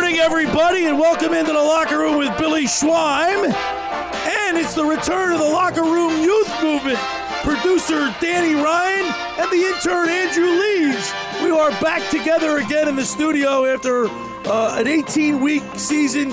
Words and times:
Morning, 0.00 0.20
everybody, 0.20 0.84
and 0.84 0.96
welcome 0.96 1.34
into 1.34 1.52
the 1.52 1.58
locker 1.58 1.98
room 1.98 2.18
with 2.18 2.38
Billy 2.38 2.66
Schweim. 2.66 3.52
And 3.52 4.56
it's 4.56 4.72
the 4.72 4.84
return 4.84 5.32
of 5.32 5.40
the 5.40 5.44
locker 5.44 5.82
room 5.82 6.22
youth 6.22 6.48
movement. 6.62 6.98
Producer 7.42 8.14
Danny 8.20 8.54
Ryan 8.54 9.06
and 9.40 9.50
the 9.50 9.56
intern 9.56 10.08
Andrew 10.08 10.50
Leeds. 10.50 11.12
We 11.42 11.50
are 11.50 11.70
back 11.82 12.08
together 12.10 12.58
again 12.58 12.86
in 12.86 12.94
the 12.94 13.04
studio 13.04 13.64
after 13.64 14.06
uh, 14.48 14.76
an 14.78 14.86
18 14.86 15.40
week 15.40 15.64
season, 15.74 16.30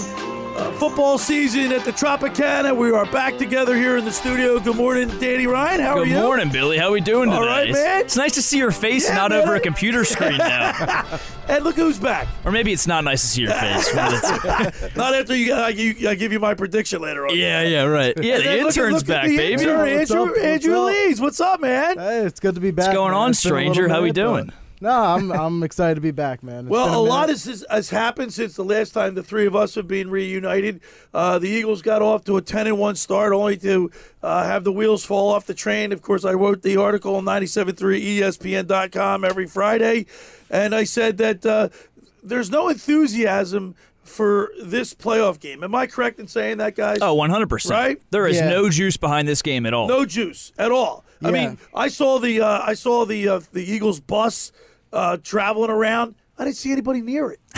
uh, 0.55 0.71
football 0.73 1.17
season 1.17 1.71
at 1.71 1.83
the 1.83 1.91
Tropicana. 1.91 2.75
We 2.75 2.91
are 2.91 3.05
back 3.11 3.37
together 3.37 3.75
here 3.75 3.97
in 3.97 4.05
the 4.05 4.11
studio. 4.11 4.59
Good 4.59 4.75
morning, 4.75 5.07
Danny 5.19 5.47
Ryan. 5.47 5.81
How 5.81 5.97
are 5.99 6.05
you? 6.05 6.15
Good 6.15 6.23
morning, 6.23 6.49
Billy. 6.49 6.77
How 6.77 6.87
are 6.87 6.91
we 6.91 7.01
doing 7.01 7.29
today? 7.29 7.41
All 7.41 7.45
right, 7.45 7.71
man. 7.71 8.01
It's 8.01 8.15
nice 8.15 8.33
to 8.35 8.41
see 8.41 8.57
your 8.57 8.71
face, 8.71 9.07
Yeah, 9.09 9.15
not 9.15 9.31
man. 9.31 9.41
over 9.41 9.55
a 9.55 9.59
computer 9.59 10.03
screen 10.05 10.37
now. 10.37 11.19
And 11.47 11.63
look 11.63 11.75
who's 11.75 11.99
back. 11.99 12.27
or 12.43 12.51
maybe 12.51 12.73
it's 12.73 12.87
not 12.87 13.03
nice 13.03 13.21
to 13.21 13.27
see 13.27 13.41
your 13.43 13.51
face. 13.53 13.93
One 13.93 14.05
of 14.15 14.19
the 14.19 14.89
two. 14.89 14.89
Not 14.99 15.13
after 15.13 15.35
you, 15.35 15.53
I, 15.53 15.67
you, 15.69 16.09
I 16.09 16.15
give 16.15 16.31
you 16.31 16.39
my 16.39 16.55
prediction 16.55 17.03
later 17.03 17.27
on. 17.27 17.37
yeah, 17.37 17.61
yeah, 17.61 17.83
right. 17.83 18.15
Yeah, 18.23 18.33
And 18.37 18.41
the 18.43 18.47
then 18.47 18.57
look 18.63 18.67
intern's 18.75 18.93
look 18.95 19.05
back, 19.05 19.27
the 19.27 19.37
baby. 19.37 19.61
Intern, 19.61 19.77
What's 19.77 20.09
Andrew, 20.11 20.23
up? 20.23 20.29
What's 20.31 20.39
Andrew 20.43 20.75
up? 20.79 20.85
Leeds. 20.87 21.21
What's 21.21 21.39
up, 21.39 21.61
man? 21.61 21.99
Hey, 21.99 22.25
it's 22.25 22.39
good 22.39 22.55
to 22.55 22.61
be 22.61 22.71
back. 22.71 22.85
What's 22.87 22.95
going 22.97 23.11
man. 23.11 23.19
on, 23.21 23.29
It's 23.29 23.43
been 23.43 23.51
a 23.51 23.55
little 23.57 23.73
stranger? 23.75 23.93
How 23.93 24.01
we 24.01 24.07
minute, 24.11 24.15
but- 24.15 24.31
doing? 24.47 24.51
No, 24.81 24.91
I'm 24.91 25.31
I'm 25.31 25.63
excited 25.63 25.95
to 25.95 26.01
be 26.01 26.11
back, 26.11 26.43
man. 26.43 26.65
It's 26.65 26.69
Well, 26.69 26.99
a 26.99 27.01
lot 27.01 27.29
has, 27.29 27.65
has 27.69 27.89
happened 27.89 28.33
since 28.33 28.55
the 28.55 28.63
last 28.63 28.91
time 28.91 29.15
the 29.15 29.23
three 29.23 29.45
of 29.45 29.55
us 29.55 29.75
have 29.75 29.87
been 29.87 30.09
reunited. 30.09 30.81
Uh, 31.13 31.39
the 31.39 31.47
Eagles 31.47 31.81
got 31.81 32.01
off 32.01 32.25
to 32.25 32.37
a 32.37 32.41
10 32.41 32.67
and 32.67 32.77
1 32.77 32.95
start, 32.95 33.31
only 33.31 33.57
to 33.57 33.89
uh, 34.21 34.43
have 34.43 34.63
the 34.63 34.71
wheels 34.71 35.05
fall 35.05 35.31
off 35.31 35.45
the 35.45 35.53
train. 35.53 35.91
Of 35.93 36.01
course, 36.01 36.25
I 36.25 36.33
wrote 36.33 36.61
the 36.61 36.77
article 36.77 37.15
on 37.15 37.23
E 37.23 37.47
97.3 37.47 38.19
ESPN.com 38.19 39.23
every 39.23 39.47
Friday, 39.47 40.07
and 40.49 40.75
I 40.75 40.83
said 40.83 41.17
that 41.17 41.45
uh, 41.45 41.69
there's 42.21 42.51
no 42.51 42.67
enthusiasm 42.67 43.75
for 44.05 44.51
this 44.63 44.93
playoff 44.93 45.39
game. 45.39 45.63
Am 45.63 45.75
I 45.75 45.87
correct 45.87 46.19
in 46.19 46.27
saying 46.27 46.57
that, 46.57 46.75
guys? 46.75 46.99
Oh, 47.01 47.15
100%. 47.15 47.69
Right? 47.69 48.01
There 48.11 48.27
is 48.27 48.37
Yeah. 48.37 48.49
no 48.49 48.69
juice 48.69 48.97
behind 48.97 49.27
this 49.27 49.41
game 49.41 49.65
at 49.65 49.73
all. 49.73 49.87
no 49.87 50.05
juice 50.05 50.53
at 50.57 50.71
all. 50.71 51.03
I 51.23 51.31
mean, 51.31 51.57
I 51.73 51.87
saw 51.87 52.19
the 52.19 52.41
uh, 52.41 52.59
I 52.63 52.73
saw 52.75 53.03
the 53.05 53.27
uh, 53.27 53.41
the 53.51 53.63
Eagles 53.63 53.99
bus 53.99 54.51
uh, 54.93 55.17
traveling 55.23 55.71
around. 55.71 56.15
I 56.37 56.43
didn't 56.43 56.57
see 56.57 56.71
anybody 56.71 57.01
near 57.01 57.31
it. 57.31 57.39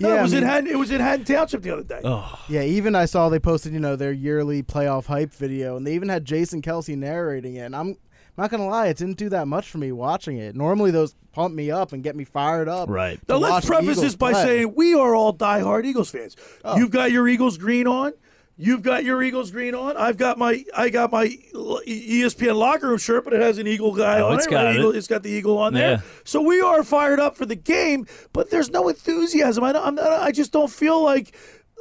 No, 0.00 0.08
Yeah, 0.14 0.20
it 0.20 0.22
was 0.22 0.34
I 0.34 0.38
in 0.38 0.42
Haddon, 0.42 0.70
it 0.70 0.78
was 0.78 0.90
in 0.90 1.00
Haddon 1.00 1.24
Township 1.24 1.62
the 1.62 1.70
other 1.70 1.82
day. 1.82 2.00
Yeah, 2.48 2.62
even 2.62 2.94
I 2.94 3.04
saw 3.06 3.28
they 3.28 3.38
posted, 3.38 3.72
you 3.72 3.80
know, 3.80 3.96
their 3.96 4.12
yearly 4.12 4.62
playoff 4.62 5.06
hype 5.06 5.32
video, 5.32 5.76
and 5.76 5.86
they 5.86 5.94
even 5.94 6.08
had 6.08 6.24
Jason 6.24 6.60
Kelce 6.62 6.96
narrating 6.96 7.54
it. 7.56 7.60
And 7.60 7.76
I'm 7.76 7.96
not 8.38 8.50
gonna 8.50 8.66
lie, 8.66 8.86
it 8.86 8.96
didn't 8.96 9.18
do 9.18 9.28
that 9.30 9.46
much 9.48 9.68
for 9.68 9.76
me 9.78 9.92
watching 9.92 10.38
it. 10.38 10.56
Normally, 10.56 10.90
those 10.90 11.14
pump 11.32 11.54
me 11.54 11.70
up 11.70 11.92
and 11.92 12.02
get 12.02 12.16
me 12.16 12.24
fired 12.24 12.68
up. 12.68 12.88
Right. 12.88 13.20
Now 13.28 13.36
let's 13.36 13.66
preface 13.66 13.84
Eagles 13.90 14.00
this 14.02 14.16
by 14.16 14.32
play. 14.32 14.42
saying 14.44 14.74
we 14.76 14.94
are 14.94 15.14
all 15.14 15.34
diehard 15.34 15.84
Eagles 15.84 16.10
fans. 16.10 16.36
Oh. 16.64 16.76
You've 16.78 16.90
got 16.90 17.12
your 17.12 17.28
Eagles 17.28 17.58
green 17.58 17.86
on. 17.86 18.12
You've 18.60 18.82
got 18.82 19.04
your 19.04 19.22
Eagles 19.22 19.50
green 19.52 19.74
on. 19.74 19.96
I've 19.96 20.16
got 20.16 20.36
my 20.38 20.64
I 20.76 20.88
got 20.88 21.12
my 21.12 21.26
ESPN 21.86 22.56
locker 22.56 22.88
room 22.88 22.98
shirt, 22.98 23.24
but 23.24 23.32
it 23.32 23.40
has 23.40 23.58
an 23.58 23.66
eagle 23.66 23.94
guy 23.94 24.20
Oh, 24.20 24.28
on 24.28 24.34
it's 24.34 24.46
it. 24.46 24.50
got 24.50 24.64
right? 24.64 24.74
it. 24.74 24.78
Eagle- 24.78 24.94
it's 24.96 25.06
got 25.06 25.22
the 25.22 25.30
eagle 25.30 25.58
on 25.58 25.74
there. 25.74 25.90
Yeah. 25.92 26.00
So 26.24 26.40
we 26.42 26.60
are 26.60 26.82
fired 26.82 27.20
up 27.20 27.36
for 27.36 27.46
the 27.46 27.54
game, 27.54 28.06
but 28.32 28.50
there's 28.50 28.70
no 28.70 28.88
enthusiasm. 28.88 29.62
I, 29.64 29.72
don't- 29.72 29.86
I'm 29.86 29.94
not, 29.94 30.06
I 30.22 30.32
just 30.32 30.52
don't 30.52 30.70
feel 30.70 31.02
like 31.02 31.36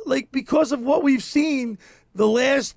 like 0.06 0.32
because 0.32 0.72
of 0.72 0.80
what 0.82 1.04
we've 1.04 1.24
seen 1.24 1.78
the 2.16 2.28
last 2.28 2.76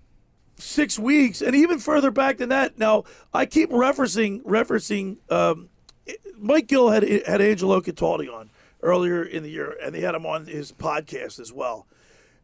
six 0.61 0.99
weeks, 0.99 1.41
and 1.43 1.55
even 1.55 1.79
further 1.79 2.11
back 2.11 2.39
than 2.39 2.49
that. 2.51 2.79
Now 2.79 3.05
I 3.33 3.47
keep 3.47 3.71
referencing 3.71 4.43
referencing. 4.43 5.19
Um, 5.31 5.69
Mike 6.37 6.67
Gill 6.67 6.91
had 6.91 7.03
had 7.27 7.41
Angelo 7.41 7.81
Cataldi 7.81 8.33
on 8.33 8.51
earlier 8.83 9.23
in 9.23 9.43
the 9.43 9.51
year, 9.51 9.77
and 9.83 9.95
they 9.95 10.01
had 10.01 10.15
him 10.15 10.27
on 10.27 10.47
his 10.47 10.73
podcast 10.73 11.39
as 11.39 11.53
well. 11.53 11.87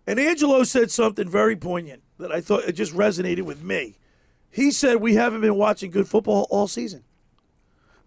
And 0.06 0.20
Angelo 0.20 0.62
said 0.62 0.90
something 0.90 1.28
very 1.28 1.56
poignant 1.56 2.02
that 2.18 2.30
I 2.30 2.40
thought 2.40 2.64
it 2.64 2.72
just 2.72 2.94
resonated 2.94 3.42
with 3.42 3.62
me. 3.62 3.98
He 4.50 4.70
said 4.70 4.96
we 4.96 5.14
haven't 5.14 5.40
been 5.40 5.56
watching 5.56 5.90
good 5.90 6.08
football 6.08 6.46
all 6.50 6.68
season. 6.68 7.04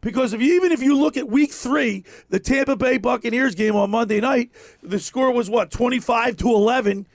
Because 0.01 0.31
if 0.31 0.41
you, 0.41 0.55
even 0.55 0.71
if 0.71 0.81
you 0.81 0.97
look 0.97 1.17
at 1.17 1.29
week 1.29 1.51
three, 1.51 2.05
the 2.29 2.39
Tampa 2.39 2.77
Bay 2.77 2.97
Buccaneers 2.97 3.53
game 3.53 3.75
on 3.75 3.91
Monday 3.91 4.21
night, 4.21 4.49
the 4.81 4.99
score 4.99 5.31
was 5.31 5.49
what, 5.49 5.71
25 5.71 6.37
to 6.37 6.47
11. 6.47 7.05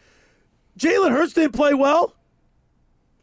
Jalen 0.79 1.11
Hurts 1.11 1.33
didn't 1.33 1.55
play 1.55 1.73
well. 1.73 2.15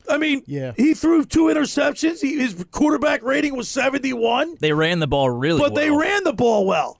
I 0.09 0.17
mean, 0.17 0.43
Yeah. 0.47 0.73
he 0.75 0.93
threw 0.93 1.23
two 1.25 1.45
interceptions. 1.45 2.21
He, 2.21 2.37
his 2.39 2.65
quarterback 2.71 3.23
rating 3.23 3.55
was 3.55 3.69
71 3.69 4.57
They 4.59 4.73
ran 4.73 4.99
the 4.99 5.07
ball 5.07 5.29
really 5.29 5.59
but 5.59 5.75
they 5.75 5.89
well. 5.91 5.99
ran 6.01 6.23
the 6.23 6.33
ball 6.33 6.65
well. 6.65 6.99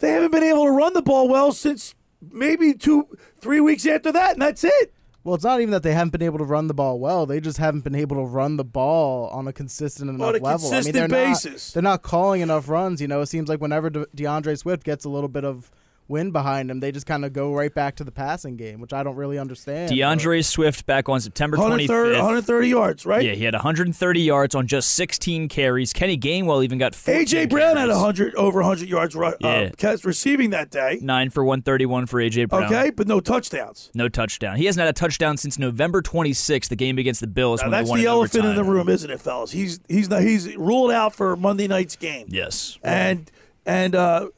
They 0.00 0.10
haven't 0.10 0.32
been 0.32 0.42
able 0.42 0.64
to 0.64 0.70
run 0.70 0.94
the 0.94 1.02
ball 1.02 1.28
well 1.28 1.52
since 1.52 1.94
maybe 2.30 2.74
two, 2.74 3.06
three 3.40 3.60
weeks 3.60 3.86
after 3.86 4.10
that, 4.12 4.32
and 4.32 4.42
that's 4.42 4.64
it. 4.64 4.92
Well, 5.24 5.36
it's 5.36 5.44
not 5.44 5.60
even 5.60 5.70
that 5.70 5.84
they 5.84 5.92
haven't 5.94 6.10
been 6.10 6.22
able 6.22 6.38
to 6.38 6.44
run 6.44 6.66
the 6.66 6.74
ball 6.74 6.98
well; 6.98 7.26
they 7.26 7.38
just 7.40 7.58
haven't 7.58 7.82
been 7.84 7.94
able 7.94 8.16
to 8.16 8.24
run 8.24 8.56
the 8.56 8.64
ball 8.64 9.28
on 9.28 9.46
a 9.46 9.52
consistent 9.52 10.10
enough 10.10 10.20
a 10.20 10.32
level. 10.32 10.46
I 10.48 10.50
mean, 10.50 10.58
consistent 10.58 10.94
they're 10.94 11.06
basis. 11.08 11.68
Not, 11.70 11.74
they're 11.74 11.90
not 11.92 12.02
calling 12.02 12.40
enough 12.40 12.68
runs. 12.68 13.00
You 13.00 13.06
know, 13.06 13.20
it 13.20 13.26
seems 13.26 13.48
like 13.48 13.60
whenever 13.60 13.88
De- 13.88 14.06
DeAndre 14.16 14.58
Swift 14.58 14.82
gets 14.82 15.04
a 15.04 15.08
little 15.08 15.28
bit 15.28 15.44
of 15.44 15.70
wind 16.12 16.32
behind 16.32 16.70
him, 16.70 16.78
they 16.80 16.92
just 16.92 17.06
kind 17.06 17.24
of 17.24 17.32
go 17.32 17.52
right 17.52 17.74
back 17.74 17.96
to 17.96 18.04
the 18.04 18.12
passing 18.12 18.56
game, 18.56 18.80
which 18.80 18.92
I 18.92 19.02
don't 19.02 19.16
really 19.16 19.38
understand. 19.38 19.88
but- 19.88 19.96
DeAndre 19.96 20.44
Swift 20.44 20.86
back 20.86 21.08
on 21.08 21.20
September 21.20 21.56
130, 21.56 21.88
25th. 22.14 22.18
130 22.18 22.68
yards, 22.68 23.06
right? 23.06 23.22
Yeah, 23.24 23.32
he 23.32 23.44
had 23.44 23.54
130 23.54 24.20
yards 24.20 24.54
on 24.54 24.66
just 24.66 24.94
16 24.94 25.48
carries. 25.48 25.92
Kenny 25.92 26.16
Gainwell 26.18 26.62
even 26.62 26.78
got 26.78 26.94
14 26.94 27.22
AJ 27.26 27.48
Brown 27.50 27.76
had 27.76 27.86
carries. 27.86 27.96
100 27.96 28.34
over 28.36 28.60
100 28.60 28.88
yards 28.88 29.14
ru- 29.16 29.26
uh, 29.26 29.34
Yeah. 29.40 29.70
catch 29.76 30.04
receiving 30.04 30.50
that 30.50 30.70
day. 30.70 30.98
Nine 31.02 31.30
for 31.30 31.42
131 31.44 32.06
for 32.06 32.20
AJ 32.20 32.44
Brown. 32.44 32.64
Okay, 32.64 32.90
but 32.90 33.08
no 33.08 33.18
touchdowns. 33.20 33.90
No 33.94 34.08
touchdown. 34.08 34.56
He 34.56 34.66
hasn't 34.66 34.80
had 34.84 34.90
a 34.90 34.92
touchdown 34.92 35.36
since 35.38 35.58
November 35.58 36.02
26th, 36.02 36.68
the 36.68 36.76
game 36.76 36.98
against 36.98 37.20
the 37.22 37.26
Bills 37.26 37.60
Now, 37.60 37.64
when 37.66 37.70
that's 37.72 37.86
they 37.88 37.90
won 37.90 37.98
the 38.00 38.04
in 38.04 38.08
elephant 38.10 38.44
in 38.44 38.54
the 38.56 38.64
room, 38.64 38.88
isn't 38.88 39.10
it, 39.10 39.20
fellas? 39.20 39.50
He's 39.52 39.80
he's 39.88 40.08
not, 40.10 40.22
he's 40.22 40.54
ruled 40.56 40.90
out 40.90 41.14
for 41.14 41.36
Monday 41.36 41.66
night's 41.66 41.96
game. 41.96 42.26
Yes. 42.28 42.78
And 42.82 43.30
and 43.64 43.94
uh, 43.94 44.28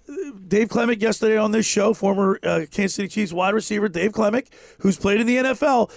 Dave 0.46 0.68
Clemick 0.68 1.00
yesterday 1.00 1.36
on 1.36 1.50
this 1.50 1.66
show, 1.66 1.94
former 1.94 2.38
uh, 2.42 2.66
Kansas 2.70 2.94
City 2.94 3.08
Chiefs 3.08 3.32
wide 3.32 3.54
receiver 3.54 3.88
Dave 3.88 4.12
Clemick, 4.12 4.48
who's 4.80 4.96
played 4.96 5.20
in 5.20 5.26
the 5.26 5.36
NFL, 5.36 5.90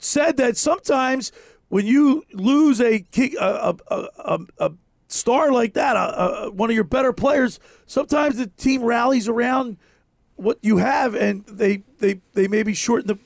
said 0.00 0.36
that 0.36 0.56
sometimes 0.56 1.32
when 1.68 1.86
you 1.86 2.24
lose 2.32 2.80
a 2.80 3.04
a, 3.40 3.74
a, 3.88 4.08
a, 4.18 4.38
a, 4.58 4.72
star 5.08 5.52
like 5.52 5.74
that, 5.74 5.94
a, 5.96 6.50
one 6.50 6.70
of 6.70 6.74
your 6.74 6.84
better 6.84 7.12
players, 7.12 7.58
sometimes 7.86 8.36
the 8.36 8.48
team 8.48 8.82
rallies 8.82 9.28
around 9.28 9.78
what 10.36 10.58
you 10.62 10.78
have, 10.78 11.14
and 11.14 11.44
they 11.46 11.82
they 11.98 12.20
they 12.34 12.48
maybe 12.48 12.74
shorten 12.74 13.06
the 13.06 13.18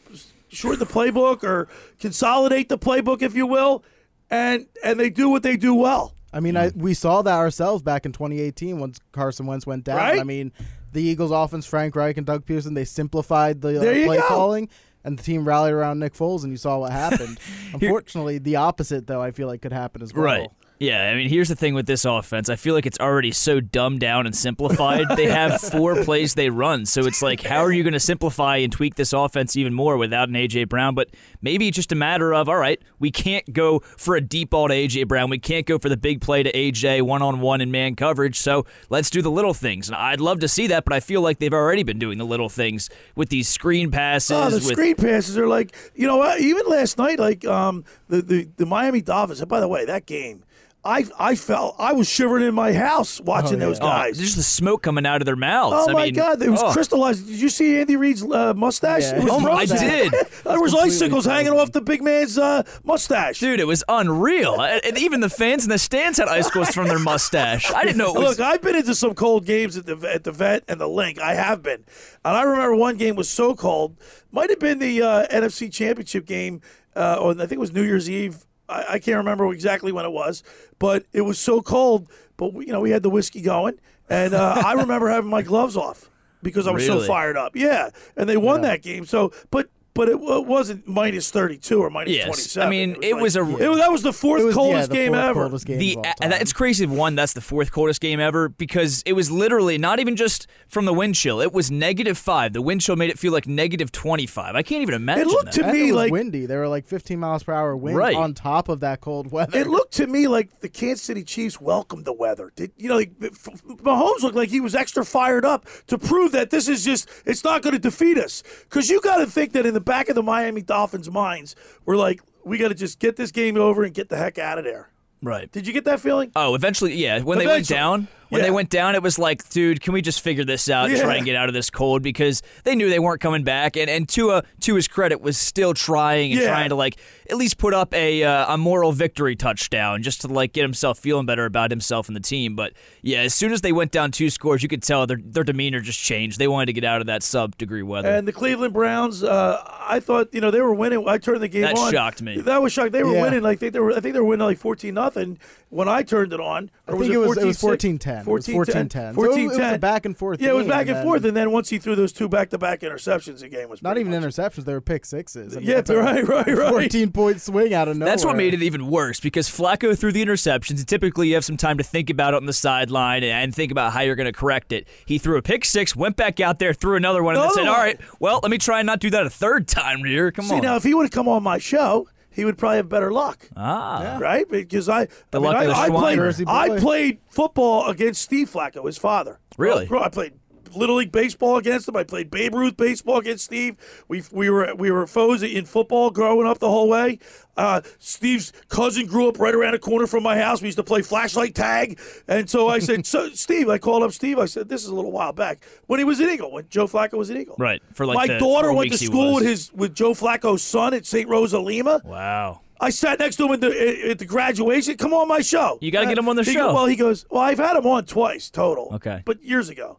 shorten 0.49 0.79
the 0.79 0.87
playbook 0.87 1.43
or 1.43 1.69
consolidate 1.99 2.69
the 2.69 2.79
playbook, 2.79 3.23
if 3.23 3.35
you 3.35 3.47
will, 3.47 3.83
and 4.31 4.67
and 4.85 5.01
they 5.01 5.11
do 5.11 5.29
what 5.29 5.43
they 5.43 5.57
do 5.57 5.75
well. 5.75 6.15
I 6.33 6.41
mean, 6.41 6.57
I, 6.57 6.71
we 6.75 6.95
saw 6.95 7.23
that 7.23 7.35
ourselves 7.35 7.83
back 7.83 8.05
in 8.05 8.13
2018 8.13 8.79
once 8.79 8.99
Carson 9.13 9.47
Wentz 9.47 9.67
went 9.67 9.85
down. 9.85 9.97
Right? 9.97 10.21
I 10.21 10.25
mean, 10.25 10.53
the 10.93 11.03
Eagles' 11.03 11.31
offense, 11.31 11.67
Frank 11.67 11.97
Reich 11.97 12.17
and 12.17 12.27
Doug 12.27 12.45
Pederson, 12.45 12.75
they 12.75 12.85
simplified 12.85 13.61
the 13.61 13.79
uh, 13.79 14.07
play 14.07 14.19
go. 14.19 14.29
calling, 14.29 14.69
and 15.05 15.19
the 15.19 15.23
team 15.23 15.47
rallied 15.47 15.73
around 15.73 15.99
Nick 15.99 16.15
Foles, 16.15 16.43
and 16.43 16.53
you 16.53 16.57
saw 16.57 16.79
what 16.79 16.93
happened. 16.93 17.39
Unfortunately, 17.73 18.39
the 18.39 18.57
opposite, 18.57 19.07
though, 19.07 19.23
I 19.23 19.31
feel 19.31 19.49
like 19.49 19.63
could 19.63 19.73
happen 19.73 20.03
as 20.03 20.13
well. 20.13 20.25
Right. 20.25 20.49
Yeah, 20.81 21.11
I 21.11 21.15
mean, 21.17 21.29
here's 21.29 21.49
the 21.49 21.57
thing 21.57 21.75
with 21.75 21.87
this 21.87 22.05
offense. 22.05 22.49
I 22.49 22.55
feel 22.55 22.75
like 22.75 22.87
it's 22.87 23.01
already 23.01 23.33
so 23.33 23.59
dumbed 23.59 23.99
down 23.99 24.27
and 24.27 24.37
simplified. 24.37 25.07
they 25.17 25.27
have 25.27 25.61
four 25.73 26.05
plays 26.05 26.35
they 26.35 26.51
run, 26.51 26.87
so 26.87 27.05
it's 27.05 27.21
like, 27.21 27.43
how 27.43 27.65
are 27.65 27.73
you 27.73 27.83
going 27.83 27.95
to 27.95 28.01
simplify 28.01 28.59
and 28.59 28.73
tweak 28.73 28.95
this 28.95 29.13
offense 29.13 29.57
even 29.57 29.75
more 29.75 29.97
without 29.97 30.29
an 30.29 30.37
AJ 30.37 30.69
Brown? 30.69 30.95
But 30.95 31.09
maybe 31.43 31.67
it's 31.67 31.75
just 31.75 31.91
a 31.91 31.97
matter 31.97 32.33
of, 32.33 32.49
all 32.49 32.57
right, 32.57 32.81
we 33.01 33.11
can't 33.11 33.53
go 33.53 33.81
for 33.81 34.15
a 34.15 34.21
deep 34.21 34.51
ball 34.51 34.69
to 34.69 34.75
AJ 34.75 35.09
Brown. 35.09 35.31
We 35.31 35.39
can't 35.39 35.67
go 35.67 35.79
for 35.79 35.89
the 35.89 35.97
big 35.97 36.21
play 36.21 36.45
to 36.45 36.53
AJ 36.53 37.03
one 37.03 37.23
on 37.23 37.41
one 37.41 37.61
in 37.61 37.73
man 37.73 37.97
coverage. 37.97 38.39
So 38.39 38.65
let's 38.89 39.11
do 39.11 39.21
the 39.21 39.31
little 39.31 39.55
things. 39.55 39.89
And 39.89 39.97
I'd 39.97 40.21
love 40.21 40.39
to 40.41 40.49
see 40.49 40.69
that, 40.69 40.85
but 40.85 40.93
I 40.93 41.01
feel 41.01 41.21
like 41.23 41.41
they've 41.41 41.53
already 41.53 41.83
been 41.83 41.99
doing 41.99 42.19
the 42.19 42.25
little 42.25 42.49
things 42.49 42.89
with 43.17 43.31
these 43.31 43.49
screen 43.49 43.91
passes. 43.91 44.31
Oh, 44.31 44.49
the 44.49 44.57
with, 44.57 44.65
screen 44.67 44.95
passes 44.95 45.37
are 45.37 45.49
like 45.49 45.75
you 45.95 46.07
know? 46.07 46.37
Even 46.37 46.67
last 46.67 46.99
night, 46.99 47.19
like 47.19 47.45
um, 47.47 47.85
the, 48.09 48.23
the 48.23 48.49
the 48.57 48.67
Miami 48.67 49.01
Dolphins. 49.01 49.41
And 49.41 49.49
by 49.49 49.61
the 49.61 49.69
way, 49.69 49.85
that 49.85 50.07
game, 50.07 50.45
I 50.85 51.05
I 51.19 51.35
felt 51.35 51.75
I 51.79 51.93
was 51.93 52.09
shivering 52.09 52.47
in 52.47 52.55
my 52.55 52.73
house 52.73 53.21
watching 53.21 53.59
those 53.59 53.79
Oh, 53.81 53.83
guys. 53.83 54.17
just 54.17 54.37
the 54.37 54.45
smoke 54.45 54.83
coming 54.83 55.07
out 55.07 55.21
of 55.21 55.27
their 55.27 55.37
mouths. 55.37 55.75
Oh 55.77 55.91
I 55.91 55.93
my 55.93 56.05
mean, 56.05 56.15
God! 56.15 56.41
It 56.41 56.49
was 56.51 56.63
oh. 56.63 56.73
crystallized. 56.73 57.27
Did 57.27 57.41
you 57.41 57.49
see 57.49 57.81
Andy 57.81 57.97
Reid's 57.97 58.23
uh, 58.23 58.55
mustache? 58.55 59.03
Yeah. 59.03 59.17
It 59.17 59.25
was 59.25 59.33
Oh, 59.33 59.51
I 59.51 59.67
did. 59.67 60.13
there 60.45 60.61
was 60.61 60.73
completely 60.73 60.97
icicles 60.97 61.25
hanging 61.25 61.53
off 61.53 61.73
the 61.73 61.81
big 61.81 62.01
man's 62.03 62.39
uh, 62.39 62.63
mustache. 62.85 63.41
Dude, 63.41 63.59
it 63.61 63.67
was 63.67 63.83
unreal. 63.89 64.57
And 64.69 64.85
and 64.85 64.99
even 64.99 65.21
the 65.21 65.31
fans 65.31 65.65
in 65.65 65.71
the 65.71 65.79
stands 65.79 66.19
had 66.19 66.29
icicles 66.29 66.71
from 66.75 66.89
their 66.89 66.99
mustache. 66.99 67.73
I 67.73 67.85
didn't 67.85 67.97
know 67.97 68.15
it 68.15 68.19
was. 68.19 68.39
Look, 68.39 68.41
I've 68.47 68.63
been 68.63 68.77
into 68.77 68.95
some 68.95 69.15
cold 69.15 69.47
games 69.47 69.77
at 69.77 69.87
the 69.87 69.97
at 70.13 70.25
the 70.25 70.33
vet 70.33 70.63
and 70.69 70.81
the 70.81 70.89
Linc. 70.89 71.19
I 71.19 71.35
have 71.35 71.63
been, 71.63 71.85
and 72.25 72.37
I 72.37 72.43
remember 72.43 72.77
one 72.77 72.97
game 72.97 73.17
was 73.17 73.29
so 73.29 73.55
cold. 73.55 73.97
Might 74.31 74.51
have 74.51 74.59
been 74.59 74.79
the 74.79 75.03
uh, 75.03 75.27
NFC 75.29 75.73
Championship 75.73 76.27
game, 76.27 76.61
uh, 76.95 77.17
or 77.21 77.33
I 77.33 77.35
think 77.35 77.53
it 77.53 77.59
was 77.59 77.73
New 77.73 77.83
Year's 77.83 78.09
Eve. 78.11 78.45
I, 78.69 78.85
I 78.95 78.99
can't 78.99 79.19
remember 79.19 79.53
exactly 79.53 79.93
when 79.93 80.05
it 80.05 80.13
was, 80.13 80.43
but 80.79 81.07
it 81.13 81.23
was 81.23 81.39
so 81.39 81.61
cold. 81.61 82.09
But 82.37 82.53
we, 82.55 82.67
you 82.67 82.73
know, 82.73 82.81
we 82.81 82.91
had 82.91 83.03
the 83.03 83.11
whiskey 83.11 83.41
going, 83.41 83.79
and 84.09 84.35
uh, 84.35 84.63
I 84.65 84.73
remember 84.75 85.09
having 85.09 85.31
my 85.31 85.43
gloves 85.43 85.77
off 85.77 86.11
because 86.43 86.67
I 86.67 86.71
was 86.73 86.87
so 86.87 87.01
fired 87.01 87.37
up. 87.37 87.57
Yeah, 87.57 87.91
and 88.17 88.29
they 88.29 88.37
won 88.37 88.63
that 88.63 88.83
game. 88.83 89.05
So, 89.07 89.33
but. 89.51 89.69
But 89.99 90.09
it, 90.09 90.19
wa- 90.21 90.39
wasn't 90.41 90.87
minus 90.89 91.31
thirty-two 91.31 91.81
or 91.83 91.91
minus 91.91 92.13
Yes. 92.15 92.25
twenty-seven. 92.27 92.67
I 92.67 92.71
mean, 92.71 92.97
it 93.03 93.17
was 93.17 93.37
a- 93.37 93.43
it 93.43 93.77
that 93.77 93.91
was 93.93 94.03
the 94.03 94.13
fourth 94.13 94.45
was 94.45 94.55
coldest 94.55 94.83
yeah, 94.83 94.87
the 94.87 94.95
game 94.95 95.13
fourth 95.13 95.25
ever. 95.25 95.41
Coldest 95.43 95.67
game 95.67 95.79
the 95.79 95.93
of 95.93 95.99
all 95.99 96.07
uh, 96.07 96.13
and 96.23 96.33
time. 96.33 96.41
it's 96.41 96.53
crazy. 96.53 96.87
One, 96.87 97.15
that's 97.17 97.33
the 97.35 97.41
fourth 97.41 97.73
coldest 97.73 98.01
game 98.01 98.21
ever 98.21 98.49
because 98.49 99.03
it 99.05 99.13
was 99.15 99.31
literally 99.31 99.77
not 99.77 99.99
even 100.01 100.17
just 100.17 100.47
from 100.69 100.85
the 100.87 100.95
wind 100.95 101.17
chill. 101.17 101.41
It 101.41 101.53
was 101.53 101.71
negative 101.71 102.17
five. 102.17 102.53
The 102.53 102.63
wind 102.63 102.81
chill 102.81 102.97
made 102.97 103.11
it 103.11 103.19
feel 103.19 103.33
like 103.33 103.47
negative 103.47 103.93
twenty 103.93 104.27
five. 104.27 104.55
I 104.55 104.63
can't 104.63 104.83
even 104.83 104.95
imagine 104.95 105.23
It 105.23 105.27
looked 105.29 105.47
that. 105.47 105.55
to 105.55 105.65
And 105.65 105.73
me 105.73 105.81
it 105.89 105.93
was 105.93 105.97
like 105.97 106.13
windy. 106.13 106.47
They 106.47 106.57
were 106.57 106.69
like 106.69 106.87
15 106.87 107.19
miles 107.19 107.43
per 107.43 107.53
hour 107.53 107.77
wind 107.77 107.97
Right. 107.97 108.15
on 108.17 108.35
top 108.35 108.69
of 108.69 108.81
that 108.81 109.01
cold 109.01 109.33
weather. 109.33 109.59
It 109.59 109.67
looked 109.67 109.95
to 109.95 110.07
me 110.07 110.29
like 110.29 110.61
the 110.61 110.69
Kansas 110.69 111.03
City 111.03 111.25
Chiefs 111.25 111.61
welcomed 111.61 112.05
the 112.05 112.13
weather. 112.13 112.53
Did 112.55 112.71
you 112.77 112.89
know? 112.89 112.95
Like, 112.97 113.11
F- 113.21 113.49
Mahomes 113.67 114.23
looked 114.23 114.37
like 114.37 114.49
he 114.51 114.61
was 114.61 114.75
extra 114.75 115.05
fired 115.05 115.45
up 115.45 115.67
to 115.89 115.99
prove 115.99 116.33
that 116.33 116.51
this 116.51 116.69
is 116.69 116.85
just 116.85 117.09
it's 117.27 117.43
not 117.43 117.63
going 117.63 117.73
to 117.75 117.79
defeat 117.81 118.17
us. 118.19 118.43
Because 118.65 118.89
you 118.89 119.01
got 119.01 119.17
to 119.17 119.27
think 119.27 119.53
that 119.53 119.67
in 119.67 119.75
the 119.75 119.81
back 119.89 120.09
of 120.09 120.15
the 120.15 120.23
Miami 120.23 120.63
Dolphins' 120.63 121.11
minds, 121.11 121.57
we're 121.85 121.97
like, 121.97 122.21
we 122.45 122.59
got 122.59 122.69
to 122.69 122.75
just 122.75 122.99
get 123.01 123.17
this 123.17 123.33
game 123.33 123.57
over 123.57 123.83
and 123.83 123.93
get 123.93 124.09
the 124.09 124.17
heck 124.17 124.39
out 124.39 124.59
of 124.59 124.65
there. 124.65 124.91
right. 125.23 125.51
Did 125.51 125.67
you 125.67 125.73
get 125.73 125.85
that 125.87 125.99
feeling? 125.99 126.31
Oh, 126.37 126.55
eventually, 126.55 126.95
yeah. 126.95 127.21
When 127.23 127.39
they 127.39 127.47
went 127.47 127.67
down, 127.67 128.07
when 128.29 128.41
Yeah. 128.41 128.47
they 128.47 128.51
went 128.51 128.71
down, 128.71 128.95
it 128.95 129.03
was 129.03 129.19
like, 129.19 129.49
dude, 129.51 129.81
can 129.81 129.93
we 129.93 130.03
just 130.03 130.21
figure 130.21 130.45
this 130.45 130.69
out 130.71 130.87
and 130.89 130.97
Yeah. 130.97 131.05
try 131.05 131.17
and 131.17 131.25
get 131.25 131.37
out 131.37 131.49
of 131.49 131.55
this 131.55 131.71
cold? 131.71 132.03
Because 132.03 132.43
they 132.65 132.75
knew 132.75 132.89
they 132.91 132.99
weren't 132.99 133.21
coming 133.21 133.43
back, 133.45 133.77
and 133.77 133.89
and 133.91 134.09
Tua, 134.09 134.43
to 134.61 134.75
his 134.75 134.87
credit, 134.89 135.21
was 135.21 135.37
still 135.39 135.75
trying 135.75 136.33
and 136.33 136.41
Yeah. 136.43 136.49
trying 136.49 136.69
to 136.69 136.75
like 136.75 136.97
at 137.31 137.37
least 137.37 137.59
put 137.59 137.75
up 137.75 137.93
a 137.95 138.23
uh, 138.23 138.55
a 138.55 138.59
moral 138.59 138.93
victory 138.93 139.37
touchdown 139.37 140.03
just 140.03 140.21
to 140.23 140.29
like 140.29 140.53
get 140.53 140.63
himself 140.63 140.99
feeling 140.99 141.27
better 141.27 141.45
about 141.45 141.71
himself 141.71 142.09
and 142.09 142.17
the 142.17 142.21
team. 142.21 142.55
But 142.57 142.73
yeah, 143.03 143.21
as 143.21 143.35
soon 143.35 143.53
as 143.53 143.61
they 143.61 143.73
went 143.73 143.93
down 143.93 144.11
two 144.11 144.31
scores, 144.31 144.63
you 144.63 144.69
could 144.69 144.83
tell 144.83 145.07
their 145.07 145.19
their 145.23 145.45
demeanor 145.45 145.81
just 145.81 145.99
changed. 146.01 146.39
They 146.39 146.49
wanted 146.49 146.67
to 146.67 146.73
get 146.73 146.85
out 146.85 147.01
of 147.01 147.07
that 147.07 147.23
sub 147.23 147.57
degree 147.59 147.83
weather. 147.83 148.09
And 148.09 148.27
the 148.29 148.33
Cleveland 148.33 148.73
Browns, 148.75 149.23
uh, 149.25 149.63
I 149.89 150.01
thought 150.01 150.29
you 150.33 150.41
know 150.41 150.51
they 150.51 150.61
were 150.61 150.75
winning. 150.75 151.05
I 151.09 151.19
turned 151.19 151.41
the 151.43 151.49
game 151.49 151.63
That 151.63 151.77
on. 151.79 151.93
shocked 151.93 152.23
me. 152.23 152.41
That 152.41 152.63
was 152.63 152.73
shocked. 152.73 152.93
They 152.93 153.03
were 153.03 153.15
Yeah. 153.15 153.23
winning. 153.23 153.43
Like 153.43 153.59
they, 153.59 153.69
they 153.71 153.81
were. 153.81 153.93
I 153.93 154.01
think 154.01 154.15
they 154.15 154.21
were 154.21 154.27
winning 154.27 154.47
like 154.47 154.59
fourteen 154.59 154.95
nothing 154.95 155.39
when 155.71 155.89
I 155.89 156.03
turned 156.03 156.33
it 156.33 156.41
on. 156.41 156.71
Or 156.89 156.97
I 156.97 156.99
think 157.01 157.13
it 157.13 157.19
was 157.19 157.37
it 157.37 157.45
was 157.45 157.59
14-6? 157.61 157.99
14-10. 157.99 158.21
It 158.23 158.27
was 158.27 158.47
14-10. 158.47 159.15
So 159.15 159.25
it 159.25 159.51
14-10. 159.51 159.75
it 159.75 159.81
back 159.81 160.07
and 160.07 160.17
forth 160.17 160.41
Yeah, 160.41 160.51
it 160.51 160.55
was 160.55 160.67
back 160.67 160.89
and 160.89 160.97
and 160.97 161.05
forth, 161.07 161.25
and 161.25 161.37
then 161.37 161.51
once 161.53 161.69
he 161.69 161.79
threw 161.79 161.95
those 161.95 162.13
two 162.15 162.29
back-to-back 162.29 162.81
interceptions, 162.81 163.41
the 163.41 163.49
game 163.49 163.69
was 163.69 163.83
Not 163.83 163.99
even 163.99 164.11
much- 164.13 164.23
interceptions; 164.23 164.65
they 164.65 164.73
were 164.73 164.81
pick 164.81 165.05
sixes. 165.05 165.55
I 165.55 165.61
mean, 165.61 165.69
Yeah, 165.69 165.75
that's 165.77 165.91
a 165.91 165.97
right, 165.99 166.27
right, 166.27 166.47
right. 166.47 166.71
14 166.71 167.13
point 167.13 167.41
swing 167.43 167.75
out 167.75 167.89
of 167.89 167.97
nowhere. 167.99 168.11
That's 168.13 168.25
what 168.25 168.37
made 168.37 168.55
it 168.55 168.63
even 168.63 168.87
worse 168.89 169.21
because 169.21 169.49
Flacco 169.49 169.97
threw 169.99 170.13
the 170.13 170.25
interceptions, 170.25 170.79
and 170.79 170.89
typically 170.89 171.29
you 171.29 171.35
have 171.35 171.45
some 171.45 171.59
time 171.59 171.77
to 171.79 171.85
think 171.85 172.09
about 172.09 172.33
it 172.33 172.39
on 172.39 172.47
the 172.47 172.53
sideline 172.55 173.23
and, 173.23 173.33
and 173.33 173.55
think 173.55 173.71
about 173.71 173.93
how 173.93 174.01
you're 174.01 174.17
going 174.17 174.25
to 174.27 174.33
correct 174.33 174.73
it. 174.73 174.89
He 175.05 175.19
threw 175.19 175.37
a 175.37 175.43
pick 175.43 175.65
six, 175.67 175.95
went 175.95 176.17
back 176.17 176.41
out 176.41 176.59
there, 176.59 176.73
threw 176.73 176.97
another 176.97 177.23
one, 177.23 177.35
and 177.35 177.45
then 177.45 177.51
said, 177.53 177.67
"All 177.67 177.75
one. 177.75 177.81
right, 177.83 178.01
well, 178.19 178.41
let 178.43 178.51
me 178.51 178.57
try 178.59 178.81
and 178.81 178.87
not 178.87 179.01
do 179.01 179.11
that 179.11 179.27
a 179.27 179.31
third 179.31 179.69
time, 179.69 180.01
Rear. 180.01 180.31
Come 180.33 180.47
See 180.47 180.55
on." 180.55 180.61
See, 180.63 180.67
now, 180.67 180.77
if 180.77 180.85
he 180.85 180.95
would 180.95 181.03
have 181.05 181.11
come 181.13 181.29
on 181.29 181.43
my 181.43 181.59
show, 181.59 182.09
he 182.39 182.45
would 182.45 182.57
probably 182.57 182.77
have 182.77 182.89
better 182.89 183.11
luck, 183.13 183.49
ah, 183.57 184.17
right? 184.21 184.49
Because 184.49 184.89
I, 184.89 185.09
The 185.33 185.41
I, 185.41 185.43
mean, 185.43 185.55
I, 185.57 185.67
the 185.67 185.75
I 185.75 185.89
played, 185.89 186.47
I 186.47 186.79
played 186.79 187.19
football 187.29 187.89
against 187.89 188.23
Steve 188.23 188.49
Flacco, 188.49 188.87
his 188.87 188.97
father. 188.97 189.41
Really? 189.57 189.87
Bro, 189.87 190.05
I 190.05 190.09
played 190.09 190.35
little 190.79 190.97
league 190.97 191.13
baseball 191.13 191.57
against 191.57 191.89
him. 191.89 191.97
I 191.97 192.05
played 192.05 192.31
Babe 192.31 192.55
Ruth 192.55 192.77
baseball 192.77 193.19
against 193.19 193.45
Steve. 193.45 193.77
We 194.09 194.23
we 194.33 194.49
were 194.51 194.75
we 194.75 194.91
were 194.91 195.07
foes 195.07 195.43
in 195.43 195.65
football 195.65 196.11
growing 196.11 196.47
up 196.47 196.59
the 196.59 196.69
whole 196.71 196.89
way. 196.89 197.19
Uh, 197.57 197.81
Steve's 197.99 198.53
cousin 198.69 199.07
grew 199.07 199.29
up 199.29 199.41
right 199.41 199.55
around 199.55 199.73
the 199.73 199.81
corner 199.81 200.07
from 200.07 200.23
my 200.23 200.39
house. 200.39 200.63
We 200.63 200.69
used 200.69 200.79
to 200.79 200.85
play 200.85 201.03
flashlight 201.03 201.57
tag, 201.57 201.99
and 202.29 202.49
so 202.49 202.69
I 202.69 202.79
said, 202.79 203.05
"So 203.15 203.31
Steve," 203.31 203.69
I 203.69 203.79
called 203.79 204.05
up 204.05 204.13
Steve. 204.13 204.39
I 204.39 204.45
said, 204.45 204.69
"This 204.69 204.85
is 204.85 204.89
a 204.89 204.95
little 204.95 205.11
while 205.11 205.33
back 205.33 205.65
when 205.89 205.99
he 205.99 206.05
was 206.05 206.21
an 206.21 206.31
Eagle, 206.31 206.53
when 206.53 206.69
Joe 206.71 206.87
Flacco 206.87 207.15
was 207.15 207.31
an 207.31 207.37
Eagle." 207.37 207.57
Right, 207.59 207.83
for 207.95 208.07
like 208.07 208.29
my 208.29 208.39
daughter 208.39 208.73
went 208.73 208.93
to 208.93 208.99
school 208.99 209.35
with 209.35 209.45
his 209.45 209.73
with 209.73 209.95
Joe 209.95 210.13
Flacco's 210.13 210.63
son 210.63 210.95
at 210.95 211.05
St. 211.05 211.29
Rosa 211.29 211.59
Lima. 211.59 212.01
wow. 212.05 212.61
I 212.81 212.91
sat 212.91 213.19
next 213.19 213.35
to 213.39 213.47
him 213.47 213.55
at 213.55 213.61
the, 213.61 214.11
at 214.11 214.21
the 214.21 214.25
graduation. 214.25 214.97
Come 214.97 215.13
on 215.13 215.27
my 215.27 215.41
show. 215.41 215.79
You 215.81 215.91
gotta 215.91 216.07
get 216.07 216.17
him 216.17 216.29
on 216.29 216.37
the 216.37 216.45
He 216.45 216.53
show. 216.53 216.73
well, 216.73 216.87
he 216.87 216.95
goes, 216.95 217.27
well, 217.29 217.43
I've 217.43 217.59
had 217.59 217.77
him 217.77 217.85
on 217.87 218.05
twice 218.05 218.51
total. 218.51 218.91
Okay. 218.95 219.21
But 219.25 219.43
years 219.43 219.69
ago. 219.69 219.99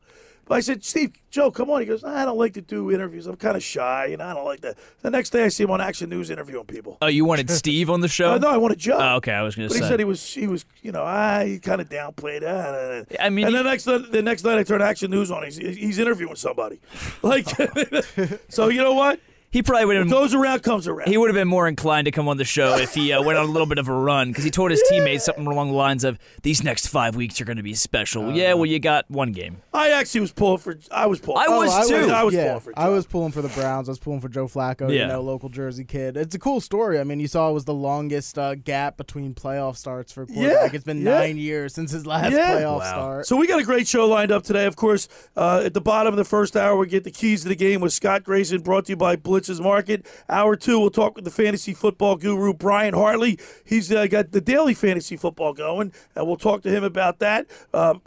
I 0.55 0.59
said, 0.61 0.83
Steve, 0.83 1.11
Joe, 1.29 1.51
come 1.51 1.69
on. 1.69 1.79
He 1.81 1.85
goes, 1.85 2.03
I 2.03 2.25
don't 2.25 2.37
like 2.37 2.53
to 2.53 2.61
do 2.61 2.91
interviews. 2.91 3.27
I'm 3.27 3.35
kind 3.35 3.55
of 3.55 3.63
shy, 3.63 4.07
and 4.07 4.21
I 4.21 4.33
don't 4.33 4.45
like 4.45 4.61
that. 4.61 4.77
The 5.01 5.09
next 5.11 5.29
day, 5.29 5.43
I 5.43 5.49
see 5.49 5.63
him 5.63 5.71
on 5.71 5.79
Action 5.81 6.09
News 6.09 6.29
interviewing 6.29 6.65
people. 6.65 6.97
Oh, 7.01 7.07
you 7.07 7.23
wanted 7.25 7.49
Steve 7.51 7.89
on 7.89 8.01
the 8.01 8.07
show? 8.07 8.33
Uh, 8.33 8.37
no, 8.39 8.49
I 8.49 8.57
wanted 8.57 8.79
Joe. 8.79 8.97
Oh, 8.99 9.15
okay, 9.17 9.31
I 9.33 9.43
was 9.43 9.55
going 9.55 9.69
to 9.69 9.73
say. 9.73 9.79
But 9.79 9.85
he 9.85 9.89
said 9.89 9.99
he 9.99 10.05
was, 10.05 10.33
he 10.33 10.47
was, 10.47 10.65
you 10.81 10.91
know, 10.91 11.03
I 11.03 11.45
he 11.45 11.59
kind 11.59 11.81
of 11.81 11.89
downplayed. 11.89 12.43
Ah, 12.45 13.05
I 13.23 13.29
mean, 13.29 13.45
and 13.45 13.55
he- 13.55 13.61
the 13.61 13.69
next, 13.69 13.83
the 13.85 14.21
next 14.23 14.43
night 14.43 14.57
I 14.57 14.63
turn 14.63 14.81
Action 14.81 15.11
News 15.11 15.29
on. 15.31 15.43
He's, 15.43 15.57
he's 15.57 15.99
interviewing 15.99 16.35
somebody, 16.35 16.79
like. 17.21 17.47
so 18.49 18.69
you 18.69 18.81
know 18.81 18.93
what? 18.93 19.19
He 19.51 19.63
probably 19.63 19.85
would 19.85 19.95
have. 19.97 20.09
Goes 20.09 20.33
around, 20.33 20.61
comes 20.63 20.87
around. 20.87 21.09
He 21.09 21.17
would 21.17 21.29
have 21.29 21.35
been 21.35 21.47
more 21.47 21.67
inclined 21.67 22.05
to 22.05 22.11
come 22.11 22.27
on 22.27 22.37
the 22.37 22.45
show 22.45 22.75
if 22.77 22.93
he 22.93 23.11
uh, 23.13 23.21
went 23.23 23.37
on 23.37 23.45
a 23.45 23.51
little 23.51 23.67
bit 23.67 23.77
of 23.77 23.87
a 23.87 23.93
run 23.93 24.29
because 24.29 24.43
he 24.43 24.51
told 24.51 24.71
his 24.71 24.83
teammates 24.89 25.25
something 25.25 25.47
along 25.47 25.69
the 25.69 25.75
lines 25.75 26.03
of, 26.03 26.19
"These 26.43 26.63
next 26.63 26.87
five 26.87 27.15
weeks 27.15 27.39
are 27.41 27.45
going 27.45 27.57
to 27.57 27.63
be 27.63 27.73
special." 27.73 28.31
yeah, 28.33 28.53
well, 28.53 28.65
you 28.65 28.79
got 28.79 29.09
one 29.09 29.31
game. 29.31 29.57
I 29.73 29.89
actually 29.91 30.21
was 30.21 30.31
pulling 30.31 30.59
for. 30.59 30.77
I 30.91 31.07
was 31.07 31.19
pulling. 31.19 31.43
I 31.45 31.57
was 31.57 31.71
I 31.73 31.87
too. 31.87 32.01
Was, 32.01 32.09
I 32.11 32.23
was 32.23 32.33
yeah, 32.33 32.47
pulling 32.47 32.59
for. 32.61 32.73
I 32.79 32.89
was 32.89 33.05
pulling 33.07 33.31
for 33.31 33.41
the 33.41 33.49
Browns. 33.49 33.89
I 33.89 33.91
was 33.91 33.99
pulling 33.99 34.21
for 34.21 34.29
Joe 34.29 34.47
Flacco, 34.47 34.81
Yeah. 34.93 35.01
you 35.01 35.07
know, 35.07 35.21
local 35.21 35.49
Jersey 35.49 35.83
kid. 35.83 36.15
It's 36.17 36.35
a 36.35 36.39
cool 36.39 36.61
story. 36.61 36.99
I 36.99 37.03
mean, 37.03 37.19
you 37.19 37.27
saw 37.27 37.49
it 37.49 37.53
was 37.53 37.65
the 37.65 37.73
longest 37.73 38.37
uh, 38.37 38.55
gap 38.55 38.97
between 38.97 39.33
playoff 39.33 39.77
starts 39.77 40.11
for 40.11 40.23
a 40.23 40.27
quarterback. 40.27 40.73
it's 40.73 40.83
been 40.83 41.01
yeah. 41.01 41.19
nine 41.19 41.37
years 41.37 41.73
since 41.73 41.91
his 41.91 42.05
last 42.05 42.33
Yeah. 42.33 42.55
playoff 42.61 42.79
Wow. 42.79 42.89
start. 42.91 43.25
So 43.27 43.35
we 43.35 43.47
got 43.47 43.59
a 43.59 43.63
great 43.63 43.87
show 43.87 44.07
lined 44.07 44.31
up 44.31 44.43
today. 44.43 44.65
Of 44.65 44.75
course, 44.75 45.07
uh, 45.35 45.63
at 45.65 45.73
the 45.73 45.81
bottom 45.81 46.13
of 46.13 46.17
the 46.17 46.25
first 46.25 46.55
hour, 46.55 46.75
we 46.77 46.87
get 46.87 47.03
the 47.03 47.11
keys 47.11 47.41
to 47.43 47.49
the 47.49 47.55
game 47.55 47.81
with 47.81 47.93
Scott 47.93 48.23
Grayson, 48.23 48.61
brought 48.61 48.85
to 48.85 48.91
you 48.91 48.95
by 48.97 49.15
Market. 49.61 50.05
Hour 50.27 50.55
two, 50.55 50.79
we'll 50.79 50.89
talk 50.89 51.15
with 51.15 51.25
the 51.25 51.31
fantasy 51.31 51.73
football 51.73 52.15
guru 52.15 52.53
Brian 52.53 52.93
Hartley. 52.93 53.39
He's 53.65 53.91
uh, 53.91 54.07
got 54.07 54.31
the 54.31 54.41
daily 54.41 54.73
fantasy 54.73 55.15
football 55.15 55.53
going, 55.53 55.93
and 56.15 56.27
we'll 56.27 56.37
talk 56.37 56.61
to 56.63 56.69
him 56.69 56.83
about 56.83 57.19
that. 57.19 57.47
Um, 57.73 58.01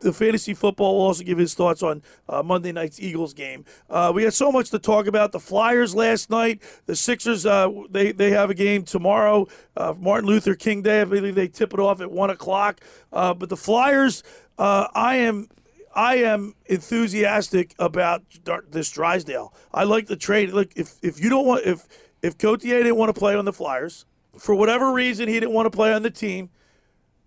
the 0.00 0.12
fantasy 0.12 0.54
football 0.54 0.96
will 0.96 1.06
also 1.06 1.24
give 1.24 1.38
his 1.38 1.54
thoughts 1.54 1.82
on 1.82 2.02
uh, 2.28 2.42
Monday 2.42 2.72
night's 2.72 3.00
Eagles 3.00 3.32
game. 3.34 3.64
Uh, 3.88 4.12
we 4.14 4.24
had 4.24 4.34
so 4.34 4.52
much 4.52 4.70
to 4.70 4.78
talk 4.78 5.06
about. 5.06 5.32
The 5.32 5.40
Flyers 5.40 5.94
last 5.94 6.30
night, 6.30 6.60
the 6.86 6.96
Sixers 6.96 7.46
uh, 7.46 7.70
they 7.90 8.12
they 8.12 8.30
have 8.30 8.50
a 8.50 8.54
game 8.54 8.82
tomorrow, 8.84 9.46
uh, 9.76 9.94
Martin 9.98 10.28
Luther 10.28 10.54
King 10.54 10.82
Day. 10.82 11.00
I 11.00 11.04
believe 11.04 11.34
they 11.34 11.48
tip 11.48 11.72
it 11.72 11.80
off 11.80 12.00
at 12.00 12.10
one 12.10 12.30
o'clock. 12.30 12.80
Uh, 13.12 13.32
but 13.34 13.48
the 13.48 13.56
Flyers, 13.56 14.22
uh, 14.58 14.88
I 14.94 15.16
am. 15.16 15.48
I 15.94 16.16
am 16.16 16.54
enthusiastic 16.66 17.74
about 17.78 18.22
this 18.68 18.90
Drysdale. 18.90 19.54
I 19.72 19.84
like 19.84 20.06
the 20.06 20.16
trade. 20.16 20.52
Look, 20.52 20.70
if 20.76 20.98
if 21.02 21.22
you 21.22 21.30
don't 21.30 21.46
want 21.46 21.64
if 21.64 21.86
if 22.22 22.36
Gauthier 22.36 22.82
didn't 22.82 22.96
want 22.96 23.14
to 23.14 23.18
play 23.18 23.36
on 23.36 23.44
the 23.44 23.52
Flyers 23.52 24.04
for 24.38 24.54
whatever 24.54 24.92
reason, 24.92 25.28
he 25.28 25.34
didn't 25.34 25.52
want 25.52 25.66
to 25.66 25.70
play 25.70 25.92
on 25.92 26.02
the 26.02 26.10
team. 26.10 26.50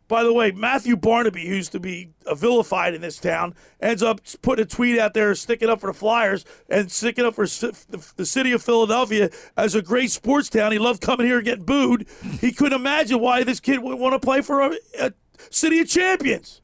By 0.09 0.23
the 0.23 0.31
way, 0.31 0.51
Matthew 0.51 0.95
Barnaby, 0.95 1.45
who 1.47 1.55
used 1.55 1.73
to 1.73 1.81
be 1.81 2.11
uh, 2.25 2.33
vilified 2.33 2.93
in 2.93 3.01
this 3.01 3.17
town, 3.17 3.53
ends 3.81 4.01
up 4.01 4.21
putting 4.41 4.63
a 4.63 4.65
tweet 4.65 4.97
out 4.97 5.13
there, 5.13 5.35
sticking 5.35 5.69
up 5.69 5.81
for 5.81 5.87
the 5.87 5.93
Flyers 5.93 6.45
and 6.69 6.89
sticking 6.89 7.25
up 7.25 7.35
for 7.35 7.45
the, 7.45 8.11
the 8.15 8.25
city 8.25 8.53
of 8.53 8.63
Philadelphia 8.63 9.29
as 9.57 9.75
a 9.75 9.81
great 9.81 10.09
sports 10.09 10.49
town. 10.49 10.71
He 10.71 10.79
loved 10.79 11.01
coming 11.01 11.27
here 11.27 11.37
and 11.37 11.45
getting 11.45 11.65
booed. 11.65 12.07
He 12.39 12.53
couldn't 12.53 12.79
imagine 12.79 13.19
why 13.19 13.43
this 13.43 13.59
kid 13.59 13.79
would 13.79 13.99
want 13.99 14.13
to 14.13 14.19
play 14.25 14.41
for 14.41 14.61
a, 14.61 14.77
a 14.97 15.11
city 15.49 15.79
of 15.79 15.89
champions. 15.89 16.61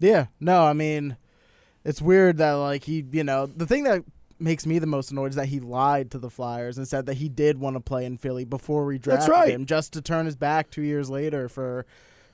Yeah, 0.00 0.26
no, 0.40 0.64
I 0.64 0.72
mean, 0.72 1.16
it's 1.84 2.02
weird 2.02 2.38
that 2.38 2.52
like 2.52 2.84
he, 2.84 3.04
you 3.12 3.24
know, 3.24 3.46
the 3.46 3.66
thing 3.66 3.84
that 3.84 4.04
makes 4.38 4.66
me 4.66 4.78
the 4.78 4.86
most 4.86 5.10
annoyed 5.10 5.30
is 5.30 5.36
that 5.36 5.46
he 5.46 5.60
lied 5.60 6.10
to 6.10 6.18
the 6.18 6.30
Flyers 6.30 6.78
and 6.78 6.88
said 6.88 7.06
that 7.06 7.14
he 7.14 7.28
did 7.28 7.58
want 7.58 7.76
to 7.76 7.80
play 7.80 8.04
in 8.04 8.16
Philly 8.16 8.44
before 8.44 8.86
we 8.86 8.98
drafted 8.98 9.30
right. 9.30 9.50
him, 9.50 9.66
just 9.66 9.92
to 9.92 10.00
turn 10.00 10.26
his 10.26 10.36
back 10.36 10.70
two 10.70 10.82
years 10.82 11.10
later 11.10 11.48
for, 11.48 11.86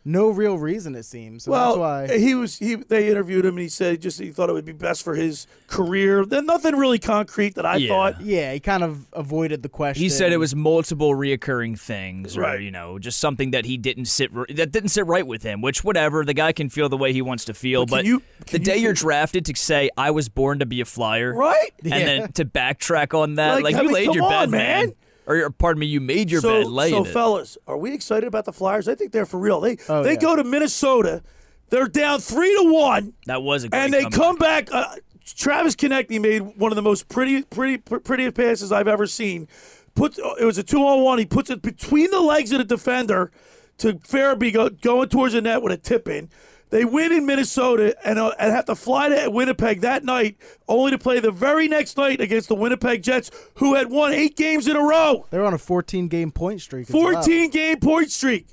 no 0.07 0.29
real 0.31 0.57
reason 0.57 0.95
it 0.95 1.03
seems. 1.05 1.45
So 1.45 1.51
Well, 1.51 1.67
that's 1.77 2.11
why 2.13 2.19
he 2.19 2.35
was 2.35 2.59
he. 2.59 2.77
They 2.77 3.11
interviewed 3.11 3.45
him 3.45 3.55
and 3.55 3.61
he 3.63 3.69
said 3.69 4.01
just 4.01 4.21
he 4.21 4.31
thought 4.31 4.49
it 4.49 4.53
would 4.53 4.65
be 4.65 4.73
best 4.73 5.03
for 5.03 5.15
his 5.17 5.47
career. 5.67 6.25
Then 6.25 6.47
nothing 6.47 6.77
really 6.77 6.99
concrete 7.01 7.57
that 7.57 7.67
I 7.67 7.77
Yeah. 7.77 7.89
thought. 7.89 8.21
yeah, 8.23 8.53
he 8.53 8.61
kind 8.61 8.83
of 8.85 9.07
avoided 9.13 9.63
the 9.65 9.69
question. 9.69 10.03
He 10.03 10.09
said 10.09 10.33
it 10.33 10.37
was 10.39 10.55
multiple 10.55 11.11
reoccurring 11.15 11.79
things, 11.79 12.37
or 12.39 12.43
Right. 12.43 12.61
you 12.61 12.71
know, 12.71 12.99
just 13.01 13.19
something 13.19 13.51
that 13.51 13.65
he 13.65 13.77
didn't 13.77 14.05
sit 14.07 14.31
that 14.57 14.71
didn't 14.73 14.91
sit 14.91 15.05
right 15.07 15.27
with 15.27 15.43
him. 15.43 15.61
Which, 15.61 15.83
whatever, 15.83 16.25
the 16.25 16.35
guy 16.35 16.53
can 16.53 16.69
feel 16.71 16.89
the 16.89 16.97
way 16.97 17.13
he 17.13 17.21
wants 17.21 17.45
to 17.47 17.55
feel. 17.55 17.85
But 17.85 17.97
But, 17.97 18.05
you- 18.05 18.23
the 18.53 18.59
you 18.59 18.65
day 18.65 18.77
you're 18.77 18.93
drafted 18.93 19.45
to 19.47 19.57
say 19.57 19.91
I 19.97 20.11
was 20.13 20.29
born 20.29 20.59
to 20.61 20.67
be 20.67 20.81
a 20.81 20.85
flyer, 20.85 21.35
Right? 21.35 21.73
and 21.83 21.93
then 22.07 22.33
to 22.33 22.45
backtrack 22.45 23.19
on 23.19 23.35
that, 23.37 23.55
Like, 23.55 23.65
like, 23.65 23.77
you 23.77 23.83
mean, 23.85 23.93
laid 23.95 24.07
come 24.09 24.15
your 24.17 24.25
on, 24.25 24.31
bed, 24.31 24.51
man. 24.51 24.93
Or 25.27 25.51
pardon 25.51 25.81
me, 25.81 25.87
you 25.87 26.01
made 26.01 26.31
your 26.31 26.41
so, 26.41 26.63
bed, 26.63 26.71
laying 26.71 26.95
so 27.05 27.05
it. 27.11 27.13
fellas, 27.13 27.59
are 27.67 27.77
we 27.77 27.93
excited 27.93 28.27
about 28.27 28.45
the 28.45 28.53
Flyers? 28.53 28.87
I 28.89 28.95
think 28.95 29.11
they're 29.13 29.27
for 29.27 29.39
real. 29.41 29.61
They 29.61 29.77
Oh, 29.89 30.03
they 30.03 30.13
yeah. 30.13 30.21
go 30.21 30.37
to 30.37 30.45
Minnesota. 30.45 31.23
They're 31.71 31.89
down 31.89 32.21
three 32.21 32.55
to 32.63 32.73
one, 32.73 33.13
that 33.27 33.43
was 33.43 33.65
a 33.65 33.69
great 33.69 33.79
and 33.81 33.93
they 33.93 34.05
comeback. 34.05 34.67
come 34.67 34.77
back. 34.77 34.93
Uh, 34.93 34.97
Travis 35.25 35.75
Konecny 35.75 36.21
made 36.21 36.43
one 36.57 36.71
of 36.71 36.77
the 36.77 36.83
most 36.83 37.09
pretty, 37.09 37.43
pretty, 37.43 37.79
pr- 37.79 37.97
prettiest 37.99 38.37
passes 38.37 38.71
I've 38.71 38.87
ever 38.87 39.07
seen. 39.09 39.49
Put 39.97 40.17
it 40.19 40.45
was 40.45 40.59
a 40.59 40.63
two 40.63 40.79
on 40.87 41.03
one. 41.03 41.19
He 41.19 41.27
puts 41.27 41.51
it 41.51 41.63
between 41.63 42.11
the 42.13 42.21
legs 42.21 42.53
of 42.53 42.59
the 42.59 42.65
defender 42.65 43.33
to 43.79 43.95
Farabee 43.95 44.53
go, 44.53 44.69
going 44.69 45.09
towards 45.09 45.33
the 45.35 45.41
net 45.41 45.61
with 45.63 45.73
a 45.73 45.77
tip 45.77 46.07
in. 46.07 46.31
They 46.71 46.85
win 46.85 47.13
in 47.13 47.27
Minnesota 47.27 47.97
and, 48.05 48.19
uh, 48.19 48.33
and 48.39 48.53
have 48.53 48.65
to 48.65 48.75
fly 48.75 49.09
to 49.09 49.31
Winnipeg 49.31 49.83
that 49.83 50.05
night, 50.05 50.37
only 50.67 50.91
to 50.91 50.99
play 50.99 51.21
the 51.21 51.31
very 51.31 51.69
next 51.69 51.97
night 51.97 52.21
against 52.21 52.49
the 52.49 52.57
Winnipeg 52.57 53.03
Jets, 53.03 53.31
who 53.57 53.75
had 53.75 53.89
won 53.89 54.13
eight 54.13 54.37
games 54.37 54.67
in 54.67 54.75
a 54.77 54.83
row. 54.83 55.27
they 55.31 55.39
were 55.39 55.45
on 55.45 55.55
a 55.55 55.59
14 55.59 56.09
game 56.09 56.33
point 56.33 56.61
streak. 56.61 56.89
as 56.89 56.95
well. 56.95 57.13
14 57.15 57.51
game 57.51 57.79
point 57.79 58.11
streak. 58.11 58.49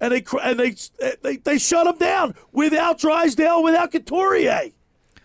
And 0.00 0.12
they 0.12 0.24
and 0.42 0.58
they 0.60 0.74
they 1.22 1.36
they 1.38 1.58
shut 1.58 1.84
them 1.84 1.98
down 1.98 2.36
without 2.52 2.98
Drysdale, 3.00 3.62
without 3.64 3.90
Couturier. 3.90 4.70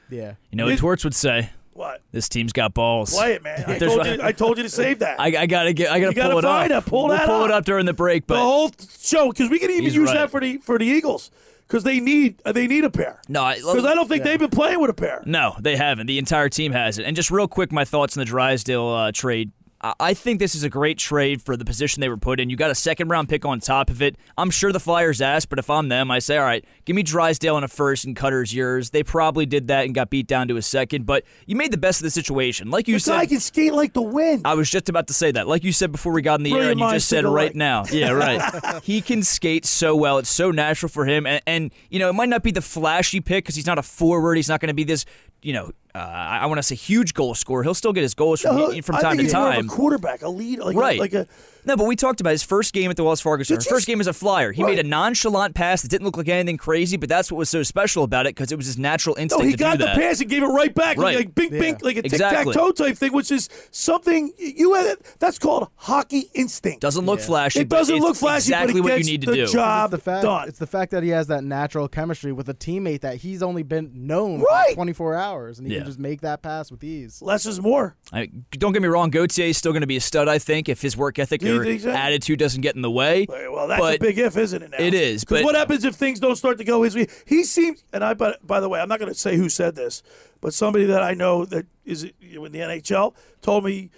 Yeah. 0.09 0.33
You 0.51 0.57
know 0.57 0.65
what 0.65 0.73
It- 0.73 0.79
Torts 0.79 1.03
would 1.03 1.15
say? 1.15 1.51
What? 1.73 2.01
This 2.11 2.29
team's 2.29 2.53
got 2.53 2.73
balls. 2.75 3.13
Play 3.15 3.33
it, 3.33 3.41
man. 3.43 3.63
I 3.65 3.79
told, 3.79 4.05
you, 4.05 4.19
I 4.21 4.31
told 4.31 4.57
you 4.57 4.63
to 4.63 4.69
save 4.69 4.99
that. 4.99 5.19
I, 5.19 5.25
I 5.41 5.45
gotta 5.47 5.73
get. 5.73 5.91
I 5.91 5.99
gotta 5.99 6.11
You 6.11 6.15
gotta 6.15 6.29
pull 6.29 6.39
it 6.39 6.43
find 6.43 6.71
up. 6.71 6.85
it. 6.85 6.89
Pull 6.89 7.07
we'll 7.07 7.17
that 7.17 7.25
pull 7.27 7.45
it 7.45 7.51
up. 7.51 7.57
up 7.59 7.65
during 7.65 7.85
the 7.87 7.93
break. 7.93 8.27
But 8.27 8.35
the 8.35 8.41
whole 8.41 8.71
show 8.99 9.29
because 9.31 9.49
we 9.49 9.57
can 9.59 9.71
even 9.71 9.85
use 9.85 9.97
right. 9.97 10.13
that 10.13 10.29
for 10.31 10.39
the 10.39 10.57
for 10.57 10.77
the 10.77 10.85
Eagles 10.85 11.31
because 11.73 11.83
they 11.83 11.99
need 11.99 12.37
they 12.45 12.67
need 12.67 12.83
a 12.83 12.89
pair. 12.91 13.19
no, 13.27 13.41
I, 13.41 13.55
Because 13.55 13.83
I 13.83 13.95
don't 13.95 14.07
think 14.07 14.23
they've 14.23 14.37
been 14.37 14.51
playing 14.51 14.79
with 14.79 14.91
a 14.91 14.93
pair. 14.93 15.23
No, 15.25 15.55
they 15.59 15.75
haven't. 15.75 16.05
The 16.05 16.19
entire 16.19 16.47
team 16.47 16.71
has 16.71 16.99
it. 16.99 17.03
And 17.03 17.15
just 17.15 17.31
real 17.31 17.47
quick, 17.47 17.71
my 17.71 17.83
thoughts 17.83 18.15
on 18.15 18.21
the 18.21 18.25
Drysdale 18.25 18.89
uh, 18.89 19.11
trade. 19.11 19.51
I- 19.83 19.93
I 19.99 20.13
think 20.13 20.39
this 20.39 20.55
is 20.55 20.63
a 20.63 20.69
great 20.69 20.97
trade 20.97 21.41
for 21.41 21.57
the 21.57 21.65
position 21.65 22.01
they 22.01 22.09
were 22.09 22.17
put 22.17 22.39
in. 22.39 22.49
You 22.49 22.55
got 22.55 22.71
a 22.71 22.75
second 22.75 23.09
round 23.09 23.27
pick 23.29 23.45
on 23.45 23.59
top 23.59 23.89
of 23.89 24.01
it. 24.01 24.15
I'm 24.37 24.49
sure 24.49 24.71
the 24.71 24.79
Flyers 24.79 25.21
asked, 25.21 25.49
but 25.49 25.59
if 25.59 25.69
I'm 25.69 25.89
them, 25.89 26.09
I 26.09 26.19
say, 26.19 26.37
all 26.37 26.45
right, 26.45 26.63
give 26.85 26.95
me 26.95 27.03
Drysdale 27.03 27.55
and 27.57 27.65
a 27.65 27.67
first 27.67 28.05
and 28.05 28.15
Cutter's 28.15 28.53
yours. 28.53 28.91
They 28.91 29.03
probably 29.03 29.45
did 29.45 29.67
that 29.67 29.85
and 29.85 29.93
got 29.93 30.09
beat 30.09 30.27
down 30.27 30.47
to 30.47 30.57
a 30.57 30.61
second, 30.61 31.05
but 31.05 31.23
you 31.45 31.55
made 31.55 31.71
the 31.71 31.77
best 31.77 31.99
of 31.99 32.03
the 32.05 32.11
situation. 32.11 32.69
Like 32.71 32.87
you 32.87 32.97
The 32.99 33.11
guy 33.11 33.19
said, 33.21 33.29
can 33.29 33.39
skate 33.39 33.73
like 33.73 33.93
the 33.93 34.01
wind. 34.01 34.41
I 34.45 34.53
was 34.53 34.69
just 34.69 34.87
about 34.89 35.07
to 35.07 35.13
say 35.13 35.31
that. 35.31 35.47
Like 35.47 35.63
you 35.63 35.71
said 35.73 35.91
before 35.91 36.13
we 36.13 36.21
got 36.21 36.39
in 36.39 36.43
the 36.43 36.53
air, 36.53 36.71
and 36.71 36.79
you 36.79 36.89
just 36.91 37.09
said 37.09 37.25
right 37.25 37.53
now. 37.55 37.83
Yeah, 37.93 38.11
right. 38.11 38.81
he 38.83 39.01
can 39.01 39.21
skate 39.23 39.65
so 39.65 39.95
well. 39.95 40.17
It's 40.17 40.29
so 40.29 40.49
natural 40.51 40.89
for 40.89 41.05
him. 41.05 41.25
And, 41.27 41.41
and 41.45 41.71
you 41.89 41.99
know, 41.99 42.09
it 42.09 42.13
might 42.13 42.29
not 42.29 42.41
be 42.41 42.51
the 42.51 42.61
flashy 42.61 43.19
pick 43.21 43.43
because 43.43 43.55
he's 43.55 43.67
not 43.67 43.77
a 43.77 43.83
forward. 43.83 44.35
He's 44.35 44.49
not 44.49 44.59
going 44.61 44.69
to 44.69 44.73
be 44.73 44.83
this, 44.83 45.05
you 45.43 45.53
know, 45.53 45.71
uh, 45.93 45.97
I, 45.99 46.45
want 46.47 46.57
to 46.57 46.63
say 46.63 46.75
huge 46.75 47.13
goal 47.13 47.35
scorer. 47.35 47.63
He'll 47.63 47.73
still 47.73 47.93
get 47.93 48.01
his 48.01 48.13
goals 48.15 48.41
from, 48.41 48.55
No, 48.57 48.81
from 48.81 48.97
time 48.97 49.17
to 49.17 49.23
he's 49.23 49.33
more 49.33 49.49
of 49.49 49.55
time. 49.55 49.65
a 49.65 49.69
quarterback, 49.69 50.21
a 50.23 50.29
lead, 50.29 50.59
like 50.59 50.75
Right. 50.75 50.97
a, 50.97 51.01
like 51.01 51.13
a 51.13 51.27
No, 51.65 51.75
but 51.77 51.85
we 51.87 51.95
talked 51.95 52.19
about 52.21 52.31
his 52.31 52.43
first 52.43 52.73
game 52.73 52.89
at 52.91 52.97
the 52.97 53.03
Wells 53.03 53.21
Fargo 53.21 53.43
Center. 53.43 53.59
Did 53.59 53.65
you 53.65 53.71
First 53.75 53.87
game 53.87 53.99
as 54.01 54.07
a 54.07 54.13
flyer. 54.13 54.51
He 54.51 54.63
Right. 54.63 54.75
made 54.75 54.85
a 54.85 54.87
nonchalant 54.87 55.55
pass 55.55 55.81
that 55.81 55.87
didn't 55.89 56.05
look 56.05 56.17
like 56.17 56.27
anything 56.29 56.57
crazy, 56.57 56.97
but 56.97 57.09
that's 57.09 57.31
what 57.31 57.37
was 57.37 57.49
so 57.49 57.63
special 57.63 58.03
about 58.03 58.25
it 58.25 58.35
because 58.35 58.51
it 58.51 58.55
was 58.57 58.65
his 58.65 58.77
natural 58.77 59.15
No, 59.17 59.21
instinct 59.23 59.45
he 59.45 59.51
to 59.53 59.57
got 59.57 59.71
do 59.73 59.77
the 59.79 59.85
that. 59.85 59.97
pass 59.97 60.19
and 60.21 60.29
gave 60.29 60.43
it 60.43 60.47
right 60.47 60.73
back, 60.73 60.97
Right. 60.97 61.15
like 61.15 61.33
bink, 61.35 61.51
Yeah. 61.53 61.59
bink, 61.59 61.83
like 61.83 61.97
a 61.97 62.01
tic 62.03 62.19
tac 62.19 62.45
toe 62.51 62.71
type 62.71 62.97
thing, 62.97 63.13
which 63.13 63.31
is 63.31 63.49
something 63.71 64.31
you 64.37 64.73
had. 64.73 64.97
That's 65.19 65.39
called 65.39 65.67
hockey 65.75 66.29
instinct. 66.33 66.81
Doesn't 66.81 67.05
look 67.05 67.19
flashy. 67.19 67.59
it 67.61 67.69
doesn't 67.69 67.95
it's 67.95 68.03
look 68.03 68.15
flashy, 68.15 68.49
Exactly 68.51 68.73
but 68.81 68.87
it 68.89 68.91
what 68.91 68.99
you 68.99 69.05
need 69.05 69.21
to 69.21 69.31
the 69.31 69.35
do. 69.37 69.47
job 69.47 69.93
It's 69.93 70.03
the 70.03 70.11
fact. 70.11 70.23
done. 70.23 70.47
It's 70.47 70.59
the 70.59 70.67
fact 70.67 70.91
that 70.91 71.03
he 71.03 71.09
has 71.09 71.27
that 71.27 71.43
natural 71.43 71.87
chemistry 71.87 72.31
with 72.31 72.49
a 72.49 72.53
teammate 72.53 73.01
that 73.01 73.17
he's 73.17 73.41
only 73.41 73.63
been 73.63 73.91
known 73.93 74.41
Right. 74.41 74.69
for 74.69 74.75
24 74.75 75.15
hours, 75.15 75.57
and 75.59 75.67
he 75.67 75.73
Yeah. 75.73 75.79
can 75.79 75.87
just 75.87 75.99
make 75.99 76.21
that 76.21 76.41
pass 76.41 76.71
with 76.71 76.83
ease. 76.83 77.19
Less 77.21 77.45
is 77.45 77.61
more. 77.61 77.95
I, 78.11 78.29
don't 78.51 78.73
get 78.73 78.81
me 78.81 78.87
wrong, 78.87 79.09
Gauthier 79.09 79.45
is 79.47 79.57
still 79.57 79.71
going 79.71 79.81
to 79.81 79.87
be 79.87 79.97
a 79.97 80.01
stud, 80.01 80.27
I 80.27 80.37
think, 80.39 80.69
if 80.69 80.81
his 80.81 80.95
work 80.97 81.19
ethic 81.19 81.41
Do 81.41 81.47
you 81.53 81.61
or 81.61 81.65
think 81.65 81.81
so? 81.81 81.91
attitude 81.91 82.39
doesn't 82.39 82.61
get 82.61 82.75
in 82.75 82.81
the 82.81 82.91
way. 82.91 83.25
Well, 83.29 83.67
that's 83.67 83.79
but 83.81 83.95
a 83.95 83.99
big 83.99 84.17
if, 84.17 84.35
isn't 84.37 84.61
it? 84.61 84.71
Now 84.71 84.77
It 84.79 84.93
is, 84.93 85.23
but- 85.25 85.43
what 85.43 85.55
happens 85.55 85.83
if 85.85 85.95
things 85.95 86.19
don't 86.19 86.35
start 86.35 86.57
to 86.57 86.63
go 86.63 86.83
his 86.83 86.95
way? 86.95 87.07
He 87.25 87.43
seems, 87.43 87.83
and 87.93 88.03
I. 88.03 88.13
By, 88.13 88.35
by 88.43 88.59
the 88.59 88.69
way, 88.69 88.79
I'm 88.79 88.89
not 88.89 88.99
going 88.99 89.11
to 89.11 89.17
say 89.17 89.37
who 89.37 89.49
said 89.49 89.75
this, 89.75 90.03
but 90.41 90.53
somebody 90.53 90.85
that 90.85 91.01
I 91.03 91.13
know 91.13 91.45
that 91.45 91.65
is 91.85 92.03
in 92.03 92.11
the 92.21 92.59
NHL 92.59 93.13
told 93.41 93.63
me 93.65 93.89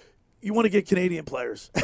you 0.42 0.54
want 0.54 0.66
to 0.66 0.70
get 0.70 0.88
Canadian 0.88 1.26
players. 1.26 1.72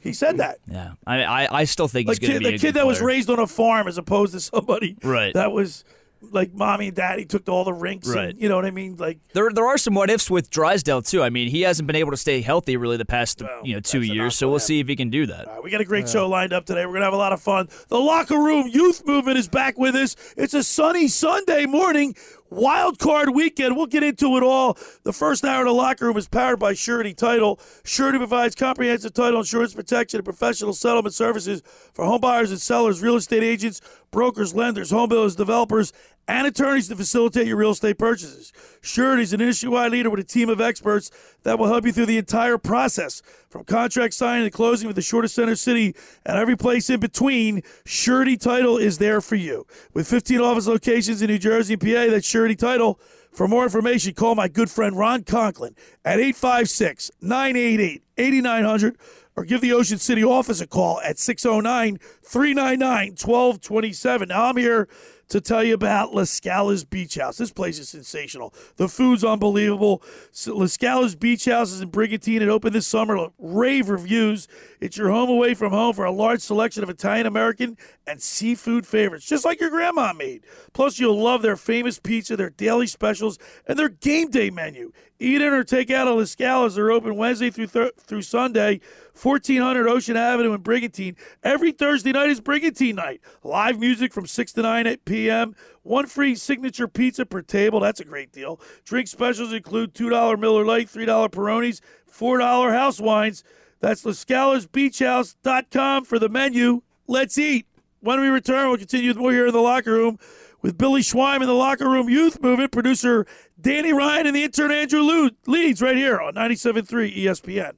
He 0.00 0.12
said 0.12 0.36
that. 0.38 0.58
Yeah, 0.70 0.92
I, 1.06 1.22
I, 1.24 1.60
I 1.60 1.64
still 1.64 1.88
think 1.88 2.06
Like 2.08 2.20
he's 2.20 2.28
going 2.28 2.40
to 2.40 2.44
be 2.44 2.50
the 2.52 2.56
a 2.56 2.58
kid 2.58 2.74
that 2.74 2.86
was 2.86 3.00
raised 3.00 3.30
on 3.30 3.38
a 3.38 3.46
farm 3.46 3.88
as 3.88 3.98
opposed 3.98 4.32
to 4.34 4.40
somebody 4.40 4.96
Right. 5.02 5.34
that 5.34 5.50
was 5.50 5.84
like 6.20 6.52
mommy 6.54 6.88
and 6.88 6.96
daddy 6.96 7.24
took 7.24 7.44
to 7.44 7.52
all 7.52 7.64
the 7.64 7.72
rinks. 7.72 8.08
Right. 8.08 8.30
And, 8.30 8.40
you 8.40 8.48
know 8.48 8.56
what 8.56 8.64
I 8.64 8.70
mean? 8.70 8.96
Like 8.96 9.18
There, 9.32 9.50
there 9.50 9.66
are 9.66 9.78
some 9.78 9.94
what 9.94 10.10
ifs 10.10 10.30
with 10.30 10.50
Drysdale 10.50 11.02
too. 11.02 11.22
I 11.22 11.30
mean, 11.30 11.48
he 11.48 11.62
hasn't 11.62 11.86
been 11.86 11.96
able 11.96 12.10
to 12.10 12.16
stay 12.16 12.40
healthy 12.40 12.76
really 12.76 12.96
the 12.96 13.04
past 13.04 13.42
Well, 13.42 13.60
you 13.64 13.74
know 13.74 13.80
two 13.80 14.02
years. 14.02 14.36
So 14.36 14.48
we'll 14.48 14.58
see 14.58 14.80
if 14.80 14.88
he 14.88 14.96
can 14.96 15.10
do 15.10 15.26
that. 15.26 15.46
All 15.46 15.54
right, 15.54 15.64
we 15.64 15.70
got 15.70 15.80
a 15.80 15.84
great 15.84 16.08
show 16.08 16.28
lined 16.28 16.52
up 16.52 16.66
today. 16.66 16.86
We're 16.86 16.92
going 16.92 17.00
to 17.00 17.06
have 17.06 17.14
a 17.14 17.18
lot 17.18 17.32
of 17.32 17.40
fun. 17.40 17.68
The 17.88 17.98
Locker 17.98 18.36
Room 18.38 18.68
Youth 18.68 19.06
Movement 19.06 19.38
is 19.38 19.48
back 19.48 19.78
with 19.78 19.94
us. 19.94 20.16
It's 20.36 20.54
a 20.54 20.62
sunny 20.62 21.08
Sunday 21.08 21.66
morning, 21.66 22.14
wild 22.50 22.98
card 22.98 23.30
weekend. 23.30 23.76
We'll 23.76 23.86
get 23.86 24.02
into 24.02 24.36
it 24.36 24.42
all. 24.42 24.78
The 25.04 25.12
first 25.12 25.44
hour 25.44 25.62
of 25.62 25.66
the 25.66 25.72
Locker 25.74 26.06
Room 26.06 26.16
is 26.16 26.28
powered 26.28 26.58
by 26.58 26.74
Surety 26.74 27.14
Title. 27.14 27.60
Surety 27.84 28.18
provides 28.18 28.54
comprehensive 28.54 29.12
title 29.14 29.40
insurance 29.40 29.74
protection 29.74 30.18
and 30.18 30.24
professional 30.24 30.72
settlement 30.72 31.14
services 31.14 31.62
for 31.92 32.04
home 32.04 32.20
buyers 32.20 32.50
and 32.50 32.60
sellers, 32.60 33.02
real 33.02 33.16
estate 33.16 33.42
agents, 33.42 33.80
brokers, 34.16 34.54
lenders, 34.54 34.90
home 34.90 35.10
builders, 35.10 35.36
developers, 35.36 35.92
and 36.26 36.46
attorneys 36.46 36.88
to 36.88 36.96
facilitate 36.96 37.46
your 37.46 37.58
real 37.58 37.72
estate 37.72 37.98
purchases. 37.98 38.50
Surety 38.80 39.22
is 39.24 39.34
an 39.34 39.42
industry-wide 39.42 39.92
leader 39.92 40.08
with 40.08 40.18
a 40.18 40.24
team 40.24 40.48
of 40.48 40.58
experts 40.58 41.10
that 41.42 41.58
will 41.58 41.66
help 41.66 41.84
you 41.84 41.92
through 41.92 42.06
the 42.06 42.16
entire 42.16 42.56
process, 42.56 43.20
from 43.50 43.62
contract 43.64 44.14
signing 44.14 44.46
to 44.46 44.50
closing 44.50 44.86
with 44.86 44.96
the 44.96 45.02
shortest 45.02 45.34
center 45.34 45.54
city 45.54 45.94
and 46.24 46.38
every 46.38 46.56
place 46.56 46.88
in 46.88 46.98
between. 46.98 47.62
Surety 47.84 48.38
Title 48.38 48.78
is 48.78 48.96
there 48.96 49.20
for 49.20 49.34
you. 49.34 49.66
With 49.92 50.08
15 50.08 50.40
office 50.40 50.66
locations 50.66 51.20
in 51.20 51.28
New 51.28 51.38
Jersey 51.38 51.74
and 51.74 51.82
PA, 51.82 52.06
that's 52.10 52.26
Surety 52.26 52.56
Title. 52.56 52.98
For 53.32 53.46
more 53.46 53.64
information, 53.64 54.14
call 54.14 54.34
my 54.34 54.48
good 54.48 54.70
friend 54.70 54.96
Ron 54.96 55.24
Conklin 55.24 55.76
at 56.06 56.18
856 56.18 57.10
988 57.20 58.02
8900 58.16 58.96
or 59.36 59.44
give 59.44 59.60
the 59.60 59.72
Ocean 59.72 59.98
City 59.98 60.24
office 60.24 60.60
a 60.60 60.66
call 60.66 61.00
at 61.02 61.18
609 61.18 61.98
399 62.22 63.08
1227. 63.10 64.28
Now, 64.28 64.46
I'm 64.46 64.56
here 64.56 64.88
to 65.28 65.40
tell 65.40 65.62
you 65.62 65.74
about 65.74 66.14
La 66.14 66.24
Scala's 66.24 66.84
Beach 66.84 67.16
House. 67.16 67.36
This 67.36 67.52
place 67.52 67.78
is 67.78 67.88
sensational. 67.88 68.54
The 68.76 68.88
food's 68.88 69.24
unbelievable. 69.24 70.02
So 70.30 70.56
La 70.56 70.66
Scala's 70.66 71.16
Beach 71.16 71.46
House 71.46 71.72
is 71.72 71.80
in 71.80 71.88
Brigantine. 71.88 72.42
It 72.42 72.48
opened 72.48 72.74
this 72.74 72.86
summer. 72.86 73.28
Rave 73.38 73.88
reviews. 73.88 74.46
It's 74.80 74.96
your 74.96 75.10
home 75.10 75.28
away 75.28 75.54
from 75.54 75.72
home 75.72 75.94
for 75.94 76.04
a 76.04 76.12
large 76.12 76.40
selection 76.40 76.82
of 76.82 76.90
Italian 76.90 77.26
American 77.26 77.76
and 78.06 78.22
seafood 78.22 78.86
favorites, 78.86 79.26
just 79.26 79.44
like 79.44 79.60
your 79.60 79.70
grandma 79.70 80.12
made. 80.12 80.44
Plus, 80.72 80.98
you'll 80.98 81.20
love 81.20 81.42
their 81.42 81.56
famous 81.56 81.98
pizza, 81.98 82.36
their 82.36 82.50
daily 82.50 82.86
specials, 82.86 83.38
and 83.66 83.78
their 83.78 83.88
game 83.88 84.30
day 84.30 84.50
menu. 84.50 84.92
Eat 85.18 85.40
in 85.40 85.52
or 85.52 85.64
take 85.64 85.90
out 85.90 86.06
at 86.06 86.10
La 86.10 86.24
Scala's. 86.24 86.74
They're 86.74 86.90
open 86.90 87.16
Wednesday 87.16 87.50
through 87.50 87.68
thir- 87.68 87.92
through 87.96 88.22
Sunday. 88.22 88.80
1400 89.20 89.88
Ocean 89.88 90.16
Avenue 90.16 90.52
in 90.52 90.60
Brigantine. 90.60 91.16
Every 91.42 91.72
Thursday 91.72 92.12
night 92.12 92.28
is 92.28 92.40
Brigantine 92.40 92.96
night. 92.96 93.22
Live 93.42 93.80
music 93.80 94.12
from 94.12 94.26
6 94.26 94.52
to 94.52 94.62
9 94.62 94.86
at 94.86 95.06
p.m. 95.06 95.56
One 95.82 96.06
free 96.06 96.34
signature 96.34 96.86
pizza 96.86 97.24
per 97.24 97.40
table. 97.40 97.80
That's 97.80 98.00
a 98.00 98.04
great 98.04 98.30
deal. 98.30 98.60
Drink 98.84 99.08
specials 99.08 99.54
include 99.54 99.94
$2 99.94 100.38
Miller 100.38 100.66
Lite, 100.66 100.88
$3 100.88 101.06
Peronis, 101.30 101.80
$4 102.12 102.72
house 102.72 103.00
wines. 103.00 103.42
That's 103.80 104.04
LaScalasBeachHouse.com 104.04 106.04
for 106.04 106.18
the 106.18 106.28
menu. 106.28 106.82
Let's 107.06 107.38
eat. 107.38 107.66
When 108.00 108.20
we 108.20 108.28
return, 108.28 108.68
we'll 108.68 108.76
continue 108.76 109.08
with 109.08 109.16
more 109.16 109.32
here 109.32 109.46
in 109.46 109.54
the 109.54 109.60
locker 109.60 109.92
room 109.92 110.18
with 110.66 110.76
Billy 110.76 111.00
Schweim 111.00 111.42
in 111.42 111.46
the 111.46 111.54
locker 111.54 111.88
room 111.88 112.10
youth 112.10 112.42
movement, 112.42 112.72
producer 112.72 113.24
Danny 113.60 113.92
Ryan, 113.92 114.26
and 114.26 114.34
the 114.34 114.42
intern 114.42 114.72
Andrew 114.72 115.00
Lu- 115.00 115.30
Leeds 115.46 115.80
right 115.80 115.96
here 115.96 116.20
on 116.20 116.34
97.3 116.34 117.16
ESPN. 117.16 117.74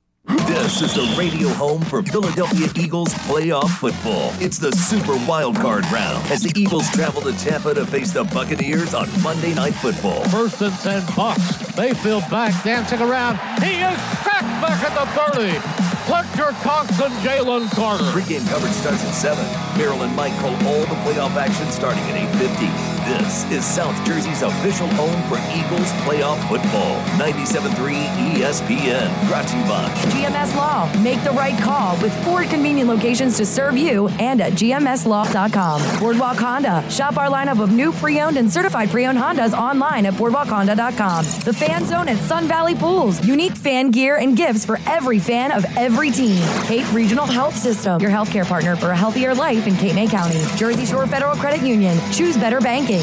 This 0.46 0.80
is 0.82 0.94
the 0.94 1.14
radio 1.18 1.48
home 1.50 1.82
for 1.82 2.02
Philadelphia 2.02 2.68
Eagles 2.76 3.12
playoff 3.14 3.68
football. 3.78 4.32
It's 4.40 4.58
the 4.58 4.72
Super 4.72 5.16
Wild 5.26 5.56
Card 5.56 5.84
round 5.90 6.26
as 6.30 6.42
the 6.42 6.52
Eagles 6.58 6.90
travel 6.90 7.20
to 7.22 7.32
Tampa 7.38 7.74
to 7.74 7.86
face 7.86 8.12
the 8.12 8.24
Buccaneers 8.24 8.94
on 8.94 9.08
Monday 9.22 9.54
Night 9.54 9.74
Football. 9.74 10.24
First 10.28 10.60
and 10.62 10.74
10 10.74 11.02
Bucks. 11.14 11.76
Mayfield 11.76 12.24
back, 12.30 12.62
dancing 12.64 13.00
around. 13.00 13.36
He 13.62 13.80
is 13.80 13.98
sacked 14.24 14.62
back 14.62 14.82
at 14.82 14.94
the 14.94 15.72
30. 15.72 15.77
Fletcher 16.08 16.52
Cox 16.62 16.98
and 17.02 17.12
Jalen 17.16 17.70
Carter. 17.72 18.02
Pre-game 18.12 18.42
coverage 18.46 18.72
starts 18.72 19.04
at 19.04 19.12
7. 19.12 19.44
Maryland 19.76 20.04
and 20.04 20.16
Mike 20.16 20.32
call 20.40 20.54
all 20.66 20.80
the 20.80 20.96
playoff 21.04 21.36
action 21.36 21.70
starting 21.70 22.02
at 22.04 22.32
8.50. 22.32 22.97
This 23.08 23.50
is 23.50 23.64
South 23.64 23.96
Jersey's 24.04 24.42
official 24.42 24.86
home 24.88 25.22
for 25.30 25.38
Eagles 25.56 25.90
playoff 26.04 26.36
football. 26.46 27.00
97.3 27.16 28.04
ESPN. 28.34 29.28
Brought 29.28 29.48
to 29.48 29.56
you 29.56 29.62
by 29.64 29.88
GMS 30.12 30.54
Law. 30.54 30.92
Make 31.02 31.24
the 31.24 31.30
right 31.30 31.58
call 31.62 31.96
with 32.02 32.12
four 32.22 32.44
convenient 32.44 32.86
locations 32.86 33.38
to 33.38 33.46
serve 33.46 33.78
you 33.78 34.08
and 34.20 34.42
at 34.42 34.52
gmslaw.com. 34.52 36.00
Boardwalk 36.00 36.36
Honda. 36.36 36.84
Shop 36.90 37.16
our 37.16 37.30
lineup 37.30 37.62
of 37.62 37.72
new 37.72 37.92
pre-owned 37.92 38.36
and 38.36 38.52
certified 38.52 38.90
pre-owned 38.90 39.16
Hondas 39.16 39.54
online 39.54 40.04
at 40.04 40.12
boardwalkhonda.com. 40.12 41.24
The 41.44 41.54
Fan 41.54 41.86
Zone 41.86 42.08
at 42.08 42.18
Sun 42.18 42.46
Valley 42.46 42.74
Pools. 42.74 43.26
Unique 43.26 43.56
fan 43.56 43.90
gear 43.90 44.18
and 44.18 44.36
gifts 44.36 44.66
for 44.66 44.78
every 44.84 45.18
fan 45.18 45.50
of 45.50 45.64
every 45.78 46.10
team. 46.10 46.46
Cape 46.64 46.92
Regional 46.92 47.24
Health 47.24 47.56
System. 47.56 48.02
Your 48.02 48.10
healthcare 48.10 48.46
partner 48.46 48.76
for 48.76 48.90
a 48.90 48.96
healthier 48.96 49.34
life 49.34 49.66
in 49.66 49.76
Cape 49.76 49.94
May 49.94 50.08
County. 50.08 50.44
Jersey 50.56 50.84
Shore 50.84 51.06
Federal 51.06 51.36
Credit 51.36 51.66
Union. 51.66 51.98
Choose 52.12 52.36
better 52.36 52.60
banking. 52.60 52.97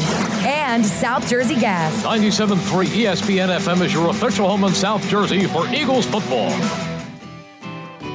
And 0.46 0.84
South 0.84 1.28
Jersey 1.28 1.56
Gas. 1.56 2.02
97.3 2.02 2.86
ESPN 2.86 3.48
FM 3.58 3.84
is 3.84 3.92
your 3.92 4.10
official 4.10 4.48
home 4.48 4.64
in 4.64 4.74
South 4.74 5.06
Jersey 5.08 5.46
for 5.46 5.66
Eagles 5.68 6.06
football. 6.06 6.50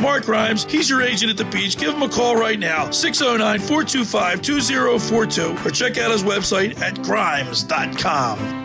Mark 0.00 0.28
Rhymes, 0.28 0.64
he's 0.64 0.88
your 0.88 1.02
agent 1.02 1.30
at 1.30 1.36
the 1.36 1.44
beach. 1.44 1.76
Give 1.76 1.94
him 1.94 2.02
a 2.02 2.08
call 2.08 2.36
right 2.36 2.58
now, 2.58 2.90
609 2.90 3.58
425 3.60 4.42
2042, 4.42 5.66
or 5.66 5.70
check 5.70 5.98
out 5.98 6.10
his 6.10 6.22
website 6.22 6.80
at 6.80 7.02
grimes.com. 7.02 8.62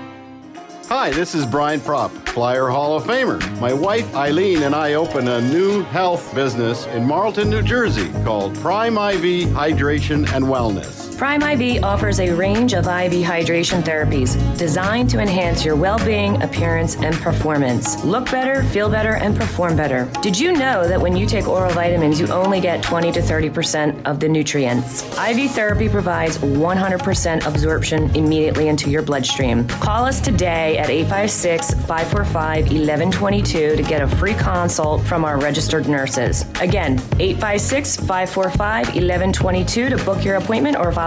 Hi, 0.88 1.10
this 1.12 1.36
is 1.36 1.46
Brian 1.46 1.82
Propp, 1.82 2.12
Flyer 2.30 2.70
Hall 2.70 2.96
of 2.96 3.04
Famer. 3.04 3.42
My 3.60 3.74
wife 3.74 4.16
Eileen 4.16 4.64
and 4.64 4.74
I 4.74 4.94
opened 4.94 5.28
a 5.28 5.42
new 5.42 5.84
health 5.84 6.34
business 6.34 6.86
in 6.88 7.04
Marlton, 7.04 7.50
New 7.50 7.62
Jersey 7.62 8.10
called 8.24 8.56
Prime 8.56 8.98
IV 8.98 9.50
Hydration 9.50 10.32
and 10.34 10.46
Wellness. 10.46 11.07
Prime 11.18 11.42
IV 11.42 11.84
offers 11.84 12.20
a 12.20 12.32
range 12.32 12.74
of 12.74 12.86
IV 12.86 13.26
hydration 13.26 13.82
therapies 13.82 14.38
designed 14.56 15.10
to 15.10 15.20
enhance 15.20 15.66
your 15.66 15.76
well 15.76 15.98
being, 16.06 16.40
appearance, 16.44 16.96
and 16.98 17.16
performance. 17.16 18.04
Look 18.06 18.30
better, 18.30 18.62
feel 18.66 18.88
better, 18.88 19.16
and 19.16 19.36
perform 19.36 19.76
better. 19.76 20.08
Did 20.22 20.38
you 20.38 20.54
know 20.54 20.88
that 20.88 21.02
when 21.02 21.18
you 21.18 21.26
take 21.26 21.48
oral 21.48 21.74
vitamins, 21.74 22.20
you 22.20 22.28
only 22.28 22.62
get 22.62 22.84
20 22.84 23.12
to 23.14 23.20
30% 23.20 24.06
of 24.06 24.20
the 24.20 24.30
nutrients? 24.30 25.02
IV 25.18 25.50
therapy 25.54 25.90
provides 25.90 26.38
100% 26.38 27.48
absorption 27.48 28.16
immediately 28.16 28.68
into 28.68 28.92
your 28.92 29.02
bloodstream. 29.02 29.68
Call 29.68 30.06
us 30.06 30.22
today 30.22 30.78
at 30.78 30.92
856 30.92 31.74
545 31.88 32.66
1122 32.66 33.76
to 33.76 33.82
get 33.82 34.04
a 34.04 34.08
free 34.18 34.36
consult 34.36 35.04
from 35.04 35.26
our 35.26 35.40
registered 35.40 35.88
nurses. 35.88 36.44
Again, 36.62 37.00
856 37.18 37.98
545 37.98 38.86
1122 38.90 39.90
to 39.90 39.98
book 40.06 40.24
your 40.24 40.36
appointment 40.36 40.78
or 40.78 40.92
follow 40.92 41.07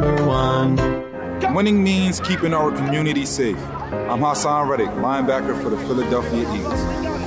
one. 0.01 1.53
Winning 1.53 1.83
means 1.83 2.19
keeping 2.19 2.53
our 2.53 2.71
community 2.71 3.25
safe. 3.25 3.57
I'm 3.57 4.19
Haason 4.19 4.67
Reddick, 4.67 4.89
linebacker 4.89 5.61
for 5.61 5.69
the 5.69 5.77
Philadelphia 5.77 6.41
Eagles. 6.53 6.79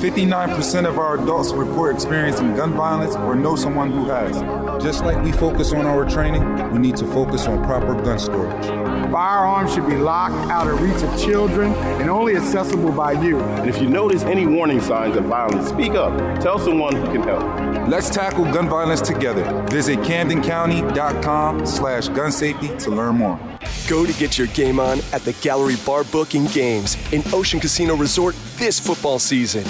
59% 0.03 0.87
of 0.87 0.99
our 0.99 1.19
adults 1.23 1.53
report 1.53 1.95
experiencing 1.95 2.55
gun 2.57 2.73
violence 2.73 3.17
or 3.17 3.35
know 3.35 3.57
someone 3.57 3.91
who 3.91 4.07
has. 4.07 4.37
Just 4.83 5.05
like 5.05 5.23
we 5.25 5.33
focus 5.33 5.73
on 5.73 5.87
our 5.87 6.05
training, 6.09 6.73
we 6.73 6.79
need 6.79 6.97
to 6.97 7.07
focus 7.07 7.47
on 7.47 7.65
proper 7.65 7.95
gun 8.03 8.19
storage. 8.19 8.67
Firearms 9.11 9.73
should 9.73 9.87
be 9.87 9.97
locked 9.97 10.35
out 10.51 10.67
of 10.67 10.83
reach 10.83 11.03
of 11.03 11.21
children 11.23 11.73
and 12.01 12.11
only 12.11 12.37
accessible 12.37 12.93
by 12.93 13.13
you. 13.13 13.41
And 13.41 13.71
if 13.71 13.81
you 13.81 13.89
notice 13.89 14.23
any 14.25 14.47
warning 14.47 14.81
signs 14.81 15.17
of 15.17 15.25
violence, 15.25 15.69
speak 15.69 15.93
up. 15.93 16.13
Tell 16.41 16.59
someone 16.59 16.97
who 16.97 17.05
can 17.13 17.23
help. 17.23 17.64
Let's 17.87 18.09
tackle 18.09 18.45
gun 18.47 18.67
violence 18.71 19.03
together. 19.03 19.63
Visit 19.69 19.99
CamdenCounty.com 19.99 21.67
slash 21.67 22.09
gun 22.09 22.33
safety 22.33 22.75
to 22.79 22.91
learn 22.91 23.17
more. 23.17 23.39
Go 23.87 24.07
to 24.07 24.13
get 24.15 24.39
your 24.39 24.47
game 24.49 24.81
on 24.81 25.01
at 25.13 25.21
the 25.21 25.35
Gallery 25.43 25.77
Bar 25.85 26.05
Booking 26.05 26.47
Games 26.47 26.97
in 27.13 27.23
Ocean 27.35 27.61
Casino 27.61 27.95
Resort 27.95 28.37
this 28.57 28.81
football 28.81 29.19
season. 29.19 29.65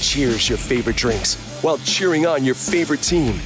Cheers 0.00 0.48
your 0.48 0.58
favorite 0.58 0.94
drinks 0.94 1.34
while 1.60 1.78
cheering 1.78 2.24
on 2.24 2.44
your 2.44 2.54
favorite 2.54 3.02
team. 3.02 3.40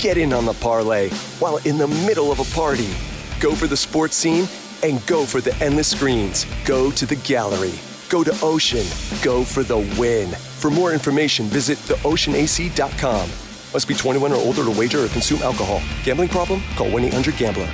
Get 0.00 0.18
in 0.18 0.32
on 0.32 0.46
the 0.46 0.54
parlay 0.54 1.10
while 1.38 1.58
in 1.58 1.78
the 1.78 1.86
middle 1.86 2.32
of 2.32 2.40
a 2.40 2.54
party. 2.56 2.90
Go 3.38 3.54
for 3.54 3.68
the 3.68 3.76
sports 3.76 4.16
scene 4.16 4.48
and 4.82 5.06
go 5.06 5.24
for 5.24 5.40
the 5.40 5.54
endless 5.62 5.92
screens. 5.92 6.44
Go 6.64 6.90
to 6.90 7.06
the 7.06 7.16
gallery. 7.16 7.74
Go 8.08 8.24
to 8.24 8.36
Ocean. 8.42 8.86
Go 9.22 9.44
for 9.44 9.62
the 9.62 9.78
win. 9.96 10.28
For 10.30 10.72
more 10.72 10.92
information, 10.92 11.46
visit 11.46 11.78
theoceanac.com. 11.78 13.49
Must 13.72 13.86
be 13.86 13.94
21 13.94 14.32
or 14.32 14.36
older 14.36 14.64
to 14.64 14.70
wager 14.70 15.04
or 15.04 15.08
consume 15.08 15.42
alcohol. 15.42 15.80
Gambling 16.02 16.28
problem? 16.28 16.62
Call 16.76 16.90
1 16.90 17.04
800 17.04 17.36
Gambler. 17.36 17.72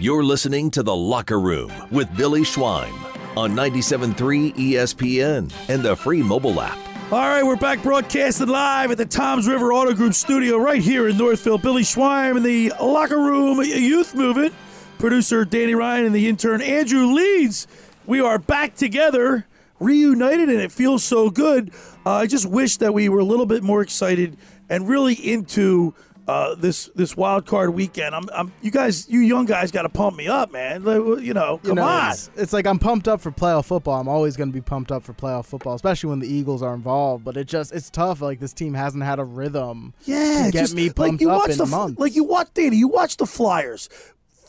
You're 0.00 0.24
listening 0.24 0.70
to 0.72 0.82
The 0.82 0.94
Locker 0.94 1.40
Room 1.40 1.72
with 1.90 2.14
Billy 2.16 2.42
Schweim 2.42 2.92
on 3.36 3.52
97.3 3.52 4.54
ESPN 4.54 5.52
and 5.68 5.82
the 5.82 5.96
free 5.96 6.22
mobile 6.22 6.60
app. 6.60 6.76
All 7.12 7.20
right, 7.20 7.44
we're 7.44 7.56
back 7.56 7.82
broadcasting 7.82 8.48
live 8.48 8.90
at 8.90 8.98
the 8.98 9.06
Toms 9.06 9.46
River 9.46 9.72
Auto 9.72 9.94
Group 9.94 10.14
studio 10.14 10.56
right 10.56 10.82
here 10.82 11.08
in 11.08 11.16
Northville. 11.16 11.58
Billy 11.58 11.82
Schweim 11.82 12.36
in 12.36 12.42
the 12.42 12.72
locker 12.80 13.18
room 13.18 13.62
youth 13.62 14.14
movement. 14.14 14.52
Producer 14.98 15.44
Danny 15.44 15.74
Ryan 15.74 16.06
and 16.06 16.14
the 16.14 16.28
intern 16.28 16.60
Andrew 16.60 17.06
Leeds. 17.06 17.66
We 18.06 18.20
are 18.20 18.38
back 18.38 18.74
together, 18.74 19.46
reunited, 19.84 20.48
and 20.48 20.60
it 20.60 20.72
feels 20.72 21.04
so 21.04 21.30
good. 21.30 21.72
Uh, 22.06 22.12
I 22.12 22.26
just 22.26 22.46
wish 22.46 22.78
that 22.78 22.92
we 22.92 23.08
were 23.08 23.20
a 23.20 23.24
little 23.24 23.46
bit 23.46 23.62
more 23.62 23.82
excited 23.82 24.36
and 24.68 24.88
really 24.88 25.14
into 25.14 25.94
uh, 26.26 26.54
this 26.54 26.90
this 26.94 27.16
wild 27.16 27.46
card 27.46 27.70
weekend. 27.74 28.14
I'm, 28.14 28.24
I'm 28.34 28.52
you 28.62 28.70
guys, 28.70 29.08
you 29.08 29.20
young 29.20 29.44
guys, 29.44 29.70
got 29.70 29.82
to 29.82 29.88
pump 29.88 30.16
me 30.16 30.26
up, 30.26 30.52
man. 30.52 30.82
You 30.84 31.34
know, 31.34 31.58
come 31.58 31.68
you 31.68 31.74
know, 31.74 31.82
on. 31.82 32.12
It's, 32.12 32.30
it's, 32.36 32.52
like 32.52 32.66
I'm 32.66 32.78
pumped 32.78 33.08
up 33.08 33.20
for 33.20 33.30
playoff 33.30 33.66
football. 33.66 34.00
I'm 34.00 34.08
always 34.08 34.36
going 34.36 34.48
to 34.48 34.54
be 34.54 34.62
pumped 34.62 34.90
up 34.90 35.02
for 35.02 35.12
playoff 35.12 35.46
football, 35.46 35.74
especially 35.74 36.10
when 36.10 36.20
the 36.20 36.28
Eagles 36.28 36.62
are 36.62 36.74
involved. 36.74 37.24
But 37.24 37.36
it 37.36 37.46
just 37.46 37.72
it's 37.72 37.90
tough. 37.90 38.20
Like 38.22 38.40
this 38.40 38.52
team 38.52 38.74
hasn't 38.74 39.02
had 39.02 39.18
a 39.18 39.24
rhythm. 39.24 39.92
Yeah, 40.04 40.46
to 40.46 40.52
get 40.52 40.60
just, 40.60 40.74
me 40.74 40.90
pumped 40.90 40.98
like 40.98 41.20
you 41.20 41.30
up 41.30 41.40
watch 41.40 41.50
in 41.50 41.58
the, 41.58 41.66
months. 41.66 42.00
Like 42.00 42.14
you 42.14 42.24
watch 42.24 42.48
Danny, 42.54 42.76
you 42.76 42.88
watch 42.88 43.16
the 43.16 43.26
Flyers. 43.26 43.88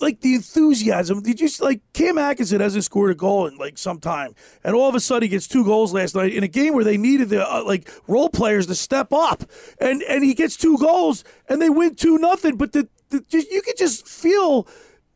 Like 0.01 0.21
the 0.21 0.35
enthusiasm. 0.35 1.21
Did 1.21 1.39
you 1.39 1.49
like 1.61 1.81
Cam 1.93 2.17
Atkinson 2.17 2.59
hasn't 2.59 2.83
scored 2.83 3.11
a 3.11 3.15
goal 3.15 3.47
in 3.47 3.55
like 3.57 3.77
some 3.77 3.99
time, 3.99 4.35
and 4.63 4.75
all 4.75 4.89
of 4.89 4.95
a 4.95 4.99
sudden 4.99 5.23
he 5.23 5.29
gets 5.29 5.47
two 5.47 5.63
goals 5.63 5.93
last 5.93 6.15
night 6.15 6.33
in 6.33 6.43
a 6.43 6.49
game 6.49 6.73
where 6.73 6.83
they 6.83 6.97
needed 6.97 7.29
the 7.29 7.49
uh, 7.49 7.63
like 7.63 7.89
role 8.07 8.29
players 8.29 8.67
to 8.67 8.75
step 8.75 9.13
up, 9.13 9.43
and 9.79 10.03
and 10.03 10.23
he 10.23 10.33
gets 10.33 10.57
two 10.57 10.77
goals 10.77 11.23
and 11.47 11.61
they 11.61 11.69
win 11.69 11.95
two 11.95 12.17
nothing. 12.17 12.57
But 12.57 12.73
the, 12.73 12.89
the 13.09 13.21
just, 13.21 13.49
you 13.49 13.61
could 13.61 13.77
just 13.77 14.07
feel 14.07 14.67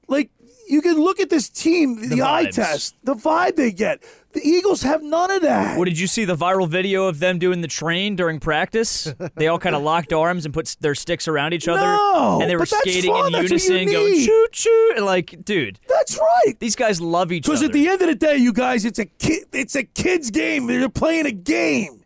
like 0.07 0.29
you 0.69 0.81
can 0.81 0.95
look 0.95 1.19
at 1.19 1.29
this 1.29 1.49
team, 1.49 1.95
the, 1.95 2.07
The 2.15 2.21
eye 2.21 2.45
test, 2.45 2.95
the 3.03 3.15
vibe 3.15 3.55
they 3.55 3.71
get. 3.71 4.03
The 4.31 4.47
Eagles 4.47 4.83
have 4.83 5.01
none 5.01 5.31
of 5.31 5.41
that. 5.41 5.75
What 5.77 5.85
did 5.85 5.97
you 5.97 6.05
see 6.05 6.23
the 6.23 6.35
viral 6.35 6.67
video 6.69 7.05
of 7.07 7.17
them 7.19 7.39
doing 7.39 7.61
the 7.61 7.67
train 7.67 8.15
during 8.15 8.39
practice? 8.39 9.11
They 9.35 9.47
all 9.47 9.57
kind 9.57 9.75
of 9.75 9.81
locked 9.81 10.13
arms 10.13 10.45
and 10.45 10.53
put 10.53 10.75
their 10.81 10.93
sticks 10.93 11.27
around 11.27 11.53
each 11.53 11.67
other, 11.67 11.81
No, 11.81 12.39
and 12.41 12.49
they 12.49 12.55
were 12.55 12.67
skating 12.67 13.11
fun. 13.11 13.27
in 13.27 13.33
you 13.33 13.41
unison, 13.47 13.85
going 13.91 14.25
choo 14.25 14.47
choo. 14.51 14.93
And 14.95 15.05
like, 15.05 15.43
dude, 15.43 15.79
That's 15.87 16.17
right. 16.17 16.59
these 16.59 16.75
guys 16.75 17.01
love 17.01 17.31
each 17.31 17.45
other. 17.47 17.53
Because 17.53 17.63
at 17.63 17.73
the 17.73 17.87
end 17.87 18.01
of 18.03 18.07
the 18.07 18.15
day, 18.15 18.37
you 18.37 18.53
guys, 18.53 18.85
it's 18.85 18.99
a 18.99 19.05
kid, 19.05 19.45
it's 19.51 19.75
a 19.75 19.83
kids 19.83 20.29
game. 20.29 20.67
They're 20.67 20.89
playing 20.89 21.25
a 21.25 21.31
game. 21.31 21.98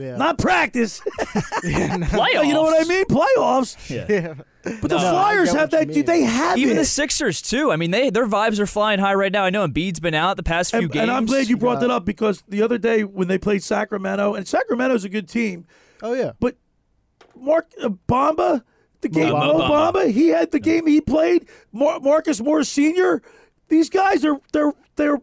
Yeah. 0.00 0.16
Not 0.16 0.38
practice. 0.38 1.00
Playoffs. 1.20 2.46
You 2.46 2.54
know 2.54 2.62
what 2.62 2.80
I 2.80 2.88
mean? 2.88 3.04
Playoffs. 3.04 3.90
Yeah. 3.90 4.34
But 4.62 4.90
the 4.90 4.98
Flyers 4.98 5.52
have 5.52 5.70
that. 5.70 5.88
They 5.88 6.22
have 6.22 6.58
Even 6.58 6.76
it. 6.76 6.80
the 6.80 6.84
Sixers 6.84 7.40
too. 7.40 7.72
I 7.72 7.76
mean, 7.76 7.90
they 7.90 8.10
their 8.10 8.26
vibes 8.26 8.58
are 8.58 8.66
flying 8.66 9.00
high 9.00 9.14
right 9.14 9.32
now. 9.32 9.44
I 9.44 9.50
know 9.50 9.66
Embiid's 9.66 10.00
been 10.00 10.14
out 10.14 10.36
the 10.36 10.42
past 10.42 10.70
few 10.70 10.80
and, 10.80 10.92
games. 10.92 11.02
and 11.02 11.10
I'm 11.10 11.26
glad 11.26 11.48
you 11.48 11.56
brought 11.56 11.80
that 11.80 11.90
up 11.90 12.04
because 12.04 12.42
the 12.48 12.62
other 12.62 12.76
day 12.76 13.04
when 13.04 13.28
they 13.28 13.38
played 13.38 13.62
Sacramento, 13.62 14.34
and 14.34 14.46
Sacramento's 14.46 15.04
a 15.04 15.08
good 15.08 15.28
team. 15.28 15.66
Oh 16.02 16.12
yeah. 16.12 16.32
But 16.40 16.56
Mark 17.34 17.70
uh, 17.82 17.88
Bamba, 18.08 18.62
the 19.00 19.08
game 19.08 19.30
Mo 19.30 19.38
Mo 19.38 19.60
Bamba. 19.60 19.92
Bamba, 19.92 20.10
he 20.10 20.28
had 20.28 20.50
the 20.50 20.60
game 20.60 20.86
he 20.86 21.00
played. 21.00 21.48
Mar- 21.72 22.00
Marcus 22.00 22.40
Morris 22.40 22.68
Senior. 22.68 23.22
These 23.68 23.88
guys 23.90 24.24
are 24.24 24.40
they're 24.52 24.72
they're. 24.96 25.20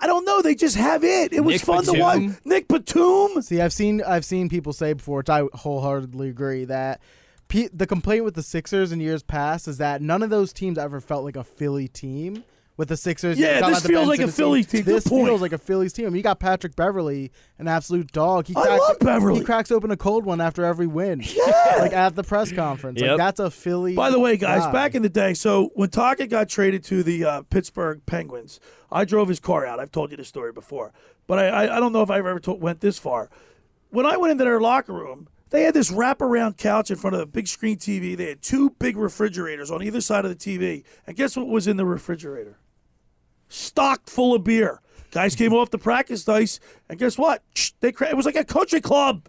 I 0.00 0.06
don't 0.06 0.24
know. 0.24 0.42
They 0.42 0.54
just 0.54 0.76
have 0.76 1.04
it. 1.04 1.32
It 1.32 1.40
was 1.40 1.54
Nick 1.54 1.62
fun 1.62 1.84
to 1.84 1.92
Batum. 1.92 2.26
watch. 2.28 2.36
Nick 2.44 2.68
Batum. 2.68 3.42
See, 3.42 3.60
I've 3.60 3.72
seen 3.72 4.02
I've 4.02 4.24
seen 4.24 4.48
people 4.48 4.72
say 4.72 4.92
before, 4.92 5.18
which 5.18 5.30
I 5.30 5.44
wholeheartedly 5.54 6.28
agree 6.28 6.64
that 6.66 7.00
P- 7.48 7.68
the 7.72 7.86
complaint 7.86 8.24
with 8.24 8.34
the 8.34 8.42
Sixers 8.42 8.92
in 8.92 9.00
years 9.00 9.22
past 9.22 9.68
is 9.68 9.78
that 9.78 10.02
none 10.02 10.22
of 10.22 10.30
those 10.30 10.52
teams 10.52 10.78
ever 10.78 11.00
felt 11.00 11.24
like 11.24 11.36
a 11.36 11.44
Philly 11.44 11.88
team. 11.88 12.44
With 12.78 12.88
the 12.88 12.96
Sixers, 12.98 13.38
Yeah, 13.38 13.60
this 13.60 13.86
feels 13.86 14.06
bench 14.06 14.08
like 14.08 14.20
a 14.20 14.26
the 14.26 14.32
Philly 14.32 14.62
team. 14.62 14.82
Good 14.82 14.96
This 14.96 15.06
point. 15.08 15.26
feels 15.26 15.40
like 15.40 15.52
a 15.52 15.58
Phillies 15.58 15.94
team. 15.94 16.04
I 16.06 16.08
mean, 16.10 16.16
you 16.18 16.22
got 16.22 16.38
Patrick 16.38 16.76
Beverley, 16.76 17.32
an 17.58 17.68
absolute 17.68 18.12
dog. 18.12 18.46
He 18.46 18.54
I 18.54 18.60
cracks, 18.62 18.80
love 18.80 18.98
Beverly. 19.00 19.38
He 19.38 19.44
cracks 19.46 19.70
open 19.70 19.90
a 19.90 19.96
cold 19.96 20.26
one 20.26 20.42
after 20.42 20.62
every 20.64 20.86
win. 20.86 21.22
Yeah. 21.36 21.76
like 21.78 21.92
at 21.94 22.14
the 22.16 22.22
press 22.22 22.52
conference. 22.52 23.00
Yep. 23.00 23.08
Like 23.12 23.16
that's 23.18 23.40
a 23.40 23.50
Philly. 23.50 23.94
By 23.94 24.10
the 24.10 24.20
way, 24.20 24.36
guys, 24.36 24.62
guy. 24.64 24.72
back 24.72 24.94
in 24.94 25.00
the 25.02 25.08
day, 25.08 25.32
so 25.32 25.70
when 25.74 25.88
Taka 25.88 26.26
got 26.26 26.48
traded 26.50 26.84
to 26.84 27.02
the 27.02 27.24
uh, 27.24 27.42
Pittsburgh 27.48 28.02
Penguins, 28.04 28.60
I 28.92 29.04
drove 29.06 29.28
his 29.28 29.40
car 29.40 29.64
out. 29.64 29.80
I've 29.80 29.90
told 29.92 30.10
you 30.10 30.16
the 30.18 30.24
story 30.24 30.52
before, 30.52 30.92
but 31.26 31.38
I, 31.38 31.46
I, 31.48 31.76
I 31.76 31.80
don't 31.80 31.92
know 31.92 32.02
if 32.02 32.10
I've 32.10 32.26
ever 32.26 32.40
to- 32.40 32.52
went 32.52 32.80
this 32.80 32.98
far. 32.98 33.30
When 33.90 34.04
I 34.04 34.16
went 34.18 34.32
into 34.32 34.44
their 34.44 34.60
locker 34.60 34.92
room, 34.92 35.28
they 35.50 35.62
had 35.62 35.72
this 35.74 35.90
wraparound 35.90 36.56
couch 36.58 36.90
in 36.90 36.96
front 36.96 37.14
of 37.16 37.20
a 37.22 37.26
big 37.26 37.46
screen 37.48 37.76
TV. 37.78 38.16
They 38.16 38.28
had 38.28 38.42
two 38.42 38.70
big 38.70 38.96
refrigerators 38.96 39.70
on 39.70 39.82
either 39.82 40.00
side 40.02 40.24
of 40.26 40.30
the 40.30 40.36
TV, 40.36 40.84
and 41.06 41.16
guess 41.16 41.36
what 41.36 41.46
was 41.46 41.66
in 41.66 41.76
the 41.78 41.86
refrigerator? 41.86 42.58
Stocked 43.48 44.10
full 44.10 44.34
of 44.34 44.44
beer. 44.44 44.80
Guys 45.10 45.34
came 45.34 45.52
off 45.54 45.70
the 45.70 45.78
practice 45.78 46.28
ice, 46.28 46.60
and 46.88 46.98
guess 46.98 47.16
what? 47.16 47.42
They 47.80 47.92
cra- 47.92 48.08
it 48.10 48.16
was 48.16 48.26
like 48.26 48.36
a 48.36 48.44
country 48.44 48.80
club. 48.80 49.28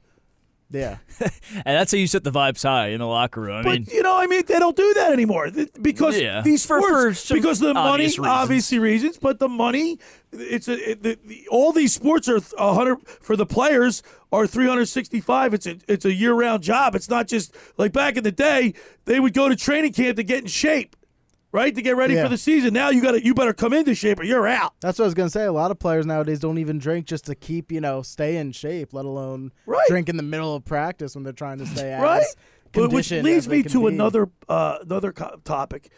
Yeah. 0.70 0.98
and 1.22 1.32
that's 1.66 1.94
how 1.94 1.98
you 1.98 2.08
set 2.08 2.26
the 2.26 2.32
vibes 2.32 2.62
high 2.64 2.88
in 2.90 3.00
the 3.00 3.06
locker 3.08 3.40
room. 3.40 3.56
I 3.60 3.64
But 3.64 3.72
mean, 3.72 3.86
you 3.90 4.04
know, 4.04 4.18
I 4.18 4.28
mean, 4.28 4.44
they 4.46 4.60
don't 4.60 4.76
do 4.76 4.94
that 4.96 5.14
anymore 5.14 5.50
because 5.82 6.20
Yeah. 6.20 6.42
these 6.42 6.66
For- 6.66 6.82
sports, 6.82 7.22
for 7.22 7.28
some 7.28 7.38
because 7.38 7.60
the 7.60 7.74
money, 7.74 8.04
reasons. 8.04 8.28
obviously 8.28 8.78
reasons, 8.80 9.18
but 9.18 9.40
the 9.40 9.48
money, 9.48 9.98
it's 10.34 10.68
a 10.68 10.92
it, 10.92 11.04
the, 11.04 11.18
the, 11.26 11.48
all 11.50 11.72
these 11.72 11.94
sports 11.94 12.28
are 12.28 12.42
a 12.58 12.74
hundred 12.74 12.98
for 13.08 13.38
the 13.38 13.46
players 13.46 14.04
are 14.34 14.46
three 14.46 14.68
hundred 14.68 14.88
sixty 14.88 15.22
five. 15.22 15.54
It's 15.54 15.68
a 15.68 15.78
it's 15.88 16.04
a 16.04 16.14
year 16.14 16.34
round 16.34 16.64
job. 16.64 16.96
It's 16.96 17.10
not 17.10 17.30
just 17.30 17.56
like 17.78 17.94
back 17.94 18.18
in 18.18 18.26
the 18.26 18.32
day 18.34 18.74
they 19.06 19.22
would 19.22 19.34
go 19.34 19.48
to 19.48 19.56
training 19.56 19.94
camp 19.94 20.18
to 20.18 20.24
get 20.24 20.40
in 20.42 20.48
shape, 20.48 20.97
right, 21.52 21.74
to 21.74 21.82
get 21.82 21.96
ready 21.96 22.14
Yeah. 22.16 22.24
for 22.24 22.30
the 22.30 22.38
season. 22.38 22.74
Now 22.74 22.90
you 22.90 23.02
got 23.02 23.12
to 23.12 23.24
you 23.24 23.34
better 23.34 23.54
come 23.54 23.74
into 23.74 23.96
shape 23.96 24.20
or 24.20 24.24
you're 24.24 24.48
out. 24.48 24.74
That's 24.82 25.00
what 25.00 25.06
I 25.06 25.08
was 25.08 25.14
gonna 25.14 25.30
say. 25.30 25.46
A 25.46 25.52
lot 25.52 25.72
of 25.72 25.80
players 25.80 26.06
nowadays 26.06 26.40
don't 26.40 26.58
even 26.58 26.78
drink 26.80 27.06
just 27.06 27.26
to 27.26 27.36
keep 27.36 27.72
you 27.72 27.82
know 27.82 28.02
stay 28.02 28.38
in 28.38 28.52
shape, 28.52 28.94
let 28.94 29.06
alone 29.06 29.52
Right. 29.66 29.86
drink 29.88 30.10
in 30.10 30.18
the 30.18 30.24
middle 30.24 30.56
of 30.56 30.66
practice 30.66 31.16
when 31.16 31.24
they're 31.24 31.34
trying 31.34 31.58
to 31.60 31.66
stay 31.66 31.92
as 31.94 32.02
right? 32.02 32.26
But 32.74 32.82
which 32.92 33.10
conditioned 33.10 33.24
leads 33.26 33.38
as 33.38 33.48
they 33.48 33.58
me 33.58 33.64
to 33.64 33.80
be. 33.82 33.88
another 33.88 34.30
uh, 34.50 34.78
another 34.82 35.12
co- 35.12 35.40
topic. 35.44 35.90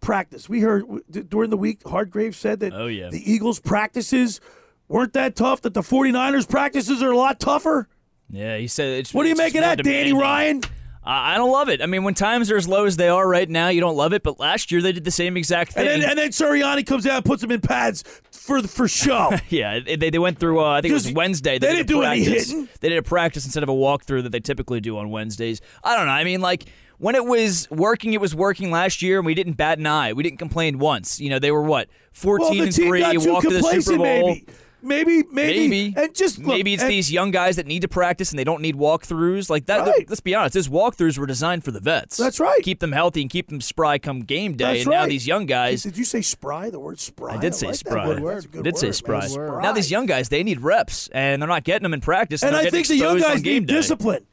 Practice. 0.00 0.48
We 0.50 0.60
heard 0.60 0.82
w- 0.82 1.02
d- 1.10 1.22
during 1.22 1.48
the 1.50 1.56
week, 1.56 1.80
Hargrave 1.86 2.36
said 2.36 2.60
that 2.60 2.74
Oh, 2.74 2.86
yeah. 2.88 3.08
the 3.08 3.30
Eagles' 3.32 3.58
practices 3.58 4.38
weren't 4.86 5.14
that 5.14 5.34
tough. 5.34 5.62
That 5.62 5.72
the 5.72 5.80
49ers' 5.80 6.46
practices 6.48 7.02
are 7.02 7.10
a 7.10 7.16
lot 7.16 7.40
tougher. 7.40 7.88
yeah, 8.30 8.58
he 8.58 8.66
said. 8.68 8.98
It's, 8.98 9.14
What 9.14 9.22
do 9.22 9.30
you 9.30 9.34
make 9.34 9.54
of 9.54 9.62
more 9.62 9.76
that, 9.76 9.82
Danny. 9.82 10.12
Ryan? 10.12 10.60
I 11.06 11.36
don't 11.36 11.50
love 11.50 11.68
it. 11.68 11.82
I 11.82 11.86
mean, 11.86 12.02
when 12.02 12.14
times 12.14 12.50
are 12.50 12.56
as 12.56 12.66
low 12.66 12.86
as 12.86 12.96
they 12.96 13.08
are 13.08 13.28
right 13.28 13.48
now, 13.48 13.68
you 13.68 13.80
don't 13.80 13.96
love 13.96 14.12
it. 14.12 14.22
But 14.22 14.40
last 14.40 14.72
year 14.72 14.80
they 14.80 14.92
did 14.92 15.04
the 15.04 15.10
same 15.10 15.36
exact 15.36 15.72
thing. 15.72 15.86
And 15.86 16.02
then 16.02 16.10
and 16.10 16.18
then 16.18 16.84
comes 16.84 17.06
out 17.06 17.16
and 17.16 17.24
puts 17.24 17.42
them 17.42 17.50
in 17.50 17.60
pads 17.60 18.02
for 18.30 18.62
for 18.62 18.88
show. 18.88 19.32
yeah, 19.48 19.80
they, 19.80 19.96
they 20.10 20.18
went 20.18 20.38
through. 20.38 20.60
Uh, 20.60 20.72
I 20.72 20.80
think 20.80 20.90
it 20.90 20.94
was 20.94 21.12
Wednesday. 21.12 21.58
they 21.58 21.68
did 21.68 21.86
didn't 21.86 21.90
a 21.90 21.92
do 21.92 22.02
any 22.02 22.24
practice. 22.24 22.50
hitting. 22.50 22.68
They 22.80 22.88
did 22.88 22.98
a 22.98 23.02
practice 23.02 23.44
instead 23.44 23.62
of 23.62 23.68
a 23.68 23.72
walkthrough 23.72 24.22
that 24.22 24.32
they 24.32 24.40
typically 24.40 24.80
do 24.80 24.96
on 24.96 25.10
Wednesdays. 25.10 25.60
I 25.82 25.96
don't 25.96 26.06
know. 26.06 26.12
I 26.12 26.24
mean, 26.24 26.40
like 26.40 26.64
when 26.98 27.14
it 27.14 27.24
was 27.24 27.70
working, 27.70 28.12
it 28.12 28.20
was 28.20 28.34
working 28.34 28.70
last 28.70 29.02
year, 29.02 29.18
and 29.18 29.26
we 29.26 29.34
didn't 29.34 29.54
bat 29.54 29.78
an 29.78 29.86
eye. 29.86 30.12
We 30.12 30.22
didn't 30.22 30.38
complain 30.38 30.78
once. 30.78 31.20
You 31.20 31.30
know, 31.30 31.38
they 31.38 31.50
were 31.50 31.62
what 31.62 31.88
fourteen 32.12 32.58
well, 32.58 32.66
and 32.66 32.74
three. 32.74 33.02
walked 33.02 33.48
to 33.48 33.54
the 33.54 33.62
Super 33.62 33.98
Bowl. 33.98 34.28
maybe. 34.28 34.46
Maybe, 34.84 35.22
maybe, 35.32 35.68
Maybe. 35.68 35.94
and 35.96 36.14
just 36.14 36.38
look, 36.38 36.48
Maybe 36.48 36.74
it's 36.74 36.82
and- 36.82 36.92
these 36.92 37.10
young 37.10 37.30
guys 37.30 37.56
that 37.56 37.66
need 37.66 37.80
to 37.82 37.88
practice 37.88 38.30
and 38.30 38.38
they 38.38 38.44
don't 38.44 38.60
need 38.60 38.76
walkthroughs 38.76 39.48
like 39.48 39.66
that. 39.66 39.86
Right. 39.86 40.04
Let's 40.08 40.20
be 40.20 40.34
honest, 40.34 40.54
those 40.54 40.68
walkthroughs 40.68 41.16
were 41.18 41.26
designed 41.26 41.64
for 41.64 41.70
the 41.70 41.80
vets. 41.80 42.16
That's 42.16 42.38
right. 42.38 42.60
Keep 42.62 42.80
them 42.80 42.92
healthy 42.92 43.22
and 43.22 43.30
keep 43.30 43.48
them 43.48 43.60
spry 43.60 43.98
come 43.98 44.20
game 44.20 44.56
day. 44.56 44.64
That's 44.64 44.80
and 44.82 44.90
now 44.90 45.06
these 45.06 45.26
young 45.26 45.46
guys, 45.46 45.82
Did 45.82 45.96
you 45.96 46.04
say 46.04 46.20
spry? 46.20 46.70
The 46.70 46.78
word 46.80 47.00
spry. 47.00 47.34
I 47.34 47.38
did 47.38 47.54
say 47.54 47.66
like 47.68 47.74
that 47.74 47.78
spry. 47.78 48.08
word. 48.20 48.22
That's 48.36 48.44
a 48.44 48.48
good 48.48 48.60
I 48.60 48.62
did 48.70 48.76
say 48.78 48.86
word, 48.88 48.94
spry. 48.94 49.26
Spry. 49.26 49.62
Now 49.62 49.72
these 49.72 49.90
young 49.90 50.06
guys, 50.06 50.28
they 50.28 50.42
need 50.42 50.60
reps, 50.60 51.08
and 51.12 51.40
they're 51.40 51.48
not 51.48 51.64
getting 51.64 51.82
them 51.84 51.94
in 51.94 52.00
practice. 52.00 52.42
And, 52.42 52.54
and 52.54 52.66
I 52.66 52.70
think 52.70 52.86
the 52.86 52.96
young 52.96 53.18
guys 53.18 53.40
game 53.42 53.62
need 53.62 53.68
day. 53.68 53.74
discipline. 53.74 54.26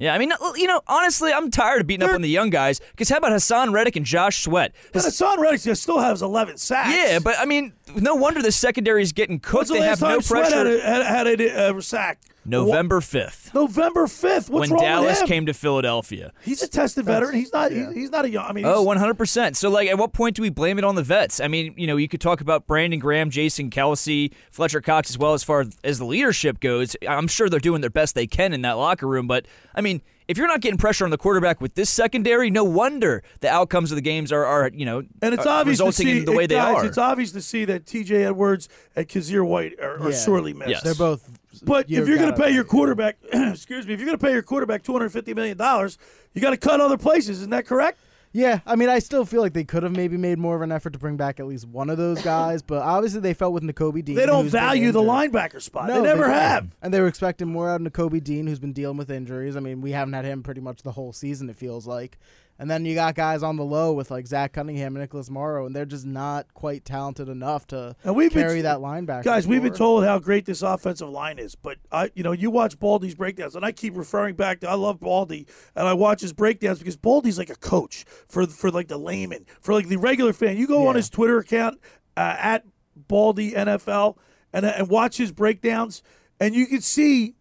Yeah, 0.00 0.14
I 0.14 0.18
mean, 0.18 0.32
you 0.56 0.66
know, 0.66 0.80
honestly, 0.88 1.30
I'm 1.30 1.50
tired 1.50 1.82
of 1.82 1.86
beating 1.86 2.08
up 2.08 2.14
on 2.14 2.22
the 2.22 2.28
young 2.28 2.48
guys. 2.48 2.80
Because 2.90 3.10
how 3.10 3.18
about 3.18 3.32
Haason 3.32 3.70
Reddick 3.70 3.96
and 3.96 4.06
Josh 4.06 4.42
Sweat? 4.42 4.72
And 4.94 5.02
Haason 5.02 5.36
Reddick 5.36 5.76
still 5.76 5.98
has 6.00 6.22
11 6.22 6.56
sacks. 6.56 6.96
Yeah, 6.96 7.18
but 7.18 7.38
I 7.38 7.44
mean, 7.44 7.74
no 7.94 8.14
wonder 8.14 8.40
the 8.40 8.50
secondary 8.50 9.02
is 9.02 9.12
getting 9.12 9.40
cooked. 9.40 9.68
The 9.68 9.74
They 9.74 9.80
have 9.82 10.00
no 10.00 10.08
time 10.08 10.22
Sweat 10.22 10.42
pressure. 10.44 10.56
had 10.56 10.66
a, 10.66 11.04
had, 11.04 11.26
had 11.28 11.40
a 11.40 11.76
uh, 11.76 11.80
sack? 11.82 12.18
November 12.50 13.00
5th, 13.00 13.54
November 13.54 14.06
5th. 14.06 14.50
What's 14.50 14.68
when 14.68 14.70
wrong 14.70 14.82
Dallas 14.82 15.10
with 15.12 15.20
him? 15.22 15.26
came 15.28 15.46
to 15.46 15.54
Philadelphia. 15.54 16.32
He's 16.42 16.62
a 16.62 16.68
tested 16.68 17.04
veteran. 17.06 17.34
He's 17.34 17.52
not. 17.52 17.70
he- 17.72 17.86
he's 17.94 18.10
not 18.10 18.24
a 18.24 18.30
young. 18.30 18.44
I 18.46 18.52
mean, 18.52 18.64
Oh, 18.66 18.84
100%. 18.84 19.56
So, 19.56 19.70
like, 19.70 19.88
at 19.88 19.96
what 19.98 20.12
point 20.12 20.36
do 20.36 20.42
we 20.42 20.50
blame 20.50 20.78
it 20.78 20.84
on 20.84 20.94
the 20.94 21.02
vets? 21.02 21.40
I 21.40 21.48
mean, 21.48 21.74
you 21.76 21.86
know, 21.86 21.96
you 21.96 22.08
could 22.08 22.20
talk 22.20 22.40
about 22.40 22.66
Brandon 22.66 22.98
Graham, 22.98 23.30
Jason 23.30 23.70
Kelce, 23.70 24.32
Fletcher 24.50 24.80
Cox 24.80 25.10
as 25.10 25.18
well 25.18 25.34
as 25.34 25.42
far 25.42 25.64
as 25.84 25.98
the 25.98 26.04
leadership 26.04 26.60
goes. 26.60 26.96
I'm 27.08 27.28
sure 27.28 27.48
they're 27.48 27.60
doing 27.60 27.80
their 27.80 27.90
best 27.90 28.14
they 28.14 28.26
can 28.26 28.52
in 28.52 28.62
that 28.62 28.72
locker 28.72 29.06
room. 29.06 29.26
But, 29.26 29.46
I 29.74 29.80
mean, 29.80 30.02
if 30.30 30.38
you're 30.38 30.46
not 30.46 30.60
getting 30.60 30.78
pressure 30.78 31.04
on 31.04 31.10
the 31.10 31.18
quarterback 31.18 31.60
with 31.60 31.74
this 31.74 31.90
secondary, 31.90 32.50
no 32.50 32.62
wonder 32.62 33.22
the 33.40 33.48
outcomes 33.48 33.90
of 33.90 33.96
the 33.96 34.00
games 34.02 34.30
are, 34.30 34.44
are 34.46 34.70
you 34.72 34.86
know, 34.86 35.02
and 35.20 35.34
it's 35.34 35.44
are 35.44 35.60
obvious 35.60 35.78
to 35.78 35.84
resulting 35.86 36.06
see 36.06 36.18
in 36.20 36.24
the 36.24 36.32
way 36.32 36.46
they 36.46 36.54
guys, 36.54 36.76
are. 36.76 36.86
It's 36.86 36.98
obvious 36.98 37.32
to 37.32 37.42
see 37.42 37.64
that 37.64 37.84
T.J. 37.84 38.24
Edwards 38.24 38.68
and 38.94 39.08
Kyzir 39.08 39.44
White 39.44 39.80
are, 39.80 39.98
are 40.00 40.10
Yeah. 40.10 40.16
sorely 40.16 40.52
missed. 40.54 40.70
Yes. 40.70 40.82
They're 40.84 40.94
both. 40.94 41.28
But 41.64 41.90
you 41.90 42.00
if 42.00 42.06
you're 42.06 42.16
going 42.16 42.30
gotta- 42.30 42.42
pay 42.44 42.50
your 42.52 42.62
quarterback, 42.62 43.16
excuse 43.32 43.86
me, 43.88 43.92
if 43.92 43.98
you're 43.98 44.06
going 44.06 44.18
to 44.18 44.24
pay 44.24 44.32
your 44.32 44.42
quarterback 44.42 44.84
250 44.84 45.34
million 45.34 45.56
dollars, 45.56 45.98
you 46.32 46.40
got 46.40 46.50
to 46.50 46.56
cut 46.56 46.80
other 46.80 46.96
places. 46.96 47.38
Isn't 47.38 47.50
that 47.50 47.66
correct? 47.66 47.98
Yeah, 48.32 48.60
I 48.64 48.76
mean, 48.76 48.88
I 48.88 49.00
still 49.00 49.24
feel 49.24 49.40
like 49.40 49.54
they 49.54 49.64
could 49.64 49.82
have 49.82 49.90
maybe 49.90 50.16
made 50.16 50.38
more 50.38 50.54
of 50.54 50.62
an 50.62 50.70
effort 50.70 50.92
to 50.92 51.00
bring 51.00 51.16
back 51.16 51.40
at 51.40 51.46
least 51.46 51.66
one 51.66 51.90
of 51.90 51.98
those 51.98 52.22
guys, 52.22 52.62
but 52.62 52.80
obviously 52.82 53.20
they 53.20 53.34
felt 53.34 53.52
with 53.52 53.64
Nakobe 53.64 54.04
Dean. 54.04 54.14
They 54.14 54.24
don't 54.26 54.46
value 54.48 54.92
the 54.92 55.02
linebacker 55.02 55.60
spot. 55.60 55.88
No, 55.88 55.94
they 55.96 56.02
never 56.02 56.22
don't. 56.22 56.32
have. 56.32 56.76
And 56.80 56.94
they 56.94 57.00
were 57.00 57.08
expecting 57.08 57.48
more 57.48 57.68
out 57.68 57.80
of 57.80 57.92
Nakobe 57.92 58.22
Dean, 58.22 58.46
who's 58.46 58.60
been 58.60 58.72
dealing 58.72 58.96
with 58.96 59.10
injuries. 59.10 59.56
I 59.56 59.60
mean, 59.60 59.80
we 59.80 59.90
haven't 59.90 60.14
had 60.14 60.24
him 60.24 60.44
pretty 60.44 60.60
much 60.60 60.82
the 60.82 60.92
whole 60.92 61.12
season, 61.12 61.50
it 61.50 61.56
feels 61.56 61.88
like. 61.88 62.18
And 62.60 62.70
then 62.70 62.84
you 62.84 62.94
got 62.94 63.14
guys 63.14 63.42
on 63.42 63.56
the 63.56 63.64
low 63.64 63.94
with 63.94 64.10
like 64.10 64.26
Zach 64.26 64.52
Cunningham 64.52 64.94
and 64.94 65.02
Nicholas 65.02 65.30
Morrow, 65.30 65.64
and 65.64 65.74
they're 65.74 65.86
just 65.86 66.04
not 66.04 66.52
quite 66.52 66.84
talented 66.84 67.30
enough 67.30 67.66
to 67.68 67.96
And 68.04 68.14
we've 68.14 68.30
carry 68.30 68.56
been, 68.56 68.64
that 68.64 68.80
linebacker. 68.80 69.24
Guys, 69.24 69.48
we've 69.48 69.62
been 69.62 69.72
told 69.72 70.04
how 70.04 70.18
great 70.18 70.44
this 70.44 70.60
offensive 70.60 71.08
line 71.08 71.38
is, 71.38 71.54
but 71.54 71.78
I, 71.90 72.10
you 72.14 72.22
know, 72.22 72.32
you 72.32 72.50
watch 72.50 72.78
Baldy's 72.78 73.14
breakdowns, 73.14 73.56
and 73.56 73.64
I 73.64 73.72
keep 73.72 73.96
referring 73.96 74.34
back 74.34 74.60
to 74.60 74.68
I 74.68 74.74
love 74.74 75.00
Baldy, 75.00 75.46
and 75.74 75.88
I 75.88 75.94
watch 75.94 76.20
his 76.20 76.34
breakdowns 76.34 76.80
because 76.80 76.98
Baldy's 76.98 77.38
like 77.38 77.48
a 77.48 77.56
coach 77.56 78.04
for 78.28 78.46
for 78.46 78.70
like 78.70 78.88
the 78.88 78.98
layman, 78.98 79.46
for 79.62 79.72
like 79.72 79.88
the 79.88 79.96
regular 79.96 80.34
fan. 80.34 80.58
You 80.58 80.66
go 80.66 80.86
on 80.86 80.96
his 80.96 81.08
Twitter 81.08 81.38
account 81.38 81.80
uh, 82.14 82.36
at 82.38 82.66
Baldy 82.94 83.52
NFL 83.52 84.18
and 84.52 84.66
and 84.66 84.88
watch 84.88 85.16
his 85.16 85.32
breakdowns, 85.32 86.02
and 86.38 86.54
you 86.54 86.66
can 86.66 86.82
see 86.82 87.36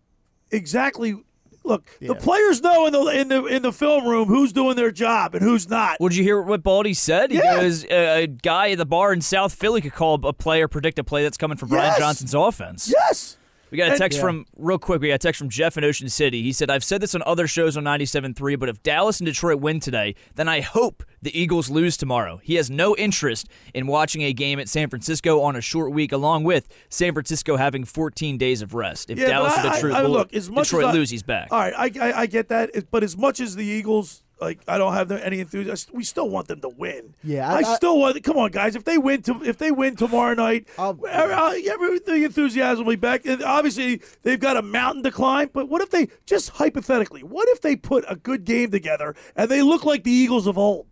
exactly. 0.49 1.25
Look, 1.69 1.89
the 2.01 2.15
players 2.15 2.62
know 2.62 2.86
in 2.88 2.93
the 2.93 3.05
in 3.05 3.27
the 3.29 3.45
in 3.45 3.62
the 3.62 3.71
film 3.71 4.08
room 4.08 4.27
who's 4.27 4.51
doing 4.51 4.75
their 4.75 4.91
job 4.91 5.36
and 5.36 5.43
who's 5.43 5.69
not. 5.69 5.97
Well, 5.99 6.10
did 6.10 6.17
you 6.17 6.23
hear 6.23 6.41
what 6.41 6.63
Baldy 6.63 6.93
said? 6.93 7.32
He 7.32 7.38
Yeah. 7.38 7.62
goes, 7.62 7.86
a 7.86 8.27
guy 8.27 8.71
at 8.71 8.77
the 8.77 8.86
bar 8.86 9.13
in 9.13 9.21
South 9.21 9.53
Philly 9.53 9.79
could 9.82 9.93
call 9.93 10.15
a 10.25 10.34
player, 10.34 10.67
predict 10.67 10.99
a 10.99 11.03
play 11.03 11.23
that's 11.23 11.38
coming 11.38 11.58
from 11.58 11.69
Brian 11.69 11.86
Yes. 11.91 11.99
Johnson's 11.99 12.34
offense. 12.34 12.91
Yes. 12.93 13.38
We 13.71 13.77
got 13.77 13.93
a 13.93 13.97
text 13.97 14.17
Yeah. 14.17 14.23
from, 14.23 14.45
real 14.58 14.79
quick, 14.79 15.01
we 15.01 15.10
got 15.10 15.15
a 15.15 15.17
text 15.19 15.38
from 15.39 15.49
Jeff 15.49 15.77
in 15.77 15.84
Ocean 15.84 16.10
City. 16.10 16.41
He 16.41 16.51
said, 16.51 16.69
I've 16.71 16.84
said 16.84 17.01
this 17.01 17.13
on 17.13 17.21
other 17.25 17.47
shows 17.47 17.77
on 17.77 17.84
97.3, 17.84 18.55
but 18.58 18.67
if 18.69 18.82
Dallas 18.82 19.19
and 19.19 19.25
Detroit 19.27 19.60
win 19.62 19.79
today, 19.79 20.15
then 20.36 20.47
I 20.47 20.62
hope 20.62 21.03
the 21.21 21.38
Eagles 21.39 21.69
lose 21.69 21.95
tomorrow. 21.97 22.39
He 22.43 22.55
has 22.55 22.69
no 22.69 22.95
interest 22.95 23.47
in 23.73 23.86
watching 23.88 24.23
a 24.23 24.34
game 24.34 24.60
at 24.60 24.67
San 24.69 24.89
Francisco 24.89 25.41
on 25.41 25.55
a 25.55 25.62
short 25.62 25.91
week, 25.91 26.12
along 26.12 26.45
with 26.45 26.67
San 26.89 27.13
Francisco 27.13 27.58
having 27.58 27.86
14 27.86 28.38
days 28.38 28.62
of 28.62 28.73
rest. 28.73 29.10
If 29.10 29.19
Yeah, 29.19 29.27
Dallas 29.27 29.53
and 29.58 29.71
Detroit, 29.73 29.93
I- 29.93 29.99
I- 29.99 30.08
look, 30.08 30.34
as 30.34 30.49
much 30.49 30.67
Detroit 30.69 30.86
as 30.86 30.89
I- 30.89 30.93
lose, 30.93 31.10
he's 31.12 31.23
back. 31.23 31.49
All 31.51 31.60
right, 31.60 31.73
I, 31.77 32.08
I, 32.10 32.19
I 32.21 32.25
get 32.25 32.49
that, 32.49 32.71
but 32.89 33.03
as 33.03 33.15
much 33.17 33.39
as 33.39 33.55
the 33.55 33.65
Eagles 33.65 34.23
like 34.41 34.60
I 34.67 34.78
don't 34.78 34.93
have 34.93 35.12
any 35.12 35.39
enthusiasm. 35.39 35.91
We 35.95 36.04
still 36.04 36.30
want 36.30 36.47
them 36.47 36.62
to 36.62 36.69
win. 36.69 37.13
Yeah, 37.23 37.49
I, 37.49 37.56
I- 37.58 37.58
I- 37.71 37.75
still 37.75 37.97
want. 37.99 38.23
Come 38.23 38.38
on, 38.38 38.52
guys. 38.52 38.75
If 38.75 38.84
they 38.86 38.97
win, 38.97 39.21
to, 39.23 39.43
if 39.43 39.58
they 39.58 39.71
win 39.71 39.95
tomorrow 39.95 40.34
night, 40.34 40.67
uh, 40.78 40.93
uh, 41.12 41.54
every- 41.71 41.99
the 41.99 42.23
enthusiasm 42.25 42.86
will 42.86 42.93
be 42.93 42.97
back. 42.97 43.25
And 43.25 43.43
obviously, 43.43 44.02
they've 44.23 44.39
got 44.39 44.58
a 44.58 44.62
mountain 44.62 45.04
to 45.04 45.12
climb. 45.12 45.49
But 45.54 45.69
what 45.69 45.82
if 45.82 45.89
they 45.89 46.08
just 46.25 46.49
hypothetically? 46.52 47.23
What 47.23 47.47
if 47.49 47.62
they 47.62 47.75
put 47.75 48.04
a 48.08 48.15
good 48.15 48.45
game 48.45 48.71
together 48.71 49.15
and 49.36 49.49
they 49.49 49.62
look 49.62 49.86
like 49.86 50.04
the 50.04 50.12
Eagles 50.12 50.47
of 50.47 50.58
old? 50.58 50.88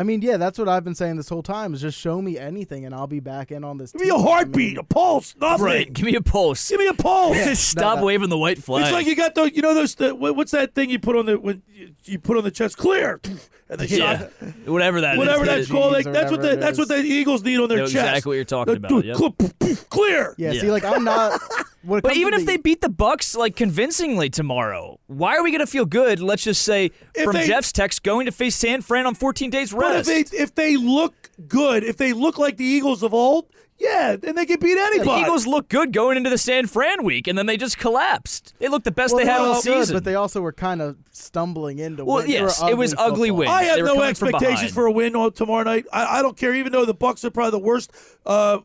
I 0.00 0.02
mean, 0.02 0.22
yeah, 0.22 0.38
that's 0.38 0.58
what 0.58 0.66
I've 0.66 0.82
been 0.82 0.94
saying 0.94 1.16
this 1.16 1.28
whole 1.28 1.42
time. 1.42 1.74
Is 1.74 1.82
just 1.82 1.98
show 1.98 2.22
me 2.22 2.38
anything, 2.38 2.86
and 2.86 2.94
I'll 2.94 3.06
be 3.06 3.20
back 3.20 3.52
in 3.52 3.64
on 3.64 3.76
this. 3.76 3.92
Give 3.92 4.00
me 4.00 4.08
a 4.08 4.16
heartbeat, 4.16 4.78
a 4.78 4.82
pulse, 4.82 5.36
nothing. 5.38 5.62
Right. 5.62 5.92
Give 5.92 6.06
me 6.06 6.14
a 6.14 6.22
pulse. 6.22 6.70
Give 6.70 6.80
me 6.80 6.86
a 6.86 6.94
pulse. 6.94 7.58
Stop 7.58 7.98
no. 7.98 8.06
waving 8.06 8.30
the 8.30 8.38
white 8.38 8.62
flag. 8.62 8.84
It's 8.84 8.92
like 8.92 9.06
you 9.06 9.14
got 9.14 9.34
those, 9.34 9.52
you 9.52 9.60
know, 9.60 9.74
those. 9.74 9.94
The, 9.96 10.14
what's 10.14 10.52
that 10.52 10.74
thing 10.74 10.88
you 10.88 10.98
put 10.98 11.16
on 11.16 11.26
the 11.26 11.38
when 11.38 11.60
you, 11.70 11.92
you 12.04 12.18
put 12.18 12.38
on 12.38 12.44
the 12.44 12.50
chest? 12.50 12.78
Clear, 12.78 13.20
and 13.70 13.80
they 13.80 13.86
yeah. 13.96 14.18
shot. 14.18 14.30
Whatever 14.66 15.00
that 15.02 15.14
is. 15.14 15.18
Whatever 15.18 15.44
that's 15.46 15.68
called, 15.70 15.92
like, 15.92 16.04
that's 16.04 16.30
what 16.30 16.42
the 16.42 16.56
that's 16.56 16.76
what 16.78 16.90
is. 16.90 17.02
the 17.02 17.08
Eagles 17.08 17.42
need 17.42 17.58
on 17.60 17.68
their 17.68 17.78
Know 17.78 17.84
chest. 17.84 17.94
exactly 17.96 18.30
what 18.30 18.34
you're 18.34 18.44
talking 18.44 18.76
about, 18.76 18.90
the- 18.90 19.06
yep. 19.06 19.16
cl- 19.16 19.30
poof, 19.32 19.58
poof, 19.58 19.88
Clear. 19.90 20.34
Yeah, 20.36 20.52
Yeah. 20.52 20.60
see, 20.60 20.70
like 20.70 20.84
I'm 20.84 21.04
not. 21.04 21.40
But 21.82 22.02
comes 22.04 22.14
to 22.14 22.20
even 22.20 22.34
if 22.34 22.40
the- 22.40 22.46
they 22.46 22.56
beat 22.58 22.80
the 22.82 22.88
Bucks 22.90 23.34
like 23.34 23.56
convincingly 23.56 24.28
tomorrow, 24.28 24.98
why 25.06 25.36
are 25.36 25.42
we 25.42 25.50
going 25.50 25.60
to 25.60 25.66
feel 25.66 25.86
good? 25.86 26.20
Let's 26.20 26.42
just 26.44 26.62
say 26.62 26.90
from 27.22 27.32
they- 27.34 27.46
Jeff's 27.46 27.72
text, 27.72 28.02
going 28.02 28.26
to 28.26 28.32
face 28.32 28.54
San 28.56 28.82
Fran 28.82 29.06
on 29.06 29.14
14 29.14 29.48
days 29.50 29.72
But 29.72 29.78
if 30.00 30.06
rest. 30.08 30.30
they 30.30 30.36
if 30.36 30.54
they 30.54 30.76
look 30.76 31.30
good, 31.48 31.84
if 31.84 31.96
they 31.96 32.12
look 32.12 32.36
like 32.38 32.56
the 32.58 32.64
Eagles 32.64 33.02
of 33.02 33.14
old, 33.14 33.46
yeah, 33.80 34.16
then 34.16 34.34
they 34.34 34.44
can 34.44 34.60
beat 34.60 34.76
anybody. 34.76 35.22
the 35.22 35.26
Eagles 35.26 35.46
look 35.46 35.68
good 35.70 35.92
going 35.92 36.18
into 36.18 36.28
the 36.28 36.36
San 36.36 36.66
Fran 36.66 37.02
week, 37.02 37.26
and 37.26 37.38
then 37.38 37.46
they 37.46 37.56
just 37.56 37.78
collapsed. 37.78 38.54
They 38.58 38.68
looked 38.68 38.84
the 38.84 38.90
best 38.90 39.14
well, 39.14 39.24
they 39.24 39.30
had 39.30 39.40
were 39.40 39.46
all 39.48 39.54
good, 39.54 39.62
season. 39.62 39.96
but 39.96 40.04
they 40.04 40.14
also 40.14 40.42
were 40.42 40.52
kind 40.52 40.82
of 40.82 40.98
stumbling 41.10 41.78
into. 41.78 42.04
Well, 42.04 42.18
wins. 42.18 42.28
Were 42.28 42.32
yes, 42.32 42.62
it 42.62 42.76
was 42.76 42.94
ugly 42.98 43.30
football. 43.30 43.38
wins. 43.38 43.50
I 43.50 43.62
have 43.64 43.78
no 43.80 44.02
expectations 44.02 44.72
for 44.72 44.84
a 44.84 44.92
win 44.92 45.16
on 45.16 45.32
tomorrow 45.32 45.64
night. 45.64 45.86
I, 45.92 46.18
I 46.18 46.22
don't 46.22 46.36
care, 46.36 46.54
even 46.54 46.72
though 46.72 46.84
the 46.84 46.94
Bucks 46.94 47.24
are 47.24 47.30
probably 47.30 47.52
the 47.52 47.64
worst. 47.64 47.90
Uh, 48.26 48.58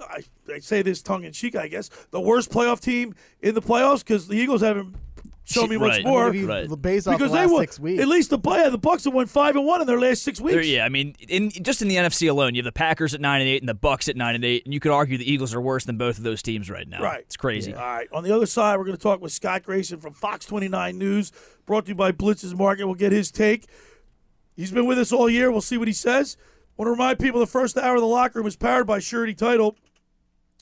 I, 0.00 0.22
I 0.52 0.58
say 0.60 0.82
this 0.82 1.02
tongue 1.02 1.24
in 1.24 1.32
cheek, 1.32 1.56
I 1.56 1.66
guess, 1.68 1.90
the 2.10 2.20
worst 2.20 2.50
playoff 2.50 2.80
team 2.80 3.14
in 3.40 3.54
the 3.54 3.62
playoffs 3.62 4.00
because 4.00 4.28
the 4.28 4.36
Eagles 4.36 4.60
haven't 4.60 4.96
shown 5.44 5.68
me 5.68 5.76
much 5.76 5.90
Right. 5.90 6.04
more. 6.04 6.28
If 6.28 6.34
you 6.36 6.46
Right. 6.46 6.68
base 6.80 7.06
off 7.06 7.18
because 7.18 7.30
the 7.32 7.36
last 7.36 7.48
they 7.48 7.52
won, 7.52 7.62
six 7.62 7.80
weeks. 7.80 8.00
at 8.02 8.08
least 8.08 8.30
the 8.30 8.38
yeah, 8.44 8.68
the 8.68 8.78
Bucks 8.78 9.04
have 9.04 9.12
won 9.14 9.26
five 9.26 9.56
and 9.56 9.64
one 9.66 9.80
in 9.80 9.86
their 9.86 9.98
last 9.98 10.22
six 10.22 10.38
There- 10.38 10.56
weeks. 10.56 10.68
yeah, 10.68 10.84
I 10.84 10.88
mean, 10.88 11.14
in 11.28 11.50
just 11.50 11.82
in 11.82 11.88
the 11.88 11.96
NFC 11.96 12.28
alone, 12.28 12.54
you 12.54 12.60
have 12.60 12.64
the 12.64 12.72
Packers 12.72 13.12
at 13.14 13.20
nine 13.20 13.40
and 13.40 13.48
eight 13.50 13.60
and 13.60 13.68
the 13.68 13.74
Bucks 13.74 14.08
at 14.08 14.16
nine 14.16 14.34
and 14.34 14.44
eight, 14.44 14.64
and 14.64 14.72
you 14.72 14.80
could 14.80 14.92
argue 14.92 15.18
the 15.18 15.30
Eagles 15.30 15.52
are 15.54 15.60
worse 15.60 15.84
than 15.84 15.96
both 15.96 16.18
of 16.18 16.24
those 16.24 16.42
teams 16.42 16.70
right 16.70 16.88
now. 16.88 17.02
Right. 17.02 17.20
It's 17.20 17.36
crazy. 17.36 17.74
All 17.74 17.80
right. 17.80 18.08
On 18.12 18.22
the 18.22 18.30
other 18.34 18.46
side, 18.46 18.78
we're 18.78 18.84
going 18.84 18.96
to 18.96 19.02
talk 19.02 19.20
with 19.20 19.32
Scott 19.32 19.64
Grayson 19.64 19.98
from 19.98 20.12
Fox 20.14 20.46
29 20.46 20.96
News, 20.98 21.32
brought 21.66 21.86
to 21.86 21.90
you 21.90 21.94
by 21.96 22.12
Blitz's 22.12 22.54
Market. 22.54 22.86
We'll 22.86 22.94
get 22.94 23.12
his 23.12 23.30
take. 23.30 23.66
He's 24.54 24.70
been 24.70 24.86
with 24.86 24.98
us 24.98 25.12
all 25.12 25.28
year. 25.30 25.50
We'll 25.50 25.60
see 25.60 25.78
what 25.78 25.88
he 25.88 25.94
says. 25.94 26.36
want 26.76 26.86
to 26.86 26.90
remind 26.92 27.18
people 27.18 27.38
the 27.38 27.46
first 27.46 27.76
hour 27.76 27.96
of 27.96 28.00
the 28.00 28.06
locker 28.06 28.38
room 28.38 28.46
is 28.48 28.56
powered 28.56 28.86
by 28.86 28.98
Surety 28.98 29.34
Title. 29.34 29.76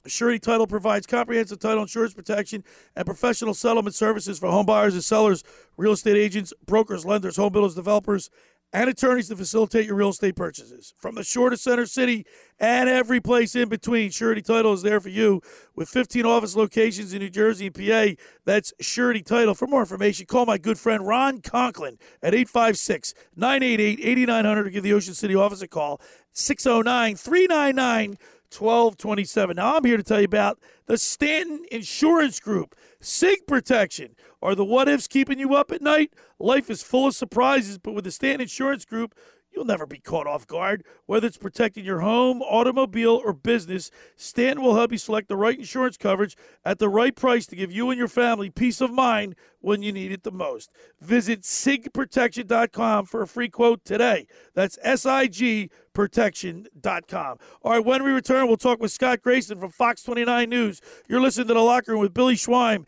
Surety 0.07 0.39
Title 0.39 0.67
provides 0.67 1.07
comprehensive 1.07 1.59
title 1.59 1.83
insurance 1.83 2.15
protection 2.15 2.65
and 2.97 3.07
professional 3.07 3.55
settlement 3.55 3.95
services 3.95 4.39
for 4.39 4.51
home 4.51 4.67
buyers 4.67 4.95
and 4.95 5.05
sellers, 5.05 5.45
real 5.77 5.93
estate 5.93 6.17
agents, 6.17 6.53
brokers, 6.67 7.05
lenders, 7.05 7.37
home 7.37 7.53
builders, 7.53 7.75
developers, 7.75 8.31
and 8.73 8.89
attorneys 8.89 9.29
to 9.29 9.37
facilitate 9.37 9.87
your 9.87 9.97
real 9.97 10.11
estate 10.11 10.37
purchases. 10.37 10.95
From 10.99 11.17
the 11.17 11.25
shore 11.25 11.51
to 11.51 11.57
center 11.57 11.87
city 11.87 12.25
and 12.59 12.89
every 12.89 13.21
place 13.21 13.57
in 13.57 13.69
between, 13.69 14.11
Surety 14.11 14.43
Title 14.43 14.73
is 14.73 14.83
there 14.83 15.01
for 15.01 15.09
you 15.09 15.43
with 15.75 15.89
15 15.89 16.25
office 16.25 16.55
locations 16.55 17.13
in 17.13 17.19
New 17.19 17.31
Jersey 17.31 17.67
and 17.67 17.75
PA. 17.75 18.23
That's 18.45 18.73
Surety 18.81 19.23
Title. 19.23 19.55
For 19.55 19.67
more 19.67 19.81
information, 19.81 20.27
call 20.27 20.47
my 20.47 20.57
good 20.57 20.79
friend 20.79 21.07
Ron 21.07 21.41
Conklin 21.41 21.99
at 22.23 22.35
856 22.35 23.15
988 23.35 24.01
8900 24.01 24.67
or 24.67 24.71
give 24.71 24.85
the 24.85 24.93
Ocean 24.93 25.15
City 25.15 25.35
office 25.35 25.63
a 25.63 25.69
call 25.69 26.01
609 26.33 27.17
399 27.17 28.19
1227. 28.53 29.57
Now, 29.57 29.77
I'm 29.77 29.85
here 29.85 29.97
to 29.97 30.03
tell 30.03 30.19
you 30.19 30.25
about 30.25 30.59
the 30.87 30.99
Stanton 30.99 31.65
Insurance 31.71 32.41
Group. 32.41 32.75
SIG 33.01 33.47
protection. 33.47 34.17
Are 34.43 34.55
the 34.55 34.65
what 34.65 34.89
ifs 34.89 35.07
keeping 35.07 35.39
you 35.39 35.55
up 35.55 35.71
at 35.71 35.83
night? 35.83 36.13
Life 36.39 36.71
is 36.71 36.83
full 36.83 37.09
of 37.09 37.15
surprises, 37.15 37.79
but 37.79 37.93
with 37.93 38.05
the 38.05 38.11
Stanton 38.11 38.43
Insurance 38.43 38.85
Group, 38.85 39.15
you'll 39.61 39.66
never 39.66 39.85
be 39.85 40.01
caught 40.01 40.27
off 40.27 40.46
guard. 40.46 40.83
Whether 41.05 41.27
it's 41.27 41.37
protecting 41.37 41.85
your 41.85 42.01
home, 42.01 42.40
automobile, 42.40 43.20
or 43.23 43.35
business, 43.35 43.90
Stanton 44.16 44.64
will 44.64 44.75
help 44.75 44.90
you 44.90 44.96
select 44.96 45.29
the 45.29 45.37
right 45.37 45.59
insurance 45.59 45.99
coverage 45.99 46.35
at 46.64 46.79
the 46.79 46.88
right 46.88 47.14
price 47.14 47.46
to 47.49 47.57
give 47.57 47.70
you 47.70 47.90
and 47.90 47.99
your 47.99 48.09
family 48.09 48.49
peace 48.49 48.81
of 48.81 48.90
mind 48.90 49.35
when 49.59 49.83
you 49.83 49.92
need 49.92 50.12
it 50.12 50.23
the 50.23 50.33
most. 50.33 50.70
Visit 50.99 51.42
sigprotection.com 51.42 53.05
for 53.05 53.20
a 53.20 53.27
free 53.27 53.51
quote 53.51 53.85
today. 53.85 54.27
That's 54.55 54.79
S 54.83 55.05
I 55.05 55.27
G 55.27 55.68
protection.com. 55.92 57.37
All 57.62 57.73
right, 57.73 57.85
when 57.85 58.03
we 58.03 58.12
return, 58.12 58.46
we'll 58.46 58.57
talk 58.57 58.81
with 58.81 58.92
Scott 58.92 59.20
Grayson 59.20 59.59
from 59.59 59.73
Fox 59.73 60.03
29 60.05 60.49
News. 60.49 60.81
You're 61.07 61.20
listening 61.20 61.49
to 61.49 61.55
The 61.55 61.61
Locker 61.61 61.92
Room 61.92 62.01
with 62.01 62.14
Billy 62.14 62.37
Schweim, 62.37 62.87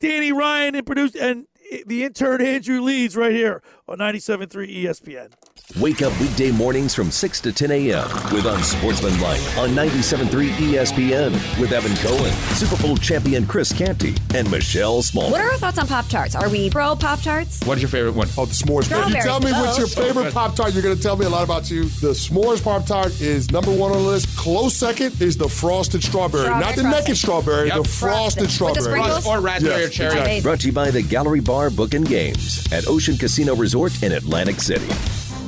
Danny 0.00 0.32
Ryan, 0.32 0.74
and 0.74 0.86
produced 0.86 1.16
and 1.16 1.46
the 1.86 2.04
intern 2.04 2.40
Andrew 2.40 2.80
Leeds 2.80 3.14
right 3.14 3.32
here 3.32 3.62
on 3.86 3.98
97.3 3.98 4.84
ESPN. 4.84 5.32
Wake 5.80 6.02
up 6.02 6.12
weekday 6.20 6.52
mornings 6.52 6.94
from 6.94 7.10
6 7.10 7.40
to 7.40 7.50
10 7.50 7.70
a.m. 7.70 8.04
with 8.34 8.44
Unsportsmanlike 8.44 9.40
on 9.56 9.70
97.3 9.70 10.50
ESPN 10.50 11.32
with 11.58 11.72
Evan 11.72 11.96
Cohen, 11.96 12.30
Super 12.54 12.80
Bowl 12.82 12.98
champion 12.98 13.46
Chris 13.46 13.72
Canty, 13.72 14.14
and 14.34 14.48
Michelle 14.50 15.00
Small. 15.00 15.30
What 15.30 15.40
are 15.40 15.50
our 15.52 15.56
thoughts 15.56 15.78
on 15.78 15.86
Pop 15.86 16.06
Tarts? 16.08 16.34
Are 16.36 16.50
we 16.50 16.68
pro 16.68 16.94
Pop 16.94 17.22
Tarts? 17.22 17.60
What's 17.64 17.80
your 17.80 17.88
favorite 17.88 18.14
one? 18.14 18.28
Oh, 18.36 18.44
the 18.44 18.52
s'mores. 18.52 18.82
If 18.92 19.08
you 19.08 19.22
tell 19.22 19.40
me 19.40 19.52
oh. 19.54 19.62
what's 19.64 19.78
your 19.78 19.86
Oh. 19.86 20.06
favorite 20.06 20.34
Pop 20.34 20.54
Tart, 20.54 20.74
you're 20.74 20.82
going 20.82 20.96
to 20.96 21.02
tell 21.02 21.16
me 21.16 21.24
a 21.24 21.30
lot 21.30 21.42
about 21.44 21.70
you. 21.70 21.84
The 21.84 22.10
s'mores 22.12 22.62
Pop 22.62 22.84
Tart 22.84 23.18
is 23.22 23.50
number 23.50 23.72
one 23.72 23.90
on 23.90 23.96
the 24.02 24.08
list. 24.08 24.36
Close 24.36 24.76
second 24.76 25.20
is 25.22 25.38
the 25.38 25.48
frosted 25.48 26.04
strawberry. 26.04 26.44
Strawberry 26.44 26.60
Not 26.62 26.76
the 26.76 26.82
frosting. 26.82 27.00
naked 27.04 27.16
strawberry, 27.16 27.68
Yep. 27.68 27.76
the 27.82 27.88
frosted 27.88 28.40
With 28.42 28.50
the 28.50 28.54
strawberry. 28.54 28.84
sprinkles? 29.00 29.26
Or 29.26 29.40
raspberry 29.40 29.80
Yes, 29.80 29.86
or 29.88 29.92
cherry. 29.92 30.12
exactly. 30.12 30.40
Brought 30.42 30.60
to 30.60 30.66
you 30.66 30.72
by 30.74 30.90
the 30.90 31.00
Gallery 31.02 31.40
Bar 31.40 31.70
Book 31.70 31.94
and 31.94 32.06
Games 32.06 32.70
at 32.70 32.86
Ocean 32.86 33.16
Casino 33.16 33.56
Resort 33.56 34.02
in 34.02 34.12
Atlantic 34.12 34.60
City. 34.60 34.86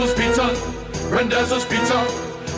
Randazzo's 0.00 0.24
Pizza, 0.24 0.46
Randazzo's 1.12 1.64
Pizza, 1.66 1.98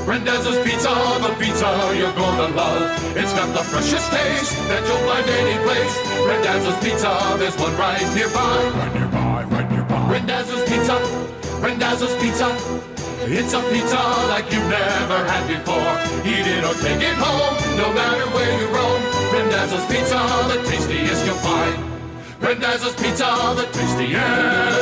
Randazzo's 0.06 0.62
Pizza, 0.62 0.94
the 1.18 1.34
pizza 1.42 1.66
you're 1.98 2.14
gonna 2.14 2.54
love. 2.54 2.86
It's 3.16 3.32
got 3.32 3.52
the 3.52 3.64
freshest 3.66 4.12
taste 4.12 4.54
that 4.70 4.86
you'll 4.86 5.02
find 5.10 5.26
any 5.26 5.58
place. 5.66 5.94
Randazzo's 6.22 6.78
Pizza, 6.78 7.10
there's 7.42 7.58
one 7.58 7.76
right 7.76 7.98
nearby. 8.14 8.62
Right 8.78 8.94
nearby, 8.94 9.42
right 9.50 9.68
nearby. 9.72 10.06
Randazzo's 10.06 10.62
Pizza, 10.70 10.94
Randazzo's 11.58 12.14
Pizza. 12.22 12.46
It's 13.26 13.54
a 13.54 13.62
pizza 13.74 13.98
like 14.30 14.46
you've 14.52 14.70
never 14.70 15.18
had 15.26 15.42
before. 15.50 15.98
Eat 16.22 16.46
it 16.46 16.62
or 16.62 16.78
take 16.78 17.02
it 17.02 17.18
home, 17.18 17.58
no 17.74 17.92
matter 17.92 18.22
where 18.38 18.54
you 18.54 18.68
roam. 18.70 19.02
Randazzo's 19.34 19.84
Pizza, 19.90 20.22
the 20.46 20.62
tastiest 20.70 21.26
you'll 21.26 21.42
find. 21.42 21.74
Randazzo's 22.38 22.94
Pizza, 22.94 23.26
the 23.58 23.66
tastiest. 23.74 24.81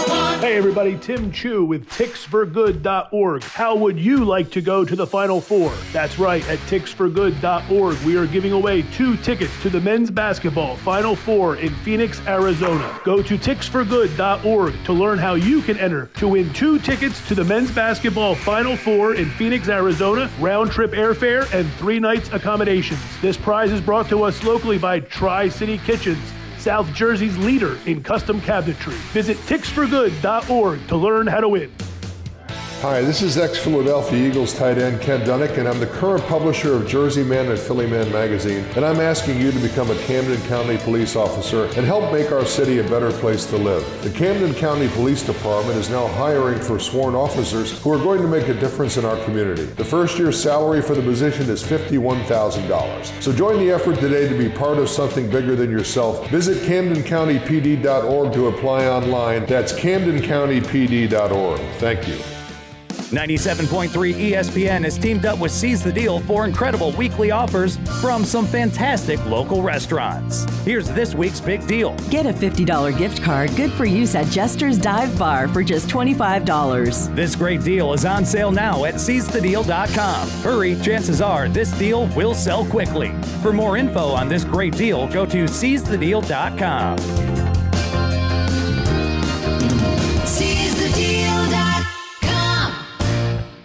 Hey 0.41 0.57
everybody, 0.57 0.97
Tim 0.97 1.31
Chu 1.31 1.63
with 1.63 1.87
ticksforgood.org. 1.91 3.43
How 3.43 3.75
would 3.75 3.99
you 3.99 4.25
like 4.25 4.49
to 4.49 4.59
go 4.59 4.83
to 4.83 4.95
the 4.95 5.05
Final 5.05 5.39
Four? 5.39 5.71
That's 5.93 6.17
right, 6.17 6.43
at 6.49 6.57
ticksforgood.org, 6.61 7.97
we 7.99 8.17
are 8.17 8.25
giving 8.25 8.51
away 8.51 8.81
two 8.91 9.17
tickets 9.17 9.53
to 9.61 9.69
the 9.69 9.79
men's 9.79 10.09
basketball 10.09 10.77
Final 10.77 11.15
Four 11.15 11.57
in 11.57 11.71
Phoenix, 11.85 12.19
Arizona. 12.25 12.99
Go 13.03 13.21
to 13.21 13.37
ticksforgood.org 13.37 14.83
to 14.83 14.93
learn 14.93 15.19
how 15.19 15.35
you 15.35 15.61
can 15.61 15.77
enter 15.77 16.07
to 16.15 16.29
win 16.29 16.51
two 16.53 16.79
tickets 16.79 17.25
to 17.27 17.35
the 17.35 17.43
men's 17.43 17.69
basketball 17.69 18.33
Final 18.33 18.75
Four 18.75 19.13
in 19.13 19.29
Phoenix, 19.29 19.69
Arizona, 19.69 20.27
round 20.39 20.71
trip 20.71 20.93
airfare, 20.93 21.47
and 21.53 21.71
three 21.73 21.99
nights 21.99 22.31
accommodations. 22.33 22.99
This 23.21 23.37
prize 23.37 23.71
is 23.71 23.79
brought 23.79 24.09
to 24.09 24.23
us 24.23 24.43
locally 24.43 24.79
by 24.79 25.01
Tri 25.01 25.49
City 25.49 25.77
Kitchens. 25.77 26.33
South 26.61 26.93
Jersey's 26.93 27.35
leader 27.39 27.79
in 27.87 28.03
custom 28.03 28.39
cabinetry. 28.39 28.93
Visit 29.13 29.35
ticksforgood.org 29.47 30.87
to 30.89 30.95
learn 30.95 31.25
how 31.25 31.39
to 31.39 31.49
win. 31.49 31.71
Hi, 32.81 33.01
this 33.01 33.21
is 33.21 33.37
ex 33.37 33.59
Philadelphia 33.59 34.27
Eagles 34.27 34.55
tight 34.55 34.79
end 34.79 34.99
Ken 35.01 35.21
Dunek, 35.21 35.59
and 35.59 35.67
I'm 35.67 35.79
the 35.79 35.85
current 35.85 36.23
publisher 36.23 36.73
of 36.73 36.87
Jersey 36.87 37.23
Man 37.23 37.47
and 37.49 37.59
Philly 37.59 37.85
Man 37.85 38.11
magazine. 38.11 38.65
And 38.75 38.83
I'm 38.83 38.99
asking 38.99 39.39
you 39.39 39.51
to 39.51 39.59
become 39.59 39.91
a 39.91 39.97
Camden 40.05 40.41
County 40.47 40.77
police 40.79 41.15
officer 41.15 41.65
and 41.77 41.85
help 41.85 42.11
make 42.11 42.31
our 42.31 42.43
city 42.43 42.79
a 42.79 42.83
better 42.83 43.11
place 43.11 43.45
to 43.51 43.57
live. 43.57 43.85
The 44.01 44.09
Camden 44.09 44.55
County 44.55 44.87
Police 44.87 45.21
Department 45.21 45.77
is 45.77 45.91
now 45.91 46.07
hiring 46.07 46.59
for 46.59 46.79
sworn 46.79 47.13
officers 47.13 47.79
who 47.83 47.93
are 47.93 47.99
going 47.99 48.19
to 48.23 48.27
make 48.27 48.47
a 48.47 48.55
difference 48.55 48.97
in 48.97 49.05
our 49.05 49.23
community. 49.25 49.65
The 49.65 49.85
first 49.85 50.17
year's 50.17 50.41
salary 50.41 50.81
for 50.81 50.95
the 50.95 51.03
position 51.03 51.51
is 51.51 51.61
$51,000. 51.61 53.21
So 53.21 53.31
join 53.31 53.59
the 53.59 53.69
effort 53.69 53.99
today 53.99 54.27
to 54.27 54.35
be 54.35 54.49
part 54.49 54.79
of 54.79 54.89
something 54.89 55.29
bigger 55.29 55.55
than 55.55 55.69
yourself. 55.69 56.27
Visit 56.31 56.67
CamdenCountyPD.org 56.67 58.33
to 58.33 58.47
apply 58.47 58.87
online. 58.87 59.45
That's 59.45 59.71
CamdenCountyPD.org. 59.71 61.59
Thank 61.77 62.07
you. 62.07 62.40
97.3 63.11 63.89
ESPN 64.31 64.85
has 64.85 64.97
teamed 64.97 65.25
up 65.25 65.37
with 65.37 65.51
Seize 65.51 65.83
the 65.83 65.91
Deal 65.91 66.21
for 66.21 66.45
incredible 66.45 66.93
weekly 66.93 67.29
offers 67.29 67.75
from 67.99 68.23
some 68.23 68.47
fantastic 68.47 69.23
local 69.25 69.61
restaurants. 69.61 70.45
Here's 70.63 70.87
this 70.89 71.13
week's 71.13 71.41
big 71.41 71.67
deal. 71.67 71.93
Get 72.09 72.25
a 72.25 72.31
$50 72.31 72.97
gift 72.97 73.21
card 73.21 73.53
good 73.57 73.71
for 73.73 73.83
use 73.83 74.15
at 74.15 74.27
Jester's 74.27 74.77
Dive 74.77 75.17
Bar 75.19 75.49
for 75.49 75.61
just 75.61 75.89
$25. 75.89 77.13
This 77.13 77.35
great 77.35 77.63
deal 77.63 77.93
is 77.93 78.05
on 78.05 78.23
sale 78.23 78.51
now 78.51 78.85
at 78.85 78.95
seizethedeal.com. 78.95 80.29
Hurry, 80.41 80.79
chances 80.81 81.19
are 81.21 81.49
this 81.49 81.71
deal 81.73 82.07
will 82.15 82.33
sell 82.33 82.65
quickly. 82.65 83.11
For 83.41 83.51
more 83.51 83.75
info 83.75 84.11
on 84.11 84.29
this 84.29 84.45
great 84.45 84.77
deal, 84.77 85.07
go 85.09 85.25
to 85.25 85.43
seizethedeal.com. 85.45 87.30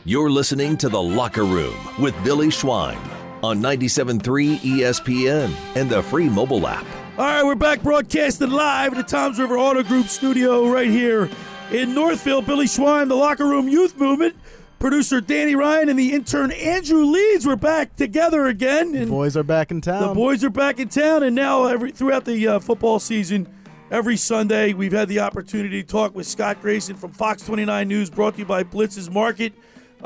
You're 0.09 0.31
listening 0.31 0.77
to 0.77 0.89
The 0.89 1.03
Locker 1.03 1.43
Room 1.43 1.75
with 1.99 2.15
Billy 2.23 2.47
Schweim 2.47 2.97
on 3.43 3.61
97.3 3.61 4.59
ESPN 4.59 5.53
and 5.75 5.91
the 5.91 6.01
free 6.01 6.29
mobile 6.29 6.69
app. 6.69 6.87
All 7.19 7.25
right, 7.25 7.45
we're 7.45 7.57
back 7.57 7.83
broadcasting 7.83 8.51
live 8.51 8.93
at 8.93 8.99
the 8.99 9.03
Toms 9.03 9.41
River 9.41 9.59
Auto 9.59 9.83
Group 9.83 10.07
studio 10.07 10.69
right 10.69 10.89
here 10.89 11.29
in 11.73 11.93
Northfield. 11.93 12.47
Billy 12.47 12.67
Schweim, 12.67 13.09
the 13.09 13.17
Locker 13.17 13.47
Room 13.47 13.69
Youth 13.69 13.99
Movement. 13.99 14.37
Producer 14.79 15.21
Danny 15.21 15.57
Ryan 15.57 15.89
and 15.89 15.99
the 15.99 16.13
intern 16.13 16.53
Andrew 16.53 17.05
Leeds 17.05 17.45
were 17.45 17.57
back 17.57 17.97
together 17.97 18.47
again. 18.47 18.95
And 18.95 19.11
boys 19.11 19.37
are 19.37 19.43
back 19.43 19.73
in 19.73 19.81
town. 19.81 20.11
The 20.11 20.15
boys 20.15 20.45
are 20.45 20.51
back 20.51 20.79
in 20.79 20.89
town, 20.89 21.25
and 21.25 21.35
now 21.35 21.67
every 21.67 21.91
throughout 21.91 22.27
the 22.27 22.47
uh, 22.47 22.59
football 22.61 23.01
season, 23.01 23.53
every 23.91 24.17
Sunday 24.17 24.73
we've 24.73 24.93
had 24.93 25.09
the 25.09 25.19
opportunity 25.19 25.83
to 25.83 25.89
talk 25.89 26.15
with 26.15 26.29
Scott 26.29 26.63
Grayson 26.63 26.95
from 26.95 27.11
Fox 27.11 27.45
29 27.45 27.89
News, 27.89 28.09
brought 28.09 28.35
to 28.35 28.39
you 28.39 28.47
by 28.47 28.63
Blitz's 28.63 29.11
Market. 29.11 29.53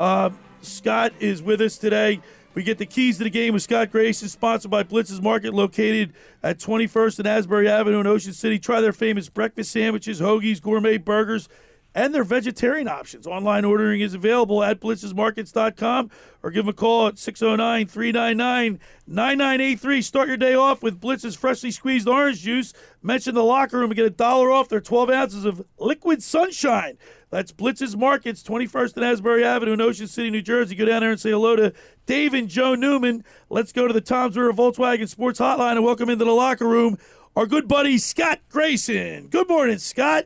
Uh, 0.01 0.31
Scott 0.63 1.13
is 1.19 1.43
with 1.43 1.61
us 1.61 1.77
today. 1.77 2.19
We 2.55 2.63
get 2.63 2.79
the 2.79 2.87
keys 2.87 3.19
to 3.19 3.23
the 3.23 3.29
game 3.29 3.53
with 3.53 3.61
Scott 3.61 3.91
Grayson, 3.91 4.29
sponsored 4.29 4.71
by 4.71 4.81
Blitz's 4.81 5.21
Market, 5.21 5.53
located 5.53 6.13
at 6.41 6.57
21st 6.57 7.19
and 7.19 7.27
Asbury 7.27 7.69
Avenue 7.69 7.99
in 7.99 8.07
Ocean 8.07 8.33
City. 8.33 8.57
Try 8.57 8.81
their 8.81 8.93
famous 8.93 9.29
breakfast 9.29 9.71
sandwiches, 9.71 10.19
hoagies, 10.19 10.59
gourmet 10.59 10.97
burgers, 10.97 11.47
and 11.93 12.15
their 12.15 12.23
vegetarian 12.23 12.87
options. 12.87 13.27
Online 13.27 13.63
ordering 13.63 14.01
is 14.01 14.15
available 14.15 14.63
at 14.63 14.79
blitzesmarkets.com 14.79 16.09
or 16.41 16.49
give 16.49 16.65
them 16.65 16.69
a 16.69 16.73
call 16.73 17.05
at 17.05 17.19
609 17.19 17.85
399 17.85 18.79
9983. 19.05 20.01
Start 20.01 20.27
your 20.27 20.37
day 20.37 20.55
off 20.55 20.81
with 20.81 20.99
Blitz's 20.99 21.35
freshly 21.35 21.69
squeezed 21.69 22.07
orange 22.07 22.41
juice. 22.41 22.73
Mention 23.03 23.35
the 23.35 23.43
locker 23.43 23.77
room 23.77 23.91
and 23.91 23.95
get 23.95 24.05
a 24.07 24.09
dollar 24.09 24.49
off 24.49 24.67
their 24.67 24.81
12 24.81 25.11
ounces 25.11 25.45
of 25.45 25.63
liquid 25.77 26.23
sunshine. 26.23 26.97
That's 27.31 27.53
Blitz's 27.53 27.95
Markets, 27.95 28.43
21st 28.43 28.97
and 28.97 29.05
Asbury 29.05 29.45
Avenue 29.45 29.71
in 29.71 29.79
Ocean 29.79 30.07
City, 30.07 30.29
New 30.29 30.41
Jersey. 30.41 30.75
Go 30.75 30.83
down 30.83 30.99
there 30.99 31.11
and 31.11 31.19
say 31.19 31.31
hello 31.31 31.55
to 31.55 31.73
Dave 32.05 32.33
and 32.33 32.49
Joe 32.49 32.75
Newman. 32.75 33.23
Let's 33.49 33.71
go 33.71 33.87
to 33.87 33.93
the 33.93 34.01
Tom's 34.01 34.35
River 34.35 34.51
Volkswagen 34.51 35.07
Sports 35.07 35.39
Hotline 35.39 35.77
and 35.77 35.85
welcome 35.85 36.09
into 36.09 36.25
the 36.25 36.33
locker 36.33 36.67
room 36.67 36.97
our 37.37 37.45
good 37.45 37.69
buddy 37.69 37.97
Scott 37.97 38.41
Grayson. 38.49 39.27
Good 39.27 39.47
morning, 39.47 39.77
Scott. 39.77 40.25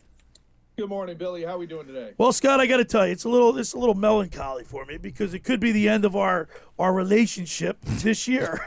Good 0.77 0.89
morning, 0.89 1.15
Billy. 1.15 1.43
How 1.43 1.53
are 1.53 1.57
we 1.59 1.67
doing 1.67 1.85
today? 1.85 2.13
Well, 2.17 2.33
Scott, 2.33 2.59
I 2.59 2.65
got 2.65 2.77
to 2.77 2.85
tell 2.85 3.05
you, 3.05 3.13
it's 3.13 3.23
a 3.23 3.29
little 3.29 3.55
it's 3.57 3.73
a 3.73 3.77
little 3.77 3.93
melancholy 3.93 4.63
for 4.63 4.83
me 4.83 4.97
because 4.97 5.35
it 5.35 5.43
could 5.43 5.59
be 5.59 5.71
the 5.71 5.87
end 5.87 6.05
of 6.05 6.15
our 6.15 6.49
our 6.79 6.91
relationship 6.91 7.77
this 7.81 8.27
year. 8.27 8.65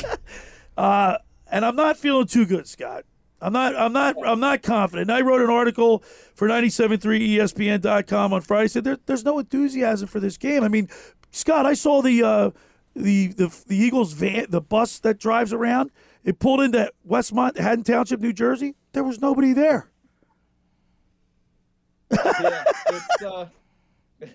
uh, 0.78 1.18
and 1.52 1.66
I'm 1.66 1.76
not 1.76 1.98
feeling 1.98 2.26
too 2.26 2.46
good, 2.46 2.66
Scott. 2.66 3.04
I'm 3.40 3.52
not 3.52 3.74
I'm 3.76 3.92
not 3.92 4.16
I'm 4.24 4.40
not 4.40 4.62
confident. 4.62 5.10
I 5.10 5.22
wrote 5.22 5.40
an 5.40 5.50
article 5.50 6.02
for 6.34 6.48
973ESPN.com 6.48 8.32
on 8.32 8.40
Friday. 8.42 8.68
Said 8.68 8.84
there, 8.84 8.98
there's 9.06 9.24
no 9.24 9.38
enthusiasm 9.38 10.08
for 10.08 10.20
this 10.20 10.36
game. 10.36 10.62
I 10.62 10.68
mean, 10.68 10.88
Scott, 11.30 11.64
I 11.66 11.74
saw 11.74 12.02
the 12.02 12.22
uh, 12.22 12.50
the 12.94 13.28
the 13.28 13.64
the 13.66 13.76
Eagles 13.76 14.12
van, 14.12 14.46
the 14.50 14.60
bus 14.60 14.98
that 15.00 15.18
drives 15.18 15.52
around. 15.52 15.90
It 16.22 16.38
pulled 16.38 16.60
into 16.60 16.92
Westmont, 17.08 17.56
Haddon 17.56 17.84
Township, 17.84 18.20
New 18.20 18.32
Jersey. 18.32 18.74
There 18.92 19.04
was 19.04 19.20
nobody 19.20 19.54
there. 19.54 19.90
yeah, 22.10 22.64
it's, 22.88 23.22
uh, 23.24 23.46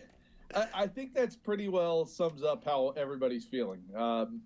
I, 0.55 0.67
I 0.73 0.87
think 0.87 1.13
that's 1.13 1.35
pretty 1.35 1.67
well 1.67 2.05
sums 2.05 2.41
up 2.41 2.63
how 2.65 2.93
everybody's 2.97 3.45
feeling. 3.45 3.83
Um, 3.95 4.41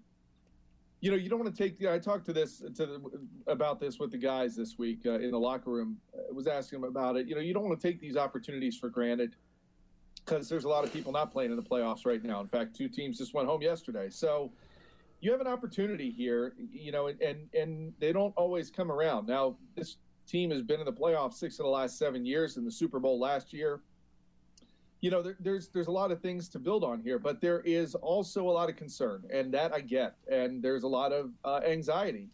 you 1.02 1.12
know, 1.12 1.18
you 1.18 1.30
don't 1.30 1.40
want 1.40 1.56
to 1.56 1.64
take. 1.64 1.80
the 1.80 1.92
I 1.92 1.98
talked 1.98 2.26
to 2.26 2.34
this 2.34 2.58
to 2.60 2.86
the, 2.86 3.02
about 3.48 3.80
this 3.80 4.00
with 4.00 4.12
the 4.12 4.18
guys 4.18 4.56
this 4.56 4.78
week 4.78 5.06
uh, 5.06 5.20
in 5.20 5.32
the 5.32 5.40
locker 5.40 5.72
room. 5.72 5.98
I 6.14 6.32
was 6.34 6.48
asking 6.48 6.82
them 6.82 6.90
about 6.90 7.16
it. 7.16 7.28
You 7.28 7.36
know, 7.36 7.42
you 7.42 7.54
don't 7.54 7.64
want 7.64 7.80
to 7.80 7.88
take 7.88 8.02
these 8.02 8.18
opportunities 8.18 8.78
for 8.78 8.90
granted 8.90 9.36
because 10.26 10.50
there's 10.50 10.66
a 10.66 10.70
lot 10.70 10.84
of 10.84 10.92
people 10.92 11.12
not 11.12 11.32
playing 11.32 11.52
in 11.52 11.58
the 11.58 11.64
playoffs 11.64 12.06
right 12.06 12.22
now. 12.24 12.42
In 12.42 12.48
fact, 12.48 12.76
two 12.76 12.90
teams 12.90 13.18
just 13.18 13.34
went 13.34 13.48
home 13.48 13.62
yesterday. 13.62 14.10
So 14.10 14.52
you 15.22 15.32
have 15.32 15.42
an 15.42 15.48
opportunity 15.48 16.12
here. 16.12 16.54
You 16.58 16.92
know, 16.92 17.08
and 17.08 17.48
and 17.54 17.94
they 18.00 18.12
don't 18.12 18.34
always 18.36 18.70
come 18.70 18.92
around. 18.92 19.28
Now 19.28 19.56
this 19.76 19.98
team 20.28 20.52
has 20.52 20.62
been 20.62 20.82
in 20.82 20.86
the 20.86 20.94
playoffs 20.94 21.34
six 21.34 21.60
of 21.60 21.64
the 21.64 21.72
last 21.72 21.98
seven 21.98 22.26
years, 22.26 22.58
in 22.58 22.66
the 22.66 22.72
Super 22.72 23.00
Bowl 23.00 23.20
last 23.20 23.54
year. 23.54 23.82
You 25.02 25.12
know, 25.12 25.22
there, 25.22 25.38
there's 25.40 25.70
there's 25.70 25.88
a 25.88 25.92
lot 25.92 26.12
of 26.12 26.22
things 26.22 26.50
to 26.50 26.60
build 26.60 26.84
on 26.84 27.02
here, 27.02 27.20
but 27.20 27.40
there 27.40 27.62
is 27.62 27.96
also 27.96 28.50
a 28.50 28.52
lot 28.52 28.70
of 28.70 28.76
concern, 28.76 29.24
and 29.32 29.54
that 29.54 29.74
I 29.74 29.82
get, 29.82 30.16
and 30.30 30.62
there's 30.62 30.84
a 30.84 30.88
lot 30.88 31.14
of 31.14 31.32
uh, 31.46 31.62
anxiety. 31.66 32.30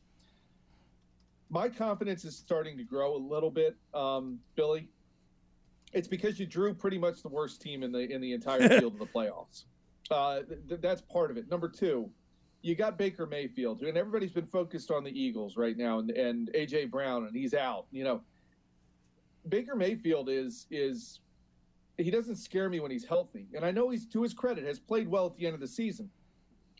My 1.49 1.69
confidence 1.69 2.25
is 2.25 2.36
starting 2.36 2.75
to 2.78 2.84
grow 2.84 3.15
a 3.15 3.21
little 3.21 3.51
bit, 3.51 3.75
um, 3.93 4.39
Billy. 4.56 4.89
It's 5.93 6.08
because 6.08 6.39
you 6.39 6.47
drew 6.47 6.73
pretty 6.73 6.97
much 6.97 7.21
the 7.21 7.30
worst 7.30 7.62
team 7.62 7.84
in 7.84 7.91
the 7.91 8.12
in 8.12 8.19
the 8.19 8.34
entire 8.34 8.67
field 8.80 8.93
of 8.93 8.99
the 8.99 9.06
playoffs. 9.06 9.65
Uh, 10.10 10.41
th- 10.67 10.82
that's 10.82 11.01
part 11.01 11.32
of 11.32 11.38
it. 11.38 11.49
Number 11.49 11.69
two, 11.69 12.10
you 12.65 12.73
got 12.73 12.97
Baker 12.97 13.28
Mayfield, 13.28 13.82
and 13.82 13.95
everybody's 13.95 14.32
been 14.32 14.47
focused 14.47 14.89
on 14.89 15.04
the 15.04 15.12
Eagles 15.12 15.56
right 15.56 15.78
now, 15.78 16.00
and, 16.00 16.10
and 16.12 16.52
AJ 16.54 16.89
Brown, 16.89 17.25
and 17.25 17.35
he's 17.35 17.54
out. 17.54 17.85
You 17.92 18.04
know, 18.04 18.21
Baker 19.50 19.75
Mayfield 19.75 20.29
is 20.29 20.65
is 20.71 21.19
he 21.98 22.12
doesn't 22.12 22.35
scare 22.35 22.69
me 22.69 22.79
when 22.79 22.91
he's 22.91 23.06
healthy, 23.06 23.48
and 23.54 23.65
I 23.65 23.71
know 23.71 23.89
he's 23.89 24.06
to 24.08 24.21
his 24.21 24.33
credit 24.33 24.65
has 24.65 24.79
played 24.79 25.08
well 25.08 25.27
at 25.27 25.35
the 25.35 25.46
end 25.46 25.56
of 25.56 25.62
the 25.62 25.67
season, 25.67 26.10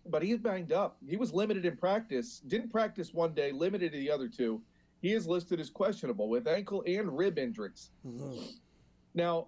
but 0.08 0.22
he's 0.22 0.38
banged 0.38 0.72
up. 0.72 0.98
He 1.08 1.18
was 1.18 1.34
limited 1.34 1.66
in 1.66 1.78
practice, 1.78 2.42
didn't 2.48 2.70
practice 2.70 3.14
one 3.14 3.34
day, 3.34 3.52
limited 3.52 3.92
to 3.94 3.98
the 3.98 4.12
other 4.12 4.28
two. 4.28 4.62
He 5.02 5.14
is 5.14 5.28
listed 5.28 5.60
as 5.60 5.70
questionable 5.70 6.30
with 6.30 6.48
ankle 6.48 6.84
and 6.88 7.16
rib 7.16 7.38
injuries. 7.38 7.92
Now, 9.14 9.48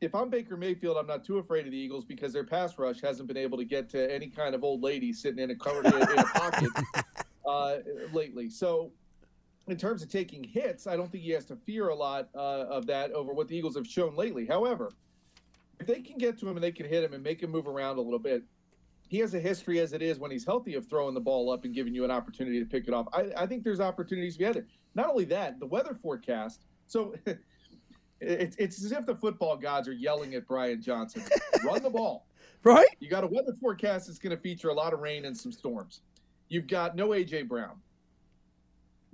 if 0.00 0.14
I'm 0.14 0.30
Baker 0.30 0.56
Mayfield, 0.56 0.96
I'm 0.96 1.06
not 1.06 1.24
too 1.24 1.38
afraid 1.38 1.66
of 1.66 1.72
the 1.72 1.78
Eagles 1.78 2.04
because 2.04 2.32
their 2.32 2.44
pass 2.44 2.78
rush 2.78 3.00
hasn't 3.00 3.28
been 3.28 3.36
able 3.36 3.58
to 3.58 3.64
get 3.64 3.88
to 3.90 4.12
any 4.12 4.28
kind 4.28 4.54
of 4.54 4.64
old 4.64 4.82
lady 4.82 5.12
sitting 5.12 5.42
in 5.42 5.50
a 5.50 5.54
covered 5.56 5.86
in 5.86 6.18
a 6.18 6.24
pocket 6.24 6.70
uh, 7.46 7.76
lately. 8.12 8.50
So, 8.50 8.92
in 9.66 9.76
terms 9.76 10.02
of 10.02 10.10
taking 10.10 10.44
hits, 10.44 10.86
I 10.86 10.96
don't 10.96 11.10
think 11.10 11.24
he 11.24 11.30
has 11.30 11.44
to 11.46 11.56
fear 11.56 11.88
a 11.88 11.94
lot 11.94 12.28
uh, 12.34 12.66
of 12.68 12.86
that 12.86 13.12
over 13.12 13.32
what 13.32 13.48
the 13.48 13.56
Eagles 13.56 13.76
have 13.76 13.86
shown 13.86 14.14
lately. 14.14 14.46
However, 14.46 14.90
if 15.80 15.86
they 15.86 16.00
can 16.00 16.18
get 16.18 16.38
to 16.40 16.48
him 16.48 16.56
and 16.56 16.62
they 16.62 16.72
can 16.72 16.86
hit 16.86 17.02
him 17.02 17.14
and 17.14 17.22
make 17.22 17.42
him 17.42 17.50
move 17.50 17.66
around 17.66 17.98
a 17.98 18.00
little 18.00 18.18
bit, 18.18 18.42
he 19.08 19.18
has 19.18 19.34
a 19.34 19.40
history 19.40 19.80
as 19.80 19.92
it 19.92 20.02
is 20.02 20.18
when 20.18 20.30
he's 20.30 20.44
healthy 20.44 20.74
of 20.74 20.88
throwing 20.88 21.14
the 21.14 21.20
ball 21.20 21.50
up 21.50 21.64
and 21.64 21.74
giving 21.74 21.94
you 21.94 22.04
an 22.04 22.10
opportunity 22.10 22.58
to 22.58 22.66
pick 22.66 22.88
it 22.88 22.94
off. 22.94 23.06
I, 23.12 23.30
I 23.36 23.46
think 23.46 23.64
there's 23.64 23.80
opportunities 23.80 24.34
to 24.34 24.38
be 24.38 24.44
had 24.44 24.54
there. 24.54 24.66
Not 24.94 25.08
only 25.08 25.24
that, 25.26 25.60
the 25.60 25.66
weather 25.66 25.94
forecast. 25.94 26.62
So 26.86 27.14
it's 28.20 28.56
it's 28.56 28.84
as 28.84 28.92
if 28.92 29.06
the 29.06 29.14
football 29.14 29.56
gods 29.56 29.88
are 29.88 29.92
yelling 29.92 30.34
at 30.34 30.46
Brian 30.46 30.80
Johnson, 30.82 31.22
run 31.64 31.82
the 31.82 31.90
ball. 31.90 32.26
Right? 32.64 32.86
You 32.98 33.10
got 33.10 33.24
a 33.24 33.26
weather 33.26 33.52
forecast 33.60 34.06
that's 34.06 34.18
going 34.18 34.34
to 34.34 34.40
feature 34.40 34.70
a 34.70 34.72
lot 34.72 34.94
of 34.94 35.00
rain 35.00 35.26
and 35.26 35.36
some 35.36 35.52
storms. 35.52 36.00
You've 36.48 36.66
got 36.66 36.96
no 36.96 37.08
AJ 37.08 37.46
Brown. 37.46 37.76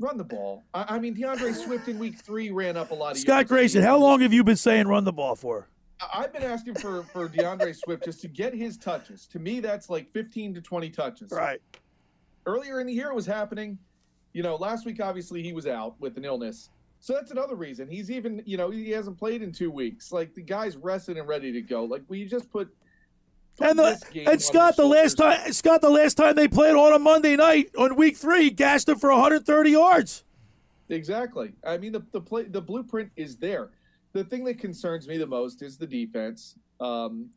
Run 0.00 0.16
the 0.16 0.24
ball. 0.24 0.64
I, 0.72 0.96
I 0.96 0.98
mean, 0.98 1.12
D'Andre 1.12 1.52
Swift 1.52 1.86
in 1.86 1.98
week 1.98 2.18
three 2.18 2.50
ran 2.50 2.74
up 2.78 2.90
a 2.90 2.94
lot 2.94 3.12
of 3.12 3.18
Scott. 3.18 3.46
Grayson, 3.46 3.82
how 3.82 3.98
long 3.98 4.20
have 4.20 4.32
you 4.32 4.42
been 4.42 4.56
saying 4.56 4.88
run 4.88 5.04
the 5.04 5.12
ball 5.12 5.36
for? 5.36 5.68
I've 6.14 6.32
been 6.32 6.42
asking 6.42 6.76
for 6.76 7.02
for 7.02 7.28
D'Andre 7.28 7.74
Swift 7.74 8.06
just 8.06 8.22
to 8.22 8.28
get 8.28 8.54
his 8.54 8.78
touches. 8.78 9.26
To 9.26 9.38
me, 9.38 9.60
that's 9.60 9.90
like 9.90 10.08
15 10.08 10.54
to 10.54 10.62
20 10.62 10.88
touches. 10.88 11.30
Right. 11.30 11.60
Earlier 12.46 12.80
in 12.80 12.86
the 12.86 12.94
year, 12.94 13.10
it 13.10 13.14
was 13.14 13.26
happening. 13.26 13.78
You 14.32 14.42
know, 14.42 14.56
last 14.56 14.86
week 14.86 15.02
obviously 15.02 15.42
he 15.42 15.52
was 15.52 15.66
out 15.66 16.00
with 16.00 16.16
an 16.16 16.24
illness, 16.24 16.70
so 17.00 17.12
that's 17.12 17.30
another 17.30 17.54
reason. 17.54 17.86
He's 17.86 18.10
even 18.10 18.42
you 18.46 18.56
know 18.56 18.70
he 18.70 18.90
hasn't 18.90 19.18
played 19.18 19.42
in 19.42 19.52
two 19.52 19.70
weeks. 19.70 20.12
Like 20.12 20.34
the 20.34 20.42
guy's 20.42 20.78
rested 20.78 21.18
and 21.18 21.28
ready 21.28 21.52
to 21.52 21.60
go. 21.60 21.84
Like 21.84 22.02
we 22.08 22.24
just 22.24 22.50
put. 22.50 22.74
And 23.60 23.78
the, 23.78 23.82
this 23.82 24.04
game 24.04 24.26
on 24.26 24.32
and 24.34 24.42
Scott, 24.42 24.76
the 24.76 24.86
last 24.86 25.16
time 25.16 25.52
Scott, 25.52 25.80
the 25.80 25.90
last 25.90 26.16
time 26.16 26.34
they 26.34 26.48
played 26.48 26.74
on 26.74 26.92
a 26.92 26.98
Monday 26.98 27.36
night 27.36 27.70
on 27.76 27.96
week 27.96 28.16
three, 28.16 28.44
he 28.44 28.50
gashed 28.50 28.88
him 28.88 28.98
for 28.98 29.10
130 29.10 29.70
yards. 29.70 30.24
Exactly. 30.88 31.52
I 31.64 31.78
mean, 31.78 31.92
the 31.92 32.02
the 32.12 32.20
play 32.20 32.44
the 32.44 32.60
blueprint 32.60 33.10
is 33.16 33.36
there. 33.36 33.70
The 34.12 34.24
thing 34.24 34.44
that 34.44 34.58
concerns 34.58 35.06
me 35.06 35.18
the 35.18 35.26
most 35.26 35.62
is 35.62 35.76
the 35.76 35.86
defense, 35.86 36.56
um, 36.80 37.30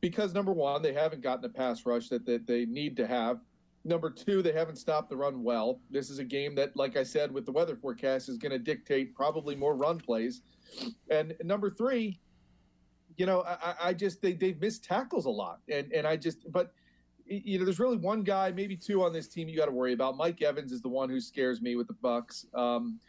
because 0.00 0.32
number 0.32 0.52
one, 0.52 0.82
they 0.82 0.92
haven't 0.92 1.20
gotten 1.20 1.42
the 1.42 1.48
pass 1.48 1.84
rush 1.84 2.08
that, 2.08 2.24
that 2.26 2.46
they 2.46 2.64
need 2.64 2.96
to 2.96 3.06
have. 3.06 3.40
Number 3.84 4.10
two, 4.10 4.42
they 4.42 4.52
haven't 4.52 4.76
stopped 4.76 5.10
the 5.10 5.16
run 5.16 5.44
well. 5.44 5.78
This 5.90 6.10
is 6.10 6.18
a 6.18 6.24
game 6.24 6.54
that, 6.56 6.74
like 6.74 6.96
I 6.96 7.02
said, 7.02 7.30
with 7.30 7.46
the 7.46 7.52
weather 7.52 7.76
forecast, 7.76 8.28
is 8.28 8.36
going 8.36 8.50
to 8.50 8.58
dictate 8.58 9.14
probably 9.14 9.54
more 9.54 9.76
run 9.76 9.98
plays. 9.98 10.42
And 11.08 11.36
number 11.44 11.70
three, 11.70 12.18
you 13.16 13.26
know, 13.26 13.42
I, 13.42 13.74
I- 13.88 13.94
just 13.94 14.20
they 14.22 14.32
they've 14.34 14.60
missed 14.60 14.84
tackles 14.84 15.24
a 15.26 15.30
lot, 15.30 15.60
and 15.68 15.92
and 15.92 16.06
I 16.06 16.16
just 16.16 16.50
but 16.52 16.72
you 17.28 17.58
know, 17.58 17.64
there's 17.64 17.80
really 17.80 17.96
one 17.96 18.22
guy, 18.22 18.52
maybe 18.52 18.76
two 18.76 19.02
on 19.02 19.12
this 19.12 19.26
team 19.26 19.48
you 19.48 19.56
got 19.56 19.66
to 19.66 19.72
worry 19.72 19.92
about. 19.92 20.16
Mike 20.16 20.42
Evans 20.42 20.70
is 20.70 20.80
the 20.80 20.88
one 20.88 21.08
who 21.10 21.20
scares 21.20 21.60
me 21.60 21.74
with 21.74 21.88
the 21.88 21.94
Bucks. 21.94 22.46
Um, 22.54 23.00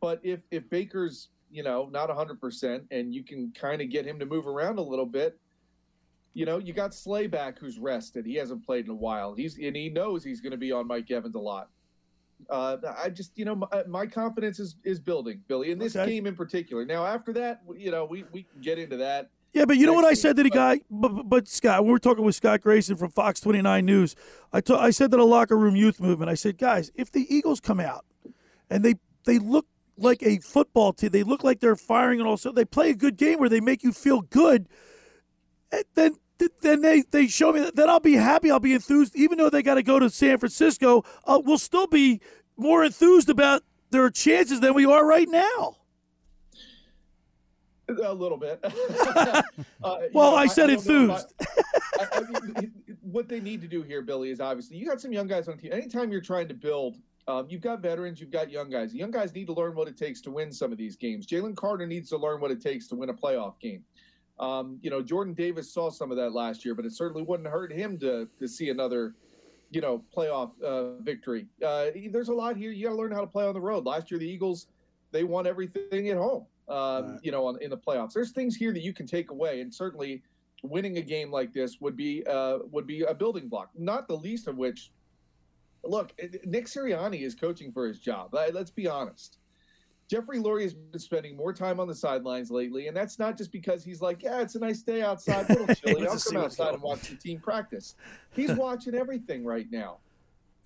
but 0.00 0.20
if 0.22 0.40
if 0.50 0.68
Baker's 0.70 1.28
you 1.50 1.62
know 1.62 1.88
not 1.92 2.08
100 2.08 2.40
percent, 2.40 2.84
and 2.90 3.14
you 3.14 3.22
can 3.24 3.52
kind 3.52 3.82
of 3.82 3.90
get 3.90 4.06
him 4.06 4.18
to 4.18 4.26
move 4.26 4.46
around 4.46 4.78
a 4.78 4.82
little 4.82 5.04
bit, 5.06 5.38
you 6.32 6.46
know, 6.46 6.58
you 6.58 6.72
got 6.72 6.94
Slay 6.94 7.26
back 7.26 7.58
who's 7.58 7.78
rested. 7.78 8.24
He 8.24 8.34
hasn't 8.36 8.64
played 8.64 8.84
in 8.86 8.90
a 8.92 8.94
while. 8.94 9.34
He's 9.34 9.58
and 9.58 9.76
he 9.76 9.88
knows 9.90 10.24
he's 10.24 10.40
going 10.40 10.52
to 10.52 10.56
be 10.58 10.72
on 10.72 10.86
Mike 10.86 11.10
Evans 11.10 11.34
a 11.34 11.40
lot. 11.40 11.68
Uh, 12.50 12.76
I 13.02 13.08
just, 13.08 13.32
you 13.34 13.46
know, 13.46 13.54
my, 13.54 13.66
my 13.88 14.06
confidence 14.06 14.58
is 14.60 14.76
is 14.84 15.00
building, 15.00 15.42
Billy, 15.48 15.70
in 15.70 15.78
this 15.78 15.96
Okay. 15.96 16.10
game 16.12 16.26
in 16.26 16.36
particular. 16.36 16.84
Now, 16.84 17.04
after 17.06 17.32
that, 17.34 17.62
you 17.76 17.90
know, 17.90 18.04
we 18.04 18.24
we 18.32 18.42
can 18.44 18.60
get 18.60 18.78
into 18.78 18.96
that. 18.98 19.30
Yeah, 19.56 19.64
but 19.64 19.78
you 19.78 19.86
know 19.86 19.94
what 19.94 20.04
I 20.04 20.12
said 20.12 20.36
to 20.36 20.42
the 20.42 20.50
guy? 20.50 20.80
But, 20.90 21.30
but- 21.30 21.48
Scott, 21.48 21.82
we 21.82 21.90
were 21.90 21.98
talking 21.98 22.22
with 22.22 22.34
Scott 22.34 22.60
Grayson 22.60 22.94
from 22.96 23.10
Fox 23.10 23.40
29 23.40 23.86
News. 23.86 24.14
I 24.52 24.60
I 24.74 24.90
said 24.90 25.10
to 25.12 25.16
the 25.16 25.24
locker 25.24 25.56
room 25.56 25.74
youth 25.74 25.98
movement, 25.98 26.30
I 26.30 26.34
said, 26.34 26.58
guys, 26.58 26.90
if 26.94 27.10
the 27.10 27.26
Eagles 27.34 27.58
come 27.58 27.80
out 27.80 28.04
and 28.68 28.84
they 28.84 28.96
they 29.24 29.38
look 29.38 29.66
like 29.96 30.22
a 30.22 30.40
football 30.40 30.92
team, 30.92 31.08
they 31.08 31.22
look 31.22 31.42
like 31.42 31.60
they're 31.60 31.74
firing 31.74 32.20
and 32.20 32.28
also 32.28 32.52
they 32.52 32.66
play 32.66 32.90
a 32.90 32.94
good 32.94 33.16
game 33.16 33.38
where 33.38 33.48
they 33.48 33.60
make 33.60 33.82
you 33.82 33.92
feel 33.92 34.20
good, 34.20 34.68
eh, 35.72 35.84
then 35.94 36.16
then 36.60 36.82
they, 36.82 37.02
they 37.10 37.26
show 37.26 37.50
me 37.50 37.60
that 37.60 37.76
then 37.76 37.88
I'll 37.88 37.98
be 37.98 38.12
happy, 38.12 38.50
I'll 38.50 38.60
be 38.60 38.74
enthused, 38.74 39.16
even 39.16 39.38
though 39.38 39.48
they 39.48 39.62
got 39.62 39.76
to 39.76 39.82
go 39.82 39.98
to 39.98 40.10
San 40.10 40.36
Francisco. 40.36 41.02
Uh, 41.24 41.40
we'll 41.42 41.56
still 41.56 41.86
be 41.86 42.20
more 42.58 42.84
enthused 42.84 43.30
about 43.30 43.62
their 43.90 44.10
chances 44.10 44.60
than 44.60 44.74
we 44.74 44.84
are 44.84 45.06
right 45.06 45.30
now. 45.30 45.76
A 47.88 48.12
little 48.12 48.38
bit. 48.38 48.64
Uh, 49.82 49.98
Well, 50.12 50.34
I 50.34 50.46
said 50.46 50.68
know 50.68 50.74
enthused. 50.74 51.32
I, 52.00 52.06
I 52.12 52.20
mean, 52.20 52.72
what 53.02 53.28
they 53.28 53.40
need 53.40 53.60
to 53.60 53.68
do 53.68 53.82
here, 53.82 54.02
Billy, 54.02 54.30
is 54.30 54.40
obviously 54.40 54.76
you 54.76 54.86
got 54.86 55.00
some 55.00 55.12
young 55.12 55.26
guys 55.26 55.48
on 55.48 55.56
the 55.56 55.62
team. 55.62 55.72
Anytime 55.72 56.10
you're 56.10 56.20
trying 56.20 56.48
to 56.48 56.54
build, 56.54 56.96
um, 57.28 57.46
you've 57.48 57.60
got 57.60 57.80
veterans, 57.80 58.20
you've 58.20 58.30
got 58.30 58.50
young 58.50 58.70
guys. 58.70 58.92
The 58.92 58.98
young 58.98 59.10
guys 59.10 59.34
need 59.34 59.46
to 59.46 59.52
learn 59.52 59.74
what 59.74 59.86
it 59.86 59.96
takes 59.96 60.20
to 60.22 60.30
win 60.30 60.50
some 60.52 60.72
of 60.72 60.78
these 60.78 60.96
games. 60.96 61.26
Jalen 61.26 61.56
Carter 61.56 61.86
needs 61.86 62.08
to 62.10 62.16
learn 62.16 62.40
what 62.40 62.50
it 62.50 62.60
takes 62.60 62.88
to 62.88 62.96
win 62.96 63.10
a 63.10 63.14
playoff 63.14 63.60
game. 63.60 63.84
Um, 64.40 64.78
you 64.82 64.90
know, 64.90 65.02
Jordan 65.02 65.34
Davis 65.34 65.72
saw 65.72 65.90
some 65.90 66.10
of 66.10 66.16
that 66.16 66.32
last 66.32 66.64
year, 66.64 66.74
but 66.74 66.84
it 66.84 66.92
certainly 66.92 67.22
wouldn't 67.22 67.48
hurt 67.48 67.72
him 67.72 67.98
to 68.00 68.28
to 68.38 68.48
see 68.48 68.70
another, 68.70 69.14
you 69.70 69.80
know, 69.80 70.02
playoff 70.14 70.60
uh, 70.62 70.98
victory. 71.02 71.46
Uh, 71.64 71.86
there's 72.10 72.28
a 72.28 72.34
lot 72.34 72.56
here. 72.56 72.70
You 72.72 72.84
got 72.84 72.90
to 72.90 72.96
learn 72.96 73.12
how 73.12 73.20
to 73.20 73.26
play 73.26 73.46
on 73.46 73.54
the 73.54 73.60
road. 73.60 73.86
Last 73.86 74.10
year, 74.10 74.18
the 74.18 74.28
Eagles 74.28 74.66
they 75.12 75.24
won 75.24 75.46
everything 75.46 76.08
at 76.10 76.16
home. 76.16 76.46
Um, 76.68 77.18
You 77.22 77.30
know, 77.30 77.46
on, 77.46 77.60
in 77.62 77.70
the 77.70 77.76
playoffs, 77.76 78.12
there's 78.12 78.32
things 78.32 78.56
here 78.56 78.72
that 78.72 78.82
you 78.82 78.92
can 78.92 79.06
take 79.06 79.30
away, 79.30 79.60
and 79.60 79.72
certainly 79.72 80.22
winning 80.62 80.98
a 80.98 81.02
game 81.02 81.30
like 81.30 81.52
this 81.52 81.80
would 81.80 81.96
be 81.96 82.24
uh, 82.26 82.58
would 82.70 82.86
be 82.86 83.02
a 83.02 83.14
building 83.14 83.48
block. 83.48 83.70
Not 83.76 84.08
the 84.08 84.16
least 84.16 84.48
of 84.48 84.56
which, 84.56 84.90
look, 85.84 86.12
Nick 86.44 86.66
Sirianni 86.66 87.22
is 87.22 87.34
coaching 87.34 87.70
for 87.72 87.86
his 87.86 87.98
job. 87.98 88.30
Let's 88.32 88.70
be 88.70 88.88
honest. 88.88 89.38
Jeffrey 90.08 90.38
Lurie 90.38 90.62
has 90.62 90.74
been 90.74 91.00
spending 91.00 91.36
more 91.36 91.52
time 91.52 91.80
on 91.80 91.88
the 91.88 91.94
sidelines 91.94 92.50
lately, 92.50 92.86
and 92.86 92.96
that's 92.96 93.18
not 93.18 93.36
just 93.36 93.50
because 93.50 93.82
he's 93.82 94.00
like, 94.00 94.22
yeah, 94.22 94.40
it's 94.40 94.54
a 94.54 94.58
nice 94.60 94.82
day 94.82 95.02
outside, 95.02 95.46
a 95.50 95.52
little 95.52 95.74
chilly. 95.74 96.06
I'll 96.06 96.16
come 96.18 96.36
outside 96.36 96.74
and 96.74 96.82
watch 96.82 97.08
the 97.08 97.16
team 97.16 97.40
practice. 97.40 97.96
He's 98.32 98.52
watching 98.52 98.94
everything 98.94 99.44
right 99.44 99.66
now. 99.70 99.98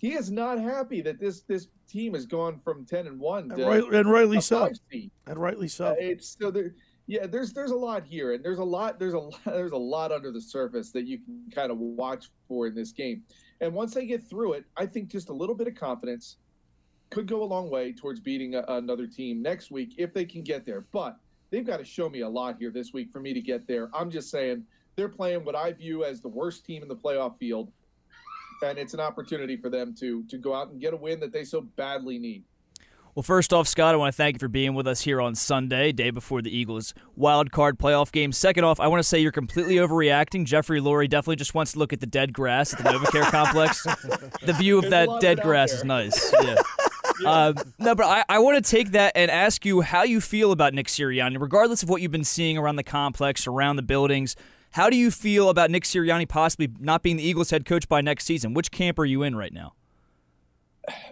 He 0.01 0.13
is 0.13 0.31
not 0.31 0.59
happy 0.59 1.01
that 1.01 1.19
this 1.19 1.41
this 1.41 1.67
team 1.87 2.15
has 2.15 2.25
gone 2.25 2.57
from 2.57 2.85
ten 2.85 3.05
and 3.05 3.19
one 3.19 3.51
And, 3.51 3.57
to 3.57 3.65
right, 3.67 3.83
and 3.83 4.09
rightly 4.09 4.41
so. 4.41 4.67
seed. 4.91 5.11
And 5.27 5.37
rightly 5.37 5.67
so. 5.67 5.89
Uh, 5.89 5.95
it's 5.99 6.35
so 6.39 6.49
there. 6.49 6.73
Yeah, 7.05 7.27
there's 7.27 7.53
there's 7.53 7.69
a 7.69 7.75
lot 7.75 8.03
here, 8.03 8.33
and 8.33 8.43
there's 8.43 8.57
a 8.57 8.63
lot 8.63 8.97
there's 8.97 9.13
a 9.13 9.19
lot 9.19 9.39
there's 9.45 9.73
a 9.73 9.77
lot 9.77 10.11
under 10.11 10.31
the 10.31 10.41
surface 10.41 10.89
that 10.91 11.05
you 11.05 11.19
can 11.19 11.43
kind 11.53 11.71
of 11.71 11.77
watch 11.77 12.31
for 12.47 12.65
in 12.65 12.73
this 12.73 12.91
game. 12.91 13.21
And 13.61 13.75
once 13.75 13.93
they 13.93 14.07
get 14.07 14.27
through 14.27 14.53
it, 14.53 14.65
I 14.75 14.87
think 14.87 15.07
just 15.09 15.29
a 15.29 15.33
little 15.33 15.53
bit 15.53 15.67
of 15.67 15.75
confidence 15.75 16.37
could 17.11 17.27
go 17.27 17.43
a 17.43 17.45
long 17.45 17.69
way 17.69 17.93
towards 17.93 18.19
beating 18.19 18.55
a, 18.55 18.63
another 18.69 19.05
team 19.05 19.43
next 19.43 19.69
week 19.69 19.93
if 19.99 20.15
they 20.15 20.25
can 20.25 20.41
get 20.41 20.65
there. 20.65 20.85
But 20.91 21.17
they've 21.51 21.65
got 21.65 21.77
to 21.77 21.85
show 21.85 22.09
me 22.09 22.21
a 22.21 22.29
lot 22.29 22.55
here 22.57 22.71
this 22.71 22.91
week 22.91 23.11
for 23.11 23.19
me 23.19 23.35
to 23.35 23.41
get 23.41 23.67
there. 23.67 23.91
I'm 23.93 24.09
just 24.09 24.31
saying 24.31 24.63
they're 24.95 25.09
playing 25.09 25.45
what 25.45 25.55
I 25.55 25.73
view 25.73 26.05
as 26.05 26.21
the 26.21 26.27
worst 26.27 26.65
team 26.65 26.81
in 26.81 26.87
the 26.87 26.95
playoff 26.95 27.37
field, 27.37 27.71
and 28.63 28.77
it's 28.77 28.93
an 28.93 28.99
opportunity 28.99 29.57
for 29.57 29.69
them 29.69 29.93
to 29.99 30.23
to 30.25 30.37
go 30.37 30.53
out 30.53 30.69
and 30.69 30.79
get 30.79 30.93
a 30.93 30.97
win 30.97 31.19
that 31.19 31.31
they 31.31 31.43
so 31.43 31.61
badly 31.61 32.17
need. 32.17 32.43
Well, 33.13 33.23
first 33.23 33.51
off, 33.51 33.67
Scott, 33.67 33.93
I 33.93 33.97
want 33.97 34.13
to 34.13 34.15
thank 34.15 34.35
you 34.35 34.39
for 34.39 34.47
being 34.47 34.73
with 34.73 34.87
us 34.87 35.01
here 35.01 35.19
on 35.19 35.35
Sunday, 35.35 35.91
day 35.91 36.11
before 36.11 36.41
the 36.41 36.55
Eagles' 36.55 36.93
wild 37.17 37.51
card 37.51 37.77
playoff 37.77 38.09
game. 38.09 38.31
Second 38.31 38.63
off, 38.63 38.79
I 38.79 38.87
want 38.87 39.01
to 39.01 39.03
say 39.03 39.19
you're 39.19 39.33
completely 39.33 39.75
overreacting. 39.75 40.45
Jeffrey 40.45 40.79
Lurie 40.79 41.09
definitely 41.09 41.35
just 41.35 41.53
wants 41.53 41.73
to 41.73 41.79
look 41.79 41.91
at 41.91 41.99
the 41.99 42.05
dead 42.05 42.31
grass 42.31 42.73
at 42.73 42.79
the 42.79 42.85
NovaCare 42.89 43.23
complex. 43.31 43.83
The 44.43 44.53
view 44.53 44.77
of 44.77 44.83
There's 44.83 44.91
that 44.91 45.07
lot 45.09 45.15
of 45.15 45.21
dead 45.21 45.41
grass 45.41 45.71
there. 45.71 45.79
is 45.79 45.83
nice. 45.83 46.33
Yeah. 46.43 46.55
Um, 47.47 47.55
no, 47.77 47.93
but 47.93 48.05
I, 48.05 48.23
I 48.29 48.39
want 48.39 48.63
to 48.63 48.67
take 48.71 48.91
that 48.91 49.11
and 49.15 49.29
ask 49.29 49.63
you 49.63 49.81
how 49.81 50.01
you 50.01 50.19
feel 50.21 50.51
about 50.51 50.73
Nick 50.73 50.87
Sirianni, 50.87 51.39
regardless 51.39 51.83
of 51.83 51.89
what 51.89 52.01
you've 52.01 52.11
been 52.11 52.23
seeing 52.23 52.57
around 52.57 52.77
the 52.77 52.83
complex, 52.83 53.45
around 53.45 53.75
the 53.75 53.83
buildings. 53.83 54.35
How 54.71 54.89
do 54.89 54.95
you 54.95 55.11
feel 55.11 55.49
about 55.49 55.69
Nick 55.69 55.83
Sirianni 55.83 56.27
possibly 56.27 56.69
not 56.79 57.03
being 57.03 57.17
the 57.17 57.23
Eagles' 57.23 57.49
head 57.49 57.65
coach 57.65 57.89
by 57.89 57.99
next 57.99 58.25
season? 58.25 58.53
Which 58.53 58.71
camp 58.71 58.99
are 58.99 59.05
you 59.05 59.21
in 59.23 59.35
right 59.35 59.53
now? 59.53 59.73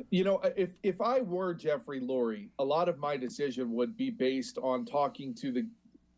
You 0.10 0.24
know, 0.24 0.42
if 0.56 0.72
if 0.82 1.02
I 1.02 1.22
were 1.22 1.54
Jeffrey 1.54 2.02
Lurie, 2.02 2.50
a 2.58 2.64
lot 2.64 2.90
of 2.90 2.98
my 2.98 3.18
decision 3.18 3.74
would 3.74 3.96
be 3.96 4.10
based 4.10 4.58
on 4.58 4.86
talking 4.86 5.34
to 5.36 5.52
the 5.52 5.68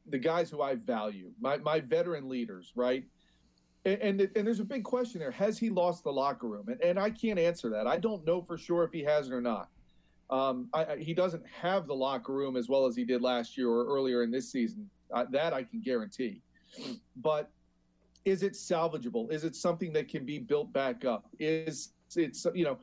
the 0.07 0.17
guys 0.17 0.49
who 0.49 0.61
I 0.61 0.75
value, 0.75 1.31
my 1.39 1.57
my 1.57 1.79
veteran 1.79 2.29
leaders, 2.29 2.71
right? 2.75 3.03
And 3.85 4.01
and, 4.01 4.21
and 4.35 4.47
there's 4.47 4.59
a 4.59 4.65
big 4.65 4.83
question 4.83 5.19
there: 5.19 5.31
Has 5.31 5.57
he 5.57 5.69
lost 5.69 6.03
the 6.03 6.11
locker 6.11 6.47
room? 6.47 6.69
And, 6.69 6.81
and 6.81 6.99
I 6.99 7.09
can't 7.09 7.39
answer 7.39 7.69
that. 7.71 7.87
I 7.87 7.97
don't 7.97 8.25
know 8.25 8.41
for 8.41 8.57
sure 8.57 8.83
if 8.83 8.93
he 8.93 9.03
has 9.03 9.27
it 9.27 9.33
or 9.33 9.41
not. 9.41 9.69
Um, 10.29 10.69
I, 10.73 10.85
I, 10.85 10.97
he 10.97 11.13
doesn't 11.13 11.43
have 11.47 11.87
the 11.87 11.95
locker 11.95 12.33
room 12.33 12.55
as 12.55 12.69
well 12.69 12.85
as 12.85 12.95
he 12.95 13.03
did 13.03 13.21
last 13.21 13.57
year 13.57 13.67
or 13.67 13.85
earlier 13.85 14.23
in 14.23 14.31
this 14.31 14.49
season. 14.49 14.89
That 15.31 15.53
I 15.53 15.63
can 15.63 15.81
guarantee. 15.81 16.41
But 17.17 17.51
is 18.25 18.43
it 18.43 18.53
salvageable? 18.53 19.31
Is 19.31 19.43
it 19.43 19.55
something 19.55 19.91
that 19.93 20.07
can 20.07 20.25
be 20.25 20.39
built 20.39 20.71
back 20.73 21.05
up? 21.05 21.27
Is 21.39 21.93
it's 22.15 22.45
you 22.53 22.65
know, 22.65 22.77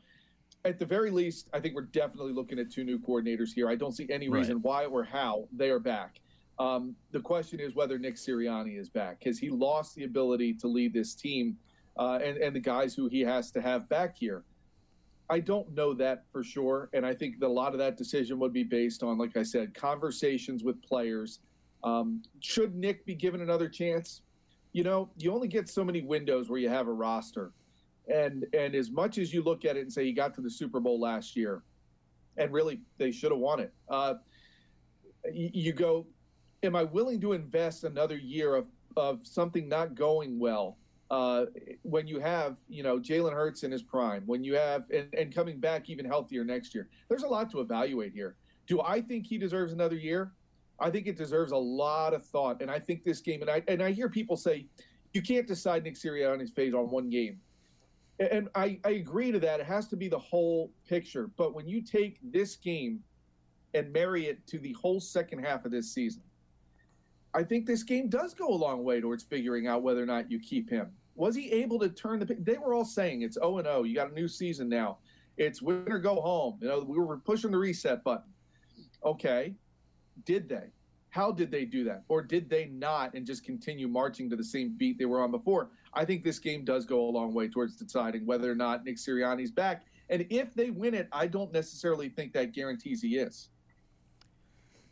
at 0.64 0.78
the 0.78 0.86
very 0.86 1.10
least, 1.10 1.48
I 1.52 1.60
think 1.60 1.74
we're 1.74 1.82
definitely 1.82 2.32
looking 2.32 2.58
at 2.58 2.70
two 2.70 2.84
new 2.84 2.98
coordinators 2.98 3.52
here. 3.54 3.68
I 3.68 3.76
don't 3.76 3.92
see 3.92 4.06
any 4.10 4.28
Right. 4.28 4.40
reason 4.40 4.60
why 4.62 4.86
or 4.86 5.04
how 5.04 5.48
they 5.52 5.70
are 5.70 5.78
back. 5.78 6.20
Um, 6.58 6.96
the 7.12 7.20
question 7.20 7.60
is 7.60 7.74
whether 7.74 7.98
Nick 7.98 8.16
Sirianni 8.16 8.78
is 8.78 8.88
back. 8.88 9.22
Has 9.24 9.38
he 9.38 9.48
lost 9.48 9.94
the 9.94 10.04
ability 10.04 10.54
to 10.54 10.66
lead 10.66 10.92
this 10.92 11.14
team 11.14 11.56
uh, 11.96 12.18
and, 12.22 12.36
and 12.38 12.54
the 12.54 12.60
guys 12.60 12.94
who 12.94 13.08
he 13.08 13.20
has 13.20 13.52
to 13.52 13.60
have 13.60 13.88
back 13.88 14.16
here? 14.18 14.44
I 15.30 15.38
don't 15.40 15.72
know 15.72 15.94
that 15.94 16.24
for 16.32 16.42
sure. 16.42 16.88
And 16.94 17.06
I 17.06 17.14
think 17.14 17.38
that 17.38 17.46
a 17.46 17.48
lot 17.48 17.74
of 17.74 17.78
that 17.78 17.96
decision 17.96 18.38
would 18.40 18.52
be 18.52 18.64
based 18.64 19.02
on, 19.02 19.18
like 19.18 19.36
I 19.36 19.42
said, 19.42 19.74
conversations 19.74 20.64
with 20.64 20.82
players. 20.82 21.40
Um, 21.84 22.22
should 22.40 22.74
Nick 22.74 23.04
be 23.06 23.14
given 23.14 23.40
another 23.40 23.68
chance? 23.68 24.22
You 24.72 24.84
know, 24.84 25.10
you 25.16 25.32
only 25.32 25.48
get 25.48 25.68
so 25.68 25.84
many 25.84 26.02
windows 26.02 26.48
where 26.48 26.58
you 26.58 26.68
have 26.68 26.88
a 26.88 26.92
roster. 26.92 27.52
And 28.08 28.46
and 28.54 28.74
as 28.74 28.90
much 28.90 29.18
as 29.18 29.32
you 29.32 29.42
look 29.42 29.64
at 29.64 29.76
it 29.76 29.80
and 29.80 29.92
say 29.92 30.04
he 30.04 30.12
got 30.12 30.34
to 30.34 30.40
the 30.40 30.50
Super 30.50 30.80
Bowl 30.80 30.98
last 30.98 31.36
year, 31.36 31.62
and 32.36 32.52
really 32.52 32.80
they 32.96 33.12
should 33.12 33.30
have 33.32 33.40
won 33.40 33.60
it, 33.60 33.72
uh, 33.88 34.14
you, 35.32 35.72
go, 35.72 36.06
am 36.62 36.76
I 36.76 36.84
willing 36.84 37.20
to 37.20 37.32
invest 37.32 37.84
another 37.84 38.16
year 38.16 38.54
of, 38.54 38.66
of 38.96 39.26
something 39.26 39.68
not 39.68 39.94
going 39.94 40.38
well 40.38 40.78
uh, 41.10 41.46
when 41.82 42.06
you 42.06 42.18
have, 42.20 42.56
you 42.68 42.82
know, 42.82 42.98
Jalen 42.98 43.32
Hurts 43.32 43.62
in 43.62 43.70
his 43.70 43.82
prime, 43.82 44.22
when 44.26 44.44
you 44.44 44.54
have, 44.54 44.88
and, 44.90 45.12
and 45.14 45.34
coming 45.34 45.58
back 45.58 45.88
even 45.88 46.04
healthier 46.04 46.44
next 46.44 46.74
year? 46.74 46.88
There's 47.08 47.22
a 47.22 47.28
lot 47.28 47.50
to 47.50 47.60
evaluate 47.60 48.12
here. 48.12 48.36
Do 48.66 48.80
I 48.82 49.00
think 49.00 49.26
he 49.26 49.38
deserves 49.38 49.72
another 49.72 49.96
year? 49.96 50.32
I 50.80 50.90
think 50.90 51.06
it 51.06 51.16
deserves 51.16 51.52
a 51.52 51.56
lot 51.56 52.14
of 52.14 52.24
thought. 52.24 52.62
And 52.62 52.70
I 52.70 52.78
think 52.78 53.04
this 53.04 53.20
game, 53.20 53.40
and 53.40 53.50
I, 53.50 53.62
and 53.68 53.82
I 53.82 53.90
hear 53.90 54.08
people 54.08 54.36
say, 54.36 54.66
you 55.12 55.22
can't 55.22 55.46
decide 55.46 55.84
Nick 55.84 55.94
Sirianni's 55.94 56.50
fate 56.50 56.74
on 56.74 56.90
one 56.90 57.10
game. 57.10 57.40
And 58.20 58.48
I, 58.54 58.78
I 58.84 58.90
agree 58.90 59.32
to 59.32 59.40
that. 59.40 59.60
It 59.60 59.66
has 59.66 59.88
to 59.88 59.96
be 59.96 60.08
the 60.08 60.18
whole 60.18 60.72
picture. 60.88 61.30
But 61.36 61.54
when 61.54 61.68
you 61.68 61.82
take 61.82 62.18
this 62.32 62.56
game 62.56 63.00
and 63.74 63.92
marry 63.92 64.26
it 64.26 64.46
to 64.48 64.58
the 64.58 64.72
whole 64.72 65.00
second 65.00 65.44
half 65.44 65.64
of 65.64 65.70
this 65.70 65.92
season, 65.92 66.22
I 67.34 67.42
think 67.44 67.66
this 67.66 67.82
game 67.82 68.08
does 68.08 68.34
go 68.34 68.48
a 68.48 68.54
long 68.54 68.84
way 68.84 69.00
towards 69.00 69.22
figuring 69.22 69.66
out 69.66 69.82
whether 69.82 70.02
or 70.02 70.06
not 70.06 70.30
you 70.30 70.40
keep 70.40 70.68
him. 70.70 70.90
Was 71.14 71.34
he 71.34 71.50
able 71.52 71.78
to 71.80 71.88
turn 71.88 72.20
the? 72.20 72.36
They 72.40 72.58
were 72.58 72.74
all 72.74 72.84
saying 72.84 73.22
it's 73.22 73.34
0 73.34 73.58
and 73.58 73.66
0. 73.66 73.82
You 73.84 73.94
got 73.94 74.10
a 74.10 74.14
new 74.14 74.28
season 74.28 74.68
now. 74.68 74.98
It's 75.36 75.60
win 75.60 75.84
or 75.88 75.98
go 75.98 76.20
home. 76.20 76.58
You 76.60 76.68
know, 76.68 76.80
we 76.80 76.98
were 76.98 77.18
pushing 77.18 77.50
the 77.50 77.58
reset 77.58 78.02
button. 78.02 78.30
Okay, 79.04 79.54
did 80.24 80.48
they? 80.48 80.72
How 81.10 81.32
did 81.32 81.50
they 81.50 81.64
do 81.64 81.84
that? 81.84 82.04
Or 82.08 82.22
did 82.22 82.50
they 82.50 82.66
not 82.66 83.14
and 83.14 83.26
just 83.26 83.44
continue 83.44 83.88
marching 83.88 84.28
to 84.30 84.36
the 84.36 84.44
same 84.44 84.74
beat 84.76 84.98
they 84.98 85.06
were 85.06 85.22
on 85.22 85.30
before? 85.30 85.70
I 85.94 86.04
think 86.04 86.22
this 86.22 86.38
game 86.38 86.64
does 86.64 86.84
go 86.84 87.00
a 87.00 87.10
long 87.10 87.32
way 87.32 87.48
towards 87.48 87.76
deciding 87.76 88.26
whether 88.26 88.50
or 88.50 88.54
not 88.54 88.84
Nick 88.84 88.96
Sirianni's 88.96 89.50
back. 89.50 89.86
And 90.10 90.26
if 90.30 90.54
they 90.54 90.70
win 90.70 90.94
it, 90.94 91.08
I 91.12 91.26
don't 91.26 91.52
necessarily 91.52 92.08
think 92.08 92.32
that 92.34 92.52
guarantees 92.52 93.02
he 93.02 93.16
is. 93.16 93.48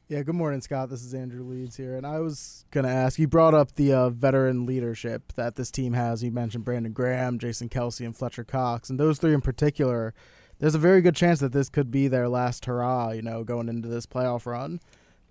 Yeah, 0.09 0.23
good 0.23 0.37
morning, 0.37 0.61
Scott. 0.61 0.89
This 0.89 1.03
is 1.03 1.15
Andrew 1.15 1.43
Leeds 1.43 1.77
here. 1.77 1.97
And 1.97 2.07
I 2.07 2.21
was 2.21 2.65
going 2.71 2.85
to 2.85 2.91
ask 2.91 3.19
you 3.19 3.27
brought 3.27 3.55
up 3.55 3.75
the 3.75 3.93
uh, 3.93 4.11
veteran 4.11 4.65
leadership 4.65 5.33
that 5.35 5.57
this 5.57 5.71
team 5.71 5.95
has. 5.95 6.23
You 6.23 6.31
mentioned 6.31 6.65
Brandon 6.65 6.93
Graham, 6.93 7.41
Jason 7.41 7.69
Kelce, 7.69 8.07
and 8.07 8.17
Fletcher 8.17 8.45
Cox. 8.45 8.89
And 8.89 9.01
those 9.01 9.19
three 9.19 9.35
in 9.35 9.41
particular, 9.41 10.15
there's 10.61 10.77
a 10.77 10.79
very 10.79 11.01
good 11.01 11.17
chance 11.17 11.41
that 11.41 11.53
this 11.53 11.69
could 11.69 11.91
be 11.91 12.07
their 12.07 12.29
last 12.29 12.67
hurrah, 12.67 13.11
you 13.11 13.23
know, 13.23 13.43
going 13.43 13.69
into 13.69 13.89
this 13.89 14.07
playoff 14.07 14.47
run, 14.47 14.81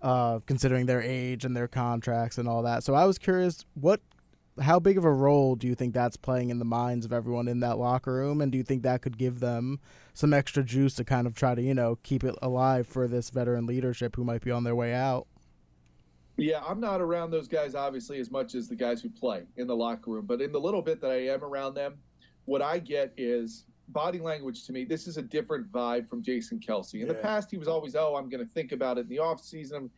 uh, 0.05 0.39
considering 0.45 0.85
their 0.85 1.01
age 1.01 1.45
and 1.45 1.57
their 1.57 1.67
contracts 1.67 2.37
and 2.37 2.47
all 2.47 2.61
that. 2.61 2.83
So 2.83 2.93
I 2.93 3.05
was 3.05 3.17
curious, 3.17 3.65
what 3.73 4.01
how 4.61 4.79
big 4.79 4.99
of 4.99 5.03
a 5.03 5.11
role 5.11 5.55
do 5.55 5.67
you 5.67 5.73
think 5.73 5.95
that's 5.95 6.15
playing 6.15 6.49
in 6.49 6.59
the 6.59 6.65
minds 6.65 7.05
of 7.05 7.11
everyone 7.11 7.47
in 7.47 7.59
that 7.61 7.79
locker 7.79 8.13
room? 8.13 8.39
And 8.39 8.51
do 8.51 8.57
you 8.57 8.63
think 8.63 8.83
that 8.83 9.01
could 9.01 9.17
give 9.17 9.39
them 9.39 9.79
some 10.13 10.31
extra 10.31 10.63
juice 10.63 10.93
to 10.93 11.03
kind 11.03 11.25
of 11.25 11.33
try 11.33 11.55
to 11.55 11.61
you 11.61 11.73
know 11.73 11.97
keep 12.03 12.23
it 12.23 12.35
alive 12.39 12.85
for 12.85 13.07
this 13.07 13.31
veteran 13.31 13.65
leadership 13.65 14.15
who 14.15 14.23
might 14.23 14.43
be 14.43 14.51
on 14.51 14.63
their 14.63 14.75
way 14.75 14.93
out? 14.93 15.25
Yeah 16.37 16.61
i'm 16.67 16.79
not 16.79 17.01
around 17.01 17.31
those 17.31 17.47
guys 17.47 17.73
obviously 17.73 18.19
as 18.19 18.29
much 18.29 18.53
as 18.53 18.67
the 18.67 18.75
guys 18.75 19.01
who 19.01 19.09
play 19.09 19.45
in 19.57 19.65
the 19.65 19.75
locker 19.75 20.11
room. 20.11 20.27
But 20.27 20.39
in 20.39 20.51
the 20.51 20.59
little 20.59 20.83
bit 20.83 21.01
that 21.01 21.09
i 21.09 21.27
am 21.29 21.43
around 21.43 21.73
them 21.73 21.95
what 22.45 22.61
i 22.61 22.77
get 22.77 23.11
is 23.17 23.65
body 23.89 24.19
language 24.19 24.65
to 24.65 24.71
me 24.71 24.83
this 24.83 25.07
is 25.07 25.17
a 25.17 25.21
different 25.21 25.71
vibe 25.71 26.09
from 26.09 26.23
jason 26.23 26.59
kelce 26.59 26.95
in 26.95 27.01
yeah. 27.01 27.05
the 27.07 27.13
past 27.13 27.51
he 27.51 27.57
was 27.57 27.67
always 27.67 27.95
oh 27.95 28.15
i'm 28.15 28.29
going 28.29 28.43
to 28.43 28.51
think 28.51 28.71
about 28.71 28.97
it 28.97 29.01
in 29.01 29.09
the 29.09 29.19
off 29.19 29.43
season 29.43 29.89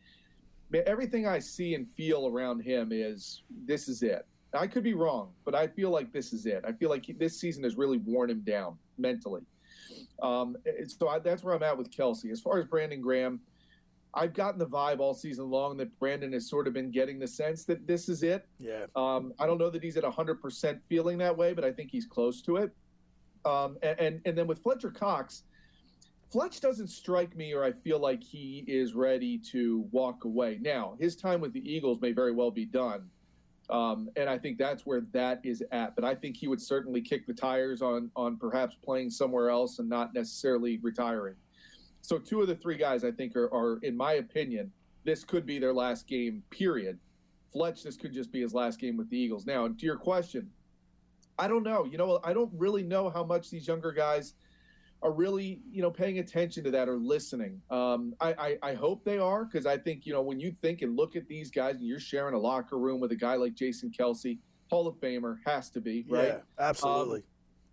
everything 0.86 1.26
i 1.26 1.38
see 1.38 1.74
and 1.74 1.88
feel 1.88 2.26
around 2.26 2.60
him 2.60 2.90
is 2.92 3.42
this 3.64 3.88
is 3.88 4.02
it 4.02 4.26
I 4.54 4.66
could 4.66 4.82
be 4.82 4.94
wrong, 4.94 5.30
but 5.44 5.54
I 5.54 5.66
feel 5.66 5.90
like 5.90 6.12
this 6.12 6.32
is 6.32 6.46
it. 6.46 6.64
I 6.66 6.72
feel 6.72 6.88
like 6.88 7.04
he, 7.06 7.12
this 7.12 7.38
season 7.38 7.64
has 7.64 7.76
really 7.76 7.98
worn 7.98 8.30
him 8.30 8.40
down 8.40 8.78
mentally. 8.96 9.42
Um, 10.22 10.56
so 10.86 11.08
I, 11.08 11.18
that's 11.18 11.42
where 11.42 11.54
I'm 11.54 11.62
at 11.62 11.76
with 11.76 11.90
Kelce. 11.90 12.30
As 12.30 12.40
far 12.40 12.58
as 12.58 12.64
Brandon 12.64 13.00
Graham, 13.00 13.40
I've 14.14 14.32
gotten 14.32 14.58
the 14.58 14.66
vibe 14.66 15.00
all 15.00 15.12
season 15.12 15.50
long 15.50 15.76
that 15.76 15.96
Brandon 15.98 16.32
has 16.32 16.48
sort 16.48 16.66
of 16.66 16.72
been 16.72 16.90
getting 16.90 17.18
the 17.18 17.28
sense 17.28 17.64
that 17.64 17.86
this 17.86 18.08
is 18.08 18.22
it. 18.22 18.46
Yeah. 18.58 18.86
Um, 18.96 19.34
I 19.38 19.46
don't 19.46 19.58
know 19.58 19.70
that 19.70 19.82
he's 19.82 19.96
at 19.96 20.04
100% 20.04 20.80
feeling 20.88 21.18
that 21.18 21.36
way, 21.36 21.52
but 21.52 21.64
I 21.64 21.70
think 21.70 21.90
he's 21.90 22.06
close 22.06 22.40
to 22.42 22.56
it. 22.56 22.70
Um, 23.44 23.78
and, 23.82 24.20
and, 24.24 24.36
then 24.36 24.46
with 24.46 24.58
Fletcher 24.58 24.90
Cox, 24.90 25.44
Fletch 26.30 26.60
doesn't 26.60 26.88
strike 26.88 27.34
me, 27.36 27.54
or 27.54 27.64
I 27.64 27.72
feel 27.72 27.98
like 27.98 28.22
he 28.22 28.64
is 28.66 28.94
ready 28.94 29.38
to 29.52 29.86
walk 29.90 30.24
away. 30.24 30.58
Now, 30.60 30.96
his 30.98 31.16
time 31.16 31.40
with 31.40 31.52
the 31.52 31.70
Eagles 31.70 32.00
may 32.00 32.12
very 32.12 32.32
well 32.32 32.50
be 32.50 32.64
done. 32.64 33.08
Um, 33.70 34.08
and 34.16 34.28
I 34.30 34.38
think 34.38 34.58
that's 34.58 34.86
where 34.86 35.02
that 35.12 35.40
is 35.44 35.62
at. 35.72 35.94
But 35.94 36.04
I 36.04 36.14
think 36.14 36.36
he 36.36 36.48
would 36.48 36.60
certainly 36.60 37.00
kick 37.00 37.26
the 37.26 37.34
tires 37.34 37.82
on 37.82 38.10
on 38.16 38.36
perhaps 38.38 38.76
playing 38.82 39.10
somewhere 39.10 39.50
else 39.50 39.78
and 39.78 39.88
not 39.88 40.14
necessarily 40.14 40.78
retiring. 40.78 41.34
So 42.00 42.18
two 42.18 42.40
of 42.40 42.48
the 42.48 42.54
three 42.54 42.76
guys 42.76 43.04
I 43.04 43.10
think 43.10 43.36
are, 43.36 43.52
are 43.52 43.78
in 43.82 43.96
my 43.96 44.14
opinion, 44.14 44.72
this 45.04 45.24
could 45.24 45.44
be 45.44 45.58
their 45.58 45.74
last 45.74 46.06
game. 46.06 46.42
Period. 46.50 46.98
Fletch, 47.52 47.82
this 47.82 47.96
could 47.96 48.12
just 48.12 48.30
be 48.30 48.40
his 48.40 48.54
last 48.54 48.78
game 48.78 48.96
with 48.96 49.08
the 49.10 49.18
Eagles. 49.18 49.46
Now, 49.46 49.68
to 49.68 49.86
your 49.86 49.96
question, 49.96 50.50
I 51.38 51.48
don't 51.48 51.62
know. 51.62 51.84
You 51.84 51.98
know, 51.98 52.20
I 52.24 52.32
don't 52.32 52.50
really 52.54 52.82
know 52.82 53.10
how 53.10 53.24
much 53.24 53.50
these 53.50 53.66
younger 53.66 53.92
guys 53.92 54.34
are 55.02 55.12
really 55.12 55.60
you 55.70 55.80
know 55.80 55.90
paying 55.90 56.18
attention 56.18 56.64
to 56.64 56.70
that 56.72 56.88
or 56.88 56.96
listening. 56.96 57.60
Um, 57.70 58.14
I, 58.20 58.32
I, 58.62 58.70
I 58.70 58.74
hope 58.74 59.04
they 59.04 59.18
are 59.18 59.44
because 59.44 59.66
I 59.66 59.78
think 59.78 60.06
you 60.06 60.12
know 60.12 60.22
when 60.22 60.40
you 60.40 60.50
think 60.50 60.82
and 60.82 60.96
look 60.96 61.16
at 61.16 61.28
these 61.28 61.50
guys 61.50 61.76
and 61.76 61.86
you're 61.86 62.00
sharing 62.00 62.34
a 62.34 62.38
locker 62.38 62.78
room 62.78 63.00
with 63.00 63.12
a 63.12 63.16
guy 63.16 63.36
like 63.36 63.54
Jason 63.54 63.90
Kelce, 63.96 64.38
Hall 64.70 64.88
of 64.88 64.96
Famer, 64.96 65.36
has 65.46 65.70
to 65.70 65.80
be 65.80 66.04
right. 66.08 66.28
Yeah, 66.28 66.38
absolutely. 66.58 67.20
Um, 67.20 67.24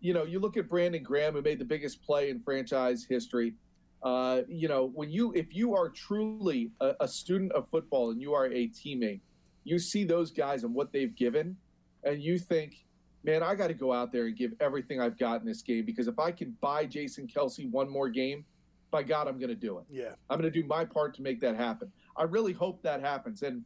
you 0.01 0.13
know, 0.13 0.23
you 0.23 0.39
look 0.39 0.55
at 0.57 0.69
Brandon 0.69 1.01
Graham 1.01 1.33
who 1.33 1.41
made 1.41 1.57
the 1.57 1.65
biggest 1.65 2.03
play 2.03 2.29
in 2.29 2.39
franchise 2.39 3.05
history. 3.09 3.55
Uh, 4.03 4.41
you 4.47 4.67
know, 4.67 4.91
when 4.93 5.09
you 5.09 5.33
if 5.33 5.55
you 5.55 5.73
are 5.73 5.89
truly 5.89 6.69
a, 6.79 6.93
a 6.99 7.07
student 7.07 7.51
of 7.53 7.67
football 7.69 8.11
and 8.11 8.21
you 8.21 8.33
are 8.33 8.45
a 8.45 8.67
teammate, 8.67 9.21
you 9.63 9.79
see 9.79 10.03
those 10.03 10.29
guys 10.29 10.63
and 10.63 10.75
what 10.75 10.91
they've 10.93 11.15
given, 11.15 11.57
and 12.03 12.21
you 12.21 12.37
think 12.37 12.85
man, 13.25 13.43
I 13.43 13.55
got 13.55 13.67
to 13.67 13.73
go 13.73 13.91
out 13.91 14.11
there 14.11 14.27
and 14.27 14.35
give 14.35 14.53
everything 14.59 15.01
I've 15.01 15.17
got 15.17 15.41
in 15.41 15.47
this 15.47 15.61
game 15.61 15.85
because 15.85 16.07
if 16.07 16.19
I 16.19 16.31
can 16.31 16.55
buy 16.61 16.85
Jason 16.85 17.27
Kelce 17.27 17.69
one 17.69 17.89
more 17.89 18.09
game, 18.09 18.45
by 18.91 19.03
God, 19.03 19.27
I'm 19.27 19.37
going 19.37 19.49
to 19.49 19.55
do 19.55 19.79
it. 19.79 19.85
Yeah. 19.89 20.13
I'm 20.29 20.39
going 20.39 20.51
to 20.51 20.61
do 20.61 20.65
my 20.65 20.85
part 20.85 21.15
to 21.15 21.21
make 21.21 21.41
that 21.41 21.55
happen. 21.57 21.91
I 22.15 22.23
really 22.23 22.53
hope 22.53 22.81
that 22.83 23.01
happens. 23.01 23.41
And 23.41 23.63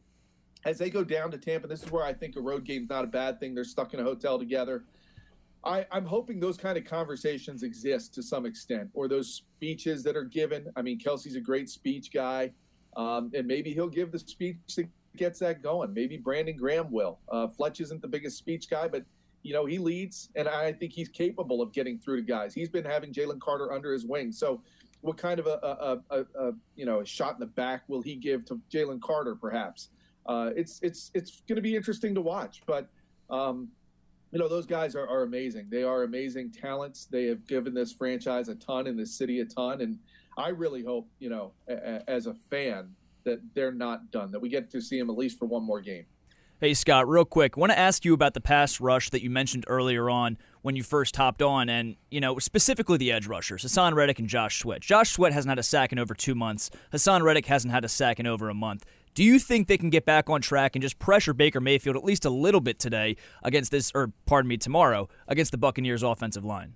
as 0.64 0.78
they 0.78 0.90
go 0.90 1.04
down 1.04 1.30
to 1.30 1.38
Tampa, 1.38 1.68
this 1.68 1.82
is 1.82 1.90
where 1.92 2.04
I 2.04 2.12
think 2.12 2.36
a 2.36 2.40
road 2.40 2.64
game's 2.64 2.88
not 2.88 3.04
a 3.04 3.06
bad 3.06 3.38
thing. 3.38 3.54
They're 3.54 3.64
stuck 3.64 3.94
in 3.94 4.00
a 4.00 4.02
hotel 4.02 4.38
together. 4.38 4.84
I, 5.62 5.86
am 5.92 6.06
hoping 6.06 6.40
those 6.40 6.56
kind 6.56 6.78
of 6.78 6.84
conversations 6.84 7.62
exist 7.62 8.14
to 8.14 8.22
some 8.22 8.46
extent, 8.46 8.88
or 8.94 9.08
those 9.08 9.32
speeches 9.32 10.02
that 10.04 10.16
are 10.16 10.24
given. 10.24 10.66
I 10.74 10.82
mean, 10.82 10.98
Kelce's 10.98 11.36
a 11.36 11.40
great 11.40 11.68
speech 11.68 12.10
guy, 12.12 12.50
um, 12.96 13.30
and 13.34 13.46
maybe 13.46 13.72
he'll 13.74 13.88
give 13.88 14.10
the 14.10 14.18
speech 14.18 14.56
that 14.76 14.88
gets 15.16 15.38
that 15.40 15.62
going. 15.62 15.92
Maybe 15.92 16.16
Brandon 16.16 16.56
Graham 16.56 16.90
will. 16.90 17.18
Uh, 17.28 17.46
Fletch 17.46 17.80
isn't 17.80 18.00
the 18.00 18.08
biggest 18.08 18.38
speech 18.38 18.70
guy, 18.70 18.88
but 18.88 19.04
you 19.42 19.52
know, 19.52 19.64
he 19.64 19.78
leads, 19.78 20.28
and 20.36 20.48
I 20.48 20.72
think 20.72 20.92
he's 20.92 21.08
capable 21.08 21.62
of 21.62 21.72
getting 21.72 21.98
through 21.98 22.16
to 22.16 22.22
guys. 22.22 22.54
He's 22.54 22.68
been 22.68 22.84
having 22.84 23.12
Jalen 23.12 23.40
Carter 23.40 23.72
under 23.72 23.92
his 23.92 24.04
wing. 24.04 24.32
So, 24.32 24.62
what 25.00 25.16
kind 25.16 25.40
of 25.40 25.46
a, 25.46 25.58
a, 25.62 26.00
a, 26.10 26.48
a 26.48 26.52
you 26.76 26.84
know 26.84 27.00
a 27.00 27.06
shot 27.06 27.34
in 27.34 27.40
the 27.40 27.46
back 27.46 27.82
will 27.88 28.02
he 28.02 28.16
give 28.16 28.44
to 28.46 28.60
Jalen 28.70 29.00
Carter? 29.00 29.34
Perhaps 29.34 29.88
uh, 30.26 30.50
it's 30.54 30.78
it's 30.82 31.10
it's 31.14 31.42
going 31.48 31.56
to 31.56 31.62
be 31.62 31.74
interesting 31.74 32.14
to 32.14 32.20
watch. 32.20 32.62
But 32.66 32.88
um, 33.30 33.68
you 34.32 34.38
know, 34.38 34.48
those 34.48 34.66
guys 34.66 34.94
are, 34.94 35.08
are 35.08 35.22
amazing. 35.22 35.66
They 35.70 35.82
are 35.82 36.04
amazing 36.04 36.52
talents. 36.52 37.06
They 37.10 37.24
have 37.26 37.46
given 37.46 37.74
this 37.74 37.92
franchise 37.92 38.48
a 38.48 38.54
ton 38.54 38.86
and 38.86 38.98
this 38.98 39.16
city 39.16 39.40
a 39.40 39.44
ton. 39.44 39.80
And 39.80 39.98
I 40.38 40.48
really 40.48 40.84
hope, 40.84 41.08
you 41.18 41.30
know, 41.30 41.52
a, 41.68 42.08
as 42.08 42.26
a 42.26 42.34
fan, 42.34 42.94
that 43.24 43.40
they're 43.54 43.72
not 43.72 44.10
done. 44.10 44.30
That 44.30 44.40
we 44.40 44.48
get 44.48 44.70
to 44.70 44.80
see 44.80 44.98
them 44.98 45.10
at 45.10 45.16
least 45.16 45.38
for 45.38 45.46
one 45.46 45.64
more 45.64 45.80
game. 45.80 46.04
Hey, 46.62 46.74
Scott, 46.74 47.08
real 47.08 47.24
quick, 47.24 47.56
want 47.56 47.72
to 47.72 47.78
ask 47.78 48.04
you 48.04 48.12
about 48.12 48.34
the 48.34 48.40
pass 48.42 48.82
rush 48.82 49.08
that 49.10 49.22
you 49.22 49.30
mentioned 49.30 49.64
earlier 49.66 50.10
on 50.10 50.36
when 50.60 50.76
you 50.76 50.82
first 50.82 51.16
hopped 51.16 51.40
on, 51.40 51.70
and, 51.70 51.96
you 52.10 52.20
know, 52.20 52.38
specifically 52.38 52.98
the 52.98 53.10
edge 53.10 53.26
rushers, 53.26 53.64
Haason 53.64 53.94
Reddick 53.94 54.18
and 54.18 54.28
Josh 54.28 54.60
Sweat. 54.60 54.82
Josh 54.82 55.10
Sweat 55.10 55.32
hasn't 55.32 55.48
had 55.48 55.58
a 55.58 55.62
sack 55.62 55.90
in 55.90 55.98
over 55.98 56.12
two 56.12 56.34
months. 56.34 56.68
Haason 56.92 57.22
Reddick 57.22 57.46
hasn't 57.46 57.72
had 57.72 57.82
a 57.82 57.88
sack 57.88 58.20
in 58.20 58.26
over 58.26 58.50
a 58.50 58.54
month. 58.54 58.84
Do 59.14 59.24
you 59.24 59.38
think 59.38 59.68
they 59.68 59.78
can 59.78 59.88
get 59.88 60.04
back 60.04 60.28
on 60.28 60.42
track 60.42 60.76
and 60.76 60.82
just 60.82 60.98
pressure 60.98 61.32
Baker 61.32 61.62
Mayfield 61.62 61.96
at 61.96 62.04
least 62.04 62.26
a 62.26 62.30
little 62.30 62.60
bit 62.60 62.78
today 62.78 63.16
against 63.42 63.70
this, 63.70 63.90
or 63.94 64.12
pardon 64.26 64.50
me, 64.50 64.58
tomorrow 64.58 65.08
against 65.28 65.52
the 65.52 65.58
Buccaneers 65.58 66.02
offensive 66.02 66.44
line? 66.44 66.74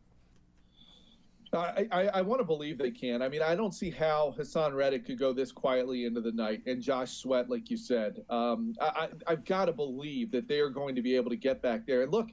I, 1.58 1.86
I, 1.92 2.06
I 2.06 2.22
want 2.22 2.40
to 2.40 2.44
believe 2.44 2.78
they 2.78 2.90
can. 2.90 3.22
I 3.22 3.28
mean, 3.28 3.42
I 3.42 3.54
don't 3.54 3.74
see 3.74 3.90
how 3.90 4.34
Haason 4.38 4.74
Reddick 4.74 5.06
could 5.06 5.18
go 5.18 5.32
this 5.32 5.52
quietly 5.52 6.04
into 6.04 6.20
the 6.20 6.32
night, 6.32 6.62
and 6.66 6.82
Josh 6.82 7.12
Sweat, 7.12 7.50
like 7.50 7.70
you 7.70 7.76
said. 7.76 8.24
Um, 8.30 8.74
I, 8.80 8.86
I, 8.86 9.08
I've 9.26 9.44
got 9.44 9.66
to 9.66 9.72
believe 9.72 10.30
that 10.32 10.48
they 10.48 10.60
are 10.60 10.70
going 10.70 10.94
to 10.94 11.02
be 11.02 11.16
able 11.16 11.30
to 11.30 11.36
get 11.36 11.62
back 11.62 11.86
there. 11.86 12.02
And 12.02 12.12
look, 12.12 12.28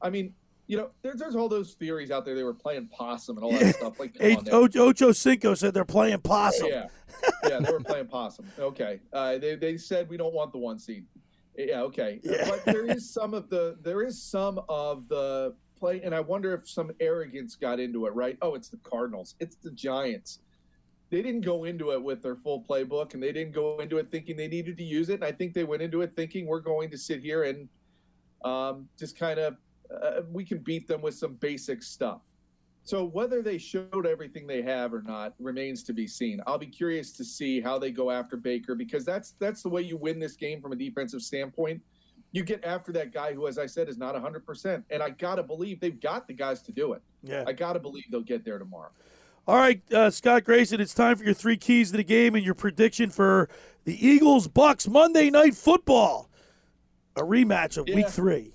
I 0.00 0.10
mean, 0.10 0.34
you 0.66 0.76
know, 0.76 0.90
there's 1.02 1.18
there's 1.18 1.36
all 1.36 1.48
those 1.48 1.74
theories 1.74 2.10
out 2.10 2.24
there. 2.24 2.34
They 2.34 2.44
were 2.44 2.54
playing 2.54 2.88
possum 2.88 3.36
and 3.36 3.44
all 3.44 3.52
that 3.52 3.74
stuff. 3.76 3.98
Like, 3.98 4.16
on 4.20 4.48
Ocho 4.50 5.12
Cinco 5.12 5.54
said 5.54 5.74
they're 5.74 5.84
playing 5.84 6.20
possum. 6.20 6.68
Yeah, 6.68 6.86
yeah, 7.48 7.58
they 7.58 7.72
were 7.72 7.80
playing 7.80 8.06
possum. 8.06 8.46
Okay, 8.58 9.00
uh, 9.12 9.38
they 9.38 9.56
they 9.56 9.76
said 9.76 10.08
we 10.08 10.16
don't 10.16 10.34
want 10.34 10.52
the 10.52 10.58
one 10.58 10.78
seed. 10.78 11.04
Yeah, 11.56 11.82
okay, 11.82 12.20
but 12.24 12.64
there 12.64 12.86
is 12.86 13.12
some 13.12 13.34
of 13.34 13.50
the 13.50 13.76
there 13.82 14.02
is 14.02 14.22
some 14.22 14.60
of 14.68 15.08
the 15.08 15.54
play, 15.82 16.00
and 16.02 16.14
I 16.14 16.20
wonder 16.20 16.54
if 16.54 16.68
some 16.68 16.92
arrogance 17.00 17.56
got 17.56 17.80
into 17.80 18.06
it. 18.06 18.14
Right? 18.14 18.38
Oh, 18.40 18.54
it's 18.54 18.68
the 18.68 18.78
Cardinals. 18.78 19.34
It's 19.40 19.56
the 19.56 19.72
Giants. 19.72 20.38
They 21.10 21.22
didn't 21.22 21.40
go 21.40 21.64
into 21.64 21.90
it 21.90 22.02
with 22.02 22.22
their 22.22 22.36
full 22.36 22.62
playbook, 22.62 23.14
and 23.14 23.22
they 23.22 23.32
didn't 23.32 23.52
go 23.52 23.80
into 23.80 23.98
it 23.98 24.08
thinking 24.08 24.36
they 24.36 24.48
needed 24.48 24.78
to 24.78 24.84
use 24.84 25.08
it. 25.08 25.14
And 25.14 25.24
I 25.24 25.32
think 25.32 25.54
they 25.54 25.64
went 25.64 25.82
into 25.82 26.00
it 26.02 26.14
thinking 26.14 26.46
we're 26.46 26.60
going 26.60 26.88
to 26.90 26.96
sit 26.96 27.20
here 27.20 27.42
and 27.42 27.68
um, 28.44 28.88
just 28.96 29.18
kind 29.18 29.40
of 29.40 29.56
uh, 29.92 30.22
we 30.30 30.44
can 30.44 30.58
beat 30.58 30.86
them 30.86 31.02
with 31.02 31.14
some 31.14 31.34
basic 31.34 31.82
stuff. 31.82 32.22
So 32.84 33.04
whether 33.04 33.42
they 33.42 33.58
showed 33.58 34.06
everything 34.06 34.46
they 34.46 34.62
have 34.62 34.94
or 34.94 35.02
not 35.02 35.34
remains 35.38 35.82
to 35.84 35.92
be 35.92 36.06
seen. 36.06 36.40
I'll 36.46 36.58
be 36.58 36.66
curious 36.66 37.12
to 37.12 37.24
see 37.24 37.60
how 37.60 37.78
they 37.78 37.90
go 37.90 38.10
after 38.10 38.36
Baker 38.36 38.74
because 38.74 39.04
that's 39.04 39.34
that's 39.38 39.62
the 39.62 39.68
way 39.68 39.82
you 39.82 39.96
win 39.96 40.18
this 40.18 40.36
game 40.36 40.60
from 40.60 40.72
a 40.72 40.76
defensive 40.76 41.22
standpoint. 41.22 41.80
You 42.32 42.42
get 42.42 42.64
after 42.64 42.92
that 42.92 43.12
guy 43.12 43.34
who, 43.34 43.46
as 43.46 43.58
I 43.58 43.66
said, 43.66 43.88
is 43.88 43.98
not 43.98 44.14
100%. 44.14 44.82
And 44.90 45.02
I 45.02 45.10
got 45.10 45.36
to 45.36 45.42
believe 45.42 45.80
they've 45.80 46.00
got 46.00 46.26
the 46.26 46.32
guys 46.32 46.62
to 46.62 46.72
do 46.72 46.94
it. 46.94 47.02
Yeah. 47.22 47.44
I 47.46 47.52
got 47.52 47.74
to 47.74 47.78
believe 47.78 48.04
they'll 48.10 48.22
get 48.22 48.44
there 48.44 48.58
tomorrow. 48.58 48.90
All 49.46 49.56
right, 49.56 49.82
uh, 49.92 50.08
Scott 50.08 50.44
Grayson, 50.44 50.80
it's 50.80 50.94
time 50.94 51.16
for 51.16 51.24
your 51.24 51.34
three 51.34 51.56
keys 51.56 51.90
to 51.90 51.96
the 51.96 52.04
game 52.04 52.36
and 52.36 52.44
your 52.44 52.54
prediction 52.54 53.10
for 53.10 53.48
the 53.84 54.06
Eagles 54.06 54.46
Bucks 54.46 54.86
Monday 54.86 55.30
Night 55.30 55.56
Football, 55.56 56.30
a 57.16 57.22
rematch 57.22 57.76
of 57.76 57.88
Week 57.88 58.08
Three. 58.08 58.51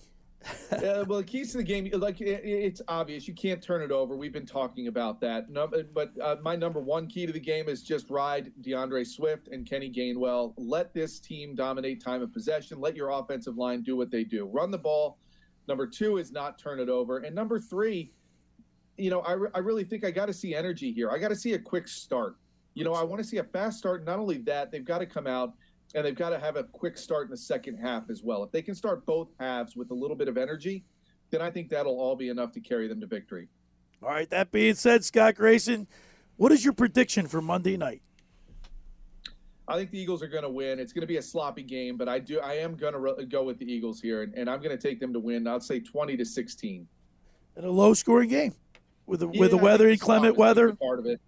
Uh, 0.72 1.06
well, 1.08 1.20
the 1.20 1.24
keys 1.24 1.52
to 1.52 1.58
the 1.58 1.64
game, 1.64 1.89
like 1.93 2.20
it, 2.22 2.41
it's 2.43 2.82
obvious, 2.88 3.28
you 3.28 3.34
can't 3.34 3.62
turn 3.62 3.82
it 3.82 3.91
over. 3.91 4.16
We've 4.16 4.34
been 4.34 4.45
talking 4.45 4.88
about 4.88 5.22
that. 5.22 5.50
No, 5.50 5.68
but 5.93 6.12
uh, 6.22 6.36
my 6.41 6.56
number 6.56 6.80
one 6.80 7.08
key 7.08 7.26
to 7.26 7.32
the 7.32 7.39
game 7.39 7.70
is 7.70 7.84
just 7.84 8.10
ride 8.10 8.52
D'Andre 8.62 9.04
Swift 9.04 9.48
and 9.48 9.68
Kenny 9.68 9.91
Gainwell. 9.91 10.54
Let 10.58 10.93
this 10.93 11.20
team 11.20 11.56
dominate 11.56 12.04
time 12.04 12.22
of 12.22 12.34
possession. 12.34 12.80
Let 12.80 12.95
your 12.95 13.10
offensive 13.10 13.58
line 13.58 13.82
do 13.82 13.95
what 13.95 14.12
they 14.12 14.24
do. 14.24 14.45
Run 14.45 14.72
the 14.72 14.78
ball. 14.78 15.18
Number 15.68 15.88
two 15.88 16.18
is 16.18 16.32
not 16.32 16.60
turn 16.60 16.80
it 16.80 16.89
over. 16.89 17.20
And 17.20 17.36
number 17.36 17.60
three, 17.60 18.14
you 18.98 19.10
know, 19.10 19.22
I, 19.22 19.34
re- 19.34 19.50
I 19.54 19.60
really 19.60 19.84
think 19.84 20.04
I 20.04 20.12
got 20.12 20.28
to 20.28 20.34
see 20.34 20.56
energy 20.56 20.91
here. 20.91 21.10
I 21.12 21.18
got 21.18 21.30
to 21.30 21.36
see 21.36 21.54
a 21.54 21.60
quick 21.60 21.88
start. 21.88 22.38
You 22.74 22.84
know, 22.84 22.93
I 22.93 23.04
want 23.04 23.22
to 23.22 23.28
see 23.28 23.38
a 23.38 23.43
fast 23.43 23.80
start. 23.80 24.06
Not 24.06 24.20
only 24.20 24.38
that, 24.39 24.72
they've 24.72 24.86
got 24.86 25.00
to 25.00 25.06
come 25.06 25.28
out 25.28 25.54
and 25.96 26.06
they've 26.06 26.16
got 26.16 26.30
to 26.30 26.40
have 26.40 26.56
a 26.56 26.64
quick 26.64 26.98
start 26.98 27.26
in 27.26 27.32
the 27.32 27.38
second 27.38 27.78
half 27.78 28.10
as 28.10 28.24
well. 28.24 28.44
If 28.44 28.52
they 28.52 28.62
can 28.62 28.76
start 28.76 29.06
both 29.06 29.30
halves 29.40 29.76
with 29.76 29.92
a 29.92 29.94
little 29.94 30.16
bit 30.16 30.28
of 30.28 30.38
energy, 30.38 30.84
then 31.30 31.42
I 31.42 31.50
think 31.50 31.70
that'll 31.70 32.00
all 32.00 32.16
be 32.16 32.30
enough 32.30 32.52
to 32.54 32.60
carry 32.60 32.88
them 32.88 33.00
to 33.02 33.08
victory. 33.08 33.48
All 34.02 34.10
right, 34.10 34.30
that 34.30 34.52
being 34.52 34.76
said, 34.76 35.04
Scott 35.04 35.36
Grayson, 35.36 35.88
what 36.36 36.52
is 36.52 36.64
your 36.64 36.74
prediction 36.74 37.28
for 37.28 37.42
Monday 37.42 37.78
night? 37.78 38.02
I 39.68 39.76
think 39.76 39.92
the 39.92 40.00
Eagles 40.00 40.24
are 40.24 40.28
going 40.28 40.44
to 40.44 40.50
win. 40.50 40.80
It's 40.80 40.94
going 40.94 41.02
to 41.02 41.08
be 41.08 41.18
a 41.18 41.22
sloppy 41.22 41.64
game, 41.64 41.98
but 41.98 42.08
I 42.08 42.20
do 42.20 42.40
I 42.40 42.54
am 42.54 42.76
going 42.76 42.94
to 42.94 43.00
re- 43.00 43.26
go 43.26 43.44
with 43.44 43.60
the 43.60 43.70
Eagles 43.70 44.00
here, 44.00 44.24
and, 44.24 44.34
and 44.36 44.50
I'm 44.50 44.62
going 44.62 44.78
to 44.78 44.82
take 44.82 45.00
them 45.00 45.12
to 45.12 45.20
win. 45.20 45.46
I'll 45.46 45.60
say 45.60 45.82
20 45.82 46.16
to 46.16 46.24
16. 46.24 46.88
In 47.58 47.64
a 47.66 47.70
low 47.70 47.94
scoring 47.94 48.30
game 48.30 48.54
with 49.08 49.22
the 49.22 49.28
with 49.28 49.36
the 49.36 49.42
Yeah, 49.42 49.46
I 49.46 49.50
think 49.50 49.62
weather, 49.64 49.86
the 49.86 49.92
inclement 49.92 50.22
slop 50.22 50.32
is 50.32 50.38
gonna 50.38 50.40
weather. 50.40 50.76
Part 50.76 51.00
of 51.00 51.06
it. 51.08 51.22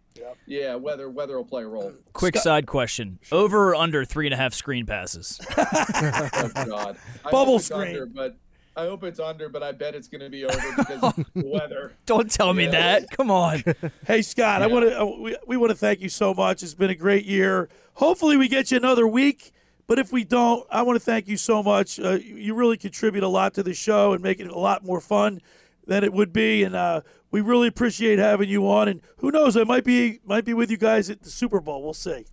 Yeah, 0.45 0.75
weather 0.75 1.09
weather 1.09 1.37
will 1.37 1.45
play 1.45 1.63
a 1.63 1.67
role. 1.67 1.93
Quick 2.13 2.35
side 2.37 2.65
question: 2.67 3.19
Over 3.31 3.69
or 3.69 3.75
under 3.75 4.03
three 4.05 4.25
and 4.27 4.33
a 4.33 4.37
half 4.37 4.53
screen 4.53 4.85
passes? 4.85 5.39
oh 5.57 6.49
God, 6.53 6.97
I 7.25 7.31
Bubble 7.31 7.59
screen. 7.59 7.89
Under, 7.89 8.05
but 8.05 8.37
I 8.75 8.83
hope 8.85 9.03
it's 9.03 9.19
under, 9.19 9.49
but 9.49 9.63
I 9.63 9.71
bet 9.71 9.95
it's 9.95 10.07
going 10.07 10.21
to 10.21 10.29
be 10.29 10.45
over 10.45 10.73
because 10.77 11.03
of 11.03 11.15
the 11.15 11.25
weather. 11.45 11.93
Don't 12.05 12.29
tell 12.31 12.53
me 12.53 12.65
Yeah. 12.65 12.71
that. 12.71 13.11
Come 13.11 13.31
on. 13.31 13.63
Hey 14.05 14.21
Scott, 14.21 14.61
I 14.61 14.67
want 14.67 14.89
to 14.89 15.05
we, 15.21 15.35
we 15.47 15.57
want 15.57 15.69
to 15.71 15.77
thank 15.77 16.01
you 16.01 16.09
so 16.09 16.33
much. 16.33 16.63
It's 16.63 16.73
been 16.73 16.89
a 16.89 16.95
great 16.95 17.25
year. 17.25 17.69
Hopefully, 17.95 18.37
we 18.37 18.47
get 18.47 18.71
you 18.71 18.77
another 18.77 19.07
week. 19.07 19.51
But 19.87 19.97
if 19.97 20.11
we 20.11 20.23
don't, 20.23 20.67
I 20.69 20.83
want 20.83 20.97
to 20.99 21.03
thank 21.03 21.27
you 21.27 21.35
so 21.35 21.63
much. 21.63 21.99
Uh, 21.99 22.11
you 22.11 22.35
you 22.35 22.53
really 22.55 22.77
contribute 22.77 23.23
a 23.23 23.27
lot 23.27 23.53
to 23.55 23.63
the 23.63 23.73
show 23.73 24.13
and 24.13 24.21
make 24.21 24.39
it 24.39 24.47
a 24.47 24.57
lot 24.57 24.83
more 24.85 25.01
fun 25.01 25.41
than 25.89 26.03
it 26.03 26.13
would 26.13 26.31
be. 26.31 26.63
And 26.63 26.75
uh, 26.75 27.01
we 27.31 27.41
really 27.41 27.67
appreciate 27.67 28.19
having 28.19 28.47
you 28.47 28.69
on. 28.69 28.87
And 28.87 29.01
who 29.17 29.31
knows, 29.31 29.57
I 29.57 29.63
might 29.63 29.83
be 29.83 30.19
might 30.23 30.45
be 30.45 30.53
with 30.53 30.71
you 30.71 30.77
guys 30.77 31.09
at 31.09 31.23
the 31.23 31.29
Super 31.29 31.59
Bowl. 31.59 31.83
We'll 31.83 31.93
see. 31.93 32.25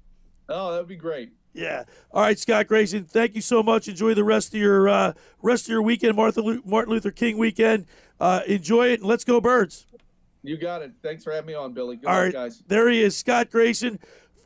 Oh, 0.49 0.73
that 0.73 0.79
would 0.79 0.89
be 0.89 0.97
great. 0.97 1.33
Yeah. 1.53 1.85
All 2.13 2.21
right, 2.21 2.39
Scott 2.39 2.67
Grayson. 2.69 3.05
Thank 3.05 3.35
you 3.35 3.41
so 3.41 3.63
much. 3.63 3.89
Enjoy 3.89 4.13
the 4.13 4.25
rest 4.25 4.55
of 4.55 4.61
your 4.61 4.89
uh, 4.89 5.15
rest 5.43 5.65
of 5.65 5.71
your 5.71 5.83
weekend, 5.83 6.15
Martin 6.17 6.65
Luther 6.65 7.11
King 7.11 7.39
weekend. 7.39 7.87
Uh, 8.21 8.43
enjoy 8.47 8.89
it 8.89 9.01
and 9.01 9.09
let's 9.09 9.25
go 9.25 9.41
Birds. 9.41 9.87
You 10.43 10.57
got 10.57 10.83
it. 10.83 10.93
Thanks 11.03 11.25
for 11.25 11.33
having 11.33 11.49
me 11.49 11.55
on, 11.55 11.73
Billy. 11.73 11.97
Good 11.97 12.07
All 12.07 12.15
luck, 12.15 12.23
right, 12.25 12.33
guys. 12.33 12.63
there 12.69 12.89
he 12.89 13.03
is, 13.03 13.17
Scott 13.17 13.51
Grayson. 13.51 13.99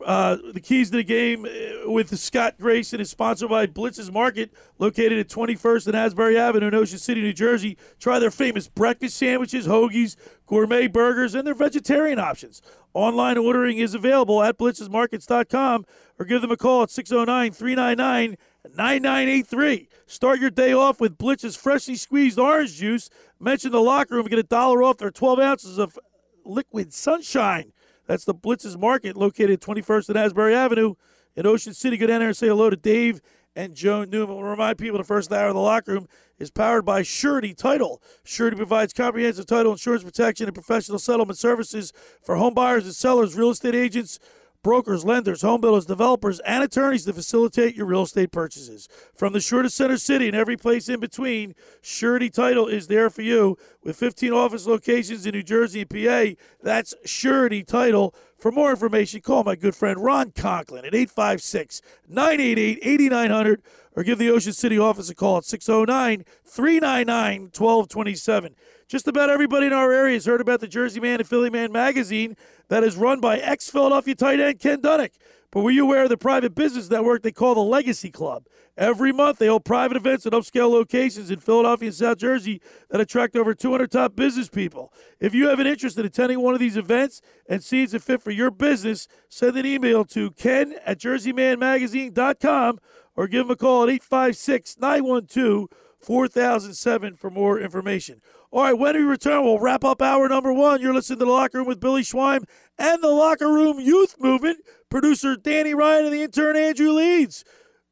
Uh, 0.05 0.37
the 0.53 0.59
keys 0.59 0.89
to 0.89 0.97
the 0.97 1.03
game 1.03 1.45
uh, 1.45 1.89
with 1.89 2.17
Scott 2.17 2.55
Grayson 2.59 2.99
is 2.99 3.09
sponsored 3.09 3.49
by 3.49 3.65
Blitz's 3.67 4.11
Market, 4.11 4.51
located 4.79 5.19
at 5.19 5.27
21st 5.27 5.87
and 5.87 5.95
Asbury 5.95 6.37
Avenue 6.37 6.67
in 6.67 6.75
Ocean 6.75 6.97
City, 6.97 7.21
New 7.21 7.33
Jersey. 7.33 7.77
Try 7.99 8.19
their 8.19 8.31
famous 8.31 8.67
breakfast 8.67 9.17
sandwiches, 9.17 9.67
hoagies, 9.67 10.15
gourmet 10.47 10.87
burgers, 10.87 11.35
and 11.35 11.45
their 11.45 11.53
vegetarian 11.53 12.19
options. 12.19 12.61
Online 12.93 13.37
ordering 13.37 13.77
is 13.77 13.93
available 13.93 14.43
at 14.43 14.57
blitzesmarkets.com 14.57 15.85
or 16.19 16.25
give 16.25 16.41
them 16.41 16.51
a 16.51 16.57
call 16.57 16.83
at 16.83 16.89
609 16.89 17.51
399 17.51 18.37
9983. 18.75 19.89
Start 20.05 20.39
your 20.39 20.49
day 20.49 20.73
off 20.73 20.99
with 20.99 21.17
Blitz's 21.17 21.55
freshly 21.55 21.95
squeezed 21.95 22.37
orange 22.37 22.75
juice. 22.75 23.09
Mention 23.39 23.71
the 23.71 23.81
locker 23.81 24.15
room 24.15 24.25
and 24.25 24.29
get 24.29 24.39
a 24.39 24.43
dollar 24.43 24.83
off 24.83 24.97
their 24.97 25.11
12 25.11 25.39
ounces 25.39 25.77
of 25.77 25.97
liquid 26.45 26.93
sunshine. 26.93 27.71
That's 28.11 28.25
the 28.25 28.33
Blitz's 28.33 28.77
Market 28.77 29.15
located 29.15 29.51
at 29.51 29.61
21st 29.61 30.09
and 30.09 30.17
Asbury 30.17 30.53
Avenue 30.53 30.95
in 31.37 31.47
Ocean 31.47 31.73
City. 31.73 31.95
Go 31.95 32.07
down 32.07 32.19
there 32.19 32.27
and 32.27 32.35
say 32.35 32.47
hello 32.47 32.69
to 32.69 32.75
Dave 32.75 33.21
and 33.55 33.73
Joan 33.73 34.09
Newman. 34.09 34.35
We'll 34.35 34.43
remind 34.43 34.79
people 34.79 34.97
the 34.97 35.05
first 35.05 35.31
hour 35.31 35.47
of 35.47 35.53
the 35.53 35.61
locker 35.61 35.93
room 35.93 36.09
is 36.37 36.51
powered 36.51 36.83
by 36.83 37.03
Surety 37.03 37.53
Title. 37.53 38.03
Surety 38.25 38.57
provides 38.57 38.91
comprehensive 38.91 39.45
title 39.45 39.71
insurance 39.71 40.03
protection 40.03 40.45
and 40.45 40.53
professional 40.53 40.99
settlement 40.99 41.39
services 41.39 41.93
for 42.21 42.35
home 42.35 42.53
buyers 42.53 42.83
and 42.83 42.93
sellers, 42.93 43.37
real 43.37 43.51
estate 43.51 43.75
agents, 43.75 44.19
brokers, 44.63 45.03
lenders, 45.03 45.41
home 45.41 45.61
builders, 45.61 45.85
developers, 45.85 46.39
and 46.41 46.63
attorneys 46.63 47.05
to 47.05 47.13
facilitate 47.13 47.75
your 47.75 47.85
real 47.85 48.03
estate 48.03 48.31
purchases. 48.31 48.87
From 49.15 49.33
the 49.33 49.39
shore 49.39 49.63
to 49.63 49.69
center 49.69 49.97
city 49.97 50.27
and 50.27 50.35
every 50.35 50.57
place 50.57 50.89
in 50.89 50.99
between, 50.99 51.55
Surety 51.81 52.29
Title 52.29 52.67
is 52.67 52.87
there 52.87 53.09
for 53.09 53.21
you 53.21 53.57
with 53.83 53.97
15 53.97 54.31
office 54.31 54.67
locations 54.67 55.25
in 55.25 55.33
New 55.33 55.43
Jersey 55.43 55.81
and 55.81 55.89
PA. 55.89 56.41
That's 56.61 56.93
Surety 57.05 57.63
Title. 57.63 58.13
For 58.37 58.51
more 58.51 58.71
information, 58.71 59.21
call 59.21 59.43
my 59.43 59.55
good 59.55 59.75
friend 59.75 60.03
Ron 60.03 60.31
Conklin 60.31 60.85
at 60.85 60.95
856 60.95 61.81
988 62.07 62.79
8900 62.81 63.61
or 63.95 64.03
give 64.03 64.17
the 64.17 64.29
Ocean 64.29 64.53
City 64.53 64.77
office 64.77 65.09
a 65.09 65.15
call 65.15 65.37
at 65.37 65.45
609 65.45 66.25
399 66.45 67.41
1227. 67.41 68.55
Just 68.87 69.07
about 69.07 69.29
everybody 69.29 69.67
in 69.67 69.73
our 69.73 69.91
area 69.91 70.15
has 70.15 70.25
heard 70.25 70.41
about 70.41 70.59
the 70.59 70.67
Jersey 70.67 70.99
Man 70.99 71.19
and 71.19 71.27
Philly 71.27 71.49
Man 71.49 71.71
magazine 71.71 72.35
that 72.67 72.83
is 72.83 72.95
run 72.95 73.19
by 73.19 73.37
ex 73.37 73.69
Philadelphia 73.69 74.15
tight 74.15 74.39
end 74.39 74.59
Ken 74.59 74.81
Dunek. 74.81 75.11
But 75.51 75.61
were 75.61 75.71
you 75.71 75.83
aware 75.83 76.03
of 76.03 76.09
the 76.09 76.17
private 76.17 76.55
business 76.55 76.89
network 76.89 77.23
they 77.23 77.31
call 77.31 77.55
the 77.55 77.61
Legacy 77.61 78.09
Club? 78.09 78.45
Every 78.77 79.11
month, 79.11 79.37
they 79.37 79.47
hold 79.47 79.65
private 79.65 79.97
events 79.97 80.25
at 80.25 80.31
upscale 80.31 80.71
locations 80.71 81.29
in 81.29 81.39
Philadelphia 81.39 81.87
and 81.87 81.95
South 81.95 82.17
Jersey 82.17 82.61
that 82.89 83.01
attract 83.01 83.35
over 83.35 83.53
200 83.53 83.91
top 83.91 84.15
business 84.15 84.47
people. 84.47 84.93
If 85.19 85.35
you 85.35 85.49
have 85.49 85.59
an 85.59 85.67
interest 85.67 85.97
in 85.97 86.05
attending 86.05 86.39
one 86.39 86.53
of 86.53 86.61
these 86.61 86.77
events 86.77 87.21
and 87.47 87.61
see 87.61 87.83
it's 87.83 87.93
a 87.93 87.99
fit 87.99 88.21
for 88.21 88.31
your 88.31 88.49
business, 88.49 89.09
send 89.27 89.57
an 89.57 89.65
email 89.65 90.05
to 90.05 90.31
ken 90.31 90.75
at 90.85 90.99
jerseymanmagazine.com 90.99 92.79
or 93.15 93.27
give 93.27 93.47
them 93.47 93.51
a 93.51 93.55
call 93.55 93.83
at 93.83 93.89
856 93.89 94.77
912 94.79 95.67
4007 95.99 97.15
for 97.15 97.29
more 97.29 97.59
information. 97.59 98.21
All 98.51 98.63
right, 98.63 98.77
when 98.77 98.95
we 98.95 99.03
return, 99.03 99.43
we'll 99.43 99.59
wrap 99.59 99.83
up 99.83 100.01
hour 100.01 100.27
number 100.27 100.51
one. 100.51 100.81
You're 100.81 100.93
listening 100.93 101.19
to 101.19 101.25
The 101.25 101.31
Locker 101.31 101.59
Room 101.59 101.67
with 101.67 101.79
Billy 101.79 102.01
Schweim 102.01 102.43
and 102.77 103.01
the 103.01 103.09
Locker 103.09 103.47
Room 103.47 103.79
Youth 103.79 104.15
Movement. 104.19 104.59
Producer 104.89 105.35
Danny 105.35 105.73
Ryan 105.73 106.05
and 106.05 106.13
the 106.13 106.23
intern 106.23 106.57
Andrew 106.57 106.91
Leeds. 106.91 107.45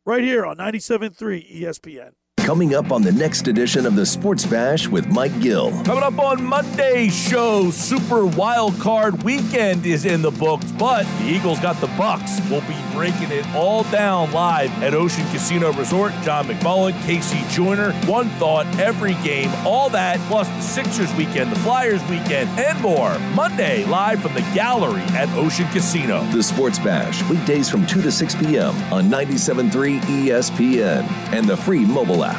Right 0.06 0.24
here 0.24 0.46
on 0.46 0.58
97.3 0.58 1.62
ESPN. 1.62 2.12
Coming 2.50 2.74
up 2.74 2.92
on 2.92 3.04
the 3.04 3.12
next 3.12 3.48
edition 3.48 3.86
of 3.86 3.96
the 3.96 4.04
Sports 4.04 4.44
Bash 4.44 4.88
with 4.88 5.06
Mike 5.06 5.40
Gill. 5.40 5.70
Coming 5.84 6.02
up 6.02 6.18
on 6.18 6.44
Monday's 6.44 7.14
show, 7.14 7.70
Super 7.70 8.26
Wild 8.26 8.74
Card 8.80 9.22
Weekend 9.22 9.86
is 9.86 10.04
in 10.04 10.24
the 10.24 10.32
books, 10.32 10.66
but 10.72 11.04
the 11.20 11.26
Eagles 11.26 11.60
got 11.60 11.80
the 11.80 11.86
Bucks. 11.96 12.40
We'll 12.50 12.62
be 12.62 12.76
breaking 12.92 13.30
it 13.30 13.46
all 13.54 13.84
down 13.92 14.32
live 14.32 14.72
at 14.82 14.96
Ocean 14.96 15.28
Casino 15.28 15.72
Resort. 15.74 16.12
John 16.24 16.48
McMullen, 16.48 17.00
Casey 17.06 17.40
Joyner, 17.52 17.92
one 18.08 18.30
thought 18.40 18.66
every 18.80 19.14
game, 19.24 19.52
all 19.64 19.92
that 19.92 20.18
plus 20.22 20.48
the 20.48 20.62
Sixers 20.62 21.14
weekend, 21.14 21.52
the 21.52 21.60
Flyers 21.60 22.02
weekend, 22.10 22.50
and 22.60 22.82
more. 22.82 23.20
Monday 23.36 23.86
live 23.86 24.24
from 24.24 24.34
the 24.34 24.42
gallery 24.56 25.04
at 25.10 25.30
Ocean 25.38 25.68
Casino. 25.68 26.24
The 26.32 26.42
Sports 26.42 26.80
Bash, 26.80 27.22
weekdays 27.30 27.70
from 27.70 27.86
2 27.86 28.02
to 28.02 28.12
6 28.12 28.36
p.m. 28.38 28.76
on 28.92 29.04
97.3 29.04 30.00
ESPN 30.00 31.08
and 31.32 31.48
the 31.48 31.56
free 31.56 31.86
mobile 31.86 32.24
app. 32.24 32.39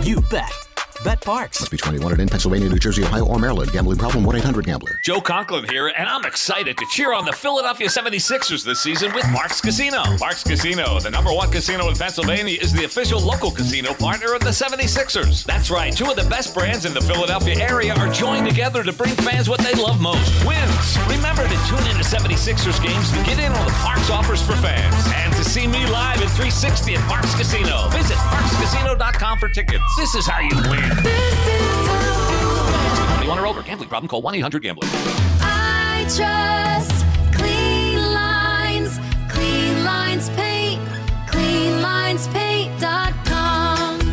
You 0.03 0.21
bet. 0.31 0.70
BetParx. 1.01 1.61
Must 1.61 1.71
be 1.71 1.79
21 1.79 2.13
and 2.13 2.21
in 2.21 2.29
Pennsylvania, 2.29 2.69
New 2.69 2.79
Jersey, 2.79 3.03
Ohio, 3.03 3.25
or 3.25 3.39
Maryland. 3.39 3.73
Gambling 3.73 3.97
problem? 3.97 4.25
1 4.25 4.37
800 4.37 4.67
Gambler. 4.67 5.01
Joe 5.03 5.21
Conklin 5.21 5.65
here, 5.69 5.89
and 5.89 6.09
I'm 6.09 6.27
excited 6.27 6.77
to 6.77 6.87
cheer 6.91 7.15
on 7.15 7.25
the 7.25 7.33
Philadelphia 7.33 7.89
76ers 7.89 8.65
this 8.65 8.81
season 8.81 9.13
with 9.15 9.25
Parx 9.25 9.63
Casino. 9.63 10.03
Parx 10.21 10.45
Casino, 10.47 11.01
the 11.01 11.11
number 11.11 11.33
one 11.33 11.51
casino 11.51 11.89
in 11.89 11.97
Pennsylvania, 11.97 12.59
is 12.61 12.73
the 12.73 12.85
official 12.85 13.19
local 13.21 13.51
casino 13.51 13.95
partner 13.95 14.35
of 14.35 14.41
the 14.41 14.51
76ers. 14.51 15.45
That's 15.45 15.71
right, 15.71 15.95
two 15.97 16.11
of 16.11 16.17
the 16.17 16.29
best 16.29 16.55
brands 16.55 16.85
in 16.85 16.93
the 16.93 17.01
Philadelphia 17.01 17.57
area 17.59 17.95
are 17.95 18.13
joined 18.13 18.47
together 18.47 18.83
to 18.83 18.93
bring 18.93 19.15
fans 19.17 19.49
what 19.49 19.61
they 19.61 19.73
love 19.75 20.01
most 20.01 20.31
wins. 20.45 20.99
Remember 21.09 21.49
to 21.49 21.59
tune 21.69 21.87
in 21.89 21.97
to 21.97 22.05
76ers 22.05 22.83
games 22.85 23.11
to 23.13 23.23
get 23.25 23.39
in 23.39 23.53
on 23.53 23.65
the 23.65 23.73
Parx 23.81 24.11
offers 24.11 24.43
for 24.43 24.55
fans 24.57 24.95
and 25.15 25.33
to 25.35 25.45
see 25.45 25.67
me 25.67 25.87
live 25.87 26.21
at 26.21 26.29
360 26.37 26.95
at 26.95 27.01
Parx 27.09 27.35
Casino. 27.39 27.89
Visit 27.89 28.17
parxcasino.com 28.17 29.39
for 29.39 29.49
tickets. 29.49 29.85
This 29.97 30.15
is 30.15 30.27
how 30.27 30.41
you 30.41 30.55
win. 30.69 30.90
21 33.31 33.39
or 33.39 33.47
over. 33.47 33.63
Gambling 33.63 33.89
problem? 33.89 34.09
Call 34.09 34.23
1 34.23 34.35
800 34.37 34.63
Gambler. 34.63 34.89
I 35.41 36.05
trust 36.09 37.05
Clean 37.37 37.97
Lines. 38.13 38.99
Clean 39.29 39.85
Lines 39.85 40.29
Paint. 40.31 40.81
CleanLinesPaint.com. 41.29 42.60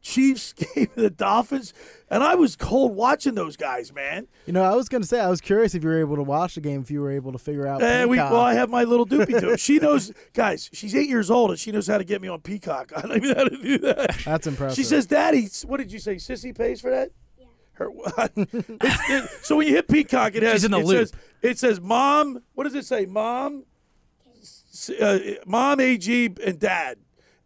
Chiefs 0.09 0.53
game 0.75 0.87
of 0.95 1.01
the 1.03 1.09
Dolphins. 1.09 1.73
And 2.09 2.23
I 2.23 2.33
was 2.35 2.55
cold 2.55 2.95
watching 2.95 3.35
those 3.35 3.55
guys, 3.55 3.93
man. 3.93 4.27
You 4.47 4.53
know, 4.53 4.63
I 4.63 4.75
was 4.75 4.89
going 4.89 5.01
to 5.03 5.07
say, 5.07 5.19
I 5.19 5.29
was 5.29 5.41
curious 5.41 5.75
if 5.75 5.83
you 5.83 5.89
were 5.89 5.99
able 5.99 6.15
to 6.15 6.23
watch 6.23 6.55
the 6.55 6.61
game, 6.61 6.81
if 6.81 6.89
you 6.89 7.01
were 7.01 7.11
able 7.11 7.31
to 7.31 7.37
figure 7.37 7.67
out. 7.67 7.83
And 7.83 8.09
we, 8.09 8.17
well, 8.17 8.37
I 8.37 8.55
have 8.55 8.69
my 8.69 8.83
little 8.83 9.05
doopy 9.05 9.39
too. 9.39 9.57
She 9.57 9.77
knows, 9.77 10.11
guys. 10.33 10.69
She's 10.73 10.95
eight 10.95 11.07
years 11.09 11.29
old 11.29 11.51
and 11.51 11.59
she 11.59 11.71
knows 11.71 11.85
how 11.85 11.97
to 11.99 12.03
get 12.03 12.21
me 12.21 12.27
on 12.27 12.41
Peacock. 12.41 12.91
I 12.97 13.01
don't 13.01 13.17
even 13.17 13.29
know 13.29 13.35
how 13.35 13.43
to 13.43 13.57
do 13.57 13.77
that. 13.79 14.17
That's 14.25 14.47
impressive. 14.47 14.75
She 14.75 14.83
says, 14.83 15.05
"Daddy, 15.05 15.47
what 15.65 15.77
did 15.77 15.91
you 15.91 15.99
say? 15.99 16.15
Sissy 16.15 16.57
pays 16.57 16.81
for 16.81 16.89
that." 16.89 17.11
Yeah. 17.37 17.45
Her, 17.73 17.89
it, 18.37 19.29
so 19.43 19.57
when 19.57 19.67
you 19.67 19.75
hit 19.75 19.87
Peacock, 19.87 20.35
it 20.35 20.43
has 20.43 20.53
She's 20.53 20.63
in 20.65 20.71
the 20.71 20.79
it 20.79 20.85
loop. 20.85 20.97
says 21.09 21.13
it 21.41 21.59
says 21.59 21.79
mom. 21.81 22.41
What 22.53 22.63
does 22.63 22.75
it 22.75 22.85
say? 22.85 23.05
Mom, 23.05 23.65
uh, 24.99 25.19
mom, 25.45 25.79
AG, 25.79 26.35
and 26.43 26.59
dad. 26.59 26.97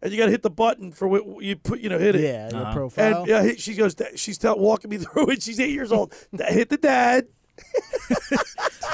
And 0.04 0.12
you 0.12 0.18
got 0.18 0.26
to 0.26 0.30
hit 0.30 0.42
the 0.42 0.50
button 0.50 0.92
for 0.92 1.08
what 1.08 1.42
you 1.42 1.56
put. 1.56 1.80
You 1.80 1.88
know, 1.88 1.98
hit 1.98 2.14
it. 2.14 2.20
Yeah, 2.20 2.50
your 2.50 2.60
Uh-huh. 2.62 2.72
profile. 2.74 3.18
And 3.20 3.26
yeah, 3.26 3.42
hit- 3.42 3.58
she 3.60 3.74
goes. 3.74 3.96
she's 4.14 4.36
starts 4.36 4.60
walking 4.60 4.90
me 4.90 4.98
through 5.04 5.30
it. 5.30 5.42
She's 5.42 5.58
eight 5.58 5.70
years 5.72 5.90
old. 5.90 6.14
hit 6.48 6.68
the 6.68 6.76
dad. 6.76 7.26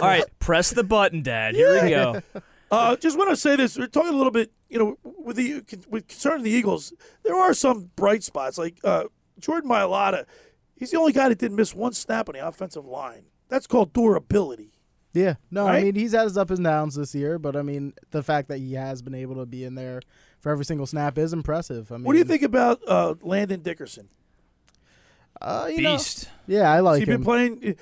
All 0.00 0.08
right, 0.08 0.24
press 0.38 0.70
the 0.70 0.84
button, 0.84 1.22
Dad. 1.22 1.54
Here 1.54 1.82
we 1.82 1.90
go. 1.90 2.22
Uh, 2.70 2.94
just 2.96 3.18
want 3.18 3.28
to 3.30 3.36
say 3.36 3.56
this. 3.56 3.76
We're 3.76 3.86
talking 3.88 4.14
a 4.14 4.16
little 4.16 4.30
bit, 4.30 4.52
you 4.68 4.78
know, 4.78 4.96
with 5.02 5.36
the 5.36 5.62
with 5.88 6.06
concerning 6.08 6.44
the 6.44 6.50
Eagles. 6.50 6.92
There 7.24 7.34
are 7.36 7.52
some 7.52 7.90
bright 7.96 8.22
spots, 8.22 8.56
like 8.58 8.78
uh, 8.84 9.04
Jordan 9.38 9.68
Mailata. 9.68 10.24
He's 10.76 10.90
the 10.92 10.98
only 10.98 11.12
guy 11.12 11.28
that 11.28 11.38
didn't 11.38 11.56
miss 11.56 11.74
one 11.74 11.92
snap 11.92 12.28
on 12.28 12.34
the 12.34 12.46
offensive 12.46 12.86
line. 12.86 13.24
That's 13.48 13.66
called 13.66 13.92
durability. 13.92 14.72
Yeah, 15.12 15.34
no, 15.50 15.66
I 15.66 15.70
Right? 15.70 15.84
mean 15.86 15.94
he's 15.96 16.12
had 16.12 16.22
his 16.24 16.38
up 16.38 16.50
and 16.50 16.62
downs 16.62 16.94
this 16.94 17.14
year, 17.16 17.38
but 17.40 17.56
I 17.56 17.62
mean 17.62 17.92
the 18.12 18.22
fact 18.22 18.46
that 18.48 18.58
he 18.58 18.74
has 18.74 19.02
been 19.02 19.16
able 19.16 19.34
to 19.36 19.46
be 19.46 19.64
in 19.64 19.74
there 19.74 20.00
for 20.41 20.51
every 20.51 20.64
single 20.64 20.86
snap 20.86 21.16
is 21.18 21.32
impressive. 21.32 21.91
I 21.93 21.97
mean, 21.97 22.05
What 22.05 22.12
do 22.14 22.18
you 22.18 22.24
think 22.24 22.43
about 22.43 22.80
uh, 22.86 23.14
Landon 23.22 23.61
Dickerson? 23.61 24.09
Uh, 25.41 25.68
you 25.70 25.80
know, 25.82 25.93
Beast. 25.95 26.28
yeah, 26.47 26.70
I 26.70 26.76
Has 26.76 26.84
like 26.84 26.99
he 27.01 27.05
been 27.07 27.14
him. 27.16 27.24
playing? 27.24 27.76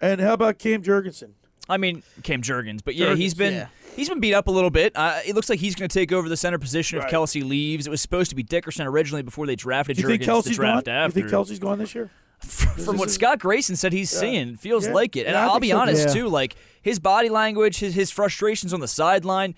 And 0.00 0.20
how 0.20 0.32
about 0.34 0.58
Cam 0.58 0.82
Jurgensen? 0.82 1.30
I 1.68 1.76
mean, 1.78 2.02
Cam 2.22 2.42
Jurgens, 2.42 2.80
but 2.84 2.94
yeah, 2.94 3.14
he's 3.14 3.32
been 3.34 3.54
yeah. 3.54 3.66
he's 3.96 4.08
been 4.08 4.20
beat 4.20 4.34
up 4.34 4.48
a 4.48 4.50
little 4.50 4.70
bit. 4.70 4.92
Uh, 4.94 5.20
it 5.26 5.34
looks 5.34 5.48
like 5.48 5.60
he's 5.60 5.74
going 5.74 5.88
to 5.88 5.92
take 5.98 6.12
over 6.12 6.28
the 6.28 6.36
center 6.36 6.58
position 6.58 6.98
if 6.98 7.06
Kelce 7.06 7.42
leaves. 7.46 7.86
It 7.86 7.90
was 7.90 8.02
supposed 8.02 8.30
to 8.30 8.36
be 8.36 8.42
Dickerson 8.42 8.86
originally 8.86 9.22
before 9.22 9.46
they 9.46 9.56
drafted 9.56 9.96
Do 9.96 10.02
you 10.02 10.08
Jurgens 10.08 10.10
think 10.10 10.22
Kelce's 10.22 10.44
the 10.44 10.54
draft 10.54 10.86
gone? 10.86 11.04
You 11.06 11.10
think 11.12 11.26
Kelce's 11.28 11.58
gone 11.58 11.78
this 11.78 11.94
year? 11.94 12.10
From 12.40 12.98
what 12.98 13.10
Scott 13.10 13.38
Grayson 13.38 13.76
said 13.76 13.94
he's 13.94 14.12
Yeah. 14.12 14.20
seeing, 14.20 14.56
feels 14.56 14.86
Yeah. 14.86 14.92
like 14.92 15.16
it. 15.16 15.26
And 15.26 15.32
Yeah, 15.34 15.44
I 15.48 15.52
I'll 15.52 15.60
be 15.60 15.70
so, 15.70 15.78
honest 15.78 16.08
too. 16.08 16.24
too, 16.24 16.28
like 16.28 16.54
his 16.82 16.98
body 16.98 17.30
language, 17.30 17.78
his 17.78 17.94
his 17.94 18.10
frustrations 18.10 18.74
on 18.74 18.80
the 18.80 18.88
sideline. 18.88 19.54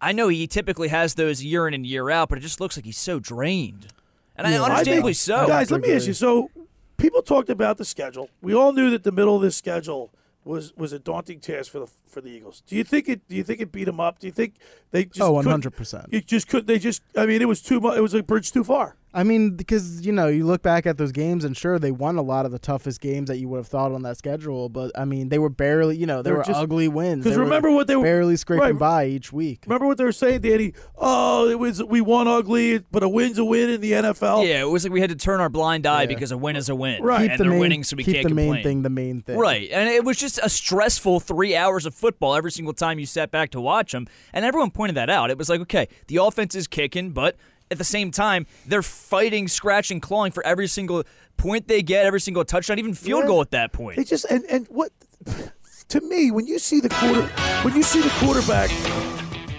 I 0.00 0.12
know 0.12 0.28
he 0.28 0.46
typically 0.46 0.88
has 0.88 1.14
those 1.14 1.42
year 1.42 1.66
in 1.66 1.74
and 1.74 1.84
year 1.86 2.10
out, 2.10 2.28
but 2.28 2.38
it 2.38 2.42
just 2.42 2.60
looks 2.60 2.76
like 2.76 2.84
he's 2.84 2.98
so 2.98 3.18
drained. 3.18 3.88
And 4.36 4.46
I 4.46 4.54
I 4.54 4.58
understandably 4.58 5.12
think- 5.12 5.16
so. 5.16 5.46
Guys, 5.46 5.70
let 5.70 5.80
me 5.80 5.92
ask 5.92 6.06
you. 6.06 6.12
So, 6.12 6.50
people 6.96 7.22
talked 7.22 7.50
about 7.50 7.76
the 7.78 7.84
schedule. 7.84 8.30
We 8.40 8.54
all 8.54 8.72
knew 8.72 8.90
that 8.90 9.02
the 9.02 9.10
middle 9.12 9.34
of 9.34 9.42
this 9.42 9.56
schedule 9.56 10.10
was 10.44 10.74
was 10.76 10.92
a 10.92 10.98
daunting 10.98 11.40
task 11.40 11.72
for 11.72 11.80
the 11.80 11.88
for 12.06 12.20
the 12.20 12.30
Eagles. 12.30 12.62
Do 12.66 12.76
you 12.76 12.84
think 12.84 13.08
it? 13.08 13.26
Do 13.28 13.34
you 13.34 13.42
think 13.42 13.60
it 13.60 13.72
beat 13.72 13.84
them 13.84 13.98
up? 13.98 14.20
Do 14.20 14.26
you 14.28 14.32
think 14.32 14.54
they 14.92 15.04
just? 15.06 15.20
Oh, 15.20 15.32
100%. 15.34 16.06
You 16.12 16.20
just 16.20 16.46
could. 16.48 16.66
They 16.68 16.78
just. 16.78 17.02
I 17.16 17.26
mean, 17.26 17.42
it 17.42 17.48
was 17.48 17.60
too 17.60 17.80
much. 17.80 17.98
It 17.98 18.00
was 18.00 18.14
a 18.14 18.22
bridge 18.22 18.52
too 18.52 18.62
far. 18.64 18.94
I 19.18 19.24
mean, 19.24 19.56
because 19.56 20.06
you 20.06 20.12
know, 20.12 20.28
you 20.28 20.46
look 20.46 20.62
back 20.62 20.86
at 20.86 20.96
those 20.96 21.10
games, 21.10 21.44
and 21.44 21.56
sure, 21.56 21.78
they 21.80 21.90
won 21.90 22.16
a 22.18 22.22
lot 22.22 22.46
of 22.46 22.52
the 22.52 22.58
toughest 22.60 23.00
games 23.00 23.28
that 23.28 23.38
you 23.38 23.48
would 23.48 23.56
have 23.56 23.66
thought 23.66 23.90
on 23.90 24.02
that 24.02 24.16
schedule. 24.16 24.68
But 24.68 24.92
I 24.96 25.04
mean, 25.04 25.28
they 25.28 25.40
were 25.40 25.48
barely, 25.48 25.96
you 25.96 26.06
know, 26.06 26.22
they, 26.22 26.30
They 26.30 26.32
were 26.32 26.38
were 26.38 26.44
just- 26.44 26.60
ugly 26.60 26.86
wins. 26.86 27.24
Because 27.24 27.36
remember 27.36 27.70
what 27.72 27.88
they 27.88 27.96
were- 27.96 28.04
barely 28.04 28.36
scraping 28.36 28.62
right. 28.62 28.78
by 28.78 29.06
each 29.06 29.32
week. 29.32 29.64
Remember 29.66 29.86
what 29.86 29.98
they 29.98 30.04
were 30.04 30.12
saying, 30.12 30.42
Danny? 30.42 30.72
Oh, 30.96 31.48
it 31.48 31.58
was 31.58 31.82
we 31.82 32.00
won 32.00 32.28
ugly, 32.28 32.78
but 32.92 33.02
a 33.02 33.08
win's 33.08 33.38
a 33.38 33.44
win 33.44 33.70
in 33.70 33.80
the 33.80 33.92
NFL. 33.92 34.46
Yeah, 34.46 34.60
it 34.60 34.68
was 34.68 34.84
like 34.84 34.92
we 34.92 35.00
had 35.00 35.10
to 35.10 35.16
turn 35.16 35.40
our 35.40 35.48
blind 35.48 35.84
eye 35.84 36.06
because 36.06 36.30
a 36.30 36.38
win 36.38 36.54
is 36.54 36.68
a 36.68 36.76
win. 36.76 37.02
Right. 37.02 37.22
Keep 37.22 37.30
and 37.32 37.40
the 37.40 37.44
they're 37.44 37.50
main, 37.50 37.60
winning, 37.60 37.82
so 37.84 37.96
we 37.96 38.04
keep 38.04 38.14
can't 38.14 38.28
the 38.28 38.34
main 38.34 38.46
complain. 38.46 38.62
thing 38.62 38.82
the 38.82 38.90
main 38.90 39.20
thing. 39.22 39.36
Right. 39.36 39.68
And 39.72 39.88
it 39.88 40.04
was 40.04 40.16
just 40.16 40.38
a 40.44 40.48
stressful 40.48 41.18
three 41.20 41.56
hours 41.56 41.86
of 41.86 41.94
football 41.94 42.36
every 42.36 42.52
single 42.52 42.74
time 42.74 42.98
you 43.00 43.06
sat 43.06 43.30
back 43.32 43.50
to 43.50 43.60
watch 43.60 43.90
them. 43.90 44.06
And 44.32 44.44
everyone 44.44 44.70
pointed 44.70 44.94
that 44.96 45.10
out. 45.10 45.30
It 45.30 45.38
was 45.38 45.48
like, 45.48 45.60
okay, 45.62 45.88
the 46.06 46.18
offense 46.18 46.54
is 46.54 46.68
kicking, 46.68 47.10
but 47.10 47.34
at 47.70 47.78
the 47.78 47.84
same 47.84 48.10
time, 48.10 48.46
they're 48.66 48.82
fighting, 48.82 49.48
scratching, 49.48 50.00
clawing 50.00 50.32
for 50.32 50.44
every 50.46 50.66
single 50.66 51.04
point 51.36 51.68
they 51.68 51.82
get, 51.82 52.06
every 52.06 52.20
single 52.20 52.44
touchdown, 52.44 52.78
even 52.78 52.94
field 52.94 53.22
Yeah. 53.22 53.26
goal 53.28 53.40
at 53.42 53.50
that 53.52 53.72
point. 53.72 53.96
They 53.96 54.04
just 54.04 54.24
and 54.30 54.44
and 54.48 54.66
what 54.68 54.90
to 55.88 56.00
me 56.02 56.30
when 56.30 56.46
you 56.46 56.58
see 56.58 56.80
the 56.80 56.88
quarter 56.88 57.22
when 57.62 57.74
you 57.74 57.82
see 57.82 58.00
the 58.00 58.10
quarterback 58.18 58.70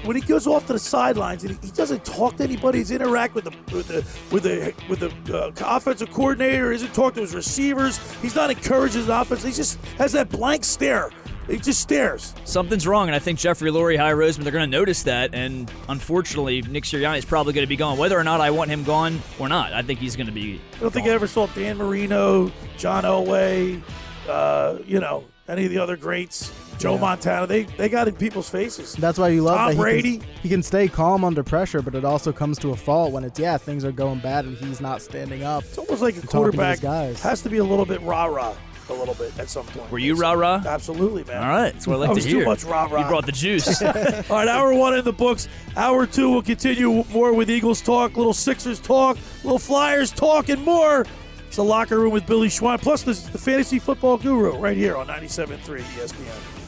when 0.04 0.16
he 0.16 0.22
goes 0.22 0.48
off 0.48 0.66
to 0.68 0.74
the 0.74 0.80
sidelines 0.80 1.44
and 1.44 1.62
he, 1.64 1.72
doesn't 1.72 2.04
talk 2.06 2.38
to 2.38 2.44
anybody, 2.44 2.80
he's 2.80 2.90
interact 2.90 3.36
with 3.36 3.44
the 3.44 3.52
with 3.76 3.88
the 3.90 4.06
with 4.32 4.44
the 4.44 4.74
with 4.90 5.00
the 5.00 5.38
uh, 5.38 5.52
offensive 5.76 6.10
coordinator, 6.12 6.72
he 6.72 6.78
doesn't 6.78 6.94
talk 6.96 7.14
to 7.16 7.22
his 7.22 7.36
receivers, 7.36 8.00
he's 8.22 8.34
not 8.36 8.50
encouraging 8.50 9.02
his 9.02 9.10
offense. 9.10 9.44
He 9.44 9.52
just 9.52 9.78
has 9.98 10.14
that 10.14 10.30
blank 10.30 10.64
stare. 10.64 11.12
He 11.50 11.58
just 11.58 11.82
stares. 11.82 12.34
Something's 12.46 12.86
wrong, 12.86 13.08
and 13.08 13.16
I 13.16 13.20
think 13.20 13.40
Jeffrey 13.40 13.72
Lurie, 13.72 13.98
Howie 13.98 14.14
Roseman, 14.14 14.44
they're 14.44 14.52
going 14.52 14.70
to 14.70 14.78
notice 14.78 15.04
that. 15.04 15.34
And 15.34 15.72
unfortunately, 15.88 16.62
Nick 16.62 16.84
Sirianni 16.84 17.18
is 17.18 17.26
probably 17.26 17.54
going 17.54 17.64
to 17.66 17.70
be 17.70 17.76
gone, 17.76 17.98
whether 17.98 18.18
or 18.18 18.24
not 18.24 18.40
I 18.40 18.52
want 18.52 18.70
him 18.70 18.84
gone 18.84 19.20
or 19.40 19.50
not. 19.50 19.74
I 19.74 19.82
think 19.82 20.00
he's 20.00 20.16
going 20.16 20.28
to 20.28 20.32
be. 20.34 20.62
I 20.76 20.80
don't 20.80 20.92
think 20.94 21.08
I 21.08 21.12
ever 21.12 21.28
saw 21.28 21.48
Dan 21.48 21.78
Marino, 21.78 22.52
John 22.78 23.04
Elway, 23.04 23.82
uh, 24.30 24.78
you 24.86 25.00
know, 25.00 25.26
any 25.48 25.66
of 25.66 25.72
the 25.72 25.80
other 25.80 25.98
greats, 25.98 26.54
Joe 26.78 26.94
Yeah. 26.94 27.00
Montana. 27.02 27.48
They 27.48 27.64
they 27.64 27.90
got 27.90 28.08
in 28.08 28.14
people's 28.14 28.48
faces. 28.50 28.94
That's 28.94 29.18
why 29.18 29.30
you 29.30 29.42
love 29.42 29.58
Tom 29.58 29.68
that 29.70 29.74
he 29.74 29.80
Brady. 29.80 30.18
Can, 30.20 30.28
he 30.44 30.50
can 30.50 30.62
stay 30.62 30.88
calm 30.88 31.24
under 31.26 31.44
pressure, 31.44 31.82
but 31.82 31.96
it 31.96 32.06
also 32.06 32.32
comes 32.32 32.60
to 32.60 32.70
a 32.70 32.76
fault 32.76 33.12
when 33.12 33.24
it's 33.24 33.40
yeah 33.40 33.58
things 33.58 33.84
are 33.84 33.92
going 33.92 34.20
bad 34.20 34.46
and 34.46 34.56
he's 34.58 34.80
not 34.80 35.02
standing 35.02 35.42
up. 35.44 35.64
It's 35.64 35.80
almost 35.80 36.04
like 36.04 36.14
a 36.16 36.20
and 36.20 36.30
talking 36.30 36.52
to 36.52 36.58
his 36.64 36.80
quarterback 36.80 36.82
guys. 36.82 37.20
has 37.24 37.42
to 37.42 37.50
be 37.50 37.58
a 37.58 37.64
little 37.64 37.86
bit 37.86 38.00
rah 38.04 38.26
rah 38.26 38.56
a 38.90 38.94
little 38.94 39.14
bit 39.16 39.38
at 39.40 39.50
some 39.50 39.66
point. 39.68 39.92
Were 39.92 40.00
you 40.00 40.16
rah 40.16 40.34
rah? 40.34 40.62
Absolutely, 40.66 41.24
man. 41.24 41.42
All 41.42 41.50
right, 41.50 41.74
that's 41.74 41.88
what 41.88 41.96
I 41.96 42.00
like 42.00 42.10
was 42.16 42.24
to 42.24 42.30
hear. 42.30 42.40
too 42.42 42.46
much 42.46 42.64
rah 42.64 42.86
rah. 42.86 43.02
You 43.02 43.08
brought 43.08 43.26
the 43.26 43.32
juice. 43.32 43.82
All 43.82 43.92
right, 43.92 44.48
hour 44.48 44.74
one 44.74 44.96
in 44.98 45.04
the 45.06 45.14
books. 45.14 45.48
Hour 45.76 46.06
two 46.06 46.30
will 46.30 46.42
continue 46.42 47.04
more 47.12 47.34
with 47.34 47.50
Eagles 47.50 47.82
talk, 47.82 48.18
little 48.18 48.34
Sixers 48.34 48.80
talk, 48.80 49.18
little 49.44 49.60
Flyers 49.60 50.12
talk, 50.12 50.50
and 50.50 50.64
more. 50.64 51.06
It's 51.48 51.58
a 51.58 51.64
locker 51.64 52.00
room 52.00 52.14
with 52.14 52.28
Billy 52.28 52.48
Schweim, 52.48 52.80
plus 52.80 53.02
the, 53.02 53.14
the 53.32 53.40
fantasy 53.40 53.80
football 53.80 54.18
guru 54.18 54.56
right 54.58 54.78
here 54.78 54.96
on 54.96 55.08
97.3 55.08 55.58
ESPN. 55.82 56.59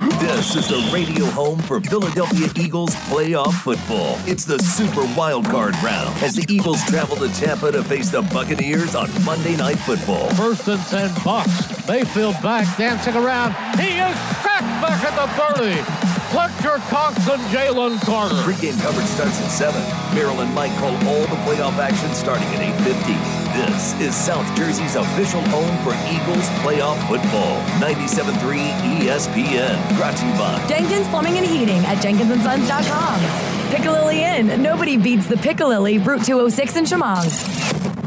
This 0.00 0.56
is 0.56 0.68
the 0.68 0.90
radio 0.94 1.26
home 1.26 1.58
for 1.58 1.78
Philadelphia 1.78 2.48
Eagles 2.56 2.94
playoff 3.10 3.52
football. 3.52 4.16
It's 4.26 4.46
the 4.46 4.58
Super 4.58 5.02
Wild 5.14 5.44
Card 5.44 5.74
round 5.82 6.16
as 6.22 6.34
the 6.34 6.46
Eagles 6.48 6.82
travel 6.86 7.16
to 7.16 7.28
Tampa 7.34 7.70
to 7.70 7.84
face 7.84 8.08
the 8.08 8.22
Buccaneers 8.22 8.94
on 8.94 9.10
Monday 9.24 9.56
Night 9.56 9.78
Football. 9.78 10.30
First 10.30 10.66
and 10.68 10.80
10 10.86 11.10
Bucks. 11.22 11.86
Mayfield 11.86 12.36
back, 12.42 12.78
dancing 12.78 13.14
around. 13.14 13.52
He 13.78 13.98
is 13.98 14.16
sacked 14.40 14.80
back 14.80 15.04
at 15.04 15.14
the 15.16 16.14
30. 16.14 16.19
Fletcher 16.30 16.78
Cox 16.86 17.28
and 17.28 17.42
Jalen 17.50 18.00
Carter. 18.02 18.36
Pre-game 18.42 18.78
coverage 18.78 19.06
starts 19.08 19.40
at 19.40 19.48
7. 19.48 20.14
Merrill 20.14 20.40
and 20.40 20.54
Mike 20.54 20.70
call 20.78 20.94
all 21.08 21.26
the 21.26 21.40
playoff 21.42 21.76
action 21.78 22.14
starting 22.14 22.46
at 22.54 22.60
8.50. 22.78 23.66
This 23.66 24.00
is 24.00 24.14
South 24.14 24.46
Jersey's 24.56 24.94
official 24.94 25.42
home 25.48 25.76
for 25.82 25.92
Eagles 26.06 26.48
playoff 26.62 26.98
football. 27.08 27.60
97.3 27.80 28.70
ESPN. 29.00 29.96
Brought 29.96 30.16
to 30.18 30.26
you 30.26 30.32
by 30.34 30.64
Jenkins 30.68 31.08
Plumbing 31.08 31.36
and 31.36 31.46
Heating 31.46 31.78
at 31.86 31.98
jenkinsandsons.com. 31.98 33.59
Piccalilli 33.70 34.20
Inn. 34.20 34.62
Nobody 34.62 34.96
beats 34.96 35.26
the 35.26 35.36
Piccalilli, 35.36 36.04
Route 36.04 36.24
206 36.24 36.76
in 36.76 36.84
Chemung. 36.84 37.28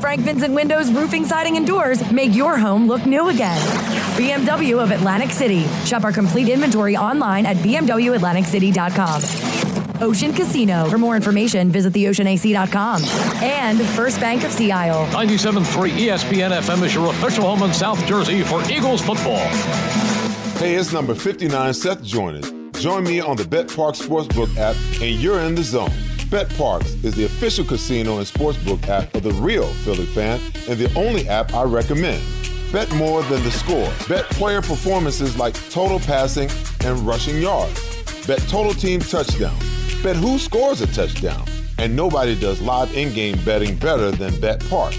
Frank 0.01 0.21
Vincent 0.21 0.53
Windows, 0.53 0.91
Roofing, 0.91 1.25
Siding, 1.25 1.55
and 1.55 1.65
Doors 1.65 2.11
make 2.11 2.35
your 2.35 2.57
home 2.57 2.87
look 2.87 3.05
new 3.05 3.29
again. 3.29 3.59
BMW 4.17 4.83
of 4.83 4.91
Atlantic 4.91 5.31
City. 5.31 5.65
Shop 5.85 6.03
our 6.03 6.11
complete 6.11 6.49
inventory 6.49 6.97
online 6.97 7.45
at 7.45 7.55
bmwatlanticcity.com. 7.57 10.01
Ocean 10.01 10.33
Casino. 10.33 10.89
For 10.89 10.97
more 10.97 11.15
information, 11.15 11.69
visit 11.69 11.93
theoceanac.com. 11.93 13.03
And 13.41 13.81
First 13.81 14.19
Bank 14.19 14.43
of 14.43 14.51
Sea 14.51 14.71
Isle. 14.71 15.05
97.3 15.07 15.91
ESPN 15.91 16.51
FM 16.51 16.83
is 16.83 16.93
your 16.93 17.09
official 17.11 17.45
home 17.45 17.63
in 17.63 17.73
South 17.73 18.05
Jersey 18.05 18.43
for 18.43 18.61
Eagles 18.69 19.01
football. 19.01 19.37
Hey, 20.57 20.75
it's 20.75 20.91
number 20.91 21.15
59, 21.15 21.73
Seth 21.73 22.03
Joyner. 22.03 22.62
Join 22.83 23.05
me 23.05 23.21
on 23.21 23.37
the 23.37 23.47
Bet 23.47 23.73
Park 23.73 23.95
Sportsbook 23.95 24.57
app, 24.57 24.75
and 25.01 25.15
you're 25.15 25.39
in 25.39 25.55
the 25.55 25.63
zone. 25.63 25.89
BetParx 26.27 27.05
is 27.05 27.15
the 27.15 27.23
official 27.23 27.63
casino 27.63 28.17
and 28.17 28.27
sportsbook 28.27 28.85
app 28.89 29.15
of 29.15 29.23
the 29.23 29.31
real 29.31 29.67
Philly 29.85 30.05
fan 30.07 30.37
and 30.67 30.77
the 30.77 30.93
only 30.93 31.25
app 31.29 31.53
I 31.53 31.63
recommend. 31.63 32.21
Bet 32.73 32.93
more 32.95 33.23
than 33.23 33.41
the 33.43 33.51
score. 33.51 33.89
Bet 34.09 34.25
player 34.31 34.61
performances 34.61 35.37
like 35.37 35.53
total 35.69 36.01
passing 36.01 36.49
and 36.83 36.99
rushing 37.07 37.41
yards. 37.41 37.79
Bet 38.27 38.39
total 38.49 38.73
team 38.73 38.99
touchdowns. 38.99 39.63
Bet 40.03 40.17
who 40.17 40.37
scores 40.37 40.81
a 40.81 40.87
touchdown. 40.87 41.47
And 41.77 41.95
nobody 41.95 42.37
does 42.37 42.61
live 42.61 42.93
in-game 42.93 43.39
betting 43.45 43.77
better 43.77 44.11
than 44.11 44.37
Bet 44.41 44.59
Parks. 44.69 44.97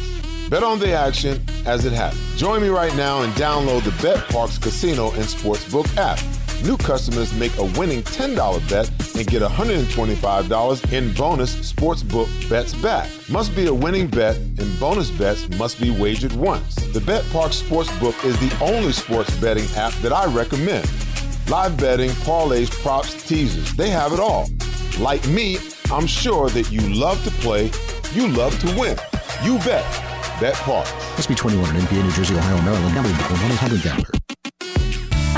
Bet 0.48 0.62
on 0.62 0.78
the 0.78 0.92
action 0.94 1.38
as 1.66 1.84
it 1.84 1.92
happens. 1.92 2.40
Join 2.40 2.62
me 2.62 2.68
right 2.68 2.96
now 2.96 3.20
and 3.20 3.32
download 3.34 3.84
the 3.84 3.90
BetParx 3.90 4.62
Casino 4.62 5.10
and 5.10 5.24
Sportsbook 5.24 5.94
app. 5.98 6.18
New 6.62 6.76
customers 6.76 7.34
make 7.34 7.56
a 7.58 7.64
winning 7.78 8.02
$10 8.02 8.70
bet 8.70 8.88
and 9.16 9.26
get 9.26 9.42
$125 9.42 10.92
in 10.92 11.12
bonus 11.14 11.72
sportsbook 11.72 12.48
bets 12.48 12.74
back. 12.76 13.10
Must 13.28 13.54
be 13.56 13.66
a 13.66 13.74
winning 13.74 14.06
bet 14.06 14.36
and 14.36 14.80
bonus 14.80 15.10
bets 15.10 15.48
must 15.58 15.80
be 15.80 15.90
wagered 15.90 16.32
once. 16.32 16.74
The 16.92 17.00
Bet 17.00 17.24
Park 17.30 17.52
Sportsbook 17.52 18.24
is 18.24 18.38
the 18.38 18.56
only 18.64 18.92
sports 18.92 19.34
betting 19.38 19.66
app 19.76 19.92
that 19.94 20.12
I 20.12 20.26
recommend. 20.26 20.88
Live 21.48 21.76
betting, 21.76 22.10
parlays, 22.22 22.70
props, 22.70 23.26
teasers, 23.28 23.74
they 23.74 23.90
have 23.90 24.12
it 24.12 24.20
all. 24.20 24.48
Like 24.98 25.26
me, 25.28 25.58
I'm 25.90 26.06
sure 26.06 26.48
that 26.50 26.70
you 26.70 26.80
love 26.94 27.22
to 27.24 27.30
play, 27.42 27.70
you 28.12 28.28
love 28.28 28.58
to 28.60 28.66
win. 28.78 28.96
You 29.42 29.58
bet. 29.58 29.84
BetParx. 30.38 30.92
Must 31.16 31.28
be 31.28 31.34
21 31.34 31.76
in 31.76 31.82
NPA, 31.82 32.02
New 32.02 32.10
Jersey, 32.12 32.34
Ohio, 32.34 32.60
Maryland. 32.62 32.94
Gambling 32.94 33.14
problem. 33.16 33.40
1 33.42 33.52
800 33.52 33.82
Gambler. 33.82 34.23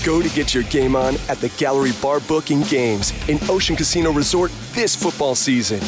Go 0.03 0.21
to 0.21 0.29
get 0.29 0.53
your 0.53 0.63
game 0.63 0.95
on 0.95 1.15
at 1.27 1.39
the 1.39 1.49
Gallery 1.57 1.91
Bar 2.01 2.21
Booking 2.21 2.61
Games 2.63 3.11
in 3.27 3.37
Ocean 3.49 3.75
Casino 3.75 4.13
Resort 4.13 4.49
this 4.71 4.95
football 4.95 5.35
season. 5.35 5.81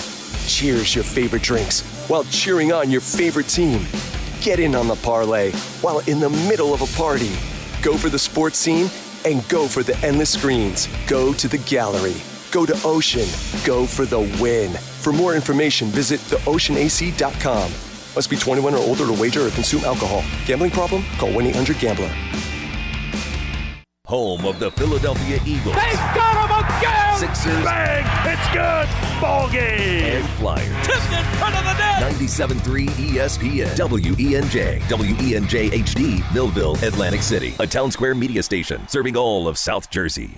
Cheers 0.48 0.94
your 0.96 1.04
favorite 1.06 1.44
drinks 1.44 1.82
while 2.10 2.26
cheering 2.26 2.74
on 2.74 2.92
your 2.92 3.00
favorite 3.00 3.48
team. 3.48 3.86
Get 4.42 4.60
in 4.60 4.76
on 4.76 4.90
the 4.90 4.96
parlay 4.98 5.52
while 5.80 6.00
in 6.00 6.20
the 6.20 6.30
middle 6.30 6.74
of 6.74 6.82
a 6.82 6.98
party. 6.98 7.32
Go 7.82 7.96
for 7.98 8.10
the 8.10 8.20
sports 8.20 8.58
scene 8.58 8.90
and 9.24 9.48
go 9.48 9.66
for 9.66 9.82
the 9.82 9.98
endless 10.06 10.32
screens. 10.34 10.90
Go 11.08 11.32
to 11.34 11.48
the 11.48 11.60
gallery. 11.60 12.16
Go 12.52 12.66
to 12.66 12.78
Ocean. 12.84 13.28
Go 13.64 13.86
for 13.86 14.06
the 14.06 14.20
win. 14.42 14.72
For 14.74 15.14
more 15.14 15.36
information, 15.36 15.88
visit 15.88 16.20
theoceanac.com. 16.22 17.72
Must 18.14 18.30
be 18.30 18.36
21 18.36 18.74
or 18.74 18.80
older 18.80 19.06
to 19.06 19.14
wager 19.14 19.48
or 19.48 19.52
consume 19.52 19.86
alcohol. 19.86 20.22
Gambling 20.46 20.72
problem? 20.72 21.04
Call 21.18 21.32
1 21.32 21.46
800 21.48 21.80
Gambler. 21.80 22.51
Home 24.12 24.46
of 24.46 24.60
the 24.60 24.70
Philadelphia 24.72 25.40
Eagles. 25.46 25.74
They 25.74 25.94
got 25.94 26.36
him 26.36 26.52
again! 26.66 27.18
Sixers. 27.18 27.64
Bang! 27.64 28.04
It's 28.28 28.46
good! 28.52 29.22
Ball 29.22 29.50
game! 29.50 30.18
And 30.18 30.30
Flyers. 30.32 30.68
Tipped 30.86 31.14
in 31.14 31.24
front 31.38 31.56
of 31.56 31.64
the 31.64 31.72
net! 31.78 32.04
97.3 32.20 32.90
ESPN. 32.90 33.74
WENJ. 33.78 34.82
WENJ 34.82 35.70
HD. 35.70 36.34
Millville, 36.34 36.76
Atlantic 36.84 37.22
City. 37.22 37.56
A 37.60 37.66
town 37.66 37.90
square 37.90 38.14
media 38.14 38.44
station 38.44 38.86
serving 38.90 39.16
all 39.16 39.48
of 39.48 39.58
South 39.58 39.90
Jersey. 39.90 40.32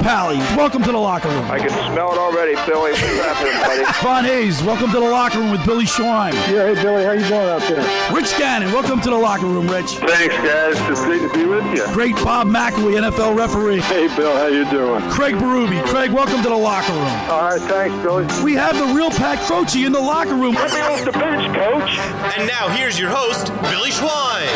Vince 0.00 0.12
Papale, 0.12 0.56
welcome 0.56 0.82
to 0.82 0.92
the 0.92 0.98
locker 0.98 1.28
room. 1.28 1.50
I 1.50 1.58
can 1.58 1.70
smell 1.70 2.12
it 2.12 2.18
already, 2.18 2.54
Billy. 2.66 2.92
What's 2.92 3.00
happening, 3.00 3.84
buddy? 3.84 3.98
Von 4.02 4.24
Hayes, 4.24 4.62
welcome 4.62 4.90
to 4.90 5.00
the 5.00 5.08
locker 5.08 5.38
room 5.38 5.50
with 5.50 5.64
Billy 5.64 5.84
Schweim. 5.84 6.32
Yeah, 6.32 6.72
hey, 6.72 6.82
Billy, 6.82 7.04
how 7.04 7.12
you 7.12 7.26
doing 7.28 7.48
out 7.48 7.62
there? 7.62 8.14
Rich 8.14 8.36
Gannon, 8.38 8.72
welcome 8.72 9.00
to 9.02 9.10
the 9.10 9.16
locker 9.16 9.46
room, 9.46 9.68
Rich. 9.68 9.98
Thanks, 9.98 10.34
guys. 10.36 10.76
It's 10.90 11.00
great 11.04 11.20
to 11.20 11.32
be 11.32 11.44
with 11.44 11.64
you. 11.74 11.86
Great 11.92 12.14
Bob 12.16 12.48
McElwee, 12.48 13.00
NFL 13.00 13.36
referee. 13.36 13.80
Hey, 13.80 14.08
Bill, 14.16 14.34
how 14.36 14.46
you 14.46 14.68
doing? 14.70 15.02
Craig 15.10 15.34
Berube. 15.34 15.84
Craig, 15.86 16.10
welcome 16.10 16.42
to 16.42 16.48
the 16.48 16.56
locker 16.56 16.92
room. 16.92 17.30
All 17.30 17.42
right, 17.42 17.60
thanks, 17.62 17.96
Billy. 18.02 18.26
We 18.42 18.54
have 18.54 18.78
the 18.78 18.94
real 18.94 19.10
Pat 19.10 19.38
Croce 19.46 19.84
in 19.84 19.92
the 19.92 20.00
locker 20.00 20.34
room. 20.34 20.54
Let 20.54 20.72
me 20.72 20.80
off 20.80 21.04
the 21.04 21.12
bench, 21.12 21.54
coach. 21.54 21.98
And 22.38 22.46
now 22.46 22.68
here's 22.68 22.98
your 22.98 23.10
host, 23.10 23.48
Billy 23.62 23.90
Schweim. 23.90 24.50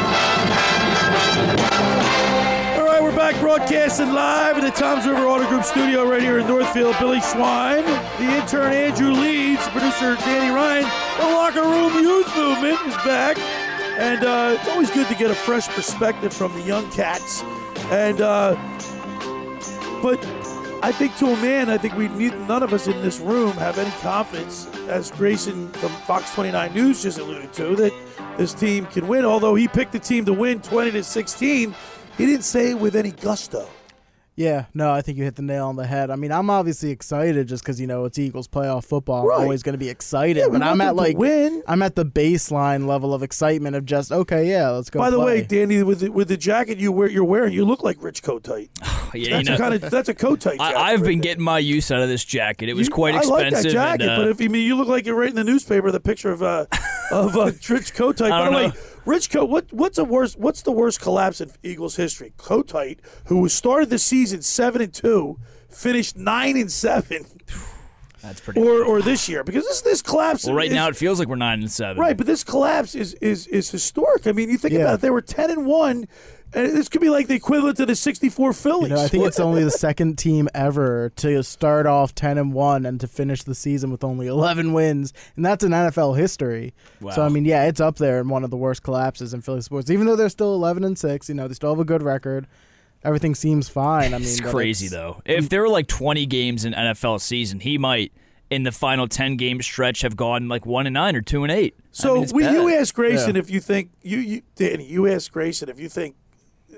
We're 3.14 3.30
back 3.30 3.40
broadcasting 3.40 4.12
live 4.12 4.58
at 4.58 4.64
the 4.64 4.72
Tom's 4.72 5.06
River 5.06 5.28
Auto 5.28 5.48
Group 5.48 5.62
studio 5.62 6.04
right 6.04 6.20
here 6.20 6.40
in 6.40 6.48
Northfield. 6.48 6.96
Billy 6.98 7.20
Schweim, 7.20 7.84
the 8.18 8.24
intern 8.24 8.72
Andrew 8.72 9.12
Leeds, 9.12 9.68
producer 9.68 10.16
Danny 10.16 10.52
Ryan. 10.52 10.82
The 11.18 11.26
locker 11.32 11.62
room 11.62 12.02
youth 12.02 12.26
movement 12.34 12.80
is 12.88 12.94
back. 13.04 13.38
And 13.98 14.24
uh, 14.24 14.56
it's 14.58 14.68
always 14.68 14.90
good 14.90 15.06
to 15.06 15.14
get 15.14 15.30
a 15.30 15.34
fresh 15.34 15.68
perspective 15.68 16.34
from 16.34 16.54
the 16.54 16.62
young 16.62 16.90
cats. 16.90 17.44
And, 17.92 18.20
uh, 18.20 18.56
but 20.02 20.18
I 20.82 20.90
think 20.90 21.16
to 21.18 21.26
a 21.26 21.36
man, 21.36 21.70
I 21.70 21.78
think 21.78 21.94
we 21.94 22.08
need 22.08 22.36
none 22.48 22.64
of 22.64 22.72
us 22.72 22.88
in 22.88 23.00
this 23.00 23.20
room 23.20 23.52
have 23.52 23.78
any 23.78 23.92
confidence, 24.00 24.66
as 24.88 25.12
Grayson 25.12 25.68
from 25.74 25.90
Fox 25.90 26.34
29 26.34 26.74
News 26.74 27.04
just 27.04 27.20
alluded 27.20 27.52
to, 27.52 27.76
that 27.76 27.92
this 28.36 28.52
team 28.54 28.86
can 28.86 29.06
win. 29.06 29.24
Although 29.24 29.54
he 29.54 29.68
picked 29.68 29.92
the 29.92 30.00
team 30.00 30.24
to 30.24 30.32
win 30.32 30.60
20 30.60 30.90
to 30.90 31.04
16, 31.04 31.74
he 32.16 32.26
didn't 32.26 32.44
say 32.44 32.70
it 32.70 32.78
with 32.78 32.96
any 32.96 33.10
gusto. 33.10 33.68
Yeah, 34.36 34.64
no, 34.74 34.90
I 34.90 35.00
think 35.00 35.16
you 35.16 35.22
hit 35.22 35.36
the 35.36 35.42
nail 35.42 35.68
on 35.68 35.76
the 35.76 35.86
head. 35.86 36.10
I 36.10 36.16
mean, 36.16 36.32
I'm 36.32 36.50
obviously 36.50 36.90
excited 36.90 37.46
just 37.46 37.62
because 37.62 37.80
you 37.80 37.86
know 37.86 38.04
it's 38.04 38.18
Eagles 38.18 38.48
playoff 38.48 38.84
football. 38.84 39.24
Right. 39.24 39.36
I'm 39.36 39.42
always 39.42 39.62
going 39.62 39.74
to 39.74 39.78
be 39.78 39.88
excited, 39.88 40.38
Yeah, 40.38 40.48
but 40.50 40.60
I'm 40.60 40.80
at 40.80 40.96
like 40.96 41.16
win. 41.16 41.62
I'm 41.68 41.82
at 41.82 41.94
the 41.94 42.04
baseline 42.04 42.88
level 42.88 43.14
of 43.14 43.22
excitement 43.22 43.76
of 43.76 43.84
just 43.84 44.10
okay, 44.10 44.50
yeah, 44.50 44.70
let's 44.70 44.90
go. 44.90 44.98
By 44.98 45.10
the 45.10 45.20
way. 45.20 45.42
Danny, 45.42 45.84
with 45.84 46.00
the, 46.00 46.08
with 46.08 46.26
the 46.26 46.36
jacket 46.36 46.78
you 46.78 46.90
wear, 46.90 47.08
you're 47.08 47.22
wearing, 47.22 47.52
you 47.52 47.64
look 47.64 47.84
like 47.84 48.02
Rich 48.02 48.22
Kotite. 48.22 48.70
Yeah, 49.14 49.36
that's 49.36 49.48
you 49.48 49.54
a 49.54 49.56
know, 49.56 49.62
kind 49.62 49.74
of 49.74 49.90
that's 49.92 50.08
a 50.08 50.14
Kotite. 50.14 50.56
jacket 50.58 50.60
I, 50.60 50.90
I've 50.90 51.00
right 51.02 51.06
been 51.06 51.18
there. 51.20 51.22
getting 51.22 51.44
my 51.44 51.60
use 51.60 51.92
out 51.92 52.02
of 52.02 52.08
this 52.08 52.24
jacket. 52.24 52.68
It 52.68 52.74
was 52.74 52.88
quite 52.88 53.14
I 53.14 53.18
expensive. 53.18 53.54
like 53.54 53.62
that 53.62 53.70
jacket, 53.70 54.02
and, 54.08 54.10
uh, 54.10 54.16
but 54.16 54.28
if 54.28 54.40
you 54.40 54.50
mean 54.50 54.66
you 54.66 54.74
look 54.74 54.88
like 54.88 55.06
you're 55.06 55.14
right 55.14 55.28
in 55.28 55.36
the 55.36 55.44
newspaper, 55.44 55.92
the 55.92 56.00
picture 56.00 56.32
of 56.32 56.42
uh, 56.42 56.66
of 57.12 57.36
uh, 57.36 57.44
Rich 57.68 57.94
Kotite. 57.94 58.18
By 58.30 58.44
the 58.46 58.50
don't 58.50 58.54
way, 58.54 58.72
know. 59.06 59.10
Rich 59.12 59.30
Co, 59.30 59.44
what 59.44 59.72
what's 59.72 59.96
the 59.96 60.04
worst? 60.04 60.38
What's 60.38 60.62
the 60.62 60.72
worst 60.72 61.00
collapse 61.00 61.40
in 61.40 61.50
Eagles 61.62 61.96
history? 61.96 62.32
Kotite, 62.38 62.98
who 63.26 63.48
started 63.48 63.90
the 63.90 63.98
season 63.98 64.42
seven 64.42 64.80
and 64.82 64.92
two, 64.92 65.38
finished 65.70 66.16
nine 66.16 66.56
and 66.56 66.70
seven, 66.70 67.24
that's 68.22 68.40
pretty. 68.40 68.60
or 68.60 68.82
or 68.84 69.02
this 69.02 69.28
year 69.28 69.44
because 69.44 69.64
this 69.64 69.82
this 69.82 70.02
collapse. 70.02 70.46
well, 70.46 70.54
right 70.54 70.68
is- 70.68 70.74
now 70.74 70.88
it 70.88 70.96
feels 70.96 71.18
like 71.18 71.28
we're 71.28 71.36
nine 71.36 71.60
and 71.60 71.70
seven. 71.70 71.98
Right, 72.00 72.16
but 72.16 72.26
this 72.26 72.44
collapse 72.44 72.94
is 72.94 73.14
is 73.14 73.46
is 73.48 73.70
historic. 73.70 74.26
I 74.26 74.32
mean, 74.32 74.48
you 74.50 74.58
think 74.58 74.74
Yeah. 74.74 74.80
about 74.80 74.94
it; 74.94 75.00
they 75.02 75.10
were 75.10 75.22
ten 75.22 75.50
and 75.50 75.66
one, 75.66 75.96
and 75.96 76.08
this 76.54 76.88
could 76.88 77.00
be 77.00 77.10
like 77.10 77.26
the 77.26 77.34
equivalent 77.34 77.76
to 77.78 77.86
the 77.86 77.94
sixty-four 77.96 78.52
Phillies. 78.52 78.90
You 78.90 78.96
know, 78.96 79.02
I 79.04 79.08
think 79.08 79.24
it's 79.26 79.40
only 79.40 79.64
the 79.64 79.70
second 79.86 80.16
team 80.18 80.48
ever 80.54 81.10
to 81.16 81.42
start 81.42 81.86
off 81.86 82.14
10 82.14 82.38
and 82.38 82.52
1 82.52 82.86
and 82.86 83.00
to 83.00 83.06
finish 83.06 83.42
the 83.42 83.54
season 83.54 83.90
with 83.90 84.04
only 84.04 84.26
11 84.26 84.72
wins, 84.72 85.12
and 85.36 85.44
that's 85.44 85.62
in 85.64 85.72
NFL 85.72 86.16
history. 86.16 86.72
So 87.14 87.22
I 87.24 87.28
mean, 87.28 87.44
yeah, 87.44 87.64
it's 87.66 87.80
up 87.80 87.96
there 87.96 88.20
in 88.20 88.28
one 88.28 88.44
of 88.44 88.50
the 88.50 88.56
worst 88.56 88.82
collapses 88.82 89.34
in 89.34 89.40
Philly 89.42 89.60
sports. 89.60 89.90
Even 89.90 90.06
though 90.06 90.16
they're 90.16 90.28
still 90.28 90.54
11 90.54 90.84
and 90.84 90.98
6, 90.98 91.28
you 91.28 91.34
know, 91.34 91.48
they 91.48 91.54
still 91.54 91.70
have 91.70 91.80
a 91.80 91.84
good 91.84 92.02
record. 92.02 92.46
Everything 93.02 93.34
seems 93.34 93.68
fine. 93.68 94.14
I 94.14 94.18
mean, 94.18 94.26
It's 94.28 94.40
crazy 94.40 94.86
it's- 94.86 94.98
though. 94.98 95.20
If 95.26 95.50
there 95.50 95.60
were 95.60 95.68
like 95.68 95.88
20 95.88 96.24
games 96.26 96.64
in 96.64 96.72
NFL 96.72 97.20
season, 97.20 97.60
he 97.60 97.76
might 97.76 98.12
in 98.50 98.62
the 98.62 98.72
final 98.72 99.08
10 99.08 99.36
game 99.36 99.60
stretch 99.60 100.02
have 100.02 100.16
gone 100.16 100.48
like 100.48 100.64
1 100.64 100.86
and 100.86 100.94
9 100.94 101.16
or 101.16 101.20
2 101.22 101.42
and 101.44 101.52
8. 101.52 101.74
I 101.76 101.82
So 101.92 102.14
mean, 102.20 102.28
we, 102.32 102.44
you 102.48 102.68
bad. 102.68 102.80
ask 102.80 102.94
Grayson 102.94 103.34
Yeah. 103.34 103.40
if 103.42 103.50
you 103.50 103.60
think 103.60 103.90
you, 104.02 104.18
you 104.18 104.42
Danny, 104.54 104.84
you 104.86 105.06
ask 105.06 105.30
Grayson 105.32 105.68
if 105.68 105.78
you 105.80 105.88
think 105.88 106.14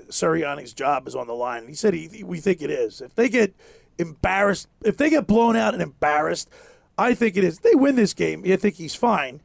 Sirianni's 0.09 0.73
job 0.73 1.07
is 1.07 1.15
on 1.15 1.27
the 1.27 1.33
line. 1.33 1.59
And 1.59 1.69
he 1.69 1.75
said 1.75 1.93
he, 1.93 2.23
we 2.23 2.39
think 2.39 2.61
it 2.61 2.69
is. 2.69 3.01
If 3.01 3.15
they 3.15 3.29
get 3.29 3.53
embarrassed, 3.97 4.67
if 4.83 4.97
they 4.97 5.09
get 5.09 5.27
blown 5.27 5.55
out 5.55 5.73
and 5.73 5.81
embarrassed, 5.81 6.49
I 6.97 7.13
think 7.13 7.37
it 7.37 7.43
is. 7.43 7.59
They 7.59 7.75
win 7.75 7.95
this 7.95 8.13
game. 8.13 8.43
I 8.45 8.55
think 8.55 8.75
he's 8.75 8.95
fine, 8.95 9.41